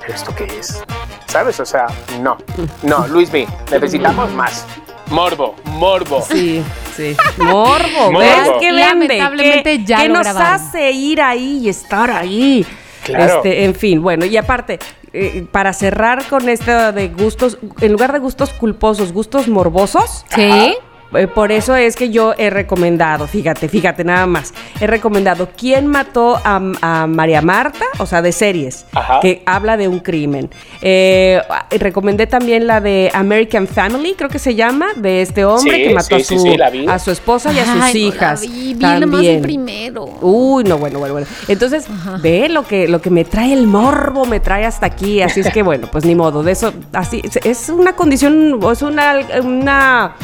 ¿pero 0.00 0.14
esto 0.14 0.34
qué 0.34 0.44
es? 0.58 0.82
¿Sabes? 1.26 1.60
O 1.60 1.66
sea, 1.66 1.86
no. 2.20 2.38
No, 2.82 3.06
Luis 3.08 3.30
B, 3.30 3.46
necesitamos 3.70 4.30
más. 4.32 4.64
Morbo, 5.10 5.54
morbo. 5.66 6.22
Sí, 6.22 6.62
sí. 6.96 7.16
Morbo, 7.38 8.12
Morbo. 8.12 8.18
¿ves? 8.18 8.50
Que 8.60 8.72
vende, 8.72 9.08
Lamentablemente 9.08 9.78
que, 9.78 9.84
ya 9.84 9.98
que 9.98 10.08
lo 10.08 10.14
nos 10.14 10.24
grabaron. 10.24 10.52
hace 10.54 10.90
ir 10.92 11.20
ahí 11.20 11.58
y 11.62 11.68
estar 11.68 12.10
ahí. 12.10 12.66
Claro. 13.04 13.36
Este, 13.36 13.64
en 13.64 13.74
fin, 13.74 14.02
bueno, 14.02 14.24
y 14.24 14.36
aparte, 14.36 14.78
eh, 15.12 15.46
para 15.52 15.72
cerrar 15.74 16.24
con 16.26 16.48
esto 16.48 16.92
de 16.92 17.08
gustos, 17.08 17.58
en 17.80 17.92
lugar 17.92 18.12
de 18.12 18.18
gustos 18.18 18.50
culposos, 18.54 19.12
gustos 19.12 19.46
morbosos, 19.46 20.24
Sí. 20.34 20.74
Eh, 21.16 21.26
por 21.28 21.52
eso 21.52 21.74
es 21.76 21.96
que 21.96 22.10
yo 22.10 22.34
he 22.38 22.50
recomendado, 22.50 23.26
fíjate, 23.26 23.68
fíjate 23.68 24.04
nada 24.04 24.26
más, 24.26 24.52
he 24.80 24.86
recomendado 24.86 25.48
¿Quién 25.56 25.86
mató 25.86 26.40
a, 26.44 26.60
a 26.82 27.06
María 27.06 27.42
Marta? 27.42 27.84
O 27.98 28.06
sea, 28.06 28.22
de 28.22 28.32
series, 28.32 28.84
Ajá. 28.92 29.20
que 29.20 29.42
habla 29.46 29.76
de 29.76 29.88
un 29.88 30.00
crimen. 30.00 30.50
Eh, 30.82 31.40
recomendé 31.78 32.26
también 32.26 32.66
la 32.66 32.80
de 32.80 33.10
American 33.14 33.66
Family, 33.66 34.14
creo 34.16 34.28
que 34.28 34.38
se 34.38 34.54
llama, 34.54 34.86
de 34.96 35.22
este 35.22 35.44
hombre 35.44 35.76
Sí, 35.76 35.82
que 35.84 35.94
mató 35.94 36.16
sí, 36.18 36.22
a, 36.22 36.24
su, 36.24 36.38
sí, 36.72 36.86
a 36.88 36.98
su 36.98 37.10
esposa 37.10 37.52
y 37.52 37.58
a 37.58 37.64
sus 37.64 37.74
Ay, 37.74 37.78
no 37.78 37.82
la 37.82 37.90
hijas. 38.14 38.40
vi, 38.42 38.70
el 38.72 38.78
también. 38.78 39.42
primero. 39.42 40.04
Uy, 40.20 40.64
no, 40.64 40.78
bueno, 40.78 40.98
bueno, 40.98 41.14
bueno. 41.14 41.26
Entonces, 41.48 41.86
ve 42.22 42.48
lo 42.48 42.66
que, 42.66 42.88
lo 42.88 43.00
que 43.00 43.10
me 43.10 43.24
trae 43.24 43.52
el 43.52 43.66
morbo, 43.66 44.24
me 44.26 44.40
trae 44.40 44.64
hasta 44.64 44.86
aquí. 44.86 45.22
Así 45.22 45.40
es 45.40 45.50
que, 45.50 45.62
bueno, 45.62 45.88
pues 45.90 46.04
ni 46.04 46.14
modo. 46.14 46.42
De 46.42 46.52
eso, 46.52 46.72
así, 46.92 47.22
es- 47.44 47.68
una 47.68 47.94
condición, 47.94 48.60
es 48.70 48.82
una, 48.82 49.16
una 49.42 50.14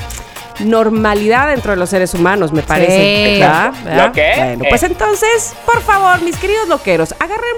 normalidad 0.64 1.48
dentro 1.48 1.72
de 1.72 1.76
los 1.78 1.90
seres 1.90 2.14
humanos, 2.14 2.52
me 2.52 2.62
parece. 2.62 3.34
Sí. 3.34 3.40
¿verdad? 3.40 3.72
¿verdad? 3.84 4.06
¿Lo 4.06 4.12
qué? 4.12 4.32
Bueno, 4.36 4.64
Eh. 4.64 4.66
pues 4.68 4.82
entonces, 4.82 5.54
por 5.66 5.80
favor, 5.82 6.20
mis 6.22 6.36
queridos 6.36 6.68
loqueros, 6.68 7.12
agarren 7.18 7.54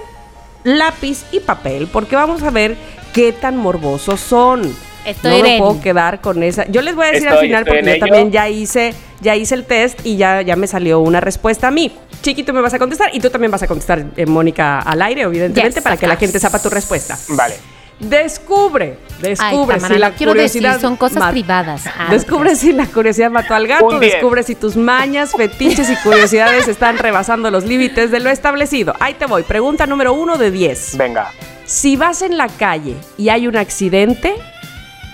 lápiz 0.64 1.24
y 1.32 1.40
papel, 1.40 1.88
porque 1.92 2.16
vamos 2.16 2.42
a 2.42 2.50
ver 2.50 2.76
qué 3.12 3.32
tan 3.32 3.56
morbosos 3.56 4.20
son. 4.20 4.74
Estoy 5.04 5.38
no 5.38 5.42
me 5.48 5.58
puedo 5.58 5.80
quedar 5.80 6.20
con 6.20 6.42
esa. 6.44 6.64
Yo 6.66 6.80
les 6.80 6.94
voy 6.94 7.06
a 7.06 7.10
decir 7.10 7.28
al 7.28 7.38
final 7.38 7.64
porque 7.64 7.82
yo 7.82 7.90
ello. 7.90 7.98
también 8.06 8.30
ya 8.30 8.48
hice, 8.48 8.94
ya 9.20 9.34
hice 9.34 9.56
el 9.56 9.64
test 9.64 9.98
y 10.04 10.16
ya, 10.16 10.42
ya 10.42 10.54
me 10.54 10.68
salió 10.68 11.00
una 11.00 11.20
respuesta 11.20 11.68
a 11.68 11.70
mí. 11.72 11.92
Chiquito 12.22 12.52
me 12.52 12.60
vas 12.60 12.72
a 12.74 12.78
contestar 12.78 13.10
y 13.12 13.18
tú 13.18 13.28
también 13.28 13.50
vas 13.50 13.64
a 13.64 13.66
contestar, 13.66 14.04
eh, 14.16 14.26
Mónica, 14.26 14.78
al 14.78 15.02
aire, 15.02 15.22
evidentemente, 15.22 15.74
Yes, 15.80 15.82
para 15.82 15.96
que 15.96 16.06
la 16.06 16.14
gente 16.16 16.38
sepa 16.38 16.60
tu 16.60 16.70
respuesta. 16.70 17.18
Vale. 17.30 17.56
Descubre, 18.02 18.98
descubre 19.20 19.74
Ay, 19.76 19.80
Tamara, 19.80 19.94
si 19.94 20.00
la 20.00 20.10
no 20.10 20.16
quiero 20.16 20.32
curiosidad 20.32 20.72
decir, 20.74 20.80
son 20.88 20.96
cosas 20.96 21.30
privadas. 21.30 21.84
Ah, 21.86 22.08
Descubre 22.10 22.56
si 22.56 22.72
la 22.72 22.86
curiosidad 22.86 23.30
mató 23.30 23.54
al 23.54 23.68
gato, 23.68 24.00
descubre 24.00 24.42
si 24.42 24.56
tus 24.56 24.76
mañas, 24.76 25.32
fetiches 25.36 25.88
y 25.88 25.96
curiosidades 25.96 26.66
están 26.66 26.98
rebasando 26.98 27.50
los 27.50 27.64
límites 27.64 28.10
de 28.10 28.18
lo 28.18 28.30
establecido. 28.30 28.94
Ahí 28.98 29.14
te 29.14 29.26
voy. 29.26 29.44
Pregunta 29.44 29.86
número 29.86 30.12
uno 30.14 30.36
de 30.36 30.50
10. 30.50 30.96
Venga. 30.96 31.30
Si 31.64 31.96
vas 31.96 32.22
en 32.22 32.36
la 32.36 32.48
calle 32.48 32.96
y 33.16 33.28
hay 33.28 33.46
un 33.46 33.56
accidente, 33.56 34.34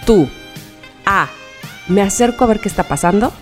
tú 0.07 0.29
A. 1.05 1.29
Me 1.89 2.01
acerco 2.03 2.45
a 2.45 2.47
ver 2.47 2.61
qué 2.61 2.69
está 2.69 2.85
pasando. 2.85 3.33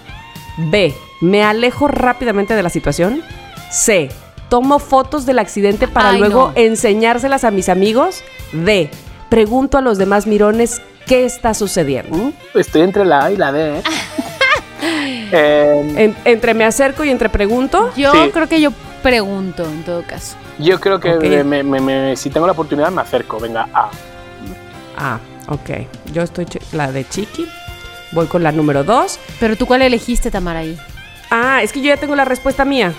B. 0.58 0.92
Me 1.20 1.44
alejo 1.44 1.86
rápidamente 1.88 2.54
de 2.54 2.62
la 2.64 2.70
situación. 2.70 3.22
C. 3.70 4.08
Tomo 4.48 4.78
fotos 4.80 5.24
del 5.26 5.38
accidente 5.38 5.88
para 5.88 6.10
Ay, 6.10 6.18
luego 6.18 6.52
no. 6.54 6.60
enseñárselas 6.60 7.44
a 7.44 7.50
mis 7.50 7.68
amigos. 7.68 8.22
D. 8.52 8.90
Pregunto 9.28 9.78
a 9.78 9.80
los 9.80 9.98
demás 9.98 10.26
mirones 10.26 10.80
qué 11.06 11.24
está 11.24 11.54
sucediendo. 11.54 12.16
Uh, 12.16 12.32
Estoy 12.54 12.82
entre 12.82 13.04
la 13.04 13.24
A 13.26 13.30
y 13.32 13.36
la 13.36 13.52
D. 13.52 13.78
¿eh? 13.78 13.82
Eh, 15.32 15.92
En- 15.96 16.16
entre 16.24 16.54
me 16.54 16.64
acerco 16.64 17.02
y 17.02 17.10
entre 17.10 17.28
pregunto. 17.28 17.90
Yo 17.96 18.12
Sí. 18.12 18.30
creo 18.32 18.48
que 18.48 18.60
yo 18.60 18.70
pregunto 19.02 19.64
en 19.64 19.82
todo 19.82 20.02
caso. 20.06 20.36
yo 20.58 20.78
creo 20.78 21.00
que 21.00 21.42
me- 21.42 21.62
me- 21.64 21.80
me- 21.80 22.16
si 22.16 22.30
tengo 22.30 22.46
la 22.46 22.52
oportunidad 22.52 22.90
me 22.92 23.00
acerco. 23.02 23.40
Venga, 23.40 23.68
A. 23.74 23.90
Ah, 24.96 25.18
ok. 25.48 25.70
Yo 26.12 26.22
estoy 26.22 26.46
la 26.72 26.92
de 26.92 27.06
Chiqui. 27.08 27.48
Voy 28.12 28.26
con 28.26 28.44
la 28.44 28.52
número 28.52 28.84
dos. 28.84 29.18
Pero 29.40 29.56
tú 29.56 29.66
cuál 29.66 29.82
elegiste, 29.82 30.30
Tamara, 30.30 30.60
ahí. 30.60 30.78
Ah, 31.30 31.60
es 31.62 31.72
que 31.72 31.80
yo 31.80 31.88
ya 31.88 31.96
tengo 31.96 32.14
la 32.14 32.24
respuesta 32.24 32.64
mía. 32.64 32.92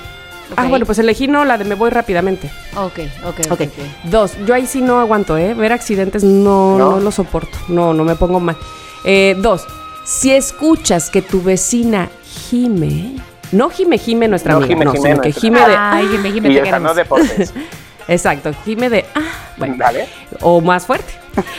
Ah, 0.56 0.68
bueno, 0.68 0.86
pues 0.86 0.98
elegí 1.00 1.28
no 1.28 1.46
la 1.46 1.58
de 1.58 1.66
me 1.66 1.76
voy 1.76 1.90
rápidamente. 1.90 2.50
Ok, 2.76 3.00
ok, 3.26 3.40
ok. 3.52 3.62
Ok. 3.62 3.62
Dos, 4.06 4.34
yo 4.46 4.54
ahí 4.54 4.66
sí 4.66 4.82
no 4.82 5.00
aguanto, 5.00 5.38
¿eh? 5.38 5.54
Ver 5.54 5.74
accidentes 5.74 6.24
no, 6.24 6.78
¿No? 6.78 6.92
no, 6.92 7.00
lo 7.00 7.12
soporto. 7.12 7.58
No, 7.68 7.94
no 7.94 8.04
me 8.04 8.16
pongo 8.16 8.40
mal. 8.40 8.56
Eh, 9.04 9.36
dos, 9.40 9.66
si 10.06 10.32
escuchas 10.32 11.10
que 11.10 11.22
tu 11.22 11.42
vecina 11.42 12.10
gime, 12.50 13.16
no 13.52 13.70
gime, 13.70 13.98
gime 13.98 14.28
nuestra 14.28 14.54
No 14.54 14.60
amiga, 14.60 14.74
gime, 14.74 14.86
no, 14.86 14.92
gime 14.94 15.10
sino 15.10 15.22
que 15.22 15.30
nuestra. 15.30 15.42
gime 15.42 15.60
de, 15.60 15.76
Ay, 15.78 16.08
Jimé, 16.08 16.32
Jimé, 16.32 16.50
Y 16.50 16.56
te 16.56 16.68
esa 16.68 16.80
no 16.80 16.94
deportes. 16.94 17.54
exacto, 18.08 18.52
gime 18.66 18.90
de, 18.90 19.06
ah, 19.16 19.22
bueno, 19.58 19.76
Vale. 19.78 20.08
o 20.42 20.62
más 20.62 20.86
fuerte. 20.86 21.14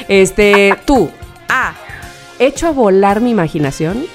Este, 0.08 0.74
tú, 0.84 1.10
A, 1.48 1.74
echo 2.38 2.66
a 2.66 2.70
volar 2.70 3.20
mi 3.20 3.30
imaginación. 3.30 4.06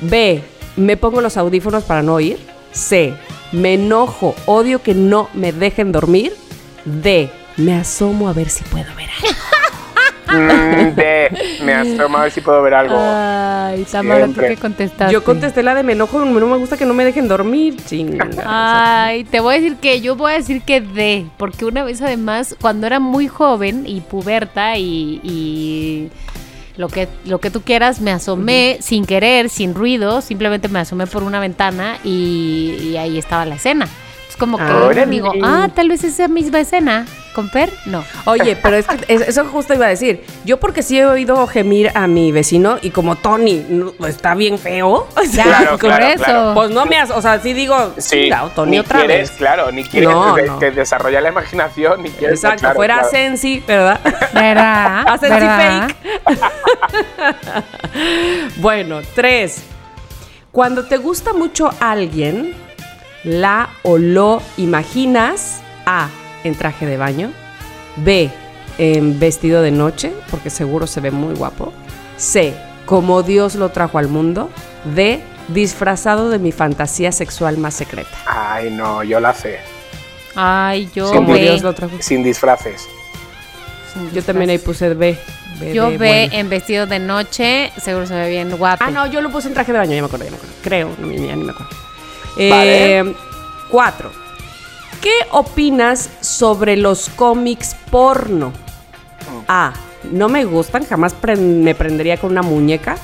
B, 0.00 0.42
me 0.76 0.96
pongo 0.96 1.20
los 1.20 1.36
audífonos 1.36 1.84
para 1.84 2.02
no 2.02 2.14
oír. 2.14 2.38
C, 2.72 3.14
me 3.56 3.74
enojo, 3.74 4.34
odio 4.46 4.82
que 4.82 4.94
no 4.94 5.28
me 5.34 5.52
dejen 5.52 5.90
dormir. 5.90 6.32
D, 6.84 7.30
me 7.56 7.74
asomo 7.74 8.28
a 8.28 8.32
ver 8.32 8.48
si 8.50 8.62
puedo 8.64 8.86
ver 8.94 9.08
algo. 9.16 9.36
Mm, 10.28 10.94
D. 10.94 11.60
Me 11.64 11.72
asomo 11.72 12.18
a 12.18 12.22
ver 12.22 12.32
si 12.32 12.40
puedo 12.40 12.60
ver 12.60 12.74
algo. 12.74 12.96
Ay, 12.98 13.86
Tamara, 13.90 14.26
¿tú 14.26 14.40
qué 14.40 14.56
contestaste? 14.56 15.12
Yo 15.12 15.24
contesté 15.24 15.62
la 15.62 15.74
de 15.74 15.82
me 15.82 15.92
enojo, 15.92 16.24
no 16.24 16.46
me 16.46 16.56
gusta 16.58 16.76
que 16.76 16.84
no 16.84 16.94
me 16.94 17.04
dejen 17.04 17.28
dormir, 17.28 17.76
chinga. 17.86 18.28
Ay, 18.44 19.24
te 19.24 19.40
voy 19.40 19.54
a 19.54 19.58
decir 19.58 19.76
que 19.76 20.00
yo 20.00 20.16
voy 20.16 20.32
a 20.32 20.34
decir 20.36 20.62
que 20.62 20.80
D, 20.80 21.26
porque 21.36 21.64
una 21.64 21.84
vez 21.84 22.02
además, 22.02 22.56
cuando 22.60 22.86
era 22.86 23.00
muy 23.00 23.28
joven 23.28 23.84
y 23.86 24.00
puberta 24.00 24.76
y, 24.76 25.20
y 25.22 26.10
lo, 26.76 26.88
que, 26.88 27.08
lo 27.24 27.40
que 27.40 27.50
tú 27.50 27.62
quieras, 27.62 28.00
me 28.00 28.10
asomé 28.10 28.78
sin 28.80 29.06
querer, 29.06 29.48
sin 29.48 29.74
ruido, 29.74 30.20
simplemente 30.20 30.68
me 30.68 30.80
asomé 30.80 31.06
por 31.06 31.22
una 31.22 31.40
ventana 31.40 31.98
y, 32.04 32.76
y 32.80 32.96
ahí 32.96 33.18
estaba 33.18 33.44
la 33.46 33.56
escena. 33.56 33.88
Es 34.36 34.40
como 34.40 34.58
que 34.58 34.64
Órale. 34.64 35.06
digo, 35.06 35.32
ah, 35.42 35.70
tal 35.74 35.88
vez 35.88 36.04
esa 36.04 36.28
misma 36.28 36.60
escena, 36.60 37.06
¿con 37.34 37.48
Per? 37.48 37.72
No. 37.86 38.04
Oye, 38.26 38.54
pero 38.62 38.76
es 38.76 38.86
que 38.86 39.14
es- 39.14 39.28
eso 39.28 39.46
justo 39.46 39.72
iba 39.72 39.86
a 39.86 39.88
decir. 39.88 40.22
Yo 40.44 40.60
porque 40.60 40.82
sí 40.82 40.98
he 40.98 41.06
oído 41.06 41.46
gemir 41.46 41.90
a 41.94 42.06
mi 42.06 42.32
vecino 42.32 42.76
y 42.82 42.90
como 42.90 43.16
Tony 43.16 43.64
no, 43.66 43.94
está 44.06 44.34
bien 44.34 44.58
feo. 44.58 45.08
o 45.16 45.20
sea, 45.22 45.26
Ya, 45.30 45.42
Claro, 45.44 45.70
por 45.70 45.78
claro, 45.80 46.04
eso. 46.04 46.24
claro. 46.24 46.52
Pues 46.54 46.70
no 46.70 46.84
me 46.84 46.98
has, 46.98 47.10
o 47.10 47.22
sea, 47.22 47.40
sí 47.40 47.54
digo, 47.54 47.94
Sí, 47.96 48.24
"Chinga, 48.24 48.50
Tony 48.54 48.72
ni 48.72 48.78
otra 48.80 48.98
quieres, 48.98 49.30
vez. 49.30 49.38
claro, 49.38 49.72
ni 49.72 49.84
quieres 49.84 50.10
No, 50.10 50.34
que, 50.34 50.42
no. 50.42 50.58
que 50.58 50.70
desarrollar 50.70 51.22
la 51.22 51.30
imaginación, 51.30 52.02
ni 52.02 52.10
quieres. 52.10 52.38
Exacto, 52.40 52.60
claro, 52.60 52.74
fuera 52.76 52.94
claro. 52.96 53.10
Sensi, 53.10 53.64
¿verdad? 53.66 54.00
¿Verdad? 54.34 55.04
A 55.08 55.16
Sensi 55.18 55.34
¿Verdad? 55.34 55.90
bueno, 58.56 59.00
tres. 59.14 59.62
Cuando 60.52 60.84
te 60.84 60.98
gusta 60.98 61.32
mucho 61.32 61.70
alguien, 61.80 62.54
la 63.26 63.70
o 63.82 63.98
lo 63.98 64.40
imaginas 64.56 65.60
A, 65.84 66.08
en 66.44 66.54
traje 66.54 66.86
de 66.86 66.96
baño, 66.96 67.32
B, 67.96 68.30
en 68.78 69.18
vestido 69.18 69.62
de 69.62 69.72
noche, 69.72 70.12
porque 70.30 70.48
seguro 70.48 70.86
se 70.86 71.00
ve 71.00 71.10
muy 71.10 71.34
guapo, 71.34 71.72
C, 72.16 72.54
como 72.86 73.22
Dios 73.24 73.56
lo 73.56 73.70
trajo 73.70 73.98
al 73.98 74.08
mundo, 74.08 74.48
D, 74.94 75.20
disfrazado 75.48 76.30
de 76.30 76.38
mi 76.38 76.52
fantasía 76.52 77.10
sexual 77.10 77.58
más 77.58 77.74
secreta. 77.74 78.16
Ay, 78.26 78.70
no, 78.70 79.02
yo 79.02 79.18
la 79.18 79.34
sé. 79.34 79.58
Ay, 80.36 80.88
yo 80.94 81.10
Como. 81.10 81.34
Dios 81.34 81.62
lo 81.62 81.74
trajo. 81.74 81.96
Sin 82.00 82.22
disfraces. 82.22 82.86
Yo 84.12 84.22
también 84.22 84.50
ahí 84.50 84.58
puse 84.58 84.94
B. 84.94 85.18
B 85.58 85.72
Yo 85.72 85.90
bueno. 85.96 86.32
en 86.32 86.48
vestido 86.50 86.86
de 86.86 86.98
noche, 86.98 87.72
seguro 87.82 88.06
se 88.06 88.14
ve 88.14 88.28
bien 88.28 88.56
guapo. 88.56 88.84
Ah, 88.86 88.90
no, 88.90 89.06
yo 89.06 89.20
lo 89.20 89.30
puse 89.30 89.48
en 89.48 89.54
traje 89.54 89.72
de 89.72 89.78
baño, 89.78 89.94
ya 89.94 90.02
me 90.02 90.06
acuerdo, 90.06 90.26
ya 90.26 90.30
me 90.30 90.36
acuerdo. 90.36 90.54
Creo, 90.62 90.90
no, 90.98 91.10
ya 91.10 91.34
ni 91.34 91.44
me 91.44 91.50
acuerdo. 91.50 91.85
Vale. 92.36 92.98
Eh, 93.00 93.14
cuatro. 93.70 94.10
¿Qué 95.00 95.12
opinas 95.30 96.08
sobre 96.20 96.76
los 96.76 97.08
cómics 97.10 97.76
porno? 97.90 98.52
A. 99.48 99.72
No 100.10 100.28
me 100.28 100.44
gustan, 100.44 100.84
jamás 100.86 101.14
pre- 101.14 101.36
me 101.36 101.74
prendería 101.74 102.16
con 102.16 102.30
una 102.30 102.42
muñeca. 102.42 102.96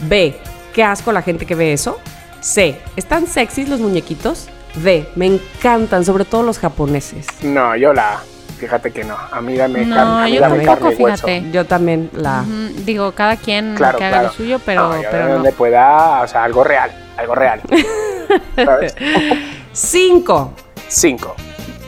B. 0.00 0.38
Qué 0.74 0.82
asco 0.82 1.12
la 1.12 1.22
gente 1.22 1.46
que 1.46 1.54
ve 1.54 1.72
eso. 1.72 1.98
C. 2.40 2.80
¿Están 2.96 3.26
sexys 3.26 3.68
los 3.68 3.80
muñequitos? 3.80 4.48
D. 4.76 5.08
Me 5.16 5.26
encantan, 5.26 6.04
sobre 6.04 6.24
todo 6.24 6.42
los 6.42 6.58
japoneses. 6.58 7.26
No, 7.42 7.74
yo 7.76 7.92
la. 7.92 8.20
Fíjate 8.58 8.90
que 8.92 9.04
no. 9.04 9.16
A 9.30 9.40
mí 9.40 9.56
dame 9.56 9.84
No, 9.86 9.94
carne, 9.94 10.22
a 10.22 10.24
mí 10.26 10.32
yo 10.34 10.40
dame 10.40 10.64
tampoco, 10.64 10.92
fíjate. 10.92 11.50
Yo 11.52 11.64
también 11.64 12.10
la... 12.12 12.44
Digo, 12.84 13.12
cada 13.12 13.36
quien 13.36 13.74
Claro, 13.76 13.98
que 13.98 14.04
haga 14.04 14.16
claro. 14.18 14.28
lo 14.28 14.34
suyo, 14.34 14.60
pero 14.64 14.88
No, 14.96 15.00
Pero 15.10 15.26
no. 15.28 15.34
donde 15.34 15.52
pueda, 15.52 16.22
o 16.22 16.26
sea, 16.28 16.42
algo 16.44 16.64
real, 16.64 16.90
algo 17.16 17.34
real. 17.36 17.60
5. 19.72 20.54
Cinco. 20.88 21.34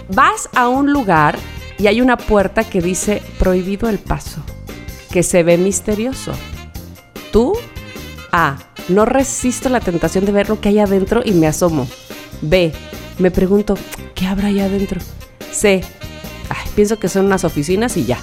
Vas 0.09 0.49
a 0.55 0.69
un 0.69 0.93
lugar 0.93 1.39
y 1.79 1.87
hay 1.87 2.01
una 2.01 2.17
puerta 2.17 2.65
que 2.65 2.81
dice 2.81 3.23
prohibido 3.39 3.89
el 3.89 3.99
paso, 3.99 4.43
que 5.11 5.23
se 5.23 5.43
ve 5.43 5.57
misterioso. 5.57 6.33
Tú, 7.33 7.55
A, 8.33 8.59
no 8.89 9.05
resisto 9.05 9.69
la 9.69 9.81
tentación 9.81 10.25
de 10.25 10.33
ver 10.33 10.49
lo 10.49 10.61
que 10.61 10.69
hay 10.69 10.79
adentro 10.79 11.23
y 11.25 11.33
me 11.33 11.47
asomo. 11.47 11.89
B, 12.43 12.73
me 13.19 13.31
pregunto, 13.31 13.77
¿qué 14.15 14.27
habrá 14.27 14.49
allá 14.49 14.65
adentro? 14.67 15.01
C, 15.51 15.83
ay, 16.49 16.71
pienso 16.75 16.99
que 16.99 17.09
son 17.09 17.27
unas 17.27 17.45
oficinas 17.45 17.97
y 17.97 18.05
ya. 18.05 18.19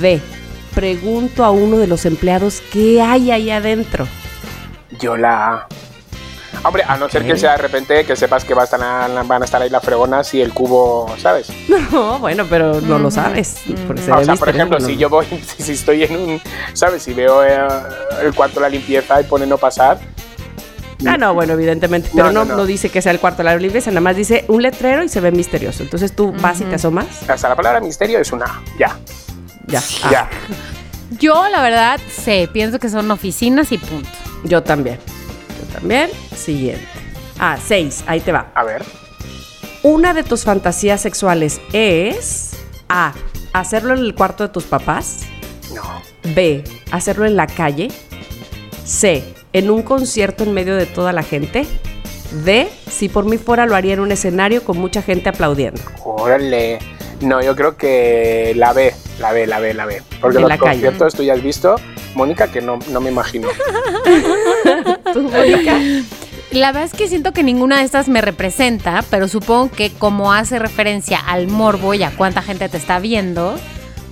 D, 0.00 0.20
pregunto 0.74 1.44
a 1.44 1.50
uno 1.50 1.76
de 1.76 1.86
los 1.86 2.04
empleados 2.04 2.62
qué 2.72 3.00
hay 3.00 3.30
ahí 3.30 3.50
adentro. 3.50 4.06
Yo 4.98 5.16
la. 5.16 5.66
Hombre, 6.64 6.82
a 6.86 6.96
no 6.96 7.08
ser 7.08 7.24
que 7.24 7.36
sea 7.36 7.52
de 7.52 7.58
repente 7.58 8.04
que 8.04 8.16
sepas 8.16 8.44
que 8.44 8.52
va 8.54 8.62
a 8.62 8.64
estar, 8.64 8.80
van 9.26 9.42
a 9.42 9.44
estar 9.44 9.62
ahí 9.62 9.70
las 9.70 9.82
fregonas 9.84 10.32
y 10.34 10.40
el 10.40 10.52
cubo, 10.52 11.06
¿sabes? 11.18 11.48
No, 11.92 12.18
bueno, 12.18 12.44
pero 12.48 12.80
no 12.80 12.98
lo 12.98 13.10
sabes. 13.10 13.56
porque 13.86 14.02
se 14.02 14.12
o 14.12 14.16
ve 14.16 14.24
sea, 14.24 14.34
por 14.36 14.48
ejemplo, 14.48 14.78
¿no? 14.78 14.84
si 14.86 14.96
yo 14.96 15.08
voy, 15.08 15.26
si 15.58 15.72
estoy 15.72 16.04
en 16.04 16.16
un, 16.16 16.42
¿sabes? 16.72 17.02
Si 17.02 17.12
veo 17.14 17.44
eh, 17.44 17.58
el 18.22 18.34
cuarto 18.34 18.56
de 18.56 18.62
la 18.62 18.68
limpieza 18.70 19.20
y 19.20 19.24
pone 19.24 19.46
no 19.46 19.58
pasar, 19.58 19.98
Ah, 21.06 21.16
no, 21.16 21.32
bueno, 21.32 21.52
evidentemente. 21.52 22.10
Pero 22.12 22.32
no, 22.32 22.32
No, 22.32 22.44
no, 22.44 22.50
no, 22.50 22.56
no. 22.56 22.66
dice 22.66 22.88
que 22.88 23.00
sea 23.00 23.12
el 23.12 23.20
cuarto 23.20 23.38
de 23.38 23.44
la 23.44 23.54
limpieza, 23.56 23.90
nada 23.92 24.00
más 24.00 24.16
dice 24.16 24.44
un 24.48 24.62
letrero 24.62 25.04
y 25.04 25.08
se 25.08 25.20
ve 25.20 25.30
misterioso. 25.30 25.84
Entonces 25.84 26.12
tú 26.12 26.34
vas 26.42 26.60
y 26.60 26.64
te 26.64 26.74
asomas. 26.74 27.06
hasta 27.28 27.48
la 27.48 27.54
palabra 27.54 27.78
misterio 27.80 28.18
es 28.18 28.32
una. 28.32 28.60
Ya, 28.80 28.98
Ya. 29.68 29.80
Ah, 30.02 30.08
ya. 30.10 30.28
Yo, 31.20 31.48
la 31.50 31.62
verdad, 31.62 32.00
sé, 32.10 32.48
pienso 32.52 32.80
que 32.80 32.88
son 32.88 33.08
oficinas 33.12 33.70
y 33.70 33.78
punto. 33.78 34.08
Yo 34.42 34.64
también. 34.64 34.98
También. 35.72 36.10
Siguiente. 36.34 36.86
Ah, 37.38 37.56
seis. 37.64 38.02
Ahí 38.06 38.20
te 38.20 38.32
va. 38.32 38.50
A 38.54 38.64
ver. 38.64 38.84
Una 39.82 40.12
de 40.14 40.24
tus 40.24 40.44
fantasías 40.44 41.00
sexuales 41.00 41.60
es 41.72 42.50
A. 42.88 43.12
Hacerlo 43.52 43.94
en 43.94 44.00
el 44.00 44.14
cuarto 44.14 44.44
de 44.46 44.52
tus 44.52 44.64
papás. 44.64 45.20
No. 45.74 45.82
B. 46.34 46.64
Hacerlo 46.90 47.26
en 47.26 47.36
la 47.36 47.46
calle. 47.46 47.88
C. 48.84 49.22
En 49.52 49.70
un 49.70 49.82
concierto 49.82 50.44
en 50.44 50.52
medio 50.52 50.76
de 50.76 50.86
toda 50.86 51.12
la 51.12 51.22
gente. 51.22 51.66
D. 52.44 52.68
Si 52.90 53.08
por 53.08 53.24
mí 53.24 53.38
fuera 53.38 53.66
lo 53.66 53.74
haría 53.76 53.94
en 53.94 54.00
un 54.00 54.12
escenario 54.12 54.62
con 54.64 54.76
mucha 54.78 55.00
gente 55.02 55.28
aplaudiendo. 55.30 55.80
Órale. 56.04 56.78
No, 57.20 57.42
yo 57.42 57.56
creo 57.56 57.76
que 57.76 58.52
la 58.56 58.72
B, 58.72 58.94
la 59.18 59.32
B, 59.32 59.46
la 59.46 59.58
B, 59.60 59.74
la 59.74 59.86
B. 59.86 60.02
Porque 60.20 60.36
En 60.36 60.42
los 60.42 60.48
la 60.50 60.58
calle. 60.58 60.70
conciertos 60.72 61.14
tú 61.14 61.22
ya 61.22 61.34
has 61.34 61.42
visto, 61.42 61.74
Mónica, 62.14 62.48
que 62.48 62.60
no, 62.60 62.78
no 62.90 63.00
me 63.00 63.10
imagino. 63.10 63.48
¿Tú, 65.12 65.22
Mónica? 65.22 65.78
La 66.50 66.72
verdad 66.72 66.84
es 66.84 66.94
que 66.94 67.08
siento 67.08 67.32
que 67.32 67.42
ninguna 67.42 67.78
de 67.78 67.84
estas 67.84 68.08
me 68.08 68.20
representa, 68.20 69.04
pero 69.10 69.28
supongo 69.28 69.70
que 69.70 69.90
como 69.90 70.32
hace 70.32 70.58
referencia 70.58 71.18
al 71.18 71.46
morbo 71.46 71.92
y 71.94 72.02
a 72.02 72.10
cuánta 72.10 72.40
gente 72.42 72.68
te 72.68 72.78
está 72.78 72.98
viendo, 73.00 73.58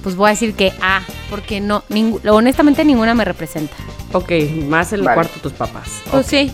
pues 0.03 0.17
voy 0.17 0.29
a 0.29 0.31
decir 0.31 0.55
que 0.55 0.73
A, 0.83 1.03
porque 1.31 1.61
no, 1.61 1.83
honestamente 2.29 2.85
ninguna 2.85 3.15
me 3.15 3.25
representa. 3.25 3.75
Ok, 4.13 4.33
más 4.69 4.93
en 4.93 5.01
el 5.01 5.07
Vale. 5.07 5.15
cuarto 5.15 5.35
de 5.37 5.41
tus 5.41 5.53
papás. 5.53 6.03
Pues 6.11 6.27
sí. 6.27 6.53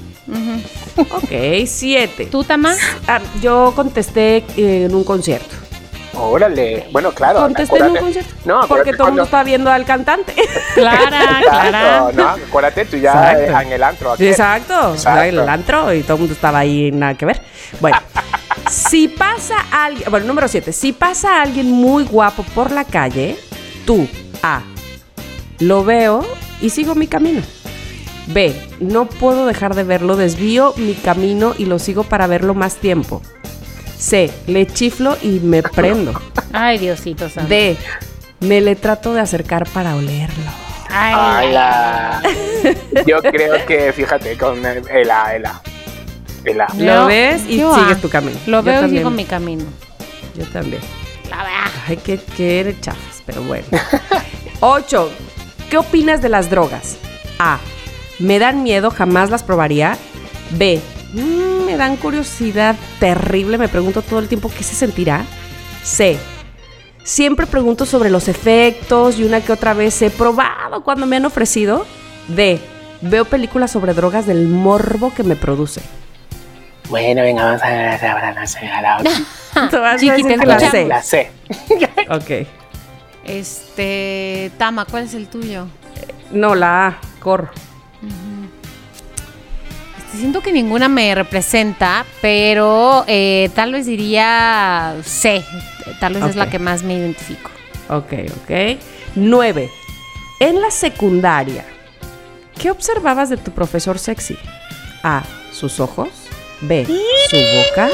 Ok, 0.96 1.66
siete. 1.66 2.26
¿Tú, 2.26 2.44
Tama? 2.44 2.74
Ah, 3.08 3.20
yo 3.42 3.72
contesté 3.74 4.44
eh, 4.56 4.86
en 4.86 4.94
un 4.94 5.02
concierto. 5.04 5.56
Órale. 6.14 6.88
Bueno, 6.90 7.12
claro. 7.12 7.40
Contesté 7.40 7.78
en 7.78 7.90
un 7.90 7.96
concierto. 7.96 8.34
No, 8.44 8.66
porque 8.68 8.92
todo 8.92 9.08
el 9.08 9.12
mundo 9.12 9.24
está 9.24 9.42
viendo 9.42 9.70
al 9.70 9.84
cantante. 9.84 10.34
Clara, 10.74 11.40
Clara. 11.42 12.10
No, 12.12 12.28
acuérdate 12.28 12.84
tú 12.84 12.96
ya 12.96 13.32
eh, 13.32 13.52
en 13.62 13.72
el 13.72 13.82
antro. 13.82 14.12
aquí. 14.12 14.26
Exacto. 14.26 14.92
Exacto. 14.92 15.22
El 15.22 15.48
antro 15.48 15.92
y 15.92 16.02
todo 16.02 16.14
el 16.14 16.20
mundo 16.20 16.34
estaba 16.34 16.58
ahí, 16.60 16.90
nada 16.92 17.14
que 17.14 17.26
ver. 17.26 17.42
Bueno, 17.80 17.98
si 18.70 19.08
pasa 19.08 19.56
alguien, 19.70 20.10
bueno, 20.10 20.26
número 20.26 20.48
siete, 20.48 20.72
si 20.72 20.92
pasa 20.92 21.40
alguien 21.42 21.70
muy 21.70 22.04
guapo 22.04 22.42
por 22.54 22.70
la 22.70 22.84
calle, 22.84 23.36
tú, 23.86 24.06
A, 24.42 24.62
lo 25.60 25.84
veo 25.84 26.26
y 26.60 26.70
sigo 26.70 26.94
mi 26.94 27.06
camino. 27.06 27.42
B, 28.26 28.54
no 28.80 29.06
puedo 29.06 29.46
dejar 29.46 29.74
de 29.74 29.82
verlo, 29.82 30.16
desvío 30.16 30.74
mi 30.76 30.94
camino 30.94 31.54
y 31.58 31.64
lo 31.64 31.78
sigo 31.78 32.04
para 32.04 32.26
verlo 32.26 32.54
más 32.54 32.76
tiempo. 32.76 33.20
C, 34.02 34.32
le 34.48 34.66
chiflo 34.66 35.16
y 35.22 35.38
me 35.40 35.62
prendo. 35.76 36.12
Ay, 36.52 36.78
Diosito 36.78 37.28
santo. 37.28 37.48
D, 37.48 37.76
me 38.40 38.60
le 38.60 38.74
trato 38.74 39.14
de 39.14 39.20
acercar 39.20 39.68
para 39.68 39.94
olerlo. 39.94 40.50
Ay, 40.90 41.14
Ay, 41.46 41.52
la- 41.52 42.22
Yo 43.06 43.22
creo 43.22 43.64
que, 43.64 43.92
fíjate, 43.92 44.36
con 44.36 44.64
el 44.66 44.82
el 44.90 45.10
A, 45.10 45.34
el 45.36 45.46
A. 45.46 45.62
El 46.44 46.60
A. 46.60 46.66
Lo 46.76 47.06
ves 47.06 47.42
y 47.48 47.58
yo 47.58 47.74
sigues 47.74 47.96
A. 47.98 48.00
tu 48.00 48.08
camino. 48.08 48.36
Lo 48.46 48.58
Yo 48.58 48.62
veo 48.64 48.86
y 48.86 48.90
sigo 48.90 49.10
mi 49.10 49.24
camino. 49.24 49.64
Yo 50.34 50.44
también. 50.46 50.82
La 51.30 51.36
verdad. 51.38 51.70
Ay, 51.88 51.96
qué, 51.98 52.18
qué 52.36 52.76
chafas, 52.80 53.22
pero 53.24 53.42
bueno. 53.42 53.66
Ocho. 54.60 55.10
¿Qué 55.70 55.78
opinas 55.78 56.20
de 56.20 56.28
las 56.28 56.50
drogas? 56.50 56.96
A. 57.38 57.58
Me 58.18 58.38
dan 58.38 58.62
miedo, 58.62 58.90
jamás 58.90 59.30
las 59.30 59.42
probaría. 59.42 59.96
B. 60.50 60.80
"Mm, 61.12 61.64
me 61.66 61.76
dan 61.76 61.96
curiosidad 61.96 62.76
terrible, 62.98 63.58
me 63.58 63.68
pregunto 63.68 64.02
todo 64.02 64.18
el 64.18 64.28
tiempo 64.28 64.50
qué 64.56 64.62
se 64.64 64.74
sentirá. 64.74 65.24
C. 65.82 66.18
Siempre 67.04 67.46
pregunto 67.46 67.84
sobre 67.84 68.10
los 68.10 68.28
efectos 68.28 69.18
y 69.18 69.24
una 69.24 69.40
que 69.40 69.52
otra 69.52 69.74
vez 69.74 70.00
he 70.02 70.10
probado 70.10 70.84
cuando 70.84 71.06
me 71.06 71.16
han 71.16 71.24
ofrecido. 71.24 71.84
D. 72.28 72.60
Veo 73.00 73.24
películas 73.24 73.72
sobre 73.72 73.94
drogas 73.94 74.26
del 74.26 74.46
morbo 74.46 75.12
que 75.12 75.24
me 75.24 75.34
produce. 75.34 75.82
Bueno, 76.88 77.22
venga, 77.22 77.44
vamos 77.44 77.62
a 77.62 77.68
ver 77.70 78.04
ahora 78.04 78.32
no 78.32 78.46
sé, 78.46 78.66
a 78.68 78.82
la 78.82 78.98
otra. 78.98 79.12
Tú 79.70 79.78
vas 79.78 79.94
a 79.94 79.98
Chiqui, 79.98 80.22
te 80.22 80.36
la. 80.46 80.58
C. 80.60 80.86
La 80.86 81.02
C. 81.02 81.30
Ok. 82.10 82.46
Este, 83.24 84.50
Tama, 84.58 84.84
¿cuál 84.84 85.04
es 85.04 85.14
el 85.14 85.26
tuyo? 85.28 85.66
No, 86.30 86.54
la 86.54 86.86
A. 86.86 86.98
Corro. 87.20 87.50
Siento 90.14 90.42
que 90.42 90.52
ninguna 90.52 90.88
me 90.88 91.14
representa, 91.14 92.04
pero 92.20 93.04
eh, 93.06 93.50
tal 93.54 93.72
vez 93.72 93.86
diría 93.86 94.94
C. 95.02 95.42
Tal 96.00 96.14
vez 96.14 96.24
es 96.24 96.36
la 96.36 96.50
que 96.50 96.58
más 96.58 96.82
me 96.82 96.94
identifico. 96.94 97.50
Ok, 97.88 98.12
ok. 98.42 98.78
Nueve. 99.14 99.70
En 100.38 100.60
la 100.60 100.70
secundaria, 100.70 101.64
¿qué 102.60 102.70
observabas 102.70 103.30
de 103.30 103.36
tu 103.36 103.52
profesor 103.52 103.98
sexy? 103.98 104.36
A. 105.02 105.22
Sus 105.52 105.80
ojos. 105.80 106.08
B. 106.60 106.84
Su 107.30 107.36
boca. 107.36 107.88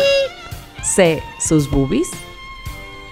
C. 0.82 1.22
Sus 1.40 1.70
boobies. 1.70 2.08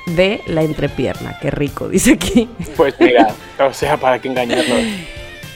D. 0.06 0.42
La 0.46 0.62
entrepierna. 0.62 1.38
Qué 1.40 1.50
rico, 1.50 1.88
dice 1.88 2.14
aquí. 2.14 2.48
Pues 2.76 2.94
mira, 2.98 3.28
o 3.60 3.72
sea, 3.72 3.96
para 3.96 4.20
qué 4.20 4.28
engañarnos. 4.28 4.82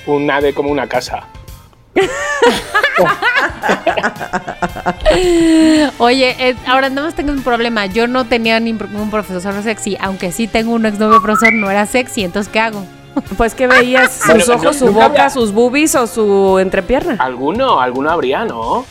Un 0.06 0.30
ave 0.30 0.54
como 0.54 0.70
una 0.70 0.86
casa. 0.86 1.26
Oye, 5.98 6.36
eh, 6.38 6.56
ahora 6.66 6.88
nada 6.88 7.06
más 7.08 7.14
tengo 7.14 7.32
un 7.32 7.42
problema. 7.42 7.86
Yo 7.86 8.06
no 8.06 8.24
tenía 8.26 8.60
ningún 8.60 9.10
profesor 9.10 9.62
sexy, 9.62 9.96
aunque 10.00 10.32
sí 10.32 10.46
tengo 10.46 10.72
un 10.72 10.86
exnovio 10.86 11.20
profesor, 11.22 11.52
no 11.52 11.70
era 11.70 11.86
sexy. 11.86 12.24
Entonces, 12.24 12.50
¿qué 12.52 12.60
hago? 12.60 12.84
Pues 13.36 13.54
que 13.54 13.66
veías 13.66 14.12
sus 14.12 14.26
Bueno, 14.28 14.44
ojos, 14.54 14.62
no- 14.64 14.72
su 14.72 14.86
boca, 14.92 15.04
había- 15.06 15.30
sus 15.30 15.52
boobies 15.52 15.94
o 15.96 16.06
su 16.06 16.58
entrepierna. 16.60 17.16
Alguno, 17.18 17.80
alguno 17.80 18.10
habría, 18.10 18.44
¿no? 18.44 18.86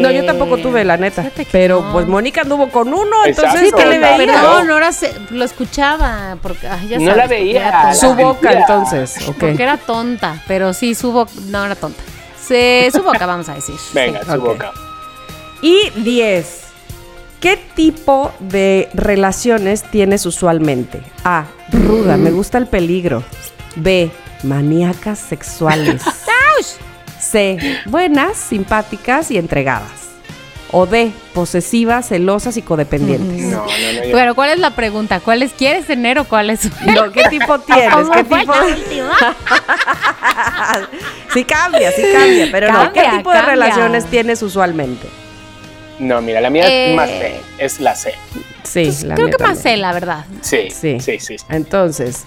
No, 0.00 0.10
yo 0.10 0.24
tampoco 0.24 0.56
tuve, 0.58 0.84
la 0.84 0.96
neta. 0.96 1.30
que 1.30 1.46
Pero 1.50 1.82
no. 1.82 1.92
pues 1.92 2.06
Mónica 2.06 2.42
anduvo 2.42 2.68
con 2.70 2.88
uno, 2.94 3.24
entonces 3.24 3.72
¿qué 3.76 3.86
le 3.86 3.98
no 3.98 4.76
era 4.76 4.92
se- 4.92 5.14
lo 5.30 5.44
escuchaba. 5.44 6.36
Porque, 6.42 6.66
ay, 6.68 6.88
ya 6.88 6.98
No 6.98 7.04
sabes, 7.04 7.16
la 7.16 7.26
veía. 7.26 7.94
Su 7.94 8.06
la 8.08 8.14
boca, 8.14 8.52
entonces. 8.52 9.16
Ok. 9.28 9.36
Porque 9.38 9.62
era 9.62 9.76
tonta, 9.76 10.42
pero 10.48 10.72
sí, 10.74 10.94
su 10.94 11.12
boca, 11.12 11.32
no 11.48 11.64
era 11.64 11.74
tonta. 11.74 12.02
Se, 12.40 12.88
su 12.92 13.02
boca, 13.02 13.26
vamos 13.26 13.48
a 13.48 13.54
decir. 13.54 13.74
Venga, 13.92 14.20
Sí. 14.24 14.30
su 14.32 14.40
boca. 14.40 14.72
Y 15.62 15.90
10. 15.96 16.62
¿Qué 17.40 17.58
tipo 17.74 18.32
de 18.40 18.88
relaciones 18.94 19.82
tienes 19.90 20.24
usualmente? 20.26 21.02
A. 21.24 21.44
Ruda, 21.70 22.16
me 22.16 22.30
gusta 22.30 22.58
el 22.58 22.66
peligro. 22.66 23.22
B. 23.76 24.10
Maníacas 24.42 25.18
sexuales. 25.18 26.02
C. 27.20 27.58
Buenas, 27.86 28.36
simpáticas 28.36 29.30
y 29.30 29.38
entregadas. 29.38 29.90
O 30.72 30.84
D, 30.84 31.12
posesiva, 31.32 32.02
celosa, 32.02 32.50
psicodependientes. 32.50 33.42
No, 33.46 33.58
no, 33.58 33.66
no. 33.66 34.04
yo- 34.04 34.12
Pero 34.12 34.34
¿cuál 34.34 34.50
es 34.50 34.58
la 34.58 34.70
pregunta? 34.70 35.20
¿Cuáles 35.20 35.52
quieres 35.52 35.86
tener 35.86 36.18
o 36.18 36.24
cuáles? 36.24 36.68
No, 36.84 37.12
¿qué 37.12 37.22
tipo 37.30 37.58
tienes? 37.66 37.94
¿Cómo 37.94 38.10
¿Qué 38.10 38.24
fue 38.24 38.40
tipo? 38.40 38.52
la 38.54 38.64
última? 38.64 39.16
sí 41.32 41.44
cambia, 41.44 41.92
sí 41.92 42.02
cambia, 42.12 42.48
pero 42.50 42.72
no. 42.72 42.92
¿Qué 42.92 43.00
Cambia, 43.00 43.18
tipo 43.18 43.30
de 43.30 43.36
cambia. 43.36 43.54
relaciones 43.54 44.06
tienes 44.06 44.42
usualmente? 44.42 45.06
No, 45.98 46.20
mira, 46.20 46.40
la 46.40 46.50
mía 46.50 46.66
Eh, 46.68 46.90
es 46.90 46.96
más 46.96 47.08
C. 47.08 47.40
Es 47.58 47.80
la 47.80 47.94
C. 47.94 48.14
Sí, 48.64 48.84
Pues 48.84 49.02
la 49.04 49.14
creo 49.14 49.28
mía 49.28 49.36
que 49.38 49.44
más 49.44 49.58
sé, 49.60 49.76
la 49.76 49.92
verdad. 49.92 50.24
Sí, 50.42 50.68
Sí. 50.70 50.98
sí, 51.00 51.18
sí. 51.20 51.38
sí. 51.38 51.44
Entonces, 51.48 52.24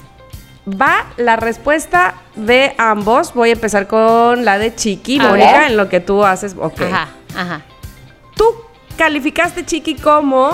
va 0.69 1.05
la 1.17 1.35
respuesta 1.35 2.15
de 2.35 2.73
ambos. 2.77 3.33
Voy 3.33 3.49
a 3.49 3.53
empezar 3.53 3.87
con 3.87 4.45
la 4.45 4.57
de 4.57 4.75
Chiqui, 4.75 5.19
Mónica, 5.19 5.67
en 5.67 5.77
lo 5.77 5.89
que 5.89 5.99
tú 5.99 6.23
haces. 6.23 6.55
Ok. 6.57 6.81
Ajá, 6.81 7.09
ajá. 7.35 7.61
Tú 8.35 8.45
calificaste, 8.97 9.65
Chiqui, 9.65 9.95
como 9.95 10.51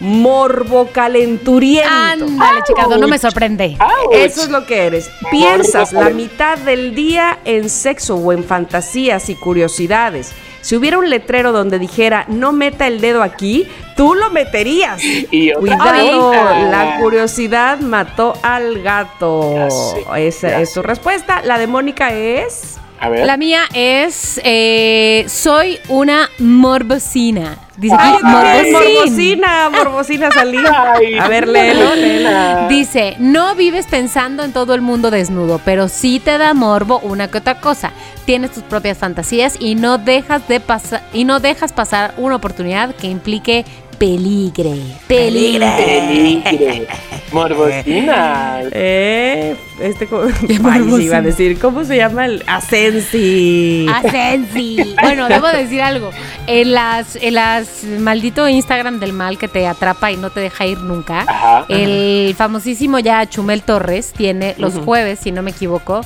morbo 0.00 0.88
calenturiento. 0.92 1.88
Ándale, 1.90 2.62
Chicardo, 2.66 2.98
no 2.98 3.08
me 3.08 3.18
sorprende. 3.18 3.76
¡Auch! 3.78 4.12
Eso 4.12 4.42
es 4.42 4.50
lo 4.50 4.66
que 4.66 4.86
eres. 4.86 5.10
Piensas 5.30 5.92
la 5.92 6.10
mitad 6.10 6.58
del 6.58 6.94
día 6.94 7.38
en 7.44 7.70
sexo 7.70 8.16
o 8.16 8.32
en 8.32 8.44
fantasías 8.44 9.28
y 9.30 9.34
curiosidades. 9.34 10.32
Si 10.64 10.76
hubiera 10.76 10.96
un 10.96 11.10
letrero 11.10 11.52
donde 11.52 11.78
dijera 11.78 12.24
no 12.28 12.52
meta 12.52 12.86
el 12.86 13.02
dedo 13.02 13.22
aquí, 13.22 13.68
tú 13.98 14.14
lo 14.14 14.30
meterías. 14.30 14.98
Y 15.04 15.52
Cuidado, 15.52 16.32
la 16.32 16.96
curiosidad 17.02 17.80
mató 17.80 18.32
al 18.42 18.82
gato. 18.82 19.68
Esa 20.16 20.60
es 20.62 20.72
tu 20.72 20.80
respuesta. 20.82 21.42
La 21.42 21.58
de 21.58 21.66
Mónica 21.66 22.14
es. 22.14 22.78
A 23.04 23.08
ver. 23.10 23.26
La 23.26 23.36
mía 23.36 23.64
es 23.74 24.40
eh, 24.44 25.26
soy 25.28 25.78
una 25.88 26.30
morbosina. 26.38 27.58
Dice 27.76 27.96
¡Ay, 27.98 28.14
morbosín. 28.22 28.72
morbosina! 28.72 29.70
Morbosina 29.70 30.30
salí. 30.30 30.58
Ay, 30.96 31.18
A 31.18 31.28
ver, 31.28 31.46
léelo, 31.46 31.94
léelo. 31.96 32.68
Dice, 32.68 33.16
no 33.18 33.54
vives 33.56 33.86
pensando 33.86 34.42
en 34.42 34.52
todo 34.52 34.74
el 34.74 34.80
mundo 34.80 35.10
desnudo, 35.10 35.60
pero 35.66 35.88
sí 35.88 36.18
te 36.18 36.38
da 36.38 36.54
morbo 36.54 37.00
una 37.00 37.28
que 37.28 37.38
otra 37.38 37.60
cosa. 37.60 37.92
Tienes 38.24 38.52
tus 38.52 38.62
propias 38.62 38.96
fantasías 38.96 39.56
y 39.60 39.74
no 39.74 39.98
dejas 39.98 40.48
de 40.48 40.60
pasar 40.60 41.02
y 41.12 41.24
no 41.24 41.40
dejas 41.40 41.74
pasar 41.74 42.14
una 42.16 42.36
oportunidad 42.36 42.94
que 42.94 43.08
implique 43.08 43.66
peligre. 44.04 44.76
Peligre. 45.06 45.66
Peligre. 45.78 46.86
Morbosina. 47.32 48.60
Eh, 48.70 49.56
este. 49.80 50.06
sí, 50.46 51.04
iba 51.04 51.16
a 51.16 51.22
decir, 51.22 51.58
¿cómo 51.58 51.84
se 51.84 51.96
llama 51.96 52.26
el 52.26 52.44
Asensi? 52.46 53.86
Asensi. 53.92 54.94
Bueno, 55.04 55.28
debo 55.28 55.48
decir 55.48 55.80
algo. 55.80 56.10
En 56.46 56.72
las, 56.72 57.16
en 57.16 57.34
las 57.34 57.84
maldito 57.84 58.48
Instagram 58.48 59.00
del 59.00 59.12
mal 59.12 59.38
que 59.38 59.48
te 59.48 59.66
atrapa 59.66 60.12
y 60.12 60.16
no 60.16 60.30
te 60.30 60.40
deja 60.40 60.66
ir 60.66 60.78
nunca. 60.78 61.24
Ajá. 61.26 61.64
El 61.68 62.34
famosísimo 62.36 62.98
ya 62.98 63.26
Chumel 63.26 63.62
Torres 63.62 64.12
tiene 64.12 64.54
los 64.58 64.74
jueves, 64.74 65.20
si 65.20 65.32
no 65.32 65.42
me 65.42 65.50
equivoco, 65.50 66.02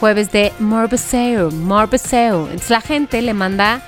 jueves 0.00 0.32
de 0.32 0.52
morboseo, 0.58 1.50
morboseo. 1.50 2.46
Entonces 2.46 2.70
la 2.70 2.80
gente 2.80 3.22
le 3.22 3.34
manda 3.34 3.82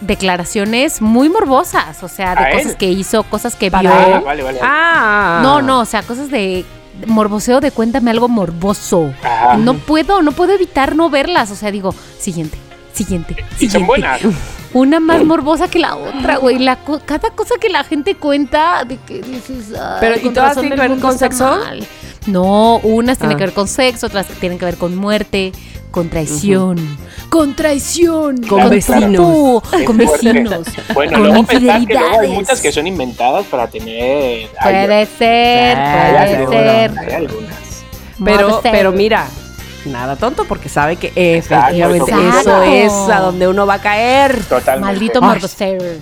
declaraciones 0.00 1.00
muy 1.02 1.28
morbosas, 1.28 2.02
o 2.02 2.08
sea, 2.08 2.34
de 2.34 2.50
cosas 2.56 2.76
que 2.76 2.86
hizo, 2.90 3.22
cosas 3.24 3.54
que 3.56 3.70
Ah, 3.72 3.80
vio. 3.80 4.22
vale, 4.24 4.42
vale. 4.42 4.58
Ah. 4.62 5.40
No, 5.42 5.62
no, 5.62 5.80
o 5.80 5.84
sea, 5.84 6.02
cosas 6.02 6.30
de 6.30 6.64
morboseo 7.06 7.60
de 7.60 7.70
cuéntame 7.70 8.10
algo 8.10 8.28
morboso. 8.28 9.12
Ajá. 9.22 9.56
No 9.56 9.74
puedo, 9.74 10.22
no 10.22 10.32
puedo 10.32 10.52
evitar 10.54 10.96
no 10.96 11.10
verlas, 11.10 11.50
o 11.50 11.54
sea, 11.56 11.70
digo, 11.70 11.94
siguiente, 12.18 12.58
siguiente, 12.92 13.34
Y 13.38 13.54
siguiente. 13.54 13.70
son 13.78 13.86
buenas. 13.86 14.20
Una 14.74 15.00
más 15.00 15.24
morbosa 15.24 15.68
que 15.68 15.78
la 15.78 15.96
otra, 15.96 16.36
güey. 16.36 16.58
La 16.58 16.76
co- 16.76 17.00
cada 17.06 17.30
cosa 17.30 17.54
que 17.58 17.70
la 17.70 17.84
gente 17.84 18.16
cuenta 18.16 18.84
de 18.84 18.98
que 18.98 19.22
dices, 19.22 19.72
"Ay, 19.74 19.96
Pero, 20.00 20.16
¿y 20.28 20.30
todas 20.30 20.54
tienen 20.58 20.78
que 20.78 20.88
ver 20.88 20.98
con 21.00 21.18
sexo? 21.18 21.44
mal". 21.64 21.86
No, 22.26 22.76
unas 22.82 23.16
tienen 23.16 23.36
Ah. 23.36 23.38
que 23.38 23.44
ver 23.46 23.54
con 23.54 23.66
sexo, 23.66 24.08
otras 24.08 24.26
tienen 24.26 24.58
que 24.58 24.66
ver 24.66 24.76
con 24.76 24.94
muerte, 24.94 25.52
con 25.90 26.08
traición, 26.08 26.98
con 27.30 27.54
traición, 27.56 28.36
Con 28.42 28.60
con 28.60 28.70
vecinos. 28.70 29.62
con 29.86 29.96
fuerte. 29.96 30.32
vecinos, 30.32 30.66
Bueno, 30.94 31.12
con 31.12 31.22
luego 31.22 31.42
pensar 31.44 31.86
que 31.86 31.94
luego 31.94 32.20
hay 32.20 32.28
muchas 32.30 32.60
que 32.60 32.72
son 32.72 32.86
inventadas 32.86 33.46
para 33.46 33.66
tener. 33.68 34.48
Puede 34.62 35.06
ser, 35.06 35.76
Ay, 35.78 36.44
puede 36.46 36.48
ser. 36.48 36.98
Hay 36.98 37.12
algunas. 37.14 37.84
Pero, 38.24 38.60
pero 38.62 38.92
mira, 38.92 39.26
nada 39.86 40.16
tonto 40.16 40.44
porque 40.44 40.68
sabe 40.68 40.96
que 40.96 41.12
efectivamente 41.14 42.10
Exacto. 42.10 42.62
eso 42.62 42.62
es 42.62 42.92
a 43.10 43.20
donde 43.20 43.48
uno 43.48 43.66
va 43.66 43.74
a 43.74 43.80
caer. 43.80 44.36
Totalmente. 44.44 44.80
Maldito 44.80 45.20
Ay. 45.22 46.00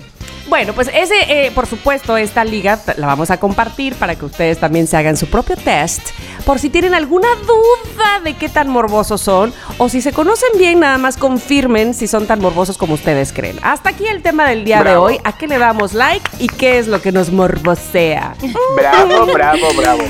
Bueno, 0.49 0.73
pues 0.73 0.89
ese, 0.93 1.15
eh, 1.27 1.51
por 1.51 1.67
supuesto, 1.67 2.15
esta 2.15 2.45
liga 2.45 2.79
la 2.95 3.07
vamos 3.07 3.31
a 3.31 3.37
compartir 3.37 3.95
para 3.95 4.15
que 4.15 4.25
ustedes 4.25 4.59
también 4.59 4.87
se 4.87 4.95
hagan 4.95 5.17
su 5.17 5.27
propio 5.27 5.57
test. 5.57 6.09
Por 6.45 6.59
si 6.59 6.69
tienen 6.69 6.93
alguna 6.93 7.27
duda 7.45 8.21
de 8.23 8.33
qué 8.35 8.47
tan 8.47 8.69
morbosos 8.69 9.19
son 9.19 9.53
o 9.77 9.89
si 9.89 10.01
se 10.01 10.13
conocen 10.13 10.49
bien, 10.57 10.79
nada 10.79 10.97
más 10.97 11.17
confirmen 11.17 11.93
si 11.93 12.07
son 12.07 12.27
tan 12.27 12.39
morbosos 12.39 12.77
como 12.77 12.93
ustedes 12.93 13.33
creen. 13.33 13.59
Hasta 13.61 13.89
aquí 13.89 14.05
el 14.07 14.21
tema 14.21 14.47
del 14.47 14.63
día 14.63 14.83
de 14.83 14.95
hoy. 14.95 15.19
¿A 15.25 15.37
qué 15.37 15.47
le 15.47 15.57
damos 15.57 15.93
like 15.93 16.29
y 16.39 16.47
qué 16.47 16.79
es 16.79 16.87
lo 16.87 17.01
que 17.01 17.11
nos 17.11 17.31
morbosea? 17.31 18.35
Bravo, 18.77 19.25
bravo, 19.33 19.67
bravo. 19.75 20.03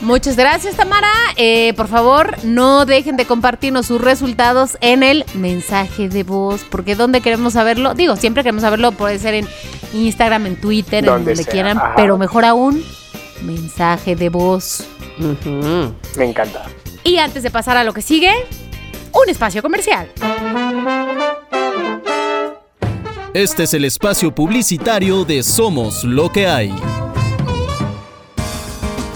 Muchas 0.00 0.34
gracias, 0.36 0.76
Tamara. 0.76 1.12
Eh, 1.36 1.74
por 1.76 1.86
favor, 1.86 2.34
no 2.42 2.86
dejen 2.86 3.16
de 3.18 3.26
compartirnos 3.26 3.86
sus 3.86 4.00
resultados 4.00 4.78
en 4.80 5.02
el 5.02 5.26
mensaje 5.34 6.08
de 6.08 6.22
voz, 6.22 6.64
porque 6.70 6.94
¿dónde 6.94 7.20
queremos 7.20 7.52
saberlo? 7.52 7.92
Digo, 7.92 8.16
siempre 8.16 8.42
queremos 8.42 8.62
saberlo, 8.62 8.92
puede 8.92 9.18
ser 9.18 9.34
en 9.34 9.46
Instagram, 9.92 10.46
en 10.46 10.56
Twitter, 10.56 11.00
en 11.00 11.06
Donde 11.06 11.44
quieran, 11.44 11.78
ajá. 11.78 11.92
pero 11.96 12.18
mejor 12.18 12.44
aún, 12.44 12.84
mensaje 13.42 14.16
de 14.16 14.28
voz. 14.28 14.86
Me 16.16 16.24
encanta. 16.24 16.64
Y 17.04 17.18
antes 17.18 17.42
de 17.42 17.50
pasar 17.50 17.76
a 17.76 17.84
lo 17.84 17.92
que 17.92 18.02
sigue, 18.02 18.32
un 19.12 19.28
espacio 19.28 19.62
comercial. 19.62 20.10
Este 23.32 23.62
es 23.62 23.74
el 23.74 23.84
espacio 23.84 24.34
publicitario 24.34 25.24
de 25.24 25.42
Somos 25.42 26.04
lo 26.04 26.30
que 26.30 26.46
hay. 26.48 26.74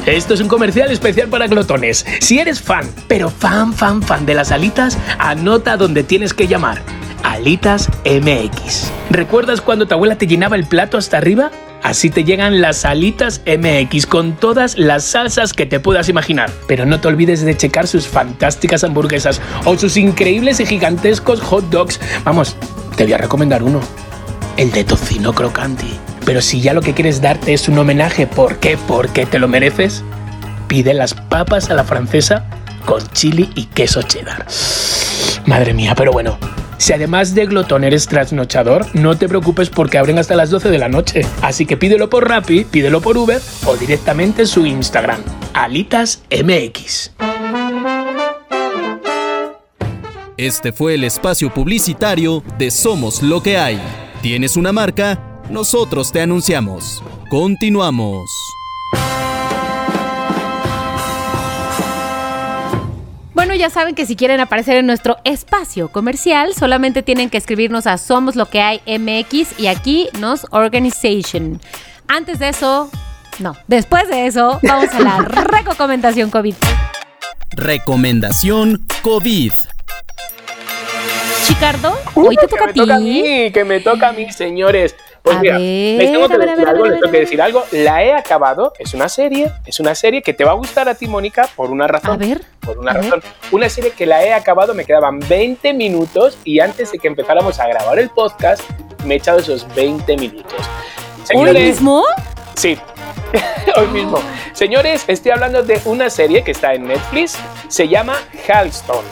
Esto 0.06 0.34
es 0.34 0.40
un 0.40 0.48
comercial 0.48 0.92
especial 0.92 1.28
para 1.28 1.46
glotones. 1.46 2.04
Si 2.20 2.38
eres 2.38 2.60
fan, 2.60 2.88
pero 3.08 3.30
fan, 3.30 3.72
fan, 3.72 4.02
fan 4.02 4.26
de 4.26 4.34
las 4.34 4.52
alitas, 4.52 4.98
anota 5.18 5.76
donde 5.78 6.04
tienes 6.04 6.34
que 6.34 6.46
llamar. 6.46 6.82
Alitas 7.24 7.88
MX. 8.04 8.92
¿Recuerdas 9.10 9.60
cuando 9.60 9.86
tu 9.86 9.94
abuela 9.94 10.16
te 10.16 10.26
llenaba 10.26 10.56
el 10.56 10.66
plato 10.66 10.98
hasta 10.98 11.16
arriba? 11.16 11.50
Así 11.82 12.10
te 12.10 12.22
llegan 12.22 12.60
las 12.60 12.84
alitas 12.84 13.42
MX 13.46 14.06
con 14.06 14.36
todas 14.36 14.78
las 14.78 15.04
salsas 15.04 15.52
que 15.52 15.66
te 15.66 15.80
puedas 15.80 16.08
imaginar. 16.08 16.50
Pero 16.68 16.86
no 16.86 17.00
te 17.00 17.08
olvides 17.08 17.44
de 17.44 17.56
checar 17.56 17.86
sus 17.86 18.06
fantásticas 18.06 18.84
hamburguesas 18.84 19.40
o 19.64 19.76
sus 19.76 19.96
increíbles 19.96 20.60
y 20.60 20.66
gigantescos 20.66 21.40
hot 21.40 21.64
dogs. 21.70 21.98
Vamos, 22.24 22.56
te 22.96 23.04
voy 23.04 23.14
a 23.14 23.18
recomendar 23.18 23.62
uno 23.62 23.80
el 24.56 24.70
de 24.70 24.84
tocino 24.84 25.32
crocante. 25.32 25.86
Pero 26.24 26.40
si 26.40 26.60
ya 26.60 26.72
lo 26.72 26.80
que 26.80 26.94
quieres 26.94 27.20
darte 27.20 27.54
es 27.54 27.68
un 27.68 27.78
homenaje, 27.78 28.26
¿por 28.26 28.58
qué? 28.58 28.78
Porque 28.86 29.26
te 29.26 29.38
lo 29.38 29.48
mereces. 29.48 30.04
Pide 30.68 30.94
las 30.94 31.14
papas 31.14 31.70
a 31.70 31.74
la 31.74 31.84
francesa 31.84 32.46
con 32.84 33.06
chili 33.08 33.50
y 33.54 33.64
queso 33.66 34.02
cheddar. 34.02 34.46
Madre 35.46 35.74
mía, 35.74 35.94
pero 35.94 36.12
bueno. 36.12 36.38
Si 36.84 36.92
además 36.92 37.34
de 37.34 37.46
glotón 37.46 37.82
eres 37.82 38.06
trasnochador, 38.08 38.84
no 38.94 39.16
te 39.16 39.26
preocupes 39.26 39.70
porque 39.70 39.96
abren 39.96 40.18
hasta 40.18 40.36
las 40.36 40.50
12 40.50 40.68
de 40.68 40.76
la 40.76 40.90
noche. 40.90 41.22
Así 41.40 41.64
que 41.64 41.78
pídelo 41.78 42.10
por 42.10 42.28
Rappi, 42.28 42.66
pídelo 42.66 43.00
por 43.00 43.16
Uber 43.16 43.40
o 43.64 43.74
directamente 43.74 44.42
en 44.42 44.48
su 44.48 44.66
Instagram, 44.66 45.22
AlitasMX. 45.54 47.12
Este 50.36 50.72
fue 50.72 50.96
el 50.96 51.04
espacio 51.04 51.54
publicitario 51.54 52.44
de 52.58 52.70
Somos 52.70 53.22
lo 53.22 53.42
que 53.42 53.56
hay. 53.56 53.80
¿Tienes 54.20 54.58
una 54.58 54.70
marca? 54.70 55.40
Nosotros 55.48 56.12
te 56.12 56.20
anunciamos. 56.20 57.02
Continuamos. 57.30 58.28
Bueno, 63.54 63.68
ya 63.68 63.70
saben 63.70 63.94
que 63.94 64.04
si 64.04 64.16
quieren 64.16 64.40
aparecer 64.40 64.78
en 64.78 64.86
nuestro 64.86 65.16
espacio 65.22 65.86
comercial, 65.86 66.54
solamente 66.54 67.04
tienen 67.04 67.30
que 67.30 67.38
escribirnos 67.38 67.86
a 67.86 67.98
Somos 67.98 68.34
lo 68.34 68.46
que 68.46 68.60
hay 68.60 68.80
MX 68.84 69.60
y 69.60 69.68
aquí 69.68 70.08
nos 70.18 70.48
organization. 70.50 71.60
Antes 72.08 72.40
de 72.40 72.48
eso, 72.48 72.90
no, 73.38 73.56
después 73.68 74.08
de 74.08 74.26
eso, 74.26 74.58
vamos 74.64 74.92
a 74.92 74.98
la 74.98 75.18
recomendación 75.28 76.30
COVID. 76.30 76.54
Recomendación 77.52 78.84
COVID. 79.02 79.52
Chicardo, 81.46 81.96
hoy 82.16 82.34
te 82.34 82.48
toca 82.48 82.64
a 82.64 82.66
me 82.66 82.72
ti. 82.72 82.80
toca 82.80 82.96
a 82.96 82.98
mí, 82.98 83.52
que 83.52 83.64
me 83.64 83.78
toca 83.78 84.08
a 84.08 84.12
mí, 84.12 84.32
señores. 84.32 84.96
Pues 85.24 85.36
A 85.38 85.40
mira, 85.40 85.54
ver, 85.54 85.62
les 85.62 86.12
tengo 86.12 86.28
que 86.28 86.36
ver, 86.36 86.48
decir 86.50 86.58
ver, 86.58 86.68
algo, 86.68 86.82
ver, 86.82 86.92
les 86.92 86.98
a 86.98 87.00
tengo 87.00 87.10
que 87.12 87.18
ver. 87.18 87.26
decir 87.26 87.40
algo. 87.42 87.64
La 87.72 88.04
he 88.04 88.12
acabado, 88.12 88.74
es 88.78 88.92
una 88.92 89.08
serie, 89.08 89.50
es 89.64 89.80
una 89.80 89.94
serie 89.94 90.20
que 90.20 90.34
te 90.34 90.44
va 90.44 90.50
a 90.50 90.54
gustar 90.54 90.86
a 90.86 90.94
ti, 90.94 91.06
Mónica, 91.06 91.48
por 91.56 91.70
una 91.70 91.86
razón. 91.86 92.10
A 92.10 92.16
ver, 92.18 92.42
Por 92.60 92.78
una 92.78 92.92
razón. 92.92 93.22
Una 93.50 93.70
serie 93.70 93.92
que 93.92 94.04
la 94.04 94.22
he 94.22 94.34
acabado, 94.34 94.74
me 94.74 94.84
quedaban 94.84 95.20
20 95.26 95.72
minutos 95.72 96.36
y 96.44 96.60
antes 96.60 96.92
de 96.92 96.98
que 96.98 97.08
empezáramos 97.08 97.58
a 97.58 97.66
grabar 97.66 97.98
el 97.98 98.10
podcast, 98.10 98.62
me 99.06 99.14
he 99.14 99.16
echado 99.16 99.38
esos 99.38 99.66
20 99.74 100.14
minutos. 100.18 100.52
¿Hoy 100.58 101.26
Señores, 101.26 101.62
mismo? 101.62 102.04
Sí, 102.56 102.78
hoy 103.76 103.86
mismo. 103.88 104.18
Señores, 104.52 105.04
estoy 105.08 105.30
hablando 105.32 105.62
de 105.62 105.80
una 105.86 106.10
serie 106.10 106.44
que 106.44 106.50
está 106.50 106.74
en 106.74 106.86
Netflix, 106.86 107.38
se 107.68 107.88
llama 107.88 108.14
Halston. 108.46 109.04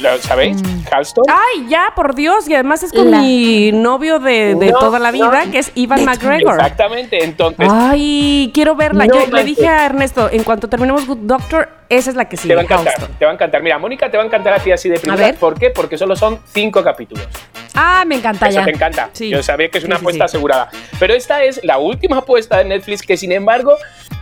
¿Lo 0.00 0.18
sabéis? 0.18 0.62
Mm. 0.62 0.84
Halston. 0.92 1.24
Ay, 1.28 1.66
ya, 1.68 1.92
por 1.94 2.14
Dios. 2.14 2.48
Y 2.48 2.54
además 2.54 2.82
es 2.82 2.92
con 2.92 3.10
La- 3.10 3.18
mi 3.20 3.72
novio 3.72 4.18
de, 4.18 4.54
de 4.54 4.70
No, 4.70 4.78
toda 4.78 4.98
la 4.98 5.10
vida, 5.10 5.44
no. 5.44 5.50
que 5.50 5.58
es 5.58 5.72
Ivan 5.74 6.04
McGregor. 6.04 6.54
Exactamente, 6.54 7.24
entonces 7.24 7.68
Ay, 7.70 8.50
quiero 8.54 8.74
verla. 8.76 9.06
No 9.06 9.14
Yo 9.14 9.26
le 9.34 9.44
dije 9.44 9.66
a 9.68 9.86
Ernesto, 9.86 10.28
en 10.30 10.42
cuanto 10.44 10.68
terminemos 10.68 11.06
Good 11.06 11.18
Doctor, 11.22 11.68
esa 11.88 12.10
es 12.10 12.16
la 12.16 12.26
que 12.28 12.36
sigue. 12.36 12.48
te 12.50 12.54
va 12.56 12.60
a 12.62 12.64
encantar, 12.64 12.94
te 13.18 13.24
va 13.24 13.30
a 13.30 13.34
encantar. 13.34 13.62
Mira, 13.62 13.78
Mónica, 13.78 14.10
te 14.10 14.16
va 14.16 14.22
a 14.22 14.26
encantar 14.26 14.52
a 14.52 14.58
ti 14.58 14.70
así 14.72 14.88
de 14.88 14.98
primera. 14.98 15.26
ver. 15.26 15.36
¿Por 15.36 15.58
qué? 15.58 15.70
Porque 15.70 15.96
solo 15.98 16.16
son 16.16 16.40
cinco 16.52 16.82
capítulos. 16.82 17.26
Ah, 17.74 18.04
me 18.06 18.16
encanta 18.16 18.48
Eso 18.48 18.58
ya. 18.60 18.64
te 18.64 18.70
encanta. 18.70 19.10
Sí. 19.12 19.28
Yo 19.28 19.42
sabía 19.42 19.68
que 19.68 19.78
es 19.78 19.84
una 19.84 19.96
sí, 19.96 20.00
apuesta 20.00 20.26
sí. 20.28 20.36
asegurada. 20.36 20.70
Pero 20.98 21.14
esta 21.14 21.42
es 21.44 21.60
la 21.62 21.78
última 21.78 22.18
apuesta 22.18 22.56
de 22.58 22.64
Netflix 22.64 23.02
que, 23.02 23.16
sin 23.16 23.32
embargo, 23.32 23.76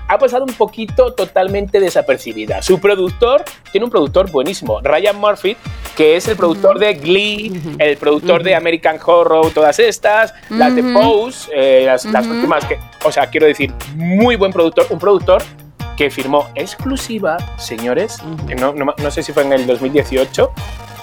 ha 0.09 0.19
pasado 0.19 0.45
un 0.45 0.53
poquito 0.55 1.13
totalmente 1.15 1.81
desapercibida. 1.81 2.61
Su 2.63 2.79
productor 2.81 3.45
tiene 3.73 3.85
un 3.87 3.91
productor 3.91 4.31
buenísimo, 4.31 4.81
Ryan 4.83 5.17
Murphy, 5.19 5.57
que 5.97 6.17
es 6.17 6.27
el 6.29 6.37
productor 6.37 6.79
de 6.79 6.95
Glee, 6.95 7.77
el 7.79 7.97
productor 7.97 8.43
de 8.43 8.55
American 8.55 8.99
Horror, 9.05 9.51
todas 9.53 9.79
estas, 9.79 10.35
las 10.51 10.75
de. 10.75 10.83
Pose, 10.83 11.51
eh, 11.55 11.85
las, 11.87 12.05
las 12.07 12.27
últimas 12.27 12.65
que, 12.65 12.79
o 13.05 13.11
sea, 13.13 13.29
quiero 13.29 13.47
decir, 13.47 13.73
muy 13.95 14.37
buen 14.37 14.53
productor, 14.53 14.87
un 14.91 14.99
productor 14.99 15.43
que 15.97 16.11
firmó 16.11 16.49
exclusiva, 16.57 17.37
señores, 17.57 18.19
no, 18.59 18.73
no- 18.75 18.95
no 18.97 19.11
sé 19.11 19.23
si 19.23 19.33
fue 19.33 19.45
en 19.45 19.53
el 19.53 19.67
2018, 19.67 20.53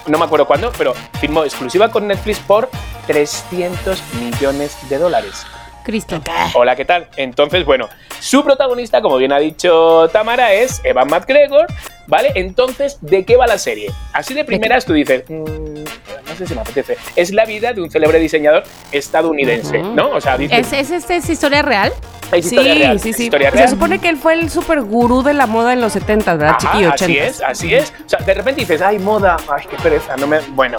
no 0.08 0.18
me 0.18 0.24
acuerdo 0.24 0.46
cuándo, 0.46 0.70
pero 0.76 0.92
firmó 1.20 1.44
exclusiva 1.44 1.90
con 1.90 2.06
Netflix 2.06 2.38
por 2.40 2.68
300 3.06 4.02
millones 4.20 4.76
de 4.88 4.98
dólares. 4.98 5.46
Cristo. 5.82 6.20
Hola, 6.54 6.76
¿qué 6.76 6.84
tal? 6.84 7.06
Entonces, 7.16 7.64
bueno, 7.64 7.88
su 8.20 8.42
protagonista, 8.44 9.00
como 9.02 9.16
bien 9.16 9.32
ha 9.32 9.38
dicho 9.38 10.08
Tamara, 10.12 10.52
es 10.52 10.80
Evan 10.84 11.08
McGregor, 11.08 11.66
¿vale? 12.06 12.32
Entonces, 12.34 12.98
¿de 13.00 13.24
qué 13.24 13.36
va 13.36 13.46
la 13.46 13.58
serie? 13.58 13.90
Así 14.12 14.34
de 14.34 14.44
primeras 14.44 14.84
tú 14.84 14.92
dices, 14.92 15.24
"Mm, 15.28 15.84
no 15.84 16.36
sé 16.38 16.46
si 16.46 16.54
me 16.54 16.60
apetece. 16.60 16.96
Es 17.16 17.32
la 17.32 17.44
vida 17.44 17.72
de 17.72 17.82
un 17.82 17.90
célebre 17.90 18.18
diseñador 18.18 18.64
estadounidense. 18.92 19.78
¿no? 19.82 20.10
O 20.10 20.20
sea, 20.20 20.38
dices, 20.38 20.72
¿Es, 20.72 20.90
es, 20.90 21.04
es, 21.04 21.10
es 21.10 21.28
historia 21.30 21.62
real? 21.62 21.92
es 22.32 22.46
Sí, 22.46 22.54
historia 22.54 22.74
real, 22.74 23.00
sí, 23.00 23.12
sí. 23.12 23.24
historia 23.24 23.50
Se 23.50 23.68
supone 23.68 23.98
que 23.98 24.08
él 24.08 24.16
fue 24.16 24.34
el 24.34 24.48
super 24.48 24.80
gurú 24.80 25.22
de 25.22 25.34
la 25.34 25.46
moda 25.46 25.72
en 25.74 25.80
los 25.82 25.92
70, 25.92 26.34
¿verdad? 26.36 26.56
Ajá, 26.58 26.72
Chiqui, 26.72 26.84
así 26.84 27.04
80. 27.18 27.24
es, 27.26 27.42
así 27.42 27.74
es. 27.74 27.92
O 28.06 28.08
sea, 28.08 28.20
de 28.20 28.34
repente 28.34 28.60
dices, 28.62 28.80
ay, 28.80 28.98
moda, 28.98 29.36
ay, 29.48 29.64
qué 29.68 29.76
pereza, 29.76 30.16
no 30.16 30.26
me. 30.26 30.38
Bueno, 30.50 30.78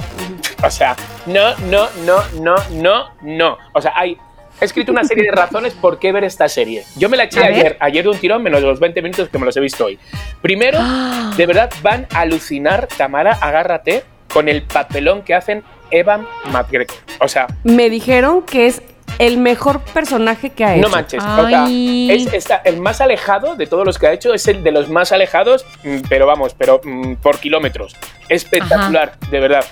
o 0.63 0.71
sea, 0.71 0.95
no, 1.27 1.55
no, 1.69 1.87
no, 2.05 2.23
no, 2.39 2.55
no, 2.71 3.09
no. 3.21 3.57
O 3.73 3.81
sea, 3.81 3.93
hay. 3.95 4.17
He 4.63 4.65
escrito 4.65 4.93
una 4.93 5.03
serie 5.03 5.25
de 5.25 5.31
razones 5.31 5.73
por 5.73 5.99
qué 5.99 6.13
ver 6.13 6.23
esta 6.23 6.47
serie. 6.47 6.85
Yo 6.95 7.09
me 7.09 7.17
la 7.17 7.25
eché 7.25 7.37
ver. 7.41 7.49
ayer, 7.49 7.77
ayer 7.81 8.03
de 8.05 8.09
un 8.11 8.17
tirón, 8.17 8.41
menos 8.41 8.61
los 8.61 8.79
20 8.79 9.01
minutos 9.01 9.27
que 9.27 9.37
me 9.37 9.45
los 9.45 9.57
he 9.57 9.59
visto 9.59 9.83
hoy. 9.83 9.99
Primero, 10.41 10.79
de 11.35 11.45
verdad 11.45 11.69
van 11.81 12.07
a 12.13 12.21
alucinar, 12.21 12.87
Tamara, 12.87 13.33
agárrate, 13.41 14.05
con 14.33 14.47
el 14.47 14.61
papelón 14.61 15.23
que 15.23 15.33
hacen 15.35 15.63
Evan 15.91 16.25
McGregor. 16.53 16.95
O 17.19 17.27
sea, 17.27 17.47
Me 17.65 17.89
dijeron 17.89 18.43
que 18.43 18.67
es 18.67 18.81
el 19.19 19.37
mejor 19.37 19.81
personaje 19.81 20.51
que 20.51 20.63
ha 20.63 20.75
hecho. 20.77 20.87
no 20.87 20.95
manches. 20.95 21.21
O 21.21 21.49
sea, 21.49 21.65
es 21.67 22.33
está- 22.33 22.61
el 22.63 22.79
más 22.79 23.01
alejado 23.01 23.57
de 23.57 23.67
todos 23.67 23.85
los 23.85 23.99
que 23.99 24.07
ha 24.07 24.13
hecho, 24.13 24.33
es 24.33 24.47
el 24.47 24.63
de 24.63 24.71
los 24.71 24.87
más 24.87 25.11
alejados, 25.11 25.65
mm, 25.83 26.03
pero 26.07 26.25
vamos, 26.25 26.55
pero 26.57 26.79
mm, 26.81 27.15
por 27.15 27.37
kilómetros. 27.39 27.97
Espectacular, 28.29 29.19
de 29.29 29.39
verdad. 29.41 29.65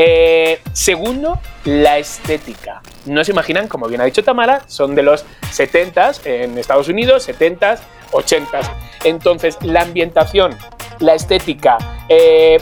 Eh, 0.00 0.60
segundo, 0.72 1.40
la 1.64 1.98
estética. 1.98 2.80
No 3.06 3.24
se 3.24 3.32
imaginan, 3.32 3.66
como 3.66 3.88
bien 3.88 4.00
ha 4.00 4.04
dicho 4.04 4.22
Tamara, 4.22 4.62
son 4.68 4.94
de 4.94 5.02
los 5.02 5.24
70s 5.52 6.24
en 6.24 6.56
Estados 6.56 6.86
Unidos, 6.88 7.28
70s, 7.28 7.80
80s. 8.12 8.70
Entonces, 9.02 9.58
la 9.60 9.82
ambientación, 9.82 10.56
la 11.00 11.14
estética, 11.14 11.78
eh, 12.08 12.58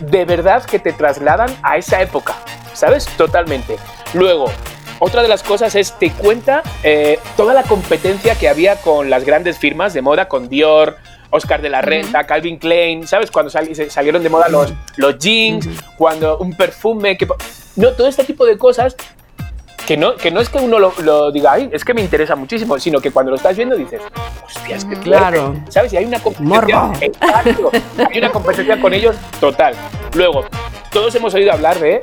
de 0.00 0.24
verdad 0.24 0.64
que 0.64 0.78
te 0.78 0.94
trasladan 0.94 1.54
a 1.62 1.76
esa 1.76 2.00
época, 2.00 2.36
¿sabes? 2.72 3.04
Totalmente. 3.18 3.76
Luego, 4.14 4.46
otra 4.98 5.20
de 5.20 5.28
las 5.28 5.42
cosas 5.42 5.74
es, 5.74 5.92
te 5.92 6.10
cuenta 6.10 6.62
eh, 6.84 7.18
toda 7.36 7.52
la 7.52 7.64
competencia 7.64 8.34
que 8.34 8.48
había 8.48 8.76
con 8.76 9.10
las 9.10 9.24
grandes 9.24 9.58
firmas 9.58 9.92
de 9.92 10.00
moda, 10.00 10.26
con 10.26 10.48
Dior, 10.48 10.96
Oscar 11.30 11.60
de 11.62 11.68
la 11.68 11.80
Renta, 11.82 12.24
Calvin 12.24 12.58
Klein, 12.58 13.06
¿sabes? 13.06 13.30
Cuando 13.30 13.50
se- 13.50 13.90
salieron 13.90 14.22
de 14.22 14.30
moda 14.30 14.48
los, 14.48 14.72
los 14.96 15.18
jeans, 15.18 15.68
cuando 15.96 16.38
un 16.38 16.56
perfume, 16.56 17.16
que, 17.18 17.26
no, 17.76 17.90
todo 17.92 18.06
este 18.08 18.24
tipo 18.24 18.46
de 18.46 18.56
cosas 18.56 18.96
que 19.86 19.96
no, 19.96 20.16
que 20.16 20.30
no 20.30 20.40
es 20.40 20.50
que 20.50 20.58
uno 20.58 20.78
lo, 20.78 20.92
lo 21.02 21.30
diga, 21.32 21.52
ay, 21.52 21.70
es 21.72 21.82
que 21.84 21.94
me 21.94 22.02
interesa 22.02 22.36
muchísimo, 22.36 22.78
sino 22.78 23.00
que 23.00 23.10
cuando 23.10 23.30
lo 23.30 23.36
estás 23.36 23.56
viendo 23.56 23.74
dices, 23.76 24.02
hostias, 24.44 24.84
qué 24.84 24.96
Claro. 24.96 25.52
fuerte", 25.54 25.72
¿sabes? 25.72 25.92
Y 25.94 25.96
hay 25.96 26.04
una 26.04 26.18
competencia, 26.20 26.90
exacto, 27.00 27.70
hay 28.10 28.18
una 28.18 28.30
competencia 28.30 28.80
con 28.80 28.92
ellos 28.92 29.16
total. 29.40 29.74
Luego, 30.14 30.44
todos 30.92 31.14
hemos 31.14 31.32
oído 31.34 31.52
hablar 31.52 31.78
de 31.78 32.02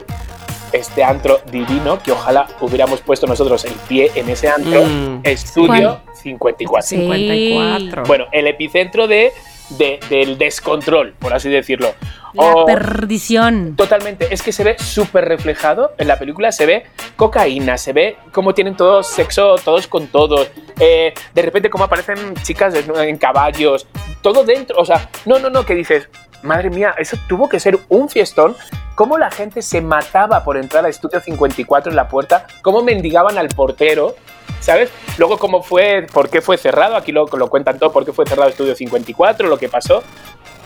este 0.72 1.04
antro 1.04 1.40
divino, 1.52 2.00
que 2.02 2.12
ojalá 2.12 2.48
hubiéramos 2.62 3.02
puesto 3.02 3.28
nosotros 3.28 3.66
el 3.66 3.74
pie 3.88 4.12
en 4.16 4.30
ese 4.30 4.48
antro, 4.50 4.84
Mm. 4.86 5.20
Estudio 5.24 6.02
54. 6.22 6.88
Sí. 6.88 6.96
54. 6.98 8.04
Bueno, 8.06 8.26
el 8.32 8.48
epicentro 8.48 9.08
de, 9.08 9.32
de- 9.70 10.00
del 10.10 10.38
descontrol, 10.38 11.14
por 11.20 11.34
así 11.34 11.50
decirlo. 11.50 11.94
La 12.34 12.44
O- 12.54 12.66
perdición. 12.66 13.76
Totalmente, 13.78 14.28
es 14.34 14.42
que 14.42 14.52
se 14.52 14.64
ve 14.66 14.76
súper 14.78 15.26
reflejado 15.26 15.94
en 15.98 16.08
la 16.10 16.20
película, 16.20 16.52
se 16.52 16.66
ve 16.66 16.84
cocaína, 17.16 17.78
se 17.78 17.94
ve 17.94 18.18
cómo 18.34 18.54
tienen 18.54 18.76
todos 18.76 19.08
sexo, 19.08 19.56
todos 19.64 19.88
con 19.88 20.08
todos, 20.08 20.50
eh, 20.80 21.14
de 21.34 21.42
repente 21.42 21.70
cómo 21.70 21.86
aparecen 21.86 22.36
chicas 22.44 22.74
en 22.76 23.18
caballos, 23.18 23.88
todo 24.22 24.44
dentro, 24.44 24.78
o 24.80 24.86
sea, 24.86 25.10
no, 25.26 25.40
no, 25.40 25.50
no, 25.50 25.66
que 25.66 25.76
dices, 25.76 26.10
madre 26.46 26.70
mía, 26.70 26.96
eso 26.98 27.18
tuvo 27.28 27.50
que 27.50 27.60
ser 27.60 27.80
un 27.90 28.10
fiestón, 28.10 28.56
cómo 28.96 29.18
la 29.18 29.32
gente 29.32 29.62
se 29.62 29.82
mataba 29.82 30.44
por 30.44 30.58
entrar 30.58 30.86
al 30.86 30.92
estudio 30.92 31.20
54 31.20 31.92
en 31.92 31.96
la 31.96 32.08
puerta, 32.08 32.48
cómo 32.62 32.84
mendigaban 32.84 33.38
al 33.38 33.50
portero, 33.50 34.16
¿sabes? 34.60 34.90
Luego 35.18 35.38
cómo 35.38 35.62
fue, 35.62 36.08
por 36.14 36.30
qué 36.30 36.42
fue 36.42 36.58
cerrado, 36.58 36.96
aquí 36.96 37.12
lo, 37.12 37.26
lo 37.26 37.50
cuentan 37.50 37.78
todo, 37.78 37.92
por 37.92 38.06
qué 38.06 38.14
fue 38.14 38.26
cerrado 38.26 38.50
estudio 38.50 38.76
54, 38.76 39.48
lo 39.48 39.58
que 39.58 39.70
pasó, 39.70 40.04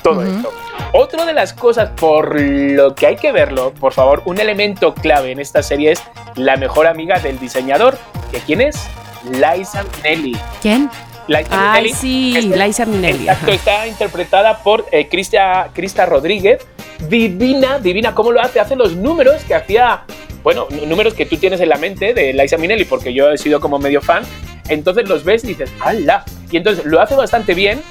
todo 0.02 0.24
esto. 0.24 0.52
Otra 0.94 1.26
de 1.26 1.34
las 1.34 1.54
cosas 1.54 1.90
por 1.90 2.40
lo 2.40 2.96
que 2.96 3.08
hay 3.08 3.16
que 3.16 3.32
verlo, 3.32 3.74
por 3.74 3.94
favor, 3.94 4.22
un 4.26 4.40
elemento 4.40 4.94
clave 4.94 5.32
en 5.32 5.40
esta 5.40 5.62
serie 5.62 5.92
es 5.92 6.02
la 6.36 6.56
mejor 6.56 6.88
amiga 6.88 7.20
del 7.20 7.40
diseñador. 7.40 7.98
¿Que 8.32 8.40
quién 8.40 8.62
es? 8.62 8.88
Liza 9.24 9.84
Minnelli. 9.84 10.38
¿Quién? 10.62 10.90
Liza 11.30 11.48
Ay, 11.52 11.84
Minnelli 11.84 11.94
sí, 11.94 12.34
es- 12.38 12.46
Liza 12.46 12.86
Minnelli. 12.86 13.30
Exacto, 13.30 13.52
está 13.52 13.88
interpretada 13.88 14.58
por 14.64 14.86
eh, 14.92 15.08
Cristia, 15.08 15.70
Crista 15.74 16.06
Rodríguez. 16.06 16.60
Divina, 17.08 17.80
divina, 17.80 18.14
¿cómo 18.14 18.32
lo 18.32 18.42
hace? 18.42 18.60
Hace 18.60 18.76
los 18.76 18.96
números 18.96 19.42
que 19.46 19.56
hacía, 19.56 20.02
bueno, 20.44 20.68
números 20.88 21.14
que 21.14 21.26
tú 21.26 21.38
tienes 21.38 21.62
en 21.62 21.70
la 21.70 21.78
mente 21.78 22.14
de 22.14 22.34
Liza 22.34 22.58
Minnelli, 22.58 22.84
porque 22.86 23.14
yo 23.14 23.32
he 23.32 23.38
sido 23.38 23.60
como 23.62 23.80
medio 23.80 24.02
fan. 24.02 24.24
Entonces 24.68 25.08
los 25.08 25.24
ves 25.24 25.44
y 25.46 25.48
dices, 25.50 25.72
¡hala! 25.80 26.26
Y 26.52 26.58
entonces 26.58 26.84
lo 26.86 27.00
hace 27.02 27.16
bastante 27.16 27.54
bien. 27.54 27.82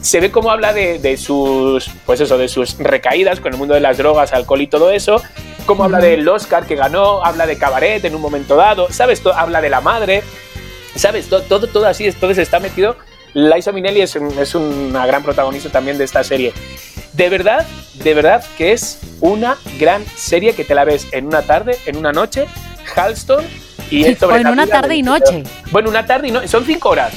Se 0.00 0.20
ve 0.20 0.30
cómo 0.30 0.50
habla 0.50 0.72
de, 0.74 0.98
de 0.98 1.16
sus, 1.16 1.88
pues 2.04 2.20
eso, 2.20 2.36
de 2.36 2.48
sus 2.48 2.76
recaídas 2.78 3.40
con 3.40 3.52
el 3.52 3.58
mundo 3.58 3.72
de 3.74 3.80
las 3.80 3.96
drogas, 3.96 4.32
alcohol 4.34 4.60
y 4.60 4.66
todo 4.66 4.90
eso. 4.90 5.22
Cómo 5.64 5.84
habla 5.84 5.98
del 5.98 6.28
Oscar 6.28 6.66
que 6.66 6.74
ganó, 6.76 7.24
habla 7.24 7.46
de 7.46 7.56
cabaret 7.56 8.04
en 8.04 8.14
un 8.14 8.20
momento 8.20 8.54
dado, 8.56 8.88
¿sabes? 8.92 9.22
Habla 9.34 9.62
de 9.62 9.70
la 9.70 9.80
madre, 9.80 10.22
¿sabes? 10.96 11.28
Todo, 11.28 11.42
todo, 11.42 11.66
todo 11.66 11.86
así, 11.86 12.06
entonces 12.06 12.38
está 12.38 12.60
metido. 12.60 12.96
Liza 13.34 13.72
Minnelli 13.72 14.00
es, 14.00 14.14
es 14.16 14.54
una 14.54 15.06
gran 15.06 15.22
protagonista 15.22 15.68
también 15.68 15.98
de 15.98 16.04
esta 16.04 16.22
serie. 16.22 16.52
De 17.12 17.28
verdad, 17.28 17.66
de 17.94 18.14
verdad 18.14 18.44
que 18.56 18.72
es 18.72 19.00
una 19.20 19.56
gran 19.78 20.04
serie 20.16 20.54
que 20.54 20.64
te 20.64 20.74
la 20.74 20.84
ves 20.84 21.08
en 21.12 21.26
una 21.26 21.42
tarde, 21.42 21.76
en 21.86 21.96
una 21.96 22.12
noche, 22.12 22.46
Halston 22.94 23.44
y 23.90 24.04
es 24.06 24.18
sobre 24.18 24.36
O 24.36 24.38
en 24.38 24.46
una 24.48 24.66
tarde 24.66 24.94
y 24.94 25.02
noche. 25.02 25.42
Bueno, 25.70 25.88
una 25.90 26.06
tarde 26.06 26.28
y 26.28 26.30
noche, 26.30 26.48
son 26.48 26.64
cinco 26.64 26.90
horas, 26.90 27.12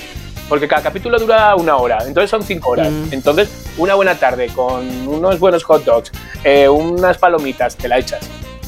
porque 0.49 0.68
cada 0.68 0.82
capítulo 0.82 1.20
dura 1.20 1.56
una 1.56 1.78
hora, 1.78 1.99
entonces 2.06 2.30
son 2.32 2.44
cinco 2.44 2.72
horas. 2.72 2.90
Mm. 2.91 3.10
Entonces, 3.12 3.49
una 3.78 3.94
buena 3.95 4.16
tarde 4.16 4.48
con 4.48 5.08
unos 5.08 5.40
buenos 5.40 5.64
hot 5.64 5.84
dogs, 5.84 6.12
eh, 6.44 6.68
unas 6.68 7.18
palomitas, 7.20 7.76
te 7.76 7.88
la 7.88 7.99
echas, 7.99 8.22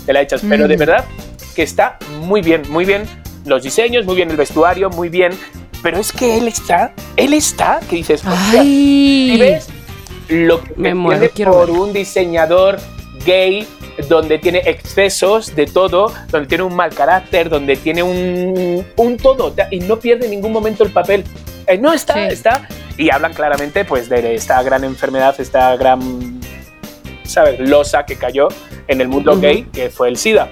te 0.06 0.14
la 0.14 0.22
echas, 0.22 0.42
pero 0.48 0.68
de 0.68 0.76
Mm. 0.76 0.80
verdad 0.80 1.06
que 1.56 1.64
está 1.64 1.98
muy 2.22 2.42
bien, 2.42 2.62
muy 2.70 2.86
bien 2.86 3.08
los 3.50 3.64
diseños, 3.64 4.06
muy 4.06 4.16
bien 4.16 4.30
el 4.32 4.38
vestuario, 4.38 4.90
muy 4.90 5.10
bien, 5.10 5.32
pero 5.84 5.98
es 5.98 6.12
que 6.12 6.38
él 6.38 6.48
está, 6.48 6.94
él 7.18 7.34
está, 7.34 7.80
que 7.90 7.98
dices, 7.98 8.22
"Hostia", 8.26 8.64
y 8.64 9.32
Ay. 9.32 9.38
ves 9.40 9.68
lo 10.30 10.62
que 10.64 10.74
Me 10.78 10.94
muero, 10.94 11.28
por 11.30 11.68
verlo. 11.68 11.84
un 11.84 11.94
diseñador 11.94 12.78
gay 13.26 13.68
donde 14.08 14.38
tiene 14.38 14.60
excesos 14.66 15.56
de 15.56 15.66
todo, 15.66 16.14
donde 16.32 16.48
tiene 16.48 16.64
un 16.64 16.76
mal 16.76 16.94
carácter, 16.94 17.50
donde 17.50 17.76
tiene 17.76 18.02
un, 18.04 18.86
un 18.96 19.18
todo 19.18 19.54
y 19.72 19.80
no 19.80 19.98
pierde 20.00 20.26
en 20.26 20.32
ningún 20.32 20.52
momento 20.54 20.84
el 20.84 20.92
papel. 20.92 21.24
Eh, 21.68 21.78
no 21.78 21.92
está, 21.94 22.14
Sí. 22.14 22.20
está. 22.34 22.68
Y 22.98 23.10
hablan 23.12 23.34
claramente 23.34 23.86
pues 23.86 24.08
de 24.10 24.36
esta 24.36 24.62
gran 24.64 24.84
enfermedad, 24.84 25.36
esta 25.40 25.76
gran, 25.76 26.40
¿sabes? 27.24 27.60
Losa 27.60 28.06
que 28.06 28.16
cayó 28.16 28.48
en 28.88 29.02
el 29.02 29.08
mundo 29.08 29.32
Ujú. 29.34 29.42
gay, 29.42 29.64
que 29.74 29.90
fue 29.90 30.08
el 30.10 30.18
SIDA. 30.18 30.50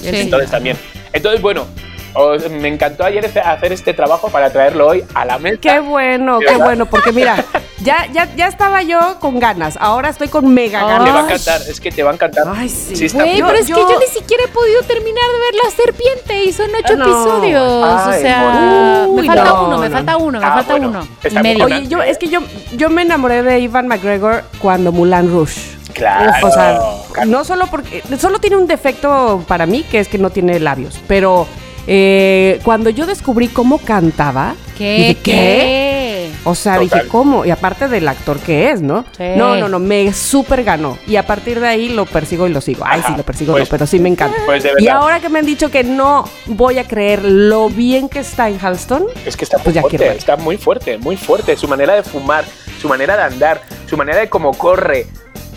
Sí. 0.00 0.08
Entonces 0.12 0.50
también. 0.50 0.76
Entonces, 1.12 1.40
bueno, 1.42 1.66
os- 2.14 2.50
me 2.50 2.68
encantó 2.68 3.04
ayer 3.04 3.24
este- 3.24 3.40
hacer 3.40 3.72
este 3.72 3.94
trabajo 3.94 4.28
para 4.28 4.50
traerlo 4.50 4.88
hoy 4.88 5.04
a 5.14 5.24
la 5.24 5.38
mesa. 5.38 5.58
Qué 5.60 5.80
bueno, 5.80 6.38
qué 6.40 6.56
bueno, 6.56 6.86
porque 6.86 7.12
mira, 7.12 7.44
ya, 7.80 8.06
ya, 8.12 8.28
ya 8.36 8.46
estaba 8.48 8.82
yo 8.82 9.18
con 9.20 9.38
ganas, 9.40 9.76
ahora 9.80 10.08
estoy 10.10 10.28
con 10.28 10.52
mega 10.52 10.80
Ay. 10.80 10.86
Te 10.86 10.92
va 10.92 11.18
a 11.20 11.22
ganas. 11.22 11.24
encantar, 11.46 11.68
es 11.70 11.80
que 11.80 11.90
te 11.90 12.02
va 12.02 12.10
a 12.10 12.14
encantar. 12.14 12.44
Ay, 12.54 12.68
sí. 12.68 12.94
Pero 13.16 13.50
es 13.52 13.66
yo- 13.66 13.76
que 13.76 13.92
yo 13.92 13.98
ni 13.98 14.06
siquiera 14.06 14.44
he 14.44 14.48
podido 14.48 14.82
terminar 14.82 15.24
de 15.32 15.38
ver 15.38 15.54
La 15.64 15.70
Serpiente 15.70 16.44
y 16.44 16.52
son 16.52 16.70
ocho 16.70 16.92
Ah, 16.94 16.96
no. 16.96 17.04
episodios. 17.04 17.62
o 18.08 18.12
sea, 18.20 19.04
Uy, 19.08 19.20
me 19.22 19.26
falta 19.26 19.44
no, 19.44 19.64
uno, 19.66 19.78
me 19.78 19.88
no. 19.88 19.94
falta 19.96 20.16
uno, 20.16 20.38
me 20.40 20.46
Ah, 20.46 20.52
falta 20.54 20.72
bueno, 20.72 20.88
uno. 20.88 21.64
Oye, 21.64 21.86
yo, 21.88 22.02
es 22.02 22.18
que 22.18 22.28
yo, 22.28 22.40
yo 22.76 22.90
me 22.90 23.02
enamoré 23.02 23.42
de 23.42 23.58
Ivan 23.60 23.88
McGregor 23.88 24.44
cuando 24.60 24.92
Mulan 24.92 25.30
Rouge. 25.30 25.60
Claro. 25.92 26.46
O 26.46 26.50
sea, 26.50 27.24
no 27.26 27.44
solo 27.44 27.66
porque. 27.66 28.02
Solo 28.18 28.38
tiene 28.38 28.56
un 28.56 28.66
defecto 28.66 29.44
para 29.46 29.66
mí, 29.66 29.82
que 29.82 29.98
es 30.00 30.08
que 30.08 30.16
no 30.18 30.30
tiene 30.30 30.58
labios. 30.58 30.98
Pero 31.06 31.46
eh, 31.86 32.60
cuando 32.64 32.90
yo 32.90 33.06
descubrí 33.06 33.48
cómo 33.48 33.78
cantaba. 33.78 34.54
¿Qué? 34.76 34.96
dije, 34.96 35.16
¿Qué? 35.22 36.30
O 36.44 36.54
sea, 36.54 36.74
Total. 36.78 36.88
dije, 36.98 37.08
¿cómo? 37.08 37.44
Y 37.44 37.50
aparte 37.50 37.86
del 37.88 38.08
actor 38.08 38.38
que 38.40 38.70
es, 38.70 38.80
¿no? 38.82 39.04
Sí. 39.16 39.24
No, 39.36 39.54
no, 39.56 39.68
no, 39.68 39.78
me 39.78 40.12
súper 40.12 40.64
ganó. 40.64 40.98
Y 41.06 41.16
a 41.16 41.24
partir 41.26 41.60
de 41.60 41.68
ahí 41.68 41.88
lo 41.90 42.04
persigo 42.06 42.48
y 42.48 42.52
lo 42.52 42.60
sigo. 42.60 42.84
Ay, 42.86 43.00
Ajá, 43.00 43.10
sí, 43.10 43.14
lo 43.16 43.22
persigo, 43.22 43.52
pues- 43.52 43.64
no, 43.64 43.70
pero 43.70 43.86
sí 43.86 43.98
me 44.00 44.08
encanta. 44.08 44.36
Pues 44.46 44.62
de 44.64 44.70
y 44.78 44.84
verdad. 44.84 44.96
ahora 45.02 45.20
que 45.20 45.28
me 45.28 45.38
han 45.38 45.46
dicho 45.46 45.70
que 45.70 45.84
no 45.84 46.24
voy 46.46 46.78
a 46.78 46.84
creer 46.88 47.24
lo 47.24 47.68
bien 47.68 48.08
que 48.08 48.20
está 48.20 48.48
en 48.48 48.58
Halston, 48.60 49.04
Es 49.24 49.36
que 49.36 49.44
está 49.44 49.58
muy 49.58 49.64
Pues 49.64 49.74
quiero 49.88 50.04
fuerte, 50.04 50.18
está 50.18 50.36
muy 50.36 50.56
fuerte, 50.56 50.98
muy 50.98 51.16
fuerte. 51.16 51.56
Su 51.56 51.68
manera 51.68 51.94
de 51.94 52.02
fumar, 52.02 52.44
su 52.80 52.88
manera 52.88 53.16
de 53.16 53.22
andar, 53.22 53.60
su 53.88 53.96
manera 53.96 54.18
de 54.18 54.28
cómo 54.28 54.52
corre, 54.52 55.06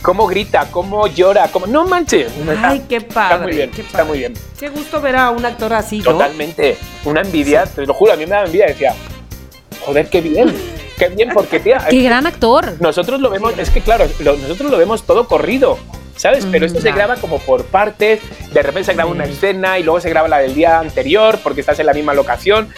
cómo 0.06 0.27
grita, 0.27 0.68
cómo 0.69 1.07
llora, 1.07 1.48
cómo... 1.52 1.65
No 1.65 1.86
manches. 1.88 2.32
Ay, 2.64 2.84
qué 2.88 3.02
padre. 3.02 3.34
Está 3.34 3.44
muy 3.44 3.52
bien, 3.56 3.72
qué 3.72 3.82
está 3.82 3.91
padre. 3.98 4.06
muy 4.10 4.18
bien. 4.19 4.34
Qué 4.60 4.69
gusto 4.69 5.02
ver 5.02 5.15
a 5.15 5.32
un 5.32 5.44
actor 5.44 5.73
así, 5.73 5.98
¿no? 5.98 6.11
Totalmente. 6.11 6.77
Una 7.06 7.22
envidia, 7.22 7.65
te 7.65 7.86
lo 7.88 7.94
juro, 7.95 8.14
a 8.14 8.15
mí 8.15 8.26
me 8.26 8.32
daba 8.32 8.45
envidia. 8.45 8.68
Decía, 8.68 8.94
joder, 9.84 10.07
qué 10.10 10.22
bien, 10.22 10.53
qué 10.98 11.10
bien, 11.10 11.30
porque 11.34 11.60
tía, 11.60 11.80
Qué 11.90 12.02
gran 12.03 12.27
actor. 12.27 12.73
nosotros 12.80 13.19
lo 13.19 13.30
vemos, 13.32 13.57
es 13.57 13.69
que 13.72 13.82
claro, 13.82 14.06
lo- 14.19 14.38
nosotros 14.38 14.69
lo 14.72 14.77
vemos 14.77 15.03
todo 15.03 15.27
corrido, 15.27 15.77
¿sabes? 16.15 16.45
Pero 16.52 16.65
esto 16.68 16.80
se 16.80 16.84
claro. 16.91 16.98
graba 16.98 17.15
como 17.18 17.40
por 17.40 17.65
partes, 17.65 18.22
de 18.53 18.61
repente 18.61 18.84
se 18.86 18.94
graba 18.94 19.10
una 19.10 19.26
escena 19.26 19.80
y 19.80 19.84
luego 19.84 19.99
se 20.02 20.10
graba 20.10 20.27
la 20.27 20.38
del 20.38 20.53
día 20.53 20.80
anterior 20.80 21.40
porque 21.44 21.61
estás 21.61 21.80
en 21.80 21.88
la 21.88 21.94
misma 21.94 22.14
locación, 22.14 22.69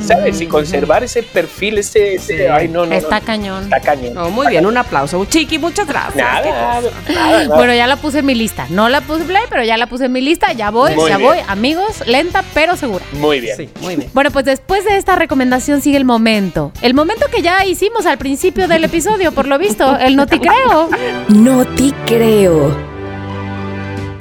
¿sabes? 0.00 0.40
Y 0.40 0.46
conservar 0.46 1.02
ese 1.04 1.22
perfil, 1.22 1.78
ese... 1.78 2.14
ese- 2.14 2.36
Sí. 2.38 2.42
ay, 2.44 2.68
no, 2.68 2.80
no, 2.80 2.86
no, 2.86 2.94
Está 2.94 3.20
cañón. 3.20 3.64
Está 3.64 3.80
cañón. 3.80 4.32
Muy 4.32 4.46
bien, 4.48 4.66
un 4.66 4.76
aplauso. 4.76 5.24
Chiqui, 5.24 5.58
muchas 5.58 5.86
gracias. 5.86 6.16
Nada, 6.16 6.80
nada. 7.10 7.56
Bueno, 7.56 7.72
ya 7.74 7.86
la 7.86 7.96
puse 7.96 8.18
en 8.20 8.26
mi 8.26 8.34
lista. 8.34 8.66
No 8.70 8.88
la 8.88 9.00
puse 9.00 9.24
play, 9.24 9.42
pero 9.48 9.64
ya 9.64 9.76
la 9.76 9.86
puse 9.86 10.04
en 10.06 10.12
mi 10.12 10.20
lista. 10.20 10.52
Ya 10.52 10.70
voy, 10.70 10.94
Muy 10.94 11.08
ya 11.10 11.16
bien. 11.16 11.28
voy. 11.28 11.38
Amigos, 11.48 12.06
lenta 12.06 12.44
pero 12.54 12.76
segura. 12.76 13.04
Muy 13.12 13.40
bien. 13.40 13.56
Sí, 13.56 13.68
muy 13.80 13.96
bien. 13.96 14.10
Bueno, 14.14 14.30
pues 14.30 14.44
después 14.44 14.84
de 14.84 14.96
esta 14.96 15.16
recomendación 15.16 15.80
sigue 15.80 15.96
el 15.96 16.04
momento. 16.04 16.72
El 16.82 16.94
momento 16.94 17.26
que 17.34 17.42
ya 17.42 17.64
hicimos 17.64 18.04
al 18.06 18.18
principio 18.18 18.68
del 18.68 18.84
episodio, 18.84 19.32
por 19.32 19.46
lo 19.46 19.58
visto, 19.58 19.96
el 19.98 20.16
no 20.16 20.26
te 20.26 20.38
creo. 20.40 20.88
No 21.28 21.64
te 21.64 21.92
creo. 22.06 22.76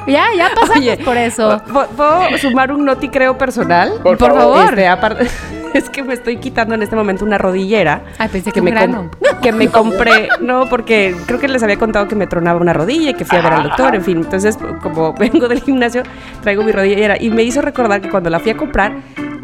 Ya, 0.07 0.25
ya 0.37 0.49
pasamos 0.55 0.77
Oye, 0.77 0.97
por 0.97 1.17
eso. 1.17 1.61
¿Puedo- 1.71 1.87
¿Puedo 1.89 2.37
sumar 2.37 2.71
un 2.71 2.85
noti 2.85 3.09
creo 3.09 3.37
personal? 3.37 3.91
Por 4.01 4.17
Por 4.17 4.29
favor. 4.33 4.55
favor. 4.57 4.69
Este, 4.69 4.87
aparte, 4.87 5.27
es 5.73 5.89
que 5.89 6.03
me 6.03 6.13
estoy 6.13 6.37
quitando 6.37 6.75
en 6.75 6.83
este 6.83 6.95
momento 6.95 7.25
una 7.25 7.37
rodillera. 7.37 8.01
Ay, 8.17 8.29
pensé 8.29 8.51
que 8.51 8.61
me, 8.61 8.71
un 8.71 8.75
grano. 8.75 9.11
que 9.41 9.51
me 9.51 9.67
compré, 9.69 10.29
no, 10.41 10.67
porque 10.69 11.15
creo 11.25 11.39
que 11.39 11.47
les 11.47 11.61
había 11.63 11.77
contado 11.77 12.07
que 12.07 12.15
me 12.15 12.27
tronaba 12.27 12.59
una 12.59 12.73
rodilla 12.73 13.11
y 13.11 13.13
que 13.13 13.25
fui 13.25 13.37
a 13.37 13.41
ver 13.41 13.53
al 13.53 13.63
doctor, 13.63 13.95
en 13.95 14.03
fin. 14.03 14.17
Entonces, 14.17 14.57
como 14.81 15.13
vengo 15.13 15.47
del 15.47 15.61
gimnasio, 15.61 16.03
traigo 16.41 16.63
mi 16.63 16.71
rodillera 16.71 17.15
y 17.19 17.29
me 17.29 17.43
hizo 17.43 17.61
recordar 17.61 18.01
que 18.01 18.09
cuando 18.09 18.29
la 18.29 18.39
fui 18.39 18.51
a 18.51 18.57
comprar, 18.57 18.93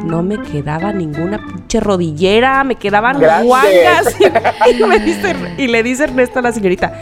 no 0.03 0.23
me 0.23 0.41
quedaba 0.41 0.91
ninguna 0.91 1.37
pinche 1.37 1.79
rodillera, 1.79 2.63
me 2.63 2.75
quedaban 2.75 3.19
Grande. 3.19 3.45
guangas. 3.47 4.15
Y, 4.79 4.83
me 4.83 4.99
dice- 4.99 5.35
y 5.57 5.67
le 5.67 5.83
dice 5.83 6.05
Ernesto 6.05 6.39
a 6.39 6.41
la 6.41 6.51
señorita, 6.51 6.93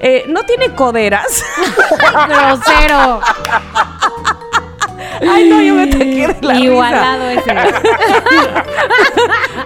"Eh, 0.00 0.24
¿no 0.28 0.42
tiene 0.44 0.74
coderas? 0.74 1.42
Grosero. 2.28 3.20
Ay, 5.20 5.48
no, 5.48 5.62
yo 5.62 5.74
me 5.74 5.86
taqué 5.86 6.04
de 6.04 6.26
la 6.40 6.52
risa. 6.54 6.64
Igualado 6.64 7.28
ese. 7.30 7.50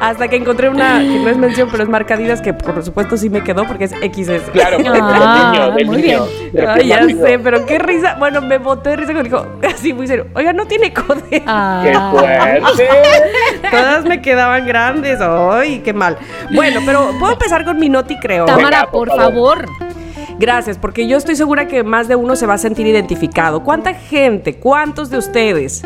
Hasta 0.01 0.29
que 0.29 0.37
encontré 0.37 0.69
una 0.69 0.99
que 1.01 1.19
no 1.21 1.29
es 1.29 1.37
mención, 1.37 1.69
pero 1.71 1.83
es 1.85 1.89
marca 1.89 2.15
Adidas, 2.15 2.41
que 2.41 2.53
por 2.53 2.83
supuesto 2.85 3.17
sí 3.17 3.31
me 3.31 3.43
quedó 3.45 3.65
porque 3.67 3.85
es 3.85 3.91
XS. 3.93 4.51
Claro, 4.53 4.79
del 4.79 4.87
Ah, 5.01 5.51
niño, 5.53 5.71
del 5.73 5.87
muy 5.87 6.03
niño. 6.03 6.25
Ay, 6.69 6.89
ya 6.89 7.03
sé, 7.07 7.39
pero 7.39 7.65
qué 7.67 7.79
risa. 7.79 8.17
Bueno, 8.19 8.41
me 8.41 8.59
boté 8.59 8.91
de 8.91 8.97
risa 8.97 9.13
cuando 9.13 9.31
dijo, 9.31 9.47
así 9.75 9.93
muy 9.93 10.07
serio. 10.07 10.27
Oiga, 10.35 10.53
no 10.53 10.67
tiene. 10.67 10.93
¡Qué 10.93 11.43
Ah. 11.47 12.09
fuerte! 12.11 12.89
Todas 13.71 14.05
me 14.05 14.21
quedaban 14.21 14.67
grandes. 14.67 15.21
Ay, 15.21 15.81
qué 15.81 15.93
mal. 15.93 16.19
Bueno, 16.51 16.81
pero 16.85 17.11
puedo 17.19 17.33
empezar 17.35 17.65
con 17.65 17.79
mi 17.79 17.89
noti, 17.89 18.19
creo. 18.19 18.45
Tamara, 18.47 18.79
Venga, 18.81 18.91
por 18.91 19.09
por 19.09 19.17
favor. 19.17 19.67
Gracias, 20.39 20.79
porque 20.79 21.07
yo 21.07 21.17
estoy 21.17 21.37
segura 21.37 21.69
que 21.69 21.85
más 21.85 22.09
de 22.09 22.17
uno 22.17 22.37
se 22.37 22.47
va 22.47 22.55
a 22.55 22.59
sentir 22.59 22.87
identificado. 22.87 23.63
¿Cuánta 23.63 23.95
gente, 23.95 24.57
cuántos 24.57 25.11
de 25.11 25.19
ustedes 25.19 25.83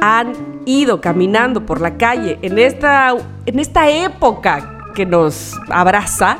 han 0.00 0.32
ido 0.66 1.00
caminando 1.00 1.64
por 1.66 1.80
la 1.80 1.96
calle 1.96 2.38
en 2.42 2.58
esta, 2.58 3.14
en 3.46 3.58
esta 3.58 3.88
época 3.88 4.78
que 4.94 5.06
nos 5.06 5.58
abraza? 5.70 6.38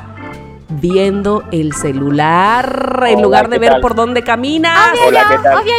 Viendo 0.73 1.43
el 1.51 1.73
celular 1.73 3.03
en 3.05 3.15
Hola, 3.17 3.23
lugar 3.23 3.49
de 3.49 3.57
¿qué 3.57 3.59
ver 3.59 3.71
tal? 3.73 3.81
por 3.81 3.93
dónde 3.93 4.23
caminas. 4.23 4.91
Obvio 5.05 5.73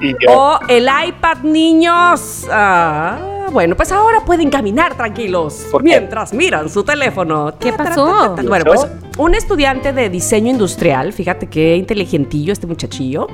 yo, 0.00 0.32
O 0.32 0.60
el 0.68 0.88
iPad, 1.08 1.38
niños. 1.42 2.46
Ah, 2.48 3.18
bueno, 3.50 3.76
pues 3.76 3.92
ahora 3.92 4.20
pueden 4.24 4.50
caminar 4.50 4.96
tranquilos 4.96 5.66
¿Por 5.70 5.82
qué? 5.82 5.90
mientras 5.90 6.32
miran 6.32 6.68
su 6.68 6.84
teléfono. 6.84 7.54
¿Qué 7.58 7.72
pasó? 7.72 8.36
Bueno, 8.46 8.64
pues 8.64 8.86
un 9.16 9.34
estudiante 9.34 9.92
de 9.92 10.08
diseño 10.10 10.50
industrial, 10.50 11.12
fíjate 11.12 11.46
qué 11.46 11.76
inteligentillo 11.76 12.52
este 12.52 12.66
muchachillo, 12.66 13.26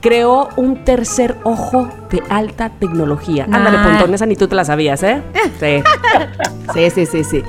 creó 0.00 0.48
un 0.56 0.84
tercer 0.84 1.36
ojo 1.44 1.88
de 2.10 2.22
alta 2.28 2.70
tecnología. 2.78 3.44
Ándale, 3.44 3.78
Ah. 3.78 3.84
Pontón, 3.88 4.14
esa 4.14 4.26
ni 4.26 4.36
tú 4.36 4.48
te 4.48 4.54
la 4.54 4.64
sabías, 4.64 5.02
¿eh? 5.02 5.22
Sí. 5.60 5.82
Sí, 6.74 6.90
sí, 6.90 7.06
sí, 7.06 7.22
sí. 7.24 7.42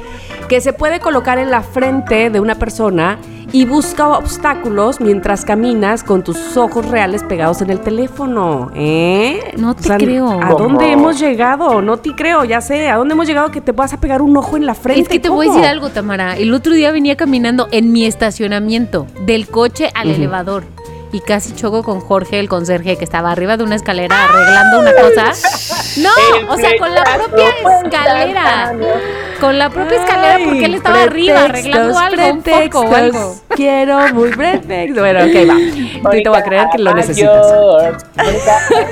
Que 0.48 0.62
se 0.62 0.74
puede 0.74 1.00
colocar 1.00 1.40
en 1.40 1.50
la 1.50 1.62
frente 1.62 2.30
de 2.30 2.40
una 2.40 2.56
persona 2.56 3.18
y 3.52 3.66
busca 3.66 4.10
obstáculos 4.10 5.02
mientras 5.02 5.44
caminas 5.44 6.04
con 6.04 6.24
tus 6.24 6.56
ojos 6.56 6.86
reales 6.88 7.24
pegados 7.24 7.62
en 7.64 7.72
el 7.72 7.80
teléfono, 7.80 8.72
¿eh? 8.76 9.54
No 9.58 9.76
te 9.76 9.90
creo. 9.98 10.30
¿A 10.30 10.50
dónde 10.50 10.86
¿Cómo? 10.86 11.00
hemos 11.10 11.20
llegado? 11.20 11.82
No 11.82 11.98
te 11.98 12.12
creo, 12.14 12.46
ya 12.46 12.62
sé. 12.62 12.90
¿A 12.90 12.98
dónde 12.98 13.14
hemos 13.14 13.26
llegado 13.28 13.50
que 13.50 13.60
te 13.60 13.72
vas 13.72 13.92
a 13.94 14.00
pegar 14.00 14.22
un 14.22 14.38
ojo 14.38 14.56
en 14.56 14.66
la 14.68 14.76
frente? 14.76 15.02
Es 15.02 15.10
que 15.10 15.20
te 15.20 15.30
voy 15.30 15.48
a 15.48 15.52
decir 15.52 15.66
algo, 15.66 15.90
Tamara. 15.90 16.38
El 16.38 16.54
otro 16.54 16.74
día 16.74 16.92
venía 16.92 17.18
caminando 17.18 17.68
en 17.72 17.92
mi 17.92 18.06
estacionamiento, 18.06 19.08
del 19.26 19.48
coche 19.48 19.90
al 19.96 20.12
elevador. 20.12 20.64
Y 21.18 21.22
casi 21.22 21.56
choco 21.56 21.82
con 21.82 22.00
Jorge, 22.00 22.40
el 22.40 22.48
conserje, 22.48 22.96
que 22.96 23.04
estaba 23.04 23.32
arriba 23.32 23.58
de 23.58 23.64
una 23.64 23.74
escalera 23.74 24.26
arreglando 24.26 24.80
una 24.82 24.94
cosa. 24.94 25.34
No, 25.98 26.12
El 26.38 26.48
o 26.48 26.56
sea, 26.58 26.78
con 26.78 26.94
la 26.94 27.04
propia 27.04 27.50
escalera. 27.50 28.74
Con 29.40 29.58
la 29.58 29.72
propia 29.72 29.98
escalera, 29.98 30.38
porque 30.46 30.66
él 30.66 30.76
estaba 30.76 31.02
arriba 31.02 31.46
arreglando 31.46 31.98
algo, 31.98 32.34
un 32.34 32.44
foco 32.44 32.82
o 32.82 32.96
algo. 32.96 33.36
Quiero 33.56 34.14
muy 34.14 34.30
pretextos. 34.30 35.00
Bueno, 35.00 35.26
ok, 35.26 35.50
va. 35.50 36.12
Sí 36.12 36.22
te 36.22 36.30
voy 36.30 36.38
a 36.38 36.44
creer 36.44 36.68
que 36.72 36.78
lo 36.84 36.94
necesitas. 36.94 37.48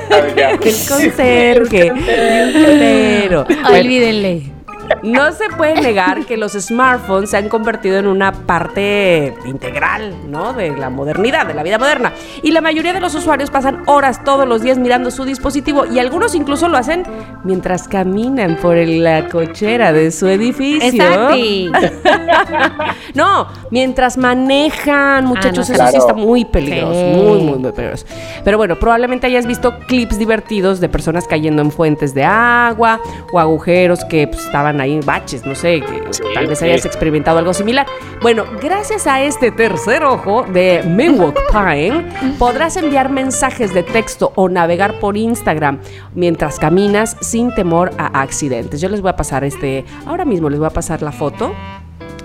El 0.08 0.88
conserje. 0.88 1.92
Pero, 2.06 3.44
bueno, 3.44 3.68
Olvídenle. 3.68 4.55
No 5.02 5.32
se 5.32 5.48
puede 5.56 5.80
negar 5.80 6.24
que 6.26 6.36
los 6.36 6.52
smartphones 6.52 7.30
se 7.30 7.36
han 7.36 7.48
convertido 7.48 7.98
en 7.98 8.06
una 8.06 8.32
parte 8.32 9.34
integral, 9.44 10.14
¿no? 10.30 10.52
De 10.52 10.70
la 10.76 10.90
modernidad, 10.90 11.46
de 11.46 11.54
la 11.54 11.62
vida 11.62 11.78
moderna. 11.78 12.12
Y 12.42 12.52
la 12.52 12.60
mayoría 12.60 12.92
de 12.92 13.00
los 13.00 13.14
usuarios 13.14 13.50
pasan 13.50 13.82
horas 13.86 14.22
todos 14.24 14.46
los 14.46 14.62
días 14.62 14.78
mirando 14.78 15.10
su 15.10 15.24
dispositivo 15.24 15.86
y 15.86 15.98
algunos 15.98 16.34
incluso 16.34 16.68
lo 16.68 16.76
hacen 16.76 17.04
mientras 17.44 17.88
caminan 17.88 18.56
por 18.56 18.76
la 18.76 19.28
cochera 19.28 19.92
de 19.92 20.10
su 20.10 20.26
edificio. 20.28 20.88
Exacto. 20.88 21.36
no, 23.14 23.48
mientras 23.70 24.16
manejan, 24.16 25.24
muchachos, 25.26 25.58
no 25.58 25.64
sé. 25.64 25.74
eso 25.74 25.88
sí 25.88 25.96
está 25.96 26.14
muy 26.14 26.44
peligroso, 26.44 26.92
Sí. 26.96 27.16
muy, 27.16 27.40
muy, 27.40 27.58
muy 27.58 27.72
peligroso. 27.72 28.06
Pero 28.44 28.58
bueno, 28.58 28.76
probablemente 28.78 29.26
hayas 29.26 29.46
visto 29.46 29.78
clips 29.86 30.18
divertidos 30.18 30.80
de 30.80 30.88
personas 30.88 31.26
cayendo 31.26 31.62
en 31.62 31.70
fuentes 31.70 32.14
de 32.14 32.24
agua 32.24 33.00
o 33.32 33.38
agujeros 33.38 34.04
que 34.04 34.26
pues, 34.28 34.44
estaban 34.44 34.75
ahí, 34.80 35.00
baches, 35.04 35.44
no 35.46 35.54
sé, 35.54 35.80
que 35.80 36.02
Sí, 36.10 36.22
tal 36.34 36.46
vez 36.46 36.58
sí. 36.58 36.64
hayas 36.66 36.84
experimentado 36.86 37.38
algo 37.38 37.52
similar. 37.54 37.86
Bueno, 38.22 38.44
gracias 38.62 39.06
a 39.06 39.22
este 39.22 39.50
tercer 39.50 40.04
ojo 40.04 40.44
de 40.44 40.82
Milwaukee 40.86 41.40
Pine, 41.52 42.06
podrás 42.38 42.76
enviar 42.76 43.10
mensajes 43.10 43.74
de 43.74 43.82
texto 43.82 44.32
o 44.36 44.48
navegar 44.48 44.98
por 45.00 45.16
Instagram 45.16 45.80
mientras 46.14 46.58
caminas 46.58 47.16
sin 47.20 47.54
temor 47.54 47.90
a 47.98 48.20
accidentes. 48.20 48.80
Yo 48.80 48.88
les 48.88 49.00
voy 49.00 49.10
a 49.10 49.16
pasar 49.16 49.44
este, 49.44 49.84
ahora 50.06 50.24
mismo 50.24 50.48
les 50.50 50.58
voy 50.58 50.66
a 50.66 50.70
pasar 50.70 51.02
la 51.02 51.12
foto. 51.12 51.52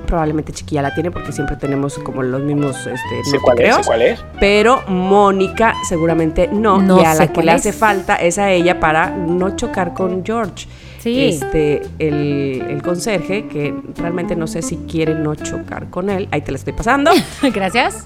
Probablemente 0.05 0.51
Chiquilla 0.51 0.81
la 0.81 0.93
tiene 0.93 1.09
porque 1.09 1.31
siempre 1.31 1.55
tenemos 1.55 1.97
como 1.99 2.21
los 2.21 2.41
mismos 2.41 2.75
este, 2.85 3.23
Sé 3.23 3.39
cuál 3.39 3.61
es, 3.61 3.77
cuál. 3.87 4.01
Pero 4.41 4.83
Mónica 4.87 5.73
seguramente 5.87 6.49
no. 6.51 6.81
No 6.81 7.01
y 7.01 7.05
a 7.05 7.13
la 7.15 7.31
que 7.31 7.41
le 7.41 7.51
hace 7.51 7.71
falta 7.71 8.17
es 8.17 8.37
a 8.37 8.51
ella 8.51 8.79
para 8.79 9.09
no 9.09 9.55
chocar 9.55 9.93
con 9.93 10.25
George. 10.25 10.67
Sí. 11.01 11.29
Este, 11.29 11.81
el, 11.99 12.63
el 12.69 12.81
conserje, 12.83 13.47
que 13.47 13.73
realmente 13.97 14.35
no 14.35 14.45
sé 14.47 14.61
si 14.61 14.77
quiere 14.77 15.15
no 15.15 15.33
chocar 15.35 15.89
con 15.89 16.09
él. 16.09 16.27
Ahí 16.31 16.41
te 16.41 16.51
la 16.51 16.57
estoy 16.57 16.73
pasando. 16.73 17.11
Gracias. 17.53 18.03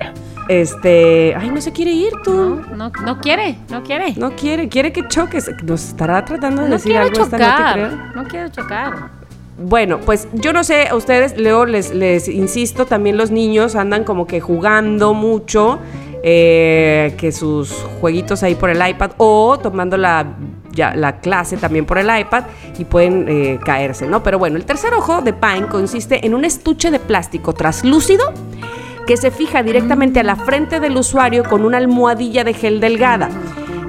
Este, 0.48 1.34
ay, 1.36 1.50
no 1.50 1.60
se 1.60 1.72
quiere 1.72 1.92
ir 1.92 2.14
tú. 2.24 2.62
No, 2.72 2.76
no, 2.76 2.92
no 3.04 3.20
quiere, 3.20 3.58
no 3.70 3.84
quiere. 3.84 4.14
No 4.16 4.32
quiere, 4.36 4.70
quiere 4.70 4.94
que 4.94 5.08
choques. 5.08 5.50
Nos 5.64 5.90
estará 5.90 6.24
tratando 6.24 6.62
de 6.62 6.70
No 6.70 6.76
decir 6.76 6.96
algo 6.96 7.24
esta 7.24 7.24
no 7.24 7.30
te 7.32 7.52
chocar. 7.52 7.74
creo. 7.74 7.90
No 8.16 8.24
quiero 8.30 8.50
chocar. 8.50 8.94
Bueno, 9.58 10.00
pues 10.02 10.28
yo 10.34 10.54
no 10.54 10.64
sé, 10.64 10.88
a 10.90 10.96
ustedes, 10.96 11.38
Leo, 11.38 11.66
les, 11.66 11.94
les 11.94 12.28
insisto, 12.28 12.86
también 12.86 13.18
los 13.18 13.32
niños 13.32 13.76
andan 13.76 14.04
como 14.04 14.28
que 14.28 14.42
jugando 14.42 15.14
mucho, 15.14 15.80
eh, 16.24 17.16
que 17.18 17.32
sus 17.32 17.72
jueguitos 18.02 18.44
ahí 18.44 18.56
por 18.56 18.70
el 18.70 18.86
iPad 18.88 19.12
o 19.18 19.58
tomando 19.58 19.96
la, 19.96 20.26
ya, 20.76 20.94
la 20.94 21.20
clase 21.20 21.58
también 21.58 21.86
por 21.86 21.98
el 21.98 22.08
iPad 22.16 22.44
y 22.78 22.86
pueden 22.86 23.26
eh, 23.28 23.60
caerse, 23.64 24.08
¿no? 24.08 24.22
Pero 24.22 24.38
bueno, 24.38 24.58
el 24.58 24.66
tercer 24.66 24.94
ojo 24.94 25.22
de 25.22 25.34
Pine 25.34 25.68
consiste 25.68 26.26
en 26.26 26.36
un 26.36 26.46
estuche 26.46 26.92
de 26.92 27.00
plástico 27.00 27.54
traslúcido 27.54 28.32
que 29.08 29.18
se 29.18 29.32
fija 29.32 29.64
directamente 29.64 30.20
a 30.20 30.24
la 30.24 30.36
frente 30.36 30.80
del 30.80 30.98
usuario 30.98 31.44
con 31.44 31.64
una 31.64 31.78
almohadilla 31.78 32.44
de 32.44 32.54
gel 32.54 32.80
delgada. 32.80 33.30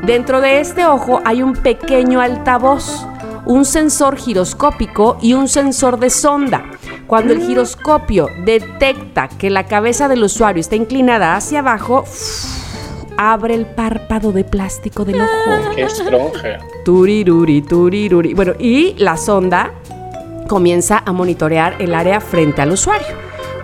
Dentro 0.05 0.41
de 0.41 0.61
este 0.61 0.87
ojo 0.87 1.21
hay 1.25 1.43
un 1.43 1.55
pequeño 1.55 2.21
altavoz, 2.21 3.07
un 3.45 3.65
sensor 3.65 4.17
giroscópico 4.17 5.19
y 5.21 5.35
un 5.35 5.49
sensor 5.49 5.99
de 5.99 6.11
sonda. 6.11 6.65
Cuando 7.07 7.33
el 7.33 7.41
giroscopio 7.41 8.29
detecta 8.45 9.29
que 9.29 9.51
la 9.51 9.65
cabeza 9.65 10.09
del 10.09 10.23
usuario 10.23 10.61
está 10.61 10.77
inclinada 10.77 11.35
hacia 11.35 11.61
abajo, 11.61 12.05
abre 13.17 13.55
el 13.55 13.67
párpado 13.67 14.33
de 14.33 14.45
plástico 14.45 15.05
del 15.05 15.21
ojo. 15.21 15.75
Qué 15.75 15.89
stronge. 15.89 16.59
Turiruri, 16.85 17.63
turiruri. 17.63 18.35
Bueno, 18.35 18.53
y 18.59 18.95
la 18.99 19.17
sonda 19.17 19.73
comienza 20.49 21.03
a 21.05 21.13
monitorear 21.13 21.77
el 21.81 21.95
área 21.95 22.21
frente 22.21 22.63
al 22.63 22.71
usuario. 22.73 23.07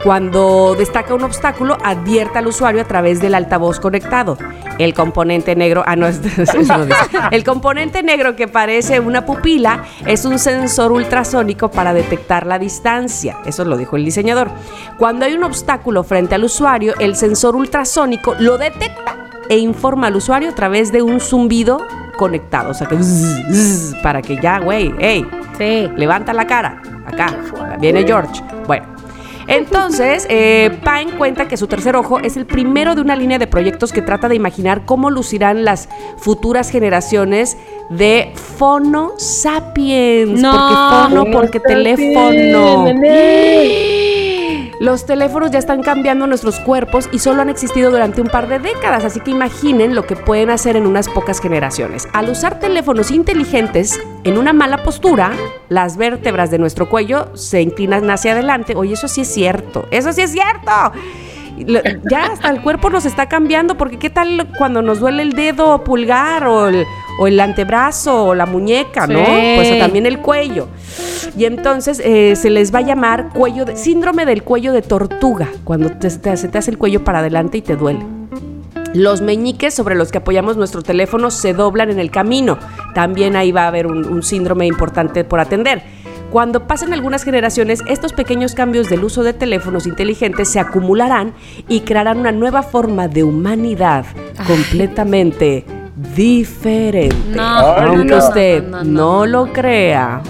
Cuando 0.02 0.74
destaca 0.76 1.14
un 1.14 1.22
obstáculo, 1.22 1.78
advierte 1.84 2.36
al 2.38 2.48
usuario 2.48 2.80
a 2.80 2.84
través 2.84 3.20
del 3.20 3.36
altavoz 3.36 3.78
conectado. 3.78 4.36
El 4.78 4.94
componente 4.94 5.54
negro, 5.54 5.84
ah, 5.86 5.94
no, 5.94 6.06
es- 6.08 6.20
no 6.68 6.84
dice. 6.86 6.98
El 7.30 7.44
componente 7.44 8.02
negro 8.02 8.34
que 8.34 8.48
parece 8.48 8.98
una 8.98 9.24
pupila 9.24 9.84
es 10.04 10.24
un 10.24 10.40
sensor 10.40 10.90
ultrasónico 10.90 11.70
para 11.70 11.94
detectar 11.94 12.48
la 12.48 12.58
distancia. 12.58 13.38
Eso 13.46 13.64
lo 13.64 13.76
dijo 13.76 13.94
el 13.94 14.04
diseñador. 14.04 14.50
Cuando 14.98 15.24
hay 15.24 15.34
un 15.34 15.44
obstáculo 15.44 16.02
frente 16.02 16.34
al 16.34 16.42
usuario, 16.42 16.94
el 16.98 17.14
sensor 17.14 17.54
ultrasónico 17.54 18.34
lo 18.40 18.58
detecta 18.58 19.14
e 19.48 19.58
informa 19.58 20.06
al 20.08 20.16
usuario 20.16 20.50
a 20.50 20.54
través 20.54 20.92
de 20.92 21.02
un 21.02 21.20
zumbido 21.20 21.80
conectado. 22.16 22.70
O 22.70 22.74
sea 22.74 22.86
que 22.86 22.96
zzz, 22.96 23.50
zzz, 23.50 23.94
para 24.02 24.22
que 24.22 24.36
ya, 24.40 24.58
güey, 24.58 24.92
hey, 24.98 25.26
Sí. 25.58 25.88
levanta 25.96 26.32
la 26.32 26.46
cara. 26.46 26.82
Acá, 27.06 27.36
viene 27.80 28.04
George. 28.04 28.42
Bueno. 28.66 28.86
Entonces, 29.48 30.24
eh, 30.30 30.70
Pine 30.84 31.18
cuenta 31.18 31.48
que 31.48 31.56
su 31.56 31.66
tercer 31.66 31.96
ojo 31.96 32.20
es 32.20 32.36
el 32.36 32.46
primero 32.46 32.94
de 32.94 33.00
una 33.00 33.16
línea 33.16 33.38
de 33.38 33.48
proyectos 33.48 33.92
que 33.92 34.00
trata 34.00 34.28
de 34.28 34.36
imaginar 34.36 34.84
cómo 34.86 35.10
lucirán 35.10 35.64
las 35.64 35.88
futuras 36.16 36.70
generaciones 36.70 37.56
de 37.90 38.32
Fono 38.56 39.14
Sapiens. 39.18 40.40
No. 40.40 40.52
Porque 40.52 40.74
fono, 41.08 41.24
porque 41.32 41.60
teléfono. 41.60 42.86
Los 44.82 45.06
teléfonos 45.06 45.52
ya 45.52 45.60
están 45.60 45.80
cambiando 45.80 46.26
nuestros 46.26 46.58
cuerpos 46.58 47.08
y 47.12 47.20
solo 47.20 47.40
han 47.40 47.48
existido 47.48 47.92
durante 47.92 48.20
un 48.20 48.26
par 48.26 48.48
de 48.48 48.58
décadas, 48.58 49.04
así 49.04 49.20
que 49.20 49.30
imaginen 49.30 49.94
lo 49.94 50.08
que 50.08 50.16
pueden 50.16 50.50
hacer 50.50 50.74
en 50.74 50.88
unas 50.88 51.08
pocas 51.08 51.40
generaciones. 51.40 52.08
Al 52.12 52.28
usar 52.28 52.58
teléfonos 52.58 53.12
inteligentes 53.12 54.00
en 54.24 54.38
una 54.38 54.52
mala 54.52 54.82
postura, 54.82 55.30
las 55.68 55.96
vértebras 55.96 56.50
de 56.50 56.58
nuestro 56.58 56.88
cuello 56.88 57.28
se 57.36 57.62
inclinan 57.62 58.10
hacia 58.10 58.32
adelante. 58.32 58.74
Oye, 58.74 58.94
eso 58.94 59.06
sí 59.06 59.20
es 59.20 59.32
cierto, 59.32 59.86
eso 59.92 60.12
sí 60.12 60.22
es 60.22 60.32
cierto. 60.32 60.72
Ya 62.10 62.24
hasta 62.32 62.50
el 62.50 62.60
cuerpo 62.62 62.90
nos 62.90 63.04
está 63.04 63.28
cambiando, 63.28 63.76
porque 63.76 63.98
qué 63.98 64.10
tal 64.10 64.48
cuando 64.58 64.82
nos 64.82 65.00
duele 65.00 65.22
el 65.22 65.32
dedo 65.32 65.84
pulgar 65.84 66.46
o 66.46 66.68
el, 66.68 66.84
o 67.20 67.26
el 67.26 67.38
antebrazo 67.40 68.24
o 68.26 68.34
la 68.34 68.46
muñeca, 68.46 69.06
¿no? 69.06 69.18
Pues 69.56 69.78
también 69.78 70.06
el 70.06 70.18
cuello. 70.18 70.68
Y 71.36 71.44
entonces 71.44 72.00
eh, 72.04 72.34
se 72.36 72.50
les 72.50 72.74
va 72.74 72.80
a 72.80 72.82
llamar 72.82 73.28
cuello 73.32 73.64
de, 73.64 73.76
síndrome 73.76 74.24
del 74.26 74.42
cuello 74.42 74.72
de 74.72 74.82
tortuga, 74.82 75.48
cuando 75.64 75.90
te- 75.90 76.10
te- 76.10 76.36
se 76.36 76.48
te 76.48 76.58
hace 76.58 76.70
el 76.72 76.78
cuello 76.78 77.04
para 77.04 77.20
adelante 77.20 77.58
y 77.58 77.62
te 77.62 77.76
duele. 77.76 78.00
Los 78.94 79.22
meñiques 79.22 79.72
sobre 79.72 79.94
los 79.94 80.10
que 80.12 80.18
apoyamos 80.18 80.58
nuestro 80.58 80.82
teléfono 80.82 81.30
se 81.30 81.54
doblan 81.54 81.90
en 81.90 81.98
el 81.98 82.10
camino. 82.10 82.58
También 82.94 83.36
ahí 83.36 83.50
va 83.50 83.62
a 83.64 83.68
haber 83.68 83.86
un, 83.86 84.04
un 84.06 84.22
síndrome 84.22 84.66
importante 84.66 85.24
por 85.24 85.40
atender. 85.40 85.82
Cuando 86.32 86.66
pasen 86.66 86.94
algunas 86.94 87.24
generaciones, 87.24 87.80
estos 87.86 88.14
pequeños 88.14 88.54
cambios 88.54 88.88
del 88.88 89.04
uso 89.04 89.22
de 89.22 89.34
teléfonos 89.34 89.86
inteligentes 89.86 90.48
se 90.48 90.60
acumularán 90.60 91.34
y 91.68 91.80
crearán 91.80 92.20
una 92.20 92.32
nueva 92.32 92.62
forma 92.62 93.06
de 93.06 93.22
humanidad 93.22 94.06
completamente 94.46 95.66
diferente. 96.16 97.14
No, 97.36 97.42
Aunque 97.42 98.04
no, 98.06 98.16
no, 98.16 98.26
usted 98.26 98.64
no. 98.66 99.26
lo 99.26 99.52
crea. 99.52 100.22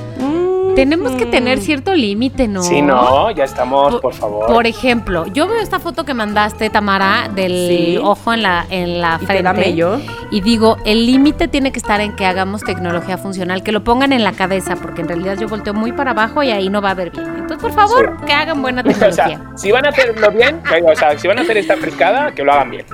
Tenemos 0.74 1.12
que 1.12 1.26
tener 1.26 1.60
cierto 1.60 1.94
límite, 1.94 2.48
¿no? 2.48 2.62
Sí, 2.62 2.80
no, 2.82 3.30
ya 3.30 3.44
estamos, 3.44 4.00
por 4.00 4.14
favor. 4.14 4.46
Por 4.46 4.66
ejemplo, 4.66 5.26
yo 5.26 5.46
veo 5.46 5.60
esta 5.60 5.78
foto 5.78 6.04
que 6.04 6.14
mandaste, 6.14 6.70
Tamara, 6.70 7.28
del 7.34 7.52
Sí. 7.68 7.98
ojo 8.02 8.32
en 8.32 8.42
la, 8.42 8.66
en 8.70 9.00
la 9.00 9.16
¿Y 9.16 9.18
te 9.20 9.26
frente. 9.26 9.52
mello? 9.52 10.00
Y 10.30 10.40
digo, 10.40 10.76
el 10.84 11.06
límite 11.06 11.48
tiene 11.48 11.72
que 11.72 11.78
estar 11.78 12.00
en 12.00 12.16
que 12.16 12.24
hagamos 12.26 12.62
tecnología 12.62 13.18
funcional, 13.18 13.62
que 13.62 13.72
lo 13.72 13.84
pongan 13.84 14.12
en 14.12 14.24
la 14.24 14.32
cabeza, 14.32 14.76
porque 14.76 15.02
en 15.02 15.08
realidad 15.08 15.36
yo 15.38 15.48
volteo 15.48 15.74
muy 15.74 15.92
para 15.92 16.12
abajo 16.12 16.42
y 16.42 16.50
ahí 16.50 16.68
no 16.68 16.80
va 16.80 16.90
a 16.90 16.94
ver 16.94 17.10
bien. 17.10 17.26
Entonces, 17.26 17.58
por 17.58 17.72
favor, 17.72 18.16
que 18.24 18.32
hagan 18.32 18.62
buena 18.62 18.80
O 18.82 18.84
tecnología. 18.84 19.26
sea, 19.26 19.40
si 19.56 19.70
van 19.72 19.84
a 19.86 19.90
hacerlo 19.90 20.30
bien, 20.30 20.60
o 20.90 20.94
sea, 20.96 21.18
si 21.18 21.28
van 21.28 21.38
a 21.38 21.42
hacer 21.42 21.56
esta 21.58 21.76
friscada, 21.76 22.32
que 22.32 22.42
lo 22.44 22.52
hagan 22.52 22.70
bien. 22.70 22.86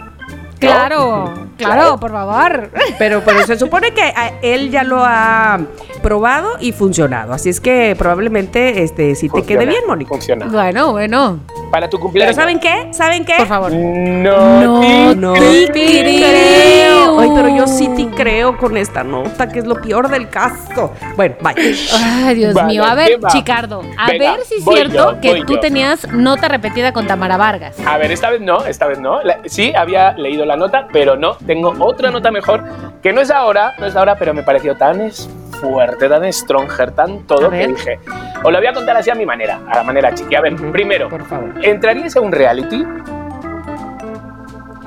claro, 0.66 1.32
claro, 1.56 1.98
por 2.00 2.10
favor. 2.12 2.70
Pero, 2.98 3.22
pero 3.24 3.44
se 3.46 3.58
supone 3.58 3.92
que 3.92 4.02
a- 4.02 4.38
él 4.42 4.70
ya 4.70 4.82
lo 4.82 4.98
ha 5.04 5.60
probado 6.02 6.52
y 6.60 6.72
funcionado. 6.72 7.32
Así 7.32 7.48
es 7.48 7.60
que 7.60 7.94
probablemente 7.98 8.82
este, 8.82 9.14
si 9.14 9.28
te 9.28 9.38
Funciona, 9.38 9.60
quede 9.60 9.70
bien, 9.70 9.82
Mónica. 9.86 10.08
Funciona. 10.10 10.46
Bueno, 10.46 10.92
bueno, 10.92 11.38
Para 11.70 11.88
tu 11.88 11.96
Pero 11.98 12.02
cumpleaños. 12.04 12.36
¿saben 12.36 12.58
qué? 12.58 12.88
¿Saben 12.92 13.24
qué? 13.24 13.34
por 13.36 13.46
favor. 13.46 13.72
No, 13.72 14.60
No, 14.62 15.14
No 15.14 15.32
te 15.34 15.70
creo. 15.72 17.18
Ay, 17.20 17.30
pero 17.34 17.48
yo 17.48 17.66
sí 17.66 17.88
te 17.96 18.06
creo 18.08 18.56
con 18.56 18.76
esta 18.76 19.02
nota, 19.04 19.48
que 19.48 19.58
es 19.58 19.66
lo 19.66 19.74
peor 19.80 20.08
del 20.08 20.28
caso. 20.28 20.92
Bueno, 21.16 21.34
vaya. 21.40 21.60
Ay, 22.24 22.34
Dios 22.36 22.54
Vale, 22.54 22.68
mío. 22.68 22.84
A 22.84 22.90
¿qué 22.90 23.16
ver? 23.16 23.20
Chicardo, 23.28 23.82
a 23.98 24.06
Venga, 24.06 24.32
ver 24.36 24.40
si 24.46 24.56
es 24.56 24.64
cierto 24.64 25.12
yo, 25.14 25.20
que 25.20 25.42
tú 25.44 25.54
yo. 25.54 25.60
tenías 25.60 26.08
nota 26.12 26.48
repetida 26.48 26.92
con 26.92 27.06
Tamara 27.06 27.36
Vargas. 27.36 27.76
A 27.84 27.98
ver, 27.98 28.12
esta 28.12 28.30
vez 28.30 28.40
no, 28.40 28.64
esta 28.64 28.86
vez 28.86 28.98
no. 29.00 29.22
La- 29.22 29.38
sí, 29.46 29.72
había 29.74 30.12
leído 30.12 30.44
la 30.44 30.56
nota, 30.56 30.86
pero 30.92 31.16
no. 31.16 31.34
Tengo 31.46 31.74
otra 31.80 32.10
nota 32.10 32.30
mejor, 32.30 32.64
que 33.02 33.12
no 33.12 33.20
es 33.20 33.30
ahora, 33.30 33.74
no 33.78 33.86
es 33.86 33.96
ahora, 33.96 34.16
pero 34.16 34.32
me 34.32 34.42
pareció 34.42 34.76
tan 34.76 35.00
es- 35.00 35.28
fuerte, 35.60 36.08
tan 36.08 36.32
stronger, 36.32 36.90
tan 36.92 37.20
todo 37.26 37.50
que 37.50 37.66
dije. 37.68 37.98
Os 38.42 38.52
lo 38.52 38.58
voy 38.58 38.66
a 38.66 38.72
contar 38.72 38.96
así 38.96 39.10
a 39.10 39.14
mi 39.14 39.26
manera, 39.26 39.60
a 39.68 39.76
la 39.76 39.82
manera 39.84 40.14
chiqui. 40.14 40.34
A 40.34 40.40
ver, 40.40 40.54
primero, 40.72 41.08
Por 41.08 41.24
favor. 41.26 41.52
¿entraríais 41.64 42.16
a 42.16 42.20
un 42.20 42.32
reality? 42.32 42.84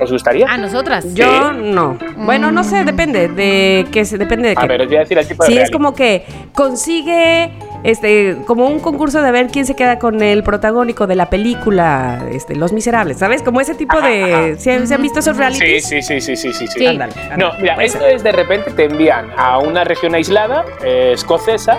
¿Os 0.00 0.10
gustaría? 0.10 0.50
A 0.50 0.56
nosotras. 0.58 1.14
Yo 1.14 1.52
no. 1.52 1.96
Bueno, 2.16 2.50
no 2.50 2.64
sé, 2.64 2.84
depende 2.84 3.28
de 3.28 3.86
qué 3.92 4.04
se 4.04 4.18
depende 4.18 4.48
de 4.48 4.54
A 4.58 4.62
qué. 4.62 4.66
ver, 4.66 4.80
os 4.80 4.86
voy 4.88 4.96
a 4.96 5.00
decir 5.00 5.16
el 5.18 5.28
tipo 5.28 5.44
de 5.44 5.46
Sí, 5.46 5.52
es 5.52 5.58
reality. 5.58 5.72
como 5.72 5.94
que 5.94 6.26
consigue 6.54 7.52
este 7.84 8.38
como 8.46 8.66
un 8.66 8.80
concurso 8.80 9.22
de 9.22 9.30
ver 9.32 9.48
quién 9.48 9.66
se 9.66 9.74
queda 9.76 9.98
con 9.98 10.22
el 10.22 10.42
protagónico 10.42 11.06
de 11.06 11.16
la 11.16 11.30
película 11.30 12.22
este, 12.30 12.54
Los 12.56 12.72
Miserables, 12.72 13.18
¿sabes? 13.18 13.42
Como 13.42 13.60
ese 13.60 13.74
tipo 13.74 14.00
de 14.00 14.56
¿se, 14.58 14.72
han- 14.72 14.86
se 14.86 14.94
han 14.94 15.02
visto 15.02 15.18
esos 15.20 15.36
realities? 15.36 15.86
sí, 15.86 16.02
sí, 16.02 16.20
sí, 16.20 16.36
sí, 16.36 16.52
sí. 16.52 16.66
sí. 16.66 16.98
No, 17.36 17.52
mira, 17.60 17.74
esto 17.82 17.98
ser. 18.00 18.14
es 18.14 18.22
de 18.22 18.32
repente 18.32 18.70
te 18.70 18.84
envían 18.84 19.30
a 19.36 19.58
una 19.58 19.84
región 19.84 20.14
aislada, 20.14 20.64
eh, 20.84 21.12
escocesa, 21.14 21.76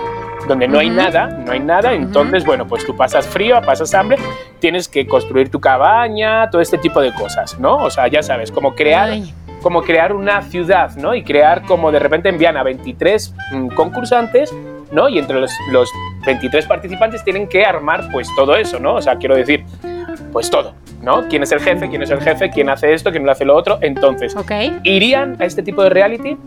donde 0.48 0.68
no 0.68 0.80
hay 0.80 0.90
nada, 0.90 1.28
no 1.46 1.54
hay 1.54 1.60
nada, 1.62 1.94
entonces, 1.94 2.44
bueno, 2.46 2.68
pues 2.68 2.86
tú 2.86 2.96
pasas 2.98 3.26
frío, 3.26 3.62
pasas 3.66 3.94
hambre, 3.94 4.18
tienes 4.60 4.90
que 4.90 5.08
construir 5.08 5.50
tu 5.50 5.62
cabaña, 5.62 6.50
todo 6.50 6.62
este 6.62 6.78
tipo 6.78 7.00
de 7.02 7.14
cosas, 7.14 7.58
¿no? 7.60 7.78
O 7.78 7.90
sea, 7.90 8.08
ya 8.10 8.22
sabes, 8.22 8.52
como 8.52 8.76
crear, 8.76 9.10
Ay. 9.12 9.34
como 9.62 9.82
crear 9.84 10.12
una 10.14 10.42
ciudad, 10.42 10.94
¿no? 10.98 11.16
Y 11.16 11.24
crear 11.24 11.62
como 11.64 11.94
de 11.94 12.00
repente 12.00 12.28
envían 12.28 12.58
a 12.58 12.64
23 12.64 13.34
mm, 13.54 13.68
concursantes, 13.70 14.54
¿no? 14.94 15.10
Y 15.10 15.20
entre 15.20 15.40
los, 15.42 15.52
los 15.72 15.90
23 16.26 16.66
participantes 16.68 17.24
tienen 17.24 17.48
que 17.50 17.66
armar 17.66 18.10
pues 18.12 18.28
todo 18.36 18.56
eso, 18.56 18.80
¿no? 18.80 18.96
O 18.96 19.02
sea, 19.02 19.18
quiero 19.18 19.36
decir, 19.36 19.66
pues 20.32 20.50
todo, 20.50 20.76
¿no? 21.02 21.28
¿Quién 21.28 21.44
es 21.44 21.52
el 21.52 21.60
jefe? 21.60 21.90
¿Quién 21.90 22.04
es 22.04 22.12
el 22.12 22.22
jefe? 22.22 22.50
¿Quién 22.50 22.70
hace 22.70 22.94
esto? 22.94 23.12
¿Quién 23.12 23.28
hace 23.28 23.44
lo 23.44 23.56
otro? 23.56 23.80
Entonces, 23.82 24.36
Ok. 24.36 24.52
¿irían 24.84 25.36
a 25.42 25.46
este 25.46 25.64
tipo 25.64 25.84
de 25.84 25.90
reality? 25.90 26.38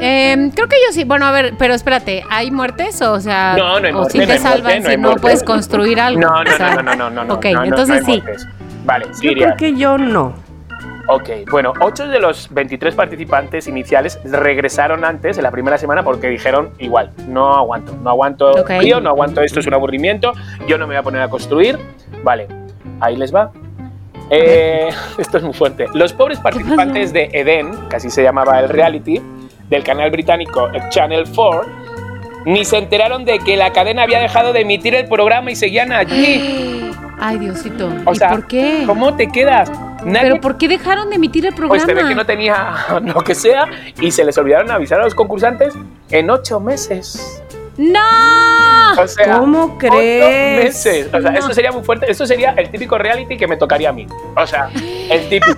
Em, 0.00 0.50
creo 0.50 0.66
que 0.68 0.76
yo 0.84 0.92
sí. 0.92 1.04
Bueno, 1.04 1.26
a 1.26 1.30
ver, 1.30 1.54
pero 1.56 1.74
espérate, 1.74 2.24
¿hay 2.28 2.50
muertes? 2.50 3.00
O 3.02 3.20
sea, 3.20 3.54
No, 3.56 3.78
no 3.78 3.86
hay 3.86 3.92
o 3.92 3.98
muerte, 3.98 4.12
si 4.12 4.18
no 4.18 4.26
te 4.26 4.38
salvan 4.38 4.82
no 4.82 4.88
hay 4.88 4.94
si 4.96 5.00
no 5.00 5.14
puedes 5.14 5.44
construir 5.44 6.00
algo. 6.00 6.20
No, 6.20 6.42
no, 6.42 6.50
O 6.50 6.56
sea, 6.56 6.74
no, 6.74 6.82
no, 6.82 6.96
no, 6.96 7.10
no, 7.10 7.24
no. 7.24 7.34
Ok, 7.34 7.44
no, 7.46 7.52
no, 7.52 7.64
entonces 7.64 7.88
no 7.88 7.94
hay 7.94 8.14
sí. 8.16 8.22
muertes. 8.22 8.48
Vale, 8.84 9.06
sí 9.12 9.28
Yo 9.28 9.32
creo 9.34 9.56
que 9.56 9.76
yo 9.76 9.98
no. 9.98 10.34
Ok, 11.08 11.30
bueno, 11.50 11.72
8 11.80 12.08
de 12.08 12.20
los 12.20 12.48
23 12.52 12.94
participantes 12.94 13.66
iniciales 13.66 14.20
regresaron 14.24 15.04
antes 15.04 15.36
de 15.36 15.42
la 15.42 15.50
primera 15.50 15.76
semana 15.76 16.02
porque 16.04 16.28
dijeron 16.28 16.70
igual, 16.78 17.10
no 17.28 17.54
aguanto, 17.54 17.92
no 18.02 18.10
aguanto 18.10 18.50
Ok. 18.52 18.66
frío, 18.78 19.00
no 19.00 19.10
aguanto 19.10 19.42
esto, 19.42 19.60
es 19.60 19.66
un 19.66 19.74
aburrimiento, 19.74 20.32
yo 20.68 20.78
no 20.78 20.86
me 20.86 20.94
voy 20.94 21.00
a 21.00 21.02
poner 21.02 21.22
a 21.22 21.28
construir. 21.28 21.78
Vale, 22.22 22.46
ahí 23.00 23.16
les 23.16 23.34
va. 23.34 23.50
Eh, 24.30 24.88
esto 25.18 25.38
es 25.38 25.42
muy 25.42 25.52
fuerte. 25.52 25.86
Los 25.92 26.12
pobres 26.12 26.38
participantes 26.38 27.12
de 27.12 27.28
Eden, 27.32 27.72
que 27.90 27.96
así 27.96 28.08
se 28.08 28.22
llamaba 28.22 28.60
el 28.60 28.68
reality, 28.68 29.20
del 29.68 29.82
canal 29.82 30.10
británico 30.10 30.68
Channel 30.90 31.24
4, 31.34 31.62
ni 32.46 32.64
se 32.64 32.78
enteraron 32.78 33.24
de 33.24 33.38
que 33.40 33.56
la 33.56 33.72
cadena 33.72 34.04
había 34.04 34.20
dejado 34.20 34.52
de 34.52 34.60
emitir 34.60 34.94
el 34.94 35.08
programa 35.08 35.50
y 35.50 35.56
seguían 35.56 35.92
allí. 35.92 36.90
Ay, 37.18 37.38
Diosito. 37.38 37.88
O 38.04 38.12
¿Y 38.12 38.16
sea, 38.16 38.30
por 38.30 38.46
qué? 38.46 38.82
¿Cómo 38.86 39.14
te 39.14 39.28
quedas? 39.28 39.70
Nadie 40.04 40.30
¿Pero 40.30 40.40
por 40.40 40.58
qué 40.58 40.68
dejaron 40.68 41.10
de 41.10 41.16
emitir 41.16 41.46
el 41.46 41.54
programa? 41.54 41.74
Pues 41.74 41.82
se 41.84 41.94
ve 41.94 42.08
que 42.08 42.14
no 42.14 42.24
tenía 42.26 42.74
lo 43.04 43.20
que 43.22 43.34
sea 43.34 43.66
y 44.00 44.10
se 44.10 44.24
les 44.24 44.36
olvidaron 44.38 44.70
avisar 44.70 45.00
a 45.00 45.04
los 45.04 45.14
concursantes 45.14 45.74
en 46.10 46.30
ocho 46.30 46.60
meses. 46.60 47.42
¡No! 47.76 48.00
O 48.98 49.06
sea, 49.08 49.38
¿Cómo 49.38 49.64
ocho 49.64 49.78
crees? 49.78 50.64
meses. 50.64 51.06
O 51.14 51.20
sea, 51.20 51.30
No. 51.30 51.38
eso 51.38 51.52
sería 51.54 51.72
muy 51.72 51.82
fuerte. 51.82 52.10
Eso 52.10 52.26
sería 52.26 52.50
el 52.50 52.70
típico 52.70 52.98
reality 52.98 53.36
que 53.36 53.46
me 53.46 53.56
tocaría 53.56 53.88
a 53.88 53.92
mí. 53.92 54.06
O 54.36 54.46
sea, 54.46 54.68
el 55.10 55.28
típico. 55.28 55.56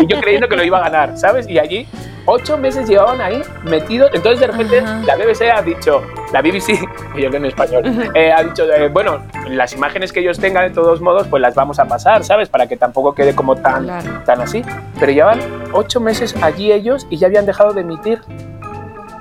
Y 0.00 0.06
yo 0.06 0.20
creyendo 0.20 0.48
que 0.48 0.56
lo 0.56 0.62
iba 0.64 0.78
a 0.78 0.82
ganar, 0.82 1.18
¿sabes? 1.18 1.48
Y 1.48 1.58
allí 1.58 1.88
ocho 2.26 2.58
meses 2.58 2.88
llevaban 2.88 3.20
ahí 3.20 3.40
metidos. 3.64 4.10
Entonces 4.12 4.40
de 4.40 4.46
repente 4.48 4.78
Ajá. 4.80 5.00
la 5.06 5.16
BBC 5.16 5.42
ha 5.50 5.62
dicho, 5.62 6.02
la 6.32 6.42
BBC, 6.42 6.70
y 7.14 7.20
yo 7.20 7.26
hablo 7.26 7.38
en 7.38 7.44
español, 7.46 8.10
eh, 8.14 8.32
ha 8.32 8.42
dicho, 8.42 8.64
eh, 8.72 8.88
bueno, 8.88 9.18
las 9.48 9.72
imágenes 9.72 10.12
que 10.12 10.20
ellos 10.20 10.38
tengan 10.38 10.64
de 10.68 10.70
todos 10.74 11.00
modos, 11.00 11.26
pues 11.28 11.40
las 11.40 11.54
vamos 11.54 11.78
a 11.78 11.84
pasar, 11.86 12.22
¿sabes? 12.24 12.48
Para 12.48 12.66
que 12.66 12.76
tampoco 12.76 13.14
quede 13.14 13.34
como 13.34 13.56
tan, 13.56 13.84
Claro. 13.84 14.22
tan 14.24 14.40
así. 14.42 14.62
Pero 15.00 15.12
llevan 15.12 15.40
ocho 15.72 16.00
meses 16.00 16.34
allí 16.42 16.72
ellos 16.72 17.06
y 17.10 17.16
ya 17.16 17.26
habían 17.28 17.46
dejado 17.46 17.72
de 17.72 17.80
emitir. 17.82 18.20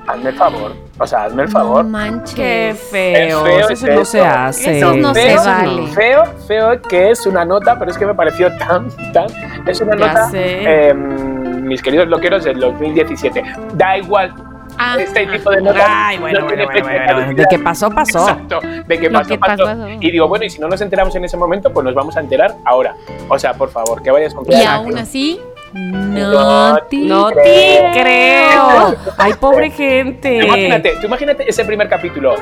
Hazme 0.08 0.30
el 0.30 0.36
favor. 0.36 0.72
O 1.00 1.08
sea, 1.08 1.24
hazme 1.24 1.44
el 1.44 1.50
favor. 1.50 1.84
No 1.84 1.90
manches. 1.90 2.36
Qué 2.36 2.76
feo. 2.92 3.44
feo 3.44 3.70
Eso 3.70 3.88
es 3.88 3.96
no 3.96 4.06
se 4.06 4.22
hace. 4.22 4.78
Eso 4.78 4.96
no 4.96 5.14
se 5.16 5.22
feo, 5.22 5.44
vale. 5.44 5.88
Feo, 5.88 6.24
feo 6.48 6.82
que 6.84 7.10
es 7.10 7.26
una 7.26 7.44
nota, 7.44 7.78
pero 7.80 7.90
es 7.90 7.98
que 7.98 8.06
me 8.06 8.14
pareció 8.14 8.56
tan, 8.56 8.88
tan. 9.12 9.26
Es 9.68 9.82
una 9.82 9.98
Ya 9.98 10.08
nota, 10.08 10.30
sé. 10.30 10.90
em, 10.90 11.35
mis 11.66 11.82
queridos 11.82 12.08
loqueros, 12.08 12.44
del 12.44 12.60
2017. 12.60 13.44
Da 13.74 13.98
igual. 13.98 14.34
Ah, 14.78 14.98
este 15.00 15.26
tipo 15.28 15.52
de 15.52 15.62
notas. 15.62 15.84
Ay, 15.88 16.18
bueno, 16.18 16.40
no 16.40 16.46
bueno, 16.46 16.66
bueno, 16.66 16.84
bueno. 16.84 17.34
De 17.34 17.46
que 17.50 17.60
pasó, 17.60 17.90
pasó. 17.90 18.20
Exacto, 18.20 18.60
de 18.62 19.00
que 19.00 19.10
pasó, 19.10 19.30
que 19.30 19.38
pasó. 19.38 19.64
pasó. 19.64 19.88
Y 19.90 20.12
digo, 20.12 20.28
bueno, 20.28 20.46
y 20.46 20.50
si 20.50 20.60
no 20.60 20.68
nos 20.68 20.82
enteramos 20.82 21.16
en 21.16 21.24
ese 21.24 21.38
momento, 21.38 21.72
pues 21.72 21.84
nos 21.86 21.94
vamos 21.94 22.18
a 22.18 22.20
enterar 22.20 22.56
ahora. 22.66 22.94
O 23.30 23.40
sea, 23.40 23.54
por 23.54 23.70
favor, 23.70 24.02
que 24.02 24.12
vayas 24.12 24.34
con 24.34 24.46
Y 24.52 24.64
aún 24.64 24.98
así, 24.98 25.40
no, 25.76 26.72
No 26.72 26.78
te 26.90 26.98
No 26.98 27.28
te 27.30 27.34
creo. 27.34 27.92
creo. 27.94 28.96
Ay, 29.18 29.34
pobre 29.40 29.70
gente. 29.72 30.38
Imagínate, 30.38 30.94
tú 31.02 31.08
imagínate 31.08 31.50
ese 31.50 31.66
primer 31.66 31.90
capítulo. 31.90 32.36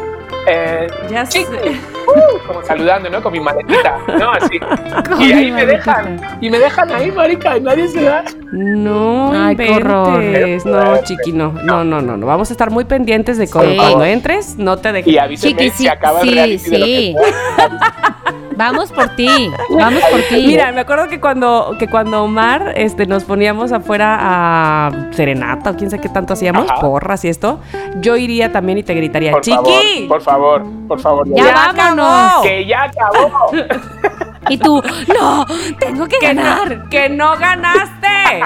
Eh, 0.46 0.88
Ya 1.10 1.26
sé. 1.26 1.42
uh, 1.42 2.48
como 2.48 2.62
saludando, 2.64 3.10
¿no? 3.10 3.24
Con 3.24 3.32
mi 3.34 3.40
maletita, 3.40 3.98
¿no? 4.20 4.32
Así. 4.32 4.60
Y 5.20 5.32
ahí 5.32 5.52
me 5.52 5.66
dejan, 5.66 6.20
y 6.42 6.50
me 6.50 6.60
dejan 6.60 6.92
ahí, 6.92 7.12
marica, 7.12 7.58
y 7.58 7.62
nadie 7.62 7.88
se 7.88 8.04
da. 8.04 8.24
No 8.52 9.32
Ay, 9.34 9.56
qué 9.56 9.70
horror. 9.72 10.22
No, 10.66 10.98
chiqui, 11.04 11.32
no. 11.32 11.54
No, 11.64 11.84
no, 11.84 12.02
no, 12.02 12.18
no. 12.18 12.26
Vamos 12.28 12.50
a 12.50 12.54
estar 12.54 12.70
muy 12.72 12.84
pendientes 12.86 13.38
de 13.38 13.48
Sí. 13.48 13.54
cuando 13.54 14.04
entres, 14.04 14.58
no 14.58 14.78
te 14.78 14.92
dejes. 14.92 15.12
Y 15.14 15.18
avíseme 15.18 15.54
Chiqui, 15.54 15.70
si 15.72 15.78
sí, 15.84 15.88
acaba 15.88 16.22
el 16.22 16.28
sí, 16.30 16.34
reality 16.36 16.70
de 16.70 16.78
lo 16.80 16.86
que 16.86 16.92
sí. 16.92 17.16
Vamos 18.56 18.92
por 18.92 19.10
ti, 19.16 19.52
vamos 19.70 20.02
por 20.12 20.22
ti. 20.22 20.44
Mira, 20.48 20.72
me 20.72 20.82
acuerdo 20.82 21.08
que 21.08 21.20
cuando, 21.20 21.76
que 21.80 21.88
cuando 21.88 22.24
Omar 22.24 22.74
este, 22.76 23.06
nos 23.06 23.24
poníamos 23.24 23.72
afuera 23.72 24.18
a 24.20 24.92
serenata 25.12 25.72
o 25.72 25.76
quién 25.76 25.90
sabe 25.90 26.02
qué 26.02 26.10
tanto 26.10 26.34
hacíamos, 26.34 26.70
Ajá. 26.70 26.80
porras 26.82 27.24
y 27.26 27.30
esto, 27.30 27.60
yo 28.00 28.16
iría 28.18 28.52
también 28.52 28.78
y 28.78 28.84
te 28.84 28.94
gritaría, 28.94 29.32
Por 29.32 29.46
favor, 29.46 29.66
¡Chiqui! 29.66 30.08
por 30.08 30.22
favor, 30.22 30.64
por 30.88 31.00
favor. 31.00 31.28
Ya 31.30 31.44
¡Ya 31.46 31.74
vámonos. 31.74 32.42
Que 32.44 32.66
ya 32.66 32.84
acabó. 32.84 33.52
Y 34.50 34.58
tú, 34.58 34.84
no, 35.18 35.46
tengo 35.80 36.06
que 36.06 36.18
¡Que 36.20 36.34
ganar. 36.34 36.78
no, 36.78 36.90
que 36.90 37.08
no 37.08 37.38
ganaste! 37.38 38.42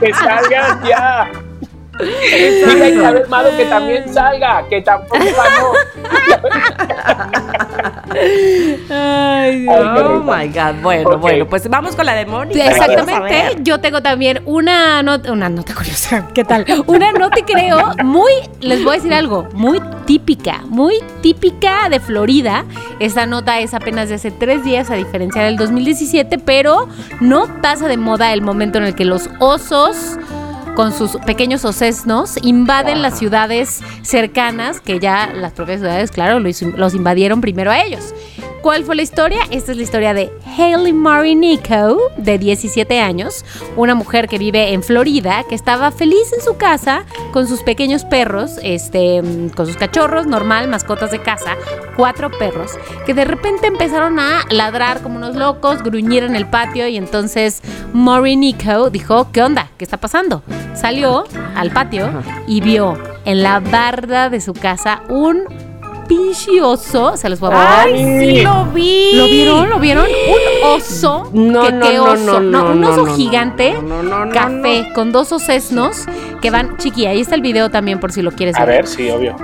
que 0.00 0.12
salgas 0.12 0.82
ya. 0.82 1.30
Mira, 2.00 2.88
y 2.88 2.92
Isabel 2.94 3.28
Mado 3.28 3.50
que 3.56 3.64
también 3.66 4.12
salga, 4.12 4.64
que 4.68 4.82
tampoco 4.82 5.18
ganó. 5.20 5.72
Ay, 8.10 8.88
Ay, 8.90 9.66
qué 9.66 9.68
oh 9.68 10.22
my 10.22 10.48
God. 10.48 10.82
Bueno, 10.82 11.18
bueno, 11.18 11.46
pues 11.46 11.68
vamos 11.68 11.94
con 11.94 12.06
la 12.06 12.14
de 12.14 12.26
Mónica. 12.26 12.62
A 12.62 12.70
Exactamente. 12.70 13.58
Yo 13.62 13.80
tengo 13.80 14.02
también 14.02 14.40
una 14.44 15.02
nota, 15.02 15.32
una 15.32 15.48
nota 15.48 15.74
curiosa. 15.74 16.28
¿Qué 16.34 16.44
tal? 16.44 16.64
Una 16.86 17.12
nota, 17.12 17.36
creo, 17.44 17.94
muy, 18.04 18.32
les 18.60 18.82
voy 18.82 18.94
a 18.94 18.96
decir 18.96 19.14
algo, 19.14 19.48
muy 19.52 19.80
típica, 20.06 20.62
muy 20.66 20.94
típica 21.20 21.88
de 21.88 22.00
Florida. 22.00 22.64
Esta 23.00 23.26
nota 23.26 23.60
es 23.60 23.74
apenas 23.74 24.08
de 24.08 24.16
hace 24.16 24.30
tres 24.30 24.64
días, 24.64 24.90
a 24.90 24.94
diferencia 24.94 25.42
del 25.42 25.56
2017, 25.56 26.38
pero 26.38 26.88
no 27.20 27.46
pasa 27.60 27.88
de 27.88 27.96
moda 27.96 28.32
el 28.32 28.42
momento 28.42 28.78
en 28.78 28.84
el 28.84 28.94
que 28.94 29.04
los 29.04 29.28
osos 29.38 30.18
con 30.78 30.92
sus 30.92 31.16
pequeños 31.26 31.64
osesnos 31.64 32.36
invaden 32.40 33.02
las 33.02 33.18
ciudades 33.18 33.80
cercanas, 34.02 34.80
que 34.80 35.00
ya 35.00 35.26
las 35.34 35.50
propias 35.50 35.80
ciudades, 35.80 36.12
claro, 36.12 36.38
los 36.38 36.94
invadieron 36.94 37.40
primero 37.40 37.72
a 37.72 37.80
ellos. 37.80 38.14
¿Cuál 38.62 38.84
fue 38.84 38.96
la 38.96 39.02
historia? 39.02 39.40
Esta 39.50 39.70
es 39.70 39.76
la 39.76 39.84
historia 39.84 40.14
de 40.14 40.32
Haley 40.56 40.92
Marinico, 40.92 42.10
de 42.16 42.38
17 42.38 42.98
años, 42.98 43.44
una 43.76 43.94
mujer 43.94 44.26
que 44.26 44.36
vive 44.36 44.72
en 44.72 44.82
Florida, 44.82 45.44
que 45.48 45.54
estaba 45.54 45.92
feliz 45.92 46.32
en 46.32 46.42
su 46.42 46.56
casa 46.56 47.04
con 47.32 47.46
sus 47.46 47.62
pequeños 47.62 48.04
perros, 48.04 48.58
este, 48.64 49.22
con 49.54 49.66
sus 49.66 49.76
cachorros, 49.76 50.26
normal, 50.26 50.66
mascotas 50.66 51.12
de 51.12 51.20
casa, 51.20 51.56
cuatro 51.96 52.30
perros, 52.36 52.72
que 53.06 53.14
de 53.14 53.24
repente 53.24 53.68
empezaron 53.68 54.18
a 54.18 54.44
ladrar 54.50 55.02
como 55.02 55.16
unos 55.16 55.36
locos, 55.36 55.82
gruñir 55.84 56.24
en 56.24 56.34
el 56.34 56.46
patio 56.46 56.88
y 56.88 56.96
entonces 56.96 57.62
Marinico 57.92 58.90
dijo, 58.90 59.30
¿qué 59.32 59.42
onda? 59.42 59.70
¿Qué 59.78 59.84
está 59.84 59.98
pasando? 59.98 60.42
Salió 60.74 61.24
al 61.54 61.70
patio 61.70 62.10
y 62.48 62.60
vio 62.60 62.98
en 63.24 63.42
la 63.44 63.60
barda 63.60 64.30
de 64.30 64.40
su 64.40 64.52
casa 64.52 65.02
un 65.08 65.67
pinche 66.08 66.60
oso, 66.60 67.16
se 67.16 67.28
los 67.28 67.38
voy 67.38 67.50
a. 67.52 67.82
¡Ay, 67.82 68.18
sí 68.18 68.42
lo 68.42 68.64
vi! 68.66 69.10
¿Lo 69.14 69.26
vieron? 69.26 69.68
¿Lo 69.70 69.78
vieron? 69.78 70.06
Un 70.06 70.68
oso. 70.68 71.30
No, 71.32 71.62
que, 71.62 71.72
no, 71.72 71.88
qué 71.88 71.96
no, 71.96 72.04
oso. 72.04 72.40
no, 72.40 72.40
no, 72.40 72.72
un 72.72 72.80
no, 72.80 72.90
oso 72.90 73.06
no, 73.06 73.14
gigante, 73.14 73.74
no, 73.74 74.02
no, 74.02 74.24
no, 74.24 74.32
café, 74.32 74.86
no. 74.88 74.94
con 74.94 75.12
dos 75.12 75.30
osesnos 75.32 76.06
que 76.40 76.50
van. 76.50 76.76
Chiqui, 76.78 77.06
ahí 77.06 77.20
está 77.20 77.34
el 77.34 77.42
video 77.42 77.70
también 77.70 78.00
por 78.00 78.10
si 78.12 78.22
lo 78.22 78.32
quieres 78.32 78.56
A 78.56 78.64
ver. 78.64 78.76
ver, 78.78 78.86
sí, 78.86 79.08
obvio. 79.10 79.36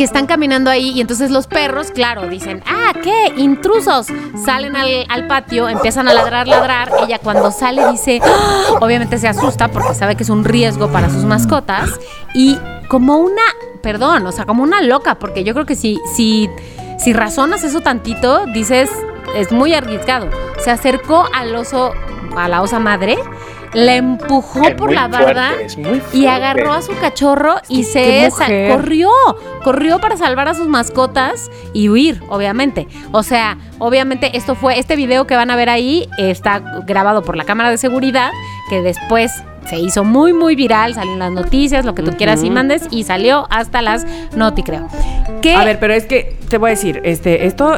Que 0.00 0.04
están 0.04 0.24
caminando 0.24 0.70
ahí 0.70 0.92
y 0.92 1.02
entonces 1.02 1.30
los 1.30 1.46
perros, 1.46 1.90
claro, 1.90 2.26
dicen, 2.26 2.62
ah, 2.66 2.94
¿qué? 3.02 3.34
Intrusos. 3.36 4.06
Salen 4.46 4.74
al, 4.74 5.26
patio, 5.26 5.68
empiezan 5.68 6.08
a 6.08 6.14
ladrar, 6.14 6.48
ladrar. 6.48 6.90
Ella 7.04 7.18
cuando 7.18 7.52
sale 7.52 7.86
dice, 7.90 8.18
¡Ah! 8.24 8.78
obviamente 8.80 9.18
se 9.18 9.28
asusta 9.28 9.68
porque 9.68 9.94
sabe 9.94 10.16
que 10.16 10.22
es 10.22 10.30
un 10.30 10.42
riesgo 10.42 10.90
para 10.90 11.10
sus 11.10 11.24
mascotas. 11.24 11.90
Y 12.32 12.56
como 12.88 13.18
una, 13.18 13.42
perdón, 13.82 14.26
o 14.26 14.32
sea, 14.32 14.46
como 14.46 14.62
una 14.62 14.80
loca, 14.80 15.16
porque 15.16 15.44
yo 15.44 15.52
creo 15.52 15.66
que 15.66 15.76
si, 15.76 16.00
si, 16.16 16.48
si 16.98 17.12
razonas 17.12 17.62
eso 17.62 17.82
tantito, 17.82 18.46
dices, 18.46 18.88
es 19.36 19.52
muy 19.52 19.74
arriesgado. 19.74 20.30
Se 20.64 20.70
acercó 20.70 21.28
al 21.34 21.54
oso, 21.54 21.92
a 22.38 22.48
la 22.48 22.62
osa 22.62 22.78
madre, 22.78 23.18
la 23.72 23.96
empujó 23.96 24.62
Es 24.62 24.74
por 24.74 24.92
la 24.92 25.08
barda 25.08 25.52
fuerte, 25.74 26.02
y 26.12 26.26
agarró 26.26 26.72
a 26.72 26.82
su 26.82 26.96
cachorro 26.98 27.56
y 27.68 27.84
se 27.84 28.28
corrió, 28.70 29.10
corrió 29.62 30.00
para 30.00 30.16
salvar 30.16 30.48
a 30.48 30.54
sus 30.54 30.66
mascotas 30.66 31.50
y 31.72 31.88
huir, 31.88 32.22
obviamente. 32.28 32.88
O 33.12 33.22
sea, 33.22 33.58
obviamente 33.78 34.36
esto 34.36 34.54
fue, 34.54 34.78
este 34.78 34.96
video 34.96 35.26
que 35.26 35.36
van 35.36 35.50
a 35.50 35.56
ver 35.56 35.68
ahí 35.68 36.08
está 36.18 36.58
grabado 36.86 37.22
por 37.22 37.36
la 37.36 37.44
cámara 37.44 37.70
de 37.70 37.78
seguridad, 37.78 38.30
que 38.68 38.82
después 38.82 39.32
se 39.66 39.78
hizo 39.78 40.04
muy, 40.04 40.32
muy 40.32 40.56
viral, 40.56 40.94
salió 40.94 41.12
en 41.12 41.18
las 41.18 41.32
noticias, 41.32 41.84
lo 41.84 41.94
que 41.94 42.02
tú 42.02 42.12
quieras 42.16 42.42
y 42.42 42.50
mandes, 42.50 42.88
y 42.90 43.04
salió 43.04 43.46
hasta 43.50 43.82
las 43.82 44.06
Noti, 44.34 44.62
creo. 44.62 44.88
¿Qué? 45.42 45.54
A 45.54 45.64
ver, 45.64 45.78
pero 45.78 45.94
es 45.94 46.06
que 46.06 46.36
te 46.48 46.58
voy 46.58 46.68
a 46.68 46.70
decir, 46.70 47.00
este, 47.04 47.46
esto 47.46 47.76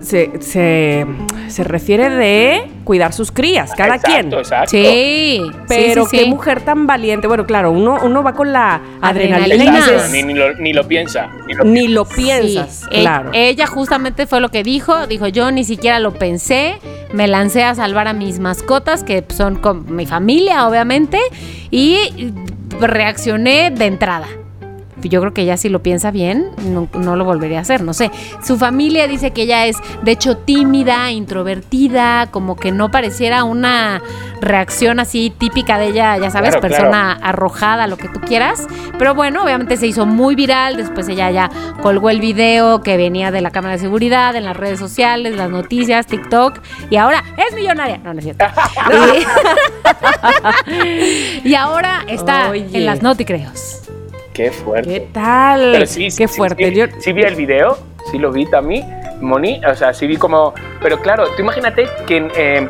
se, 0.00 0.40
se, 0.40 1.06
se 1.48 1.64
refiere 1.64 2.10
de 2.10 2.70
cuidar 2.88 3.12
sus 3.12 3.30
crías, 3.30 3.72
cada 3.76 3.96
exacto, 3.96 4.10
quien. 4.10 4.32
Exacto. 4.32 4.70
Sí, 4.70 5.42
Pero 5.68 6.04
sí, 6.04 6.10
sí, 6.10 6.16
qué 6.16 6.24
sí. 6.24 6.30
mujer 6.30 6.62
tan 6.62 6.86
valiente. 6.86 7.26
Bueno, 7.26 7.44
claro, 7.44 7.70
uno, 7.70 7.98
uno 8.02 8.22
va 8.22 8.32
con 8.32 8.50
la 8.50 8.80
adrenalina, 9.02 9.78
Exacto, 9.78 10.08
Ni, 10.10 10.22
ni 10.22 10.32
lo, 10.32 10.54
ni 10.54 10.72
lo 10.72 10.88
piensa. 10.88 11.28
Ni 11.46 11.52
lo 11.52 11.64
ni 11.64 11.88
lo 11.88 12.06
piensas, 12.06 12.86
e- 12.90 13.02
claro. 13.02 13.28
Ella 13.34 13.66
justamente 13.66 14.26
fue 14.26 14.40
lo 14.40 14.48
que 14.48 14.62
dijo, 14.62 15.06
dijo 15.06 15.26
yo 15.28 15.50
ni 15.50 15.64
siquiera 15.64 15.98
lo 15.98 16.14
pensé, 16.14 16.78
me 17.12 17.28
lancé 17.28 17.62
a 17.62 17.74
salvar 17.74 18.08
a 18.08 18.14
mis 18.14 18.38
mascotas 18.38 19.04
que 19.04 19.22
son 19.36 19.56
con 19.56 19.94
mi 19.94 20.06
familia 20.06 20.66
obviamente 20.66 21.18
y 21.70 22.32
reaccioné 22.80 23.70
de 23.70 23.84
entrada. 23.84 24.28
Yo 25.02 25.20
creo 25.20 25.32
que 25.32 25.42
ella 25.42 25.56
si 25.56 25.68
lo 25.68 25.82
piensa 25.82 26.10
bien, 26.10 26.50
no, 26.64 26.88
no 26.94 27.16
lo 27.16 27.24
volvería 27.24 27.58
a 27.58 27.62
hacer, 27.62 27.82
no 27.82 27.94
sé. 27.94 28.10
Su 28.44 28.58
familia 28.58 29.06
dice 29.06 29.32
que 29.32 29.42
ella 29.42 29.66
es 29.66 29.76
de 30.02 30.12
hecho 30.12 30.36
tímida, 30.36 31.10
introvertida, 31.10 32.28
como 32.30 32.56
que 32.56 32.72
no 32.72 32.90
pareciera 32.90 33.44
una 33.44 34.02
reacción 34.40 35.00
así 35.00 35.32
típica 35.36 35.78
de 35.78 35.88
ella, 35.88 36.16
ya 36.18 36.30
sabes, 36.30 36.50
Claro, 36.50 36.60
persona 36.60 37.12
arrojada, 37.12 37.86
lo 37.86 37.96
que 37.96 38.08
tú 38.08 38.20
quieras. 38.20 38.66
Pero 38.98 39.14
bueno, 39.14 39.42
obviamente 39.42 39.76
se 39.76 39.86
hizo 39.86 40.06
muy 40.06 40.34
viral. 40.34 40.76
Después 40.76 41.08
ella 41.08 41.30
ya 41.30 41.50
colgó 41.82 42.10
el 42.10 42.20
video 42.20 42.82
que 42.82 42.96
venía 42.96 43.30
de 43.30 43.40
la 43.40 43.50
cámara 43.50 43.74
de 43.74 43.80
seguridad, 43.80 44.34
en 44.36 44.44
las 44.44 44.56
redes 44.56 44.78
sociales, 44.78 45.36
las 45.36 45.50
noticias, 45.50 46.06
TikTok. 46.06 46.60
Y 46.90 46.96
ahora 46.96 47.22
es 47.36 47.54
millonaria. 47.54 47.98
No, 47.98 48.12
no 48.12 48.18
es 48.18 48.24
cierto. 48.24 48.44
y, 51.44 51.48
y 51.48 51.54
ahora 51.54 52.04
está 52.08 52.50
Oye. 52.50 52.68
en 52.72 52.86
las 52.86 53.02
noticreos. 53.02 53.82
Qué 54.38 54.52
fuerte. 54.52 54.88
¿Qué 54.88 55.00
tal? 55.12 55.70
Pero 55.72 55.86
sí, 55.86 56.12
sí, 56.12 56.18
Qué 56.18 56.28
sí, 56.28 56.36
fuerte. 56.36 56.68
Sí, 56.68 56.74
Yo- 56.76 56.86
sí 57.00 57.12
vi 57.12 57.22
el 57.22 57.34
video, 57.34 57.76
sí 58.08 58.18
lo 58.20 58.30
vi 58.30 58.46
también, 58.46 58.86
Moni, 59.20 59.60
o 59.68 59.74
sea, 59.74 59.92
sí 59.92 60.06
vi 60.06 60.16
como... 60.16 60.54
Pero 60.80 61.00
claro, 61.00 61.24
tú 61.36 61.42
imagínate 61.42 61.88
que, 62.06 62.30
eh, 62.36 62.68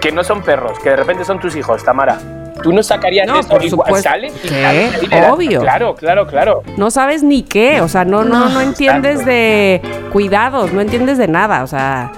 que 0.00 0.10
no 0.12 0.24
son 0.24 0.40
perros, 0.40 0.78
que 0.78 0.88
de 0.88 0.96
repente 0.96 1.26
son 1.26 1.38
tus 1.38 1.54
hijos, 1.56 1.84
Tamara. 1.84 2.18
Tú 2.62 2.72
no 2.72 2.82
sacarías 2.82 3.26
No, 3.26 3.38
eso 3.40 3.50
por 3.50 3.62
igual, 3.62 3.86
supuesto. 3.86 4.08
sale 4.08 4.28
y 4.28 4.48
¿Qué? 4.48 4.88
das- 5.10 5.30
Obvio. 5.30 5.60
Claro, 5.60 5.94
claro, 5.94 6.26
claro. 6.26 6.62
no 6.78 6.90
sabes 6.90 7.22
ni 7.22 7.42
qué, 7.42 7.82
o 7.82 7.88
sea, 7.88 8.06
no, 8.06 8.24
no, 8.24 8.48
no 8.48 8.62
entiendes 8.62 9.26
de 9.26 9.82
cuidados, 10.10 10.72
no 10.72 10.80
entiendes 10.80 11.18
de 11.18 11.28
nada, 11.28 11.64
o 11.64 11.66
sea. 11.66 12.12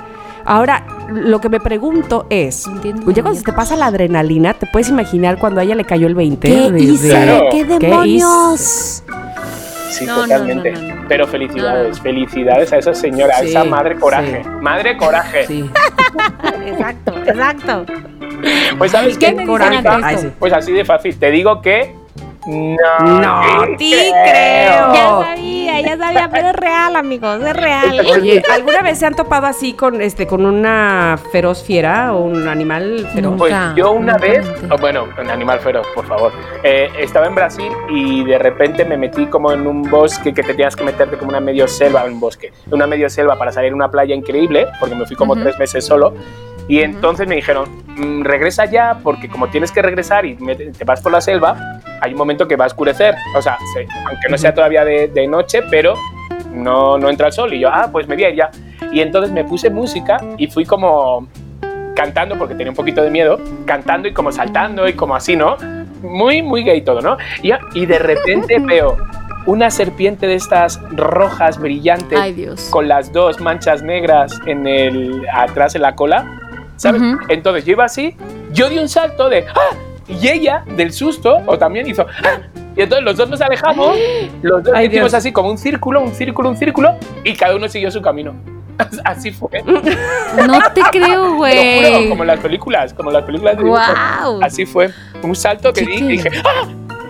Ahora, 0.45 0.85
lo 1.11 1.41
que 1.41 1.49
me 1.49 1.61
pregunto 1.61 2.27
es, 2.31 2.67
entiendo 2.67 3.11
ya 3.11 3.23
cuando 3.23 3.39
se 3.39 3.45
te 3.45 3.53
pasa 3.53 3.77
la 3.77 3.87
adrenalina, 3.87 4.55
¿te 4.55 4.67
puedes 4.67 4.89
imaginar 4.89 5.39
cuando 5.39 5.61
a 5.61 5.65
ella 5.65 5.75
le 5.75 5.85
cayó 5.85 6.07
el 6.07 6.15
20? 6.15 6.49
¿Qué 6.49 6.55
De- 6.55 6.71
de- 6.71 6.81
hice? 6.83 7.09
Claro. 7.11 7.47
¿Qué 7.51 7.67
¿Qué 7.67 7.79
demonios? 7.79 9.03
Sí, 9.91 10.07
No, 10.07 10.17
no, 10.17 10.23
totalmente. 10.23 10.73
no, 10.73 10.81
no, 10.81 10.95
no. 10.95 11.05
Pero 11.09 11.27
felicidades, 11.29 12.01
felicidades 12.01 12.73
a 12.73 12.79
esa 12.79 12.95
señora, 12.95 13.37
a 13.37 13.43
esa 13.43 13.63
madre 13.65 13.97
coraje. 13.99 14.43
sí. 14.43 14.51
Madre 14.61 14.97
coraje. 14.97 15.47
Sí. 15.47 15.71
Exacto, 16.67 17.15
exacto. 17.27 17.87
Pues 18.79 18.91
sabes 18.93 19.17
¿Qué 19.19 19.27
qué, 19.37 19.45
sí. 20.19 20.33
Pues 20.39 20.53
así 20.53 20.73
de 20.73 20.85
fácil. 20.85 21.17
Te 21.19 21.31
digo 21.31 21.61
que 21.63 21.95
no, 22.47 23.21
No 23.21 23.61
te 23.79 24.13
creo. 24.25 24.93
Ya 24.95 25.19
sabía, 25.23 25.81
ya 25.81 25.97
sabía, 25.97 26.29
pero 26.31 26.49
es 26.49 26.57
real, 26.57 26.97
amigos, 26.97 27.41
es 27.43 27.57
real. 27.57 28.01
Oye, 28.11 28.43
¿alguna 28.53 28.83
vez 28.83 28.99
se 28.99 29.07
han 29.07 29.15
topado 29.15 29.47
así 29.47 29.73
con 29.73 30.01
este 30.01 30.27
con 30.27 30.45
una 30.45 31.19
feroz 31.33 31.63
fiera 31.63 32.15
o 32.15 32.21
un 32.23 32.47
animal 32.49 33.09
feroz? 33.13 33.35
Pues 33.39 33.55
yo 33.77 33.93
una 33.93 34.13
nunca 34.15 34.27
vez, 34.27 34.47
oh, 34.71 34.77
bueno, 34.79 35.07
un 35.21 35.31
animal 35.31 35.61
feroz, 35.61 35.87
por 35.95 36.07
favor. 36.07 36.33
Eh, 36.63 36.91
estaba 36.99 37.27
en 37.27 37.35
Brasil 37.35 37.73
y 37.91 38.25
de 38.25 38.39
repente 38.39 38.85
me 38.85 38.97
metí 38.97 39.27
como 39.27 39.53
en 39.53 39.67
un 39.67 39.83
bosque 39.83 40.33
que 40.35 40.43
te 40.43 40.49
tenías 40.53 40.77
que 40.77 40.85
meterte 40.85 41.17
como 41.17 41.31
una 41.31 41.41
medio 41.41 41.67
selva, 41.69 42.05
un 42.05 42.21
bosque, 42.21 42.53
una 42.71 42.87
medio 42.87 43.09
selva 43.11 43.37
para 43.39 43.53
salir 43.53 43.73
a 43.73 43.75
una 43.75 43.91
playa 43.91 44.15
increíble, 44.15 44.67
porque 44.81 44.95
me 44.95 45.07
fui 45.07 45.17
como 45.17 45.33
Ujú. 45.33 45.43
tres 45.43 45.59
meses 45.59 45.85
solo. 45.87 46.15
Y 46.67 46.81
entonces 46.81 47.27
me 47.29 47.35
dijeron, 47.35 47.69
"Mm, 47.97 48.23
regresa 48.23 48.65
ya, 48.65 48.99
porque 49.03 49.29
como 49.29 49.49
tienes 49.49 49.71
que 49.71 49.83
regresar 49.83 50.25
y 50.25 50.35
te 50.37 50.85
vas 50.85 51.01
por 51.03 51.13
la 51.13 51.21
selva, 51.21 51.81
hay 52.05 52.13
un 52.13 52.19
momento 52.19 52.47
que 52.47 52.57
va 52.57 52.65
a 52.65 52.67
oscurecer. 52.69 53.15
O 53.37 53.41
sea, 53.43 53.57
se- 53.73 53.87
aunque 54.09 54.29
no 54.29 54.37
sea 54.39 54.53
todavía 54.55 54.85
de, 54.85 55.09
de 55.09 55.27
noche, 55.27 55.61
pero 55.71 55.95
no, 56.53 56.99
no 56.99 57.09
entra 57.09 57.29
el 57.29 57.33
sol. 57.33 57.53
Y 57.55 57.61
yo, 57.61 57.69
ah, 57.73 57.89
pues 57.91 58.07
me 58.07 58.15
voy 58.15 58.25
a 58.25 58.31
ir 58.31 58.37
ya. 58.37 58.51
Y 58.93 59.01
entonces 59.01 59.33
me 59.33 59.45
puse 59.45 59.71
música 59.71 60.19
y 60.37 60.47
fui 60.49 60.65
como 60.65 61.27
cantando, 61.97 62.37
porque 62.37 62.55
tenía 62.55 62.71
un 62.71 62.77
poquito 62.77 63.03
de 63.03 63.11
miedo, 63.11 63.39
cantando 63.67 64.09
y 64.09 64.13
como 64.13 64.33
saltando 64.33 64.87
y 64.89 64.95
como 64.95 65.15
así, 65.15 65.37
¿no? 65.37 65.57
Muy, 66.03 66.43
muy 66.43 66.63
gay 66.65 66.83
todo, 66.83 67.01
¿no? 67.01 67.17
Y, 67.43 67.53
y 67.75 67.87
de 67.87 67.99
repente 67.99 68.59
veo 68.61 68.97
una 69.47 69.71
serpiente 69.71 70.27
de 70.27 70.35
estas 70.35 70.81
rojas 70.91 71.59
brillantes 71.59 72.19
Ay, 72.19 72.33
Dios. 72.33 72.69
con 72.71 72.89
las 72.89 73.13
dos 73.13 73.41
manchas 73.41 73.83
negras 73.83 74.41
en 74.47 74.67
el 74.67 75.23
atrás 75.33 75.75
en 75.75 75.83
la 75.83 75.95
cola, 75.95 76.27
¿sabes? 76.77 77.01
Entonces 77.29 77.65
yo 77.65 77.73
iba 77.73 77.85
así, 77.85 78.17
yo 78.53 78.69
di 78.71 78.79
un 78.79 78.89
salto 78.89 79.29
de 79.29 79.45
¡ah! 79.49 79.77
Y 80.09 80.29
ella 80.29 80.65
del 80.77 80.93
susto 80.93 81.39
o 81.47 81.59
también 81.59 81.87
hizo 81.89 82.07
¡ah! 82.25 82.39
y 82.77 82.83
entonces 82.83 83.05
los 83.05 83.17
dos 83.17 83.31
nos 83.31 83.41
alejamos, 83.41 83.97
los 84.43 84.63
dos 84.65 84.73
Ay, 84.75 84.87
hicimos 84.87 85.13
Dios. 85.13 85.15
así 85.15 85.33
como 85.33 85.51
un 85.51 85.59
círculo, 85.59 86.01
un 86.01 86.13
círculo, 86.15 86.49
un 86.51 86.57
círculo 86.57 86.95
y 87.23 87.35
cada 87.35 87.55
uno 87.57 87.69
siguió 87.69 87.91
su 87.91 88.03
camino. 88.03 88.35
Así 89.05 89.31
fue. 89.31 89.63
No 89.63 90.61
te 90.75 90.81
creo, 90.91 91.37
güey. 91.37 92.09
como 92.09 92.25
en 92.25 92.27
las 92.27 92.41
películas, 92.41 92.93
como 92.93 93.11
en 93.11 93.15
las 93.15 93.25
películas 93.25 93.57
de. 93.57 93.63
Wow. 93.63 94.43
Así 94.43 94.67
fue. 94.67 94.91
Un 95.23 95.37
salto 95.37 95.73
que 95.73 95.83
di 95.83 95.95
y 95.95 96.03
dije 96.09 96.31
¡ah! 96.45 96.67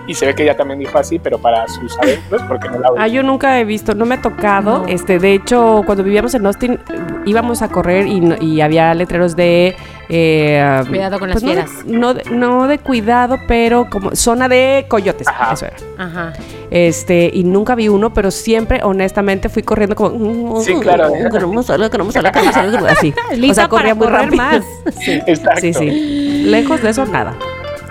Y 0.07 0.13
se 0.13 0.27
ve 0.27 0.35
que 0.35 0.43
ella 0.43 0.55
también 0.55 0.79
dijo 0.79 0.99
así, 0.99 1.19
pero 1.19 1.39
para 1.39 1.67
sus 1.67 1.99
adentros, 1.99 2.43
porque 2.47 2.69
no 2.69 2.79
la 2.81 2.91
oí. 2.91 2.99
Ah, 3.01 3.09
yo 3.09 3.23
nunca 3.23 3.59
he 3.59 3.65
visto, 3.65 3.95
no 3.95 4.05
me 4.05 4.17
ha 4.17 4.21
tocado. 4.21 4.81
No. 4.81 4.87
Este, 4.87 5.19
de 5.19 5.33
hecho, 5.33 5.81
cuando 5.87 6.05
vivíamos 6.05 6.35
en 6.35 6.45
Austin, 6.45 6.79
íbamos 7.25 7.63
a 7.63 7.69
correr 7.71 8.07
y, 8.07 8.21
no- 8.21 8.37
y 8.39 8.61
había 8.61 8.93
letreros 8.93 9.35
de 9.35 9.75
eh, 10.09 10.83
Cuidado 10.89 11.19
con 11.19 11.29
las 11.31 11.43
no 11.43 11.49
de- 11.49 11.55
fieras. 11.55 11.71
No 11.87 12.15
de, 12.15 12.25
no 12.31 12.67
de 12.69 12.79
cuidado, 12.79 13.39
pero 13.49 13.89
como 13.91 14.15
zona 14.15 14.49
de 14.49 14.87
coyotes. 14.89 15.27
Ajá. 15.29 15.53
Eso 15.55 15.67
era. 15.67 15.77
Ajá. 15.99 16.33
Este, 16.71 17.31
y 17.33 17.45
nunca 17.45 17.75
vi 17.75 17.89
uno, 17.89 18.13
pero 18.13 18.31
siempre, 18.31 18.81
honestamente, 18.83 19.49
fui 19.49 19.63
corriendo 19.63 19.95
como. 19.97 20.61
Sí, 20.63 20.75
claro. 20.81 21.13
Queremos 21.31 21.67
salga, 21.67 21.91
queremos 21.91 22.15
salga, 22.15 22.33
queremos 22.33 22.55
salga", 22.55 22.91
Así. 22.91 23.15
Lista 23.37 23.51
o 23.51 23.55
sea, 23.55 23.69
corría 23.69 23.95
para 23.95 24.27
muy 24.27 24.37
rápido. 24.37 24.37
más. 24.37 24.65
Sí. 25.05 25.21
Exacto. 25.27 25.61
sí, 25.61 25.73
sí. 25.75 26.45
Lejos 26.47 26.83
de 26.83 26.91
eso, 26.91 27.05
nada. 27.07 27.35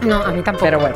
No, 0.01 0.15
a 0.21 0.31
mí 0.31 0.41
tampoco. 0.41 0.65
Pero 0.65 0.79
bueno. 0.79 0.95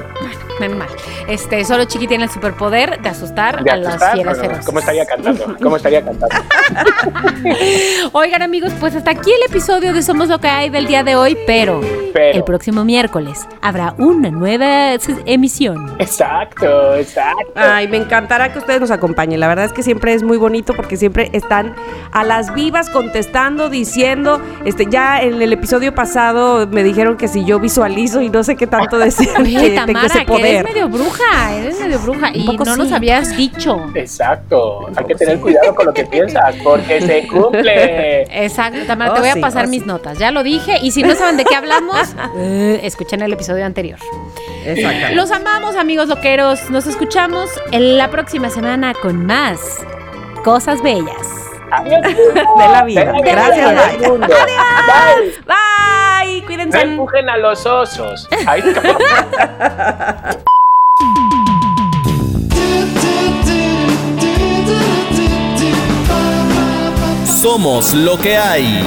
Menos 0.59 0.77
mal. 0.77 0.87
Este, 1.27 1.63
solo 1.65 1.85
Chiqui 1.85 2.07
tiene 2.07 2.25
el 2.25 2.29
superpoder 2.29 3.01
de 3.01 3.09
asustar 3.09 3.63
De 3.63 3.71
a 3.71 3.77
las 3.77 3.97
fieras 4.13 4.37
no, 4.37 4.43
no, 4.43 4.49
feroces. 4.49 4.65
¿Cómo 4.65 4.79
estaría 4.79 5.05
cantando? 5.05 5.55
¿Cómo 5.61 5.75
estaría 5.77 6.03
cantando? 6.03 6.35
Oigan, 8.13 8.41
amigos, 8.41 8.71
pues 8.79 8.95
hasta 8.95 9.11
aquí 9.11 9.31
el 9.31 9.49
episodio 9.49 9.93
de 9.93 10.01
Somos 10.01 10.29
lo 10.29 10.39
que 10.39 10.47
hay 10.47 10.69
del 10.69 10.87
día 10.87 11.03
de 11.03 11.15
hoy, 11.15 11.37
pero, 11.45 11.81
Pero. 12.13 12.37
el 12.37 12.43
próximo 12.43 12.83
miércoles 12.83 13.47
habrá 13.61 13.93
una 13.97 14.29
nueva 14.29 14.95
emisión. 15.25 15.95
Exacto, 15.99 16.95
exacto. 16.95 17.51
Ay, 17.55 17.87
me 17.87 17.97
encantará 17.97 18.51
que 18.51 18.59
ustedes 18.59 18.81
nos 18.81 18.91
acompañen. 18.91 19.39
La 19.39 19.47
verdad 19.47 19.65
es 19.65 19.73
que 19.73 19.83
siempre 19.83 20.13
es 20.13 20.23
muy 20.23 20.37
bonito 20.37 20.73
porque 20.73 20.97
siempre 20.97 21.29
están 21.33 21.75
a 22.11 22.23
las 22.23 22.53
vivas 22.53 22.89
contestando, 22.89 23.69
diciendo, 23.69 24.41
este, 24.65 24.87
ya 24.87 25.21
en 25.21 25.41
el 25.41 25.53
episodio 25.53 25.93
pasado 25.93 26.67
me 26.67 26.83
dijeron 26.83 27.17
que 27.17 27.27
si 27.27 27.45
yo 27.45 27.59
visualizo 27.59 28.21
y 28.21 28.29
no 28.29 28.43
sé 28.43 28.55
qué 28.55 28.67
tanto 28.67 28.97
decían 29.07 29.41
Oye, 29.41 29.59
que 29.59 29.69
tengo 29.69 29.85
Tamara, 29.87 30.07
ese 30.07 30.19
que 30.19 30.25
poder. 30.25 30.46
Eres 30.49 30.63
medio 30.63 30.89
bruja, 30.89 31.55
eres 31.55 31.79
medio 31.79 31.99
bruja 31.99 32.31
y 32.33 32.57
no 32.57 32.75
nos 32.75 32.91
habías 32.91 33.35
dicho. 33.35 33.89
Exacto. 33.95 34.87
Hay 34.95 35.05
que 35.05 35.15
tener 35.15 35.39
cuidado 35.39 35.75
con 35.75 35.85
lo 35.87 35.93
que 35.93 36.05
piensas, 36.05 36.55
porque 36.63 37.01
se 37.01 37.27
cumple. 37.27 38.23
Exacto, 38.45 38.79
Tamara, 38.85 39.11
Oh, 39.11 39.13
te 39.15 39.19
voy 39.21 39.29
a 39.29 39.33
sí, 39.33 39.39
pasar 39.39 39.65
oh, 39.65 39.69
mis 39.69 39.81
sí. 39.81 39.87
notas. 39.87 40.17
Ya 40.19 40.31
lo 40.31 40.43
dije. 40.43 40.79
Y 40.81 40.91
si 40.91 41.03
no 41.03 41.15
saben 41.15 41.37
de 41.37 41.45
qué 41.45 41.55
hablamos, 41.55 42.15
escuchen 42.83 43.21
el 43.21 43.33
episodio 43.33 43.65
anterior. 43.65 43.99
Exacto. 44.65 45.15
Los 45.15 45.31
amamos, 45.31 45.75
amigos 45.75 46.07
loqueros. 46.09 46.69
Nos 46.69 46.87
escuchamos 46.87 47.49
en 47.71 47.97
la 47.97 48.09
próxima 48.09 48.49
semana 48.49 48.93
con 48.93 49.25
más 49.25 49.59
cosas 50.43 50.81
bellas. 50.81 51.46
De 51.69 52.67
la 52.71 52.83
vida. 52.83 53.03
De 53.05 53.11
la 53.11 53.21
vida, 53.21 53.31
Gracias, 53.31 53.97
bye. 53.99 54.07
mundo. 54.09 54.27
Bye. 54.27 55.33
Bye, 55.45 56.41
No 56.41 56.47
cuídense. 56.47 56.81
empujen 56.81 57.29
a 57.29 57.37
los 57.37 57.65
osos. 57.65 58.27
Ahí 58.45 58.61
está. 58.65 60.37
Somos 67.41 67.93
lo 67.93 68.17
que 68.17 68.37
hay. 68.37 68.83